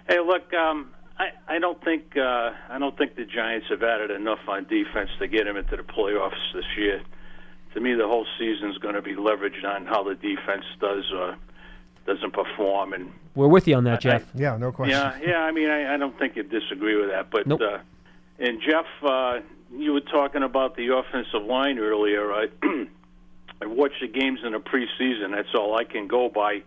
Hey, 0.08 0.18
look, 0.20 0.52
um, 0.52 0.93
I 1.18 1.30
I 1.48 1.58
don't 1.58 1.82
think 1.84 2.16
uh, 2.16 2.50
I 2.68 2.78
don't 2.78 2.96
think 2.96 3.16
the 3.16 3.24
Giants 3.24 3.66
have 3.70 3.82
added 3.82 4.10
enough 4.10 4.40
on 4.48 4.64
defense 4.64 5.10
to 5.18 5.28
get 5.28 5.44
them 5.44 5.56
into 5.56 5.76
the 5.76 5.82
playoffs 5.82 6.52
this 6.54 6.64
year. 6.76 7.02
To 7.74 7.80
me, 7.80 7.94
the 7.94 8.06
whole 8.06 8.26
season's 8.38 8.78
going 8.78 8.94
to 8.94 9.02
be 9.02 9.14
leveraged 9.14 9.64
on 9.64 9.86
how 9.86 10.04
the 10.04 10.14
defense 10.14 10.64
does 10.80 11.04
uh, 11.12 11.34
doesn't 12.06 12.32
perform 12.32 12.92
and 12.92 13.12
We're 13.34 13.48
with 13.48 13.66
you 13.66 13.76
on 13.76 13.84
that, 13.84 14.00
Jeff. 14.00 14.24
Yeah, 14.34 14.56
no 14.56 14.72
question. 14.72 14.96
Yeah, 14.96 15.18
yeah. 15.24 15.38
I 15.38 15.52
mean, 15.52 15.70
I, 15.70 15.94
I 15.94 15.96
don't 15.96 16.16
think 16.18 16.36
you 16.36 16.42
disagree 16.42 16.96
with 16.96 17.10
that. 17.10 17.30
But 17.30 17.46
Nope. 17.46 17.60
uh, 17.60 17.78
and 18.38 18.60
Jeff, 18.60 18.86
uh, 19.02 19.40
you 19.76 19.92
were 19.92 20.00
talking 20.00 20.42
about 20.42 20.76
the 20.76 20.94
offensive 20.94 21.42
line 21.46 21.78
earlier. 21.78 22.32
I 22.32 22.48
I 23.62 23.66
watched 23.66 24.00
the 24.00 24.08
games 24.08 24.40
in 24.44 24.52
the 24.52 24.58
preseason. 24.58 25.30
That's 25.30 25.54
all 25.54 25.76
I 25.76 25.84
can 25.84 26.08
go 26.08 26.28
by. 26.28 26.62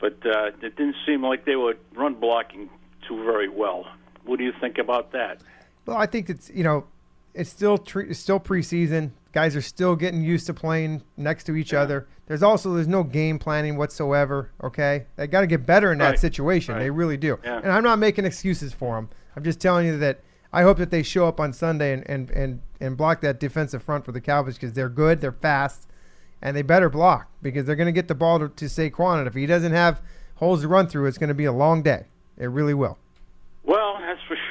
But 0.00 0.18
uh, 0.26 0.50
it 0.60 0.76
didn't 0.76 0.96
seem 1.06 1.22
like 1.22 1.44
they 1.44 1.56
were 1.56 1.76
run 1.94 2.14
blocking 2.14 2.68
too 3.08 3.22
very 3.24 3.48
well. 3.48 3.86
What 4.24 4.38
do 4.38 4.44
you 4.44 4.52
think 4.60 4.78
about 4.78 5.12
that? 5.12 5.40
Well, 5.86 5.96
I 5.96 6.06
think 6.06 6.30
it's 6.30 6.50
you 6.50 6.64
know, 6.64 6.84
it's 7.34 7.50
still 7.50 7.78
tre- 7.78 8.08
it's 8.08 8.18
still 8.18 8.40
preseason. 8.40 9.10
Guys 9.32 9.56
are 9.56 9.62
still 9.62 9.96
getting 9.96 10.22
used 10.22 10.46
to 10.46 10.54
playing 10.54 11.02
next 11.16 11.44
to 11.44 11.56
each 11.56 11.74
other. 11.74 12.06
There's 12.26 12.42
also 12.42 12.72
there's 12.74 12.88
no 12.88 13.02
game 13.02 13.38
planning 13.38 13.76
whatsoever. 13.76 14.50
Okay, 14.62 15.06
they 15.16 15.26
got 15.26 15.40
to 15.42 15.46
get 15.46 15.66
better 15.66 15.92
in 15.92 15.98
that 15.98 16.10
Right. 16.10 16.18
situation. 16.18 16.78
They 16.78 16.90
really 16.90 17.16
do. 17.16 17.38
Yeah. 17.44 17.58
And 17.62 17.70
I'm 17.72 17.82
not 17.84 17.98
making 17.98 18.24
excuses 18.24 18.72
for 18.72 18.94
them. 18.96 19.08
I'm 19.36 19.42
just 19.44 19.60
telling 19.60 19.86
you 19.86 19.98
that 19.98 20.20
I 20.52 20.62
hope 20.62 20.78
that 20.78 20.90
they 20.90 21.02
show 21.02 21.26
up 21.26 21.40
on 21.40 21.52
Sunday 21.52 21.92
and 21.92 22.08
and 22.08 22.30
and, 22.30 22.60
and 22.80 22.96
block 22.96 23.20
that 23.22 23.40
defensive 23.40 23.82
front 23.82 24.04
for 24.04 24.12
the 24.12 24.20
Cowboys 24.20 24.54
because 24.54 24.72
they're 24.72 24.88
good, 24.88 25.20
they're 25.20 25.32
fast, 25.32 25.88
and 26.40 26.56
they 26.56 26.62
better 26.62 26.88
block 26.88 27.28
because 27.42 27.66
they're 27.66 27.76
going 27.76 27.86
to 27.86 27.92
get 27.92 28.08
the 28.08 28.14
ball 28.14 28.38
to, 28.38 28.48
to 28.48 28.66
Saquon. 28.66 29.18
And 29.18 29.26
if 29.26 29.34
he 29.34 29.44
doesn't 29.46 29.72
have 29.72 30.00
holes 30.36 30.62
to 30.62 30.68
run 30.68 30.86
through, 30.86 31.06
it's 31.06 31.18
going 31.18 31.28
to 31.28 31.34
be 31.34 31.44
a 31.44 31.52
long 31.52 31.82
day. 31.82 32.06
It 32.36 32.46
really 32.46 32.74
will. 32.74 32.98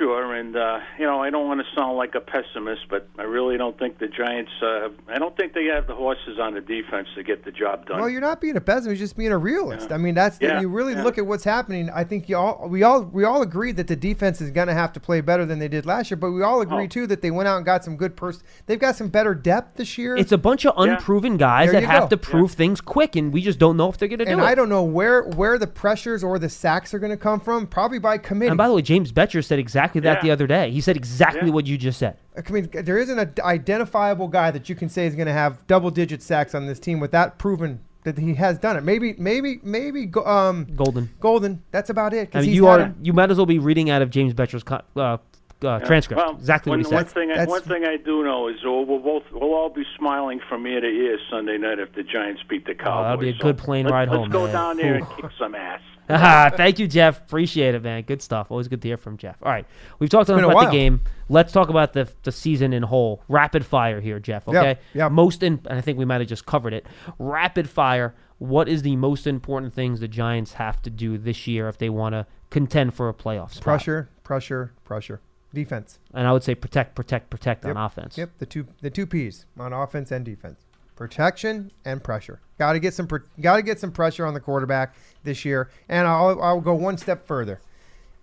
Well, 0.05 0.15
that's 0.15 0.25
for 0.25 0.31
sure. 0.31 0.33
And 0.35 0.55
uh, 0.55 0.79
you 0.99 1.05
know, 1.05 1.21
I 1.21 1.29
don't 1.29 1.47
want 1.47 1.59
to 1.61 1.65
sound 1.75 1.97
like 1.97 2.15
a 2.15 2.19
pessimist, 2.21 2.81
but 2.89 3.07
I 3.17 3.23
really 3.23 3.57
don't 3.57 3.77
think 3.77 3.99
the 3.99 4.07
Giants. 4.07 4.51
Uh, 4.61 4.89
I 5.07 5.19
don't 5.19 5.35
think 5.37 5.53
they 5.53 5.65
have 5.65 5.87
the 5.87 5.95
horses 5.95 6.39
on 6.39 6.53
the 6.53 6.61
defense 6.61 7.07
to 7.15 7.23
get 7.23 7.45
the 7.45 7.51
job 7.51 7.85
done. 7.87 7.99
Well, 7.99 8.09
you're 8.09 8.21
not 8.21 8.41
being 8.41 8.57
a 8.57 8.61
pessimist; 8.61 8.87
you're 8.87 8.95
just 9.07 9.17
being 9.17 9.31
a 9.31 9.37
realist. 9.37 9.91
I 9.91 9.97
mean, 9.97 10.15
that's 10.15 10.37
the, 10.37 10.47
Yeah, 10.47 10.61
you 10.61 10.67
really 10.69 10.93
yeah. 10.93 11.03
look 11.03 11.17
at 11.17 11.25
what's 11.25 11.43
happening. 11.43 11.89
I 11.89 12.03
think 12.03 12.29
you 12.29 12.37
all 12.37 12.67
we 12.67 12.83
all 12.83 13.03
we 13.03 13.23
all 13.23 13.41
agree 13.41 13.71
that 13.73 13.87
the 13.87 13.95
defense 13.95 14.41
is 14.41 14.49
going 14.51 14.67
to 14.67 14.73
have 14.73 14.93
to 14.93 14.99
play 14.99 15.21
better 15.21 15.45
than 15.45 15.59
they 15.59 15.67
did 15.67 15.85
last 15.85 16.11
year, 16.11 16.17
but 16.17 16.31
we 16.31 16.41
all 16.43 16.61
agree 16.61 16.85
Oh. 16.85 16.87
too 16.87 17.07
that 17.07 17.21
they 17.21 17.31
went 17.31 17.47
out 17.47 17.57
and 17.57 17.65
got 17.65 17.83
some 17.83 17.95
good 17.97 18.15
person. 18.15 18.43
They've 18.65 18.79
got 18.79 18.95
some 18.95 19.07
better 19.09 19.33
depth 19.35 19.77
this 19.77 19.97
year. 19.97 20.15
It's 20.17 20.31
a 20.31 20.37
bunch 20.37 20.65
of 20.65 20.73
unproven 20.77 21.37
guys 21.37 21.71
There 21.71 21.81
that 21.81 21.87
have 21.87 22.03
go. 22.03 22.09
to 22.09 22.17
prove 22.17 22.51
things 22.53 22.81
quick, 22.81 23.15
and 23.15 23.31
we 23.31 23.41
just 23.41 23.59
don't 23.59 23.77
know 23.77 23.89
if 23.89 23.97
they're 23.97 24.07
going 24.07 24.19
to 24.19 24.25
do 24.25 24.31
and 24.31 24.41
it. 24.41 24.43
I 24.43 24.55
don't 24.55 24.69
know 24.69 24.83
where 24.83 25.23
where 25.23 25.57
the 25.57 25.67
pressures 25.67 26.23
or 26.23 26.39
the 26.39 26.49
sacks 26.49 26.93
are 26.93 26.99
going 26.99 27.11
to 27.11 27.17
come 27.17 27.39
from. 27.39 27.67
Probably 27.67 27.99
by 27.99 28.17
committee. 28.17 28.49
and 28.49 28.57
by 28.57 28.67
the 28.67 28.73
way, 28.73 28.81
James 28.81 29.11
Bettcher 29.11 29.43
said 29.43 29.59
exactly 29.59 29.92
that 30.01 30.17
Yeah. 30.17 30.21
the 30.21 30.31
other 30.31 30.47
day. 30.47 30.71
He 30.71 30.81
said 30.81 30.97
exactly 30.97 31.47
Yeah. 31.49 31.53
what 31.53 31.67
you 31.67 31.77
just 31.77 31.99
said. 31.99 32.17
I 32.35 32.51
mean, 32.51 32.69
there 32.73 32.97
isn't 32.97 33.17
an 33.19 33.33
identifiable 33.43 34.27
guy 34.27 34.51
that 34.51 34.67
you 34.69 34.75
can 34.75 34.89
say 34.89 35.05
is 35.05 35.15
going 35.15 35.27
to 35.27 35.33
have 35.33 35.65
double 35.67 35.91
digit 35.91 36.21
sacks 36.21 36.55
on 36.55 36.65
this 36.65 36.79
team 36.79 36.99
without 36.99 37.37
proven 37.37 37.79
that 38.03 38.17
he 38.17 38.33
has 38.33 38.57
done 38.59 38.75
it. 38.75 38.83
Maybe, 38.83 39.15
maybe, 39.17 39.59
maybe 39.63 40.11
um, 40.25 40.67
Golden. 40.75 41.09
Golden. 41.19 41.61
That's 41.71 41.89
about 41.89 42.13
it. 42.13 42.29
I 42.33 42.39
mean, 42.39 42.47
he's 42.49 42.55
you 42.55 42.67
are 42.67 42.79
a- 42.79 42.95
you 43.01 43.13
might 43.13 43.31
as 43.31 43.37
well 43.37 43.45
be 43.45 43.59
reading 43.59 43.89
out 43.89 44.01
of 44.01 44.09
James 44.09 44.33
Bettcher's 44.33 44.63
co- 44.63 44.81
uh, 44.97 44.99
uh, 44.99 45.17
Yeah. 45.61 45.79
transcript. 45.79 46.21
Well, 46.21 46.35
exactly 46.35 46.71
one, 46.71 46.79
what 46.79 46.87
he 46.89 46.93
one 46.95 47.05
said. 47.05 47.13
thing, 47.13 47.31
I, 47.31 47.45
one 47.45 47.61
thing 47.61 47.85
I 47.85 47.95
do 47.95 48.21
know 48.25 48.49
is 48.49 48.55
we'll, 48.65 48.83
we'll 48.85 48.99
both 48.99 49.23
we'll 49.31 49.53
all 49.53 49.69
be 49.69 49.83
smiling 49.97 50.41
from 50.49 50.67
ear 50.67 50.81
to 50.81 50.87
ear 50.87 51.17
Sunday 51.31 51.57
night 51.57 51.79
if 51.79 51.93
the 51.93 52.03
Giants 52.03 52.41
beat 52.49 52.65
the 52.65 52.75
Cowboys. 52.75 52.93
Oh, 52.99 53.03
that'll 53.03 53.17
be 53.19 53.29
a 53.29 53.33
So 53.37 53.43
good 53.43 53.57
plane 53.57 53.85
let's, 53.85 53.93
ride 53.93 54.09
let's 54.09 54.19
home, 54.19 54.29
go 54.29 54.43
man. 54.43 54.53
down 54.53 54.77
there 54.77 54.93
Ooh. 54.95 54.97
and 54.97 55.07
kick 55.15 55.25
some 55.39 55.55
ass. 55.55 55.79
Thank 56.57 56.79
you, 56.79 56.87
Jeff. 56.87 57.21
Appreciate 57.21 57.75
it, 57.75 57.83
man. 57.83 58.03
Good 58.03 58.21
stuff. 58.21 58.51
Always 58.51 58.67
good 58.67 58.81
to 58.81 58.87
hear 58.87 58.97
from 58.97 59.17
Jeff. 59.17 59.37
All 59.41 59.51
right, 59.51 59.65
we've 59.99 60.09
talked 60.09 60.29
enough 60.29 60.41
been 60.41 60.45
a 60.49 60.49
about 60.49 60.71
the 60.71 60.77
game. 60.77 61.01
Let's 61.29 61.51
talk 61.53 61.69
about 61.69 61.93
the 61.93 62.09
the 62.23 62.31
season 62.31 62.73
in 62.73 62.83
whole. 62.83 63.23
Rapid 63.27 63.65
fire 63.65 64.01
here, 64.01 64.19
Jeff. 64.19 64.47
Okay. 64.47 64.77
yeah. 64.93 65.07
Most 65.07 65.43
in, 65.43 65.61
and 65.69 65.77
I 65.77 65.81
think 65.81 65.97
we 65.97 66.05
might 66.05 66.21
have 66.21 66.27
just 66.29 66.45
covered 66.45 66.73
it. 66.73 66.85
Rapid 67.19 67.69
fire. 67.69 68.13
What 68.39 68.67
is 68.67 68.81
the 68.81 68.95
most 68.97 69.25
important 69.25 69.73
things 69.73 70.01
the 70.01 70.07
Giants 70.07 70.53
have 70.53 70.81
to 70.81 70.89
do 70.89 71.17
this 71.17 71.47
year 71.47 71.69
if 71.69 71.77
they 71.77 71.89
want 71.89 72.13
to 72.13 72.27
contend 72.49 72.93
for 72.93 73.07
a 73.07 73.13
playoff 73.13 73.51
spot? 73.51 73.63
pressure, 73.63 74.09
pressure, 74.23 74.73
pressure. 74.83 75.21
Defense. 75.53 75.99
And 76.13 76.27
I 76.27 76.33
would 76.33 76.43
say 76.43 76.55
protect, 76.55 76.95
protect, 76.95 77.29
protect 77.29 77.63
Yep. 77.63 77.75
on 77.75 77.85
offense. 77.85 78.17
Yep, 78.17 78.31
the 78.39 78.45
two 78.45 78.67
the 78.81 78.89
two 78.89 79.05
P's 79.05 79.45
on 79.57 79.71
offense 79.71 80.11
and 80.11 80.25
defense. 80.25 80.65
Protection 80.95 81.71
and 81.85 82.03
pressure. 82.03 82.39
Got 82.59 82.73
to 82.73 82.79
get 82.79 82.93
some 82.93 83.07
got 83.41 83.55
to 83.55 83.61
get 83.61 83.79
some 83.79 83.91
pressure 83.91 84.25
on 84.25 84.33
the 84.33 84.39
quarterback 84.39 84.95
this 85.23 85.43
year. 85.43 85.69
And 85.89 86.07
I'll 86.07 86.41
I'll 86.41 86.61
go 86.61 86.73
one 86.73 86.97
step 86.97 87.25
further. 87.25 87.61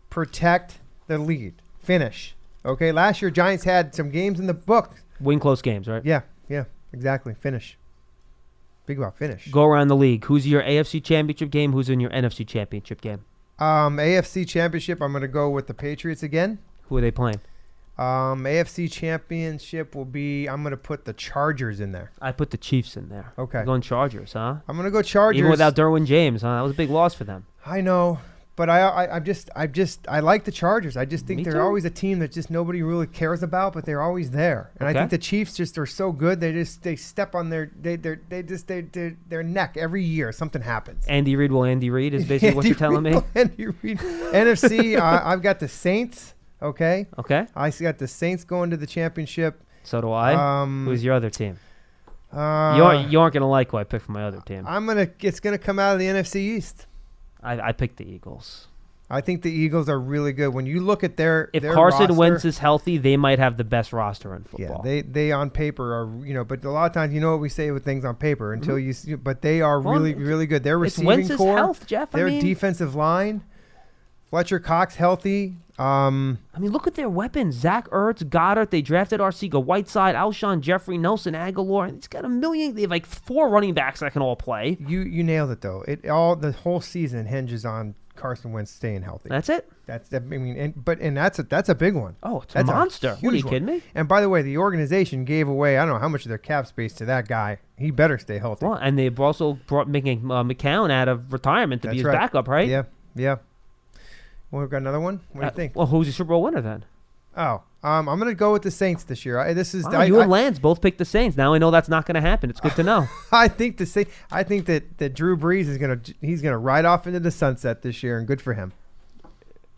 Protect 0.08 0.78
the 1.06 1.18
lead. 1.18 1.54
Finish. 1.82 2.34
Okay, 2.64 2.92
last 2.92 3.22
year 3.22 3.30
Giants 3.30 3.64
had 3.64 3.94
some 3.94 4.10
games 4.10 4.38
in 4.38 4.46
the 4.46 4.54
book. 4.54 4.96
Win 5.20 5.40
close 5.40 5.62
games, 5.62 5.88
right? 5.88 6.04
Yeah, 6.04 6.22
yeah, 6.48 6.64
exactly. 6.92 7.34
Finish. 7.34 7.76
Big 8.86 8.98
about 8.98 9.16
finish. 9.16 9.48
Go 9.50 9.64
around 9.64 9.88
the 9.88 9.96
league. 9.96 10.24
Who's 10.24 10.46
your 10.46 10.62
AFC 10.62 11.02
Championship 11.02 11.50
game? 11.50 11.72
Who's 11.72 11.88
in 11.88 12.00
your 12.00 12.10
NFC 12.10 12.46
Championship 12.46 13.00
game? 13.00 13.24
Um, 13.58 13.98
AFC 13.98 14.48
Championship. 14.48 15.00
I'm 15.00 15.12
going 15.12 15.22
to 15.22 15.28
go 15.28 15.48
with 15.50 15.66
the 15.66 15.74
Patriots 15.74 16.22
again. 16.22 16.58
Who 16.88 16.96
are 16.96 17.00
they 17.00 17.10
playing? 17.10 17.40
Um, 17.98 18.44
AFC 18.44 18.90
Championship 18.90 19.94
will 19.94 20.06
be. 20.06 20.46
I'm 20.46 20.62
going 20.62 20.70
to 20.70 20.76
put 20.76 21.04
the 21.04 21.12
Chargers 21.12 21.80
in 21.80 21.92
there. 21.92 22.12
I 22.20 22.32
put 22.32 22.50
the 22.50 22.56
Chiefs 22.56 22.96
in 22.96 23.08
there. 23.10 23.32
Okay. 23.38 23.58
You're 23.58 23.66
going 23.66 23.82
Chargers, 23.82 24.32
huh? 24.32 24.56
I'm 24.66 24.76
going 24.76 24.86
to 24.86 24.90
go 24.90 25.02
Chargers. 25.02 25.38
Even 25.38 25.50
without 25.50 25.76
Derwin 25.76 26.06
James, 26.06 26.42
huh? 26.42 26.54
That 26.56 26.62
was 26.62 26.72
a 26.72 26.76
big 26.76 26.88
loss 26.88 27.12
for 27.14 27.24
them. 27.24 27.44
I 27.66 27.82
know, 27.82 28.18
but 28.56 28.70
I, 28.70 28.80
I, 28.80 29.16
I'm 29.16 29.24
just, 29.24 29.50
I 29.54 29.66
just, 29.66 30.06
I 30.08 30.20
like 30.20 30.44
the 30.44 30.50
Chargers. 30.50 30.96
I 30.96 31.04
just 31.04 31.26
think 31.26 31.38
Me 31.38 31.44
they're 31.44 31.54
too. 31.54 31.60
always 31.60 31.84
a 31.84 31.90
team 31.90 32.18
that 32.20 32.32
just 32.32 32.50
nobody 32.50 32.82
really 32.82 33.06
cares 33.06 33.42
about, 33.42 33.74
but 33.74 33.84
they're 33.84 34.02
always 34.02 34.30
there. 34.30 34.70
And 34.78 34.88
I 34.88 34.92
think 34.92 35.10
the 35.10 35.18
Chiefs 35.18 35.54
just 35.54 35.76
are 35.76 35.86
so 35.86 36.10
good. 36.10 36.40
They 36.40 36.52
just, 36.52 36.82
they 36.82 36.96
step 36.96 37.34
on 37.34 37.50
their, 37.50 37.70
they, 37.80 37.96
they, 37.96 38.16
they 38.28 38.42
just, 38.42 38.66
they, 38.66 38.80
they, 38.82 39.16
their 39.28 39.42
neck 39.42 39.76
every 39.78 40.04
year. 40.04 40.32
Something 40.32 40.62
happens. 40.62 41.06
Andy 41.06 41.36
Reid 41.36 41.52
will 41.52 41.64
Andy 41.64 41.90
Reid 41.90 42.14
is 42.14 42.24
basically 42.24 42.54
what 42.56 42.64
you're 42.64 42.74
telling 42.74 43.02
me. 43.02 43.20
Andy 43.34 43.66
Reid. 43.66 43.98
NFC, 43.98 44.98
I've 44.98 45.42
got 45.42 45.60
the 45.60 45.68
Saints. 45.68 46.34
Okay, 46.62 47.06
Okay. 47.18 47.46
I 47.56 47.70
got 47.70 47.98
the 47.98 48.06
Saints 48.08 48.44
going 48.44 48.70
to 48.70 48.76
the 48.76 48.86
championship. 48.86 49.62
So 49.82 50.00
do 50.00 50.10
I. 50.10 50.34
Um, 50.62 50.84
Who's 50.84 51.02
your 51.02 51.14
other 51.14 51.30
team? 51.30 51.58
Uh, 52.32 52.74
you 52.76 52.84
aren't 52.84 53.10
you 53.10 53.18
aren't 53.20 53.34
gonna 53.34 53.48
like 53.48 53.70
who 53.70 53.76
I 53.78 53.84
picked 53.84 54.04
for 54.06 54.12
my 54.12 54.24
other 54.24 54.40
team. 54.40 54.64
I'm 54.66 54.86
gonna. 54.86 55.08
It's 55.20 55.40
gonna 55.40 55.58
come 55.58 55.78
out 55.78 55.94
of 55.94 55.98
the 55.98 56.06
NFC 56.06 56.36
East. 56.36 56.86
I, 57.42 57.58
I 57.68 57.72
picked 57.72 57.96
the 57.96 58.04
Eagles. 58.08 58.68
I 59.12 59.20
think 59.22 59.42
the 59.42 59.50
Eagles 59.50 59.88
are 59.88 59.98
really 59.98 60.32
good. 60.32 60.50
When 60.50 60.66
you 60.66 60.78
look 60.80 61.02
at 61.02 61.16
their 61.16 61.50
If 61.52 61.62
their 61.64 61.74
Carson 61.74 62.02
roster, 62.02 62.14
Wentz 62.14 62.44
is 62.44 62.58
healthy, 62.58 62.96
they 62.98 63.16
might 63.16 63.40
have 63.40 63.56
the 63.56 63.64
best 63.64 63.92
roster 63.92 64.36
in 64.36 64.44
football. 64.44 64.82
Yeah, 64.84 64.88
they 64.88 65.02
they 65.02 65.32
on 65.32 65.50
paper 65.50 65.92
are 66.02 66.24
you 66.24 66.32
know, 66.34 66.44
but 66.44 66.64
a 66.64 66.70
lot 66.70 66.86
of 66.86 66.92
times 66.92 67.12
you 67.12 67.20
know 67.20 67.32
what 67.32 67.40
we 67.40 67.48
say 67.48 67.72
with 67.72 67.84
things 67.84 68.04
on 68.04 68.14
paper 68.14 68.52
until 68.52 68.78
you 68.78 68.92
see, 68.92 69.14
but 69.16 69.42
they 69.42 69.60
are 69.62 69.78
Mm-hmm. 69.78 69.88
Well, 69.88 69.98
really 69.98 70.14
really 70.14 70.46
good. 70.46 70.62
Their 70.62 70.78
receiving 70.78 71.26
corps, 71.36 71.56
health, 71.56 71.86
Jeff. 71.88 72.14
I 72.14 72.18
their 72.18 72.26
mean- 72.28 72.44
defensive 72.44 72.94
line, 72.94 73.42
Fletcher 74.28 74.60
Cox 74.60 74.94
healthy. 74.94 75.56
Um, 75.80 76.38
I 76.54 76.58
mean, 76.58 76.72
look 76.72 76.86
at 76.86 76.94
their 76.94 77.08
weapons: 77.08 77.54
Zach 77.54 77.88
Ertz, 77.88 78.22
Goedert. 78.22 78.70
They 78.70 78.82
drafted 78.82 79.20
Arcega 79.20 79.64
Whiteside, 79.64 80.14
Alshon 80.14 80.60
Jeffery, 80.60 80.98
Nelson 80.98 81.34
Agholor. 81.34 81.88
It's 81.88 82.06
got 82.06 82.24
a 82.24 82.28
million. 82.28 82.74
They 82.74 82.82
have 82.82 82.90
like 82.90 83.06
four 83.06 83.48
running 83.48 83.72
backs 83.72 84.00
that 84.00 84.12
can 84.12 84.20
all 84.20 84.36
play. 84.36 84.76
you 84.78 85.00
you 85.00 85.24
nailed 85.24 85.50
it 85.50 85.62
though. 85.62 85.82
It 85.88 86.06
all 86.06 86.36
the 86.36 86.52
whole 86.52 86.82
season 86.82 87.24
hinges 87.26 87.64
on 87.64 87.94
Carson 88.14 88.52
Wentz 88.52 88.70
staying 88.70 89.02
healthy. 89.02 89.30
That's 89.30 89.48
it. 89.48 89.70
That's 89.86 90.12
I 90.12 90.18
mean, 90.18 90.56
and, 90.56 90.84
but 90.84 91.00
and 91.00 91.16
that's 91.16 91.38
a 91.38 91.44
that's 91.44 91.70
a 91.70 91.74
big 91.74 91.94
one. 91.94 92.16
Oh, 92.22 92.42
it's 92.42 92.54
a 92.54 92.58
That's 92.58 92.68
monster. 92.68 93.16
What 93.20 93.32
are 93.32 93.36
you 93.36 93.38
huge 93.38 93.44
one. 93.44 93.52
kidding 93.52 93.66
me? 93.66 93.82
And 93.94 94.06
by 94.06 94.20
the 94.20 94.28
way, 94.28 94.42
the 94.42 94.58
organization 94.58 95.24
gave 95.24 95.48
away 95.48 95.78
I 95.78 95.86
don't 95.86 95.94
know 95.94 96.00
how 96.00 96.08
much 96.08 96.26
of 96.26 96.28
their 96.28 96.38
cap 96.38 96.66
space 96.66 96.92
to 96.94 97.06
that 97.06 97.26
guy. 97.26 97.58
He 97.78 97.90
better 97.90 98.18
stay 98.18 98.36
healthy. 98.36 98.66
Well, 98.66 98.74
and 98.74 98.98
they've 98.98 99.18
also 99.18 99.54
brought 99.66 99.88
making 99.88 100.30
uh, 100.30 100.44
McCown 100.44 100.90
out 100.90 101.08
of 101.08 101.32
retirement 101.32 101.80
to 101.82 101.88
be 101.88 101.96
his 101.96 102.04
right. 102.04 102.12
backup, 102.12 102.46
right? 102.46 102.68
Yeah, 102.68 102.82
yeah. 103.16 103.36
Well, 104.50 104.60
we've 104.62 104.70
got 104.70 104.78
another 104.78 105.00
one. 105.00 105.20
What 105.32 105.40
do 105.42 105.46
Uh, 105.46 105.50
you 105.50 105.54
think? 105.56 105.76
Well, 105.76 105.86
who's 105.86 106.06
the 106.06 106.12
Super 106.12 106.28
Bowl 106.30 106.42
winner 106.42 106.60
then? 106.60 106.84
Oh, 107.36 107.62
um, 107.84 108.08
I'm 108.08 108.18
gonna 108.18 108.34
go 108.34 108.52
with 108.52 108.62
the 108.62 108.70
Saints 108.72 109.04
this 109.04 109.24
year. 109.24 109.38
I, 109.38 109.52
this 109.54 109.72
is 109.74 109.84
Wow, 109.84 110.00
I, 110.00 110.04
you 110.06 110.18
I, 110.18 110.22
and 110.22 110.30
Lance 110.30 110.58
both 110.58 110.80
picked 110.82 110.98
the 110.98 111.04
Saints. 111.04 111.36
Now 111.36 111.54
I 111.54 111.58
know 111.58 111.70
that's 111.70 111.88
not 111.88 112.04
going 112.04 112.16
to 112.16 112.20
happen. 112.20 112.50
It's 112.50 112.60
good 112.60 112.74
to 112.74 112.82
know. 112.82 113.06
I 113.32 113.46
think 113.46 113.76
the 113.76 113.86
Sa- 113.86 114.02
I 114.32 114.42
think 114.42 114.66
that, 114.66 114.98
that 114.98 115.14
Drew 115.14 115.36
Brees 115.36 115.68
is 115.68 115.78
gonna 115.78 116.00
he's 116.20 116.42
gonna 116.42 116.58
ride 116.58 116.84
off 116.84 117.06
into 117.06 117.20
the 117.20 117.30
sunset 117.30 117.82
this 117.82 118.02
year, 118.02 118.18
and 118.18 118.26
good 118.26 118.42
for 118.42 118.54
him. 118.54 118.72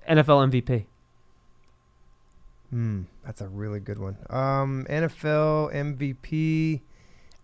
NFL 0.09 0.51
MVP. 0.51 0.87
Hmm, 2.71 3.03
that's 3.25 3.43
a 3.43 3.49
really 3.49 3.81
good 3.81 3.99
one. 3.99 4.17
Um, 4.31 4.87
NFL 4.89 5.73
MVP. 5.75 6.81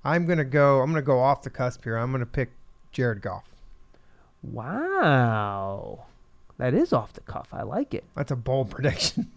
I'm 0.04 0.24
gonna 0.24 0.44
go. 0.46 0.80
I'm 0.80 0.88
gonna 0.90 1.02
go 1.02 1.20
off 1.20 1.42
the 1.42 1.50
cusp 1.50 1.84
here. 1.84 1.96
I'm 1.98 2.10
gonna 2.12 2.24
pick 2.24 2.50
Jared 2.92 3.20
Goff. 3.20 3.44
Wow, 4.42 6.06
that 6.58 6.74
is 6.74 6.92
off 6.92 7.12
the 7.12 7.20
cuff. 7.22 7.48
I 7.52 7.62
like 7.62 7.94
it. 7.94 8.04
That's 8.14 8.30
a 8.30 8.36
bold 8.36 8.70
prediction. 8.74 9.30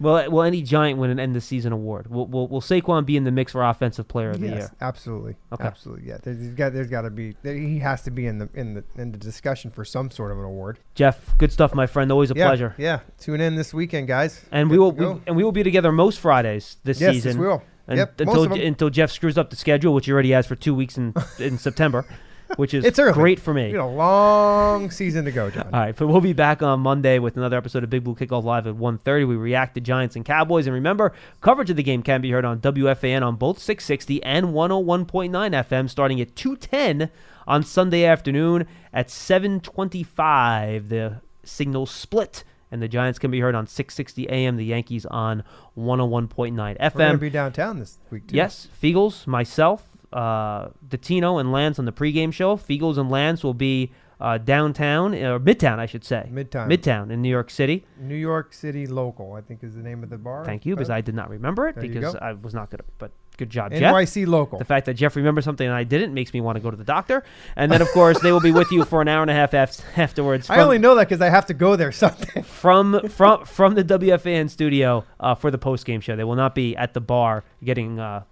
Well, 0.00 0.16
uh, 0.16 0.30
will 0.30 0.42
any 0.42 0.62
Giant 0.62 0.98
win 0.98 1.10
an 1.10 1.20
end 1.20 1.36
the 1.36 1.42
season 1.42 1.72
award? 1.74 2.06
Will, 2.06 2.26
will 2.26 2.48
Will 2.48 2.62
Saquon 2.62 3.04
be 3.04 3.18
in 3.18 3.24
the 3.24 3.30
mix 3.30 3.52
for 3.52 3.62
Offensive 3.62 4.08
Player 4.08 4.30
of 4.30 4.40
the 4.40 4.48
yes, 4.48 4.56
Year? 4.56 4.70
absolutely. 4.80 5.36
Okay. 5.52 5.62
absolutely. 5.62 6.08
Yeah, 6.08 6.16
there's 6.22 6.54
got 6.54 6.72
there's 6.72 6.88
got 6.88 7.02
to 7.02 7.10
be 7.10 7.36
he 7.42 7.78
has 7.80 8.00
to 8.04 8.10
be 8.10 8.26
in 8.26 8.38
the 8.38 8.48
in 8.54 8.72
the 8.72 8.84
in 8.96 9.12
the 9.12 9.18
discussion 9.18 9.70
for 9.70 9.84
some 9.84 10.10
sort 10.10 10.32
of 10.32 10.38
an 10.38 10.44
award. 10.44 10.78
Jeff, 10.94 11.36
good 11.36 11.52
stuff, 11.52 11.74
my 11.74 11.86
friend. 11.86 12.10
Always 12.10 12.30
a 12.30 12.34
yeah, 12.34 12.46
pleasure. 12.46 12.74
Yeah, 12.78 13.00
tune 13.18 13.42
in 13.42 13.56
this 13.56 13.74
weekend, 13.74 14.08
guys. 14.08 14.42
And 14.50 14.70
we 14.70 14.78
will 14.78 14.92
we, 14.92 15.04
and 15.26 15.36
we 15.36 15.44
will 15.44 15.52
be 15.52 15.62
together 15.62 15.92
most 15.92 16.18
Fridays 16.18 16.78
this 16.82 16.98
Yes, 16.98 17.16
season. 17.16 17.32
yes, 17.32 17.38
we 17.38 17.46
will. 17.46 17.62
Yep, 17.88 18.20
until 18.20 18.52
until 18.52 18.88
Jeff 18.88 19.10
screws 19.10 19.36
up 19.36 19.50
the 19.50 19.56
schedule, 19.56 19.92
which 19.92 20.06
he 20.06 20.12
already 20.12 20.30
has 20.30 20.46
for 20.46 20.54
two 20.56 20.74
weeks 20.74 20.96
in 20.96 21.12
in 21.38 21.58
September, 21.58 22.06
which 22.56 22.74
is 22.74 22.84
It's 22.84 22.98
early. 22.98 23.12
great 23.12 23.40
for 23.40 23.54
me. 23.54 23.66
We 23.68 23.72
got 23.74 23.86
a 23.86 23.86
long 23.86 24.90
season 24.90 25.24
to 25.24 25.32
go, 25.32 25.50
John. 25.50 25.68
All 25.72 25.80
right, 25.80 25.94
but 25.96 26.06
we'll 26.08 26.20
be 26.20 26.32
back 26.32 26.62
on 26.62 26.80
Monday 26.80 27.18
with 27.18 27.36
another 27.36 27.56
episode 27.56 27.84
of 27.84 27.90
Big 27.90 28.04
Blue 28.04 28.14
Kickoff 28.14 28.44
Live 28.44 28.66
at 28.66 28.74
1.30. 28.74 29.26
We 29.28 29.36
react 29.36 29.74
to 29.74 29.80
Giants 29.80 30.16
and 30.16 30.24
Cowboys. 30.24 30.66
And 30.66 30.74
remember, 30.74 31.12
coverage 31.40 31.70
of 31.70 31.76
the 31.76 31.82
game 31.82 32.02
can 32.02 32.20
be 32.20 32.30
heard 32.30 32.44
on 32.44 32.60
WFAN 32.60 33.22
on 33.26 33.36
both 33.36 33.58
660 33.58 34.22
and 34.22 34.46
101.9 34.48 35.30
FM 35.30 35.88
starting 35.90 36.20
at 36.20 36.34
2.10 36.34 37.10
on 37.46 37.62
Sunday 37.62 38.04
afternoon. 38.04 38.66
At 38.92 39.08
7.25, 39.08 40.88
the 40.88 41.20
signal 41.44 41.86
split. 41.86 42.44
And 42.72 42.80
the 42.80 42.86
Giants 42.88 43.18
can 43.18 43.32
be 43.32 43.40
heard 43.40 43.56
on 43.56 43.66
660 43.66 44.28
AM, 44.30 44.56
the 44.56 44.64
Yankees 44.64 45.04
on 45.06 45.42
101.9 45.76 46.52
We're 46.56 46.74
gonna 46.74 47.14
FM. 47.16 47.18
be 47.20 47.28
downtown 47.28 47.80
this 47.80 47.98
week 48.12 48.28
too. 48.28 48.36
Yes, 48.36 48.68
Feagles, 48.80 49.26
myself, 49.26 49.89
uh, 50.12 50.68
Datino, 50.88 51.40
and 51.40 51.52
Lance 51.52 51.78
on 51.78 51.84
the 51.84 51.92
pregame 51.92 52.32
show. 52.32 52.56
Feagles 52.56 52.98
and 52.98 53.10
Lance 53.10 53.44
will 53.44 53.54
be 53.54 53.92
uh, 54.20 54.38
downtown, 54.38 55.14
or 55.14 55.40
Midtown, 55.40 55.78
I 55.78 55.86
should 55.86 56.04
say. 56.04 56.28
Midtown. 56.30 56.68
Midtown 56.68 57.10
in 57.10 57.22
New 57.22 57.30
York 57.30 57.50
City. 57.50 57.86
New 57.98 58.14
York 58.14 58.52
City 58.52 58.86
local, 58.86 59.32
I 59.32 59.40
think 59.40 59.64
is 59.64 59.74
the 59.74 59.82
name 59.82 60.02
of 60.02 60.10
the 60.10 60.18
bar. 60.18 60.44
Thank 60.44 60.66
you, 60.66 60.74
because 60.74 60.90
I 60.90 61.00
did 61.00 61.14
not 61.14 61.30
remember 61.30 61.68
it 61.68 61.76
There 61.76 61.88
because. 61.88 62.14
I 62.16 62.32
was 62.32 62.52
not 62.52 62.70
good. 62.70 62.82
But 62.98 63.12
good 63.38 63.48
job, 63.48 63.72
Jeff. 63.72 63.94
NYC 63.94 64.26
local. 64.26 64.58
The 64.58 64.66
fact 64.66 64.84
that 64.86 64.94
Jeff 64.94 65.16
remembers 65.16 65.44
something 65.46 65.66
and 65.66 65.74
I 65.74 65.84
didn't 65.84 66.12
makes 66.12 66.34
me 66.34 66.42
want 66.42 66.56
to 66.56 66.60
go 66.60 66.70
to 66.70 66.76
the 66.76 66.84
doctor. 66.84 67.24
And 67.56 67.72
then, 67.72 67.80
of 67.80 67.88
course, 67.92 68.20
they 68.20 68.30
will 68.30 68.40
be 68.40 68.52
with 68.52 68.70
you 68.70 68.84
for 68.84 69.00
an 69.00 69.08
hour 69.08 69.22
and 69.22 69.30
a 69.30 69.34
half 69.34 69.54
af- 69.54 69.80
afterwards. 69.98 70.50
I 70.50 70.60
only 70.60 70.78
know 70.78 70.94
that 70.96 71.08
because 71.08 71.22
I 71.22 71.30
have 71.30 71.46
to 71.46 71.54
go 71.54 71.76
there 71.76 71.90
Sunday. 72.04 72.42
from 72.42 73.08
from 73.08 73.46
from 73.46 73.74
the 73.74 73.84
WFAN 73.84 74.50
studio 74.50 75.04
uh, 75.18 75.34
for 75.34 75.50
the 75.50 75.58
post 75.58 75.86
game 75.86 76.02
show. 76.02 76.14
They 76.14 76.24
will 76.24 76.36
not 76.36 76.54
be 76.54 76.76
at 76.76 76.92
the 76.92 77.00
bar 77.00 77.42
getting 77.64 77.98
uh, 77.98 78.24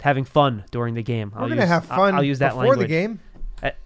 having 0.00 0.24
fun 0.24 0.64
during 0.70 0.94
the 0.94 1.02
game. 1.02 1.32
We're 1.34 1.42
I'll 1.42 1.48
gonna 1.48 1.60
use- 1.62 1.68
have 1.70 1.90
I'll- 1.90 1.96
fun 1.98 2.14
I'll, 2.14 2.22
use 2.22 2.38
that 2.40 2.54
before 2.54 2.76
the 2.76 2.86
game. 2.86 3.20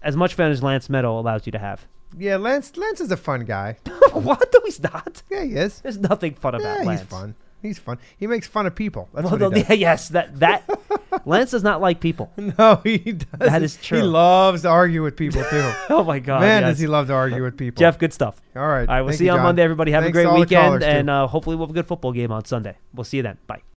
As 0.03 0.17
much 0.17 0.35
fun 0.35 0.51
as 0.51 0.63
Lance 0.63 0.89
Medow 0.89 1.19
allows 1.19 1.47
you 1.47 1.53
to 1.53 1.59
have. 1.59 1.87
Yeah, 2.19 2.37
Lance. 2.37 2.77
Lance 2.77 3.01
is 3.01 3.11
a 3.11 3.17
fun 3.17 3.45
guy. 3.47 3.77
what? 4.13 4.53
No, 4.53 4.61
he's 4.67 4.83
not. 4.83 5.23
Yeah, 5.31 5.45
he 5.45 5.53
is. 5.55 5.81
There's 5.81 5.97
nothing 5.97 6.35
fun 6.35 6.55
about 6.55 6.81
Yeah, 6.81 6.85
Lance. 6.85 7.01
he's 7.01 7.09
fun. 7.09 7.35
He's 7.63 7.79
fun. 7.79 7.99
He 8.19 8.27
makes 8.27 8.47
fun 8.47 8.67
of 8.67 8.75
people. 8.75 9.09
That's 9.15 9.31
Well, 9.31 9.39
what 9.51 9.57
he 9.57 9.63
does. 9.63 9.79
yes, 9.79 10.09
that 10.09 10.39
that 10.41 10.69
Lance 11.25 11.53
does 11.53 11.63
not 11.63 11.81
like 11.81 12.01
people. 12.01 12.31
No, 12.37 12.81
he 12.85 12.99
does. 12.99 13.27
That 13.39 13.63
is 13.63 13.77
true. 13.77 13.99
He 13.99 14.05
loves 14.05 14.63
to 14.63 14.69
argue 14.69 15.03
with 15.03 15.17
people 15.17 15.43
too. 15.45 15.73
Oh 15.89 16.05
my 16.05 16.19
God, 16.19 16.41
Man, 16.43 16.63
yes. 16.63 16.73
does 16.73 16.79
he 16.81 16.87
love 16.87 17.07
to 17.07 17.15
argue 17.15 17.43
with 17.43 17.57
people. 17.57 17.81
Jeff, 17.81 17.99
good 17.99 18.13
stuff. 18.13 18.43
All 18.55 18.63
right. 18.67 18.81
All 18.81 18.95
right, 18.95 19.01
we'll 19.01 19.11
Thank 19.11 19.19
see 19.21 19.25
you 19.27 19.31
on 19.31 19.39
John. 19.39 19.45
Monday, 19.45 19.63
everybody. 19.63 19.93
Have 19.93 20.03
Thanks 20.03 20.19
a 20.19 20.23
great 20.25 20.35
weekend, 20.39 20.83
and 20.83 21.09
uh, 21.09 21.27
hopefully 21.29 21.57
we'll 21.57 21.67
have 21.67 21.71
a 21.75 21.79
good 21.79 21.87
football 21.87 22.13
game 22.13 22.31
on 22.33 22.45
Sunday. 22.45 22.77
We'll 22.93 23.05
see 23.05 23.17
you 23.19 23.23
then. 23.23 23.39
Bye. 23.47 23.63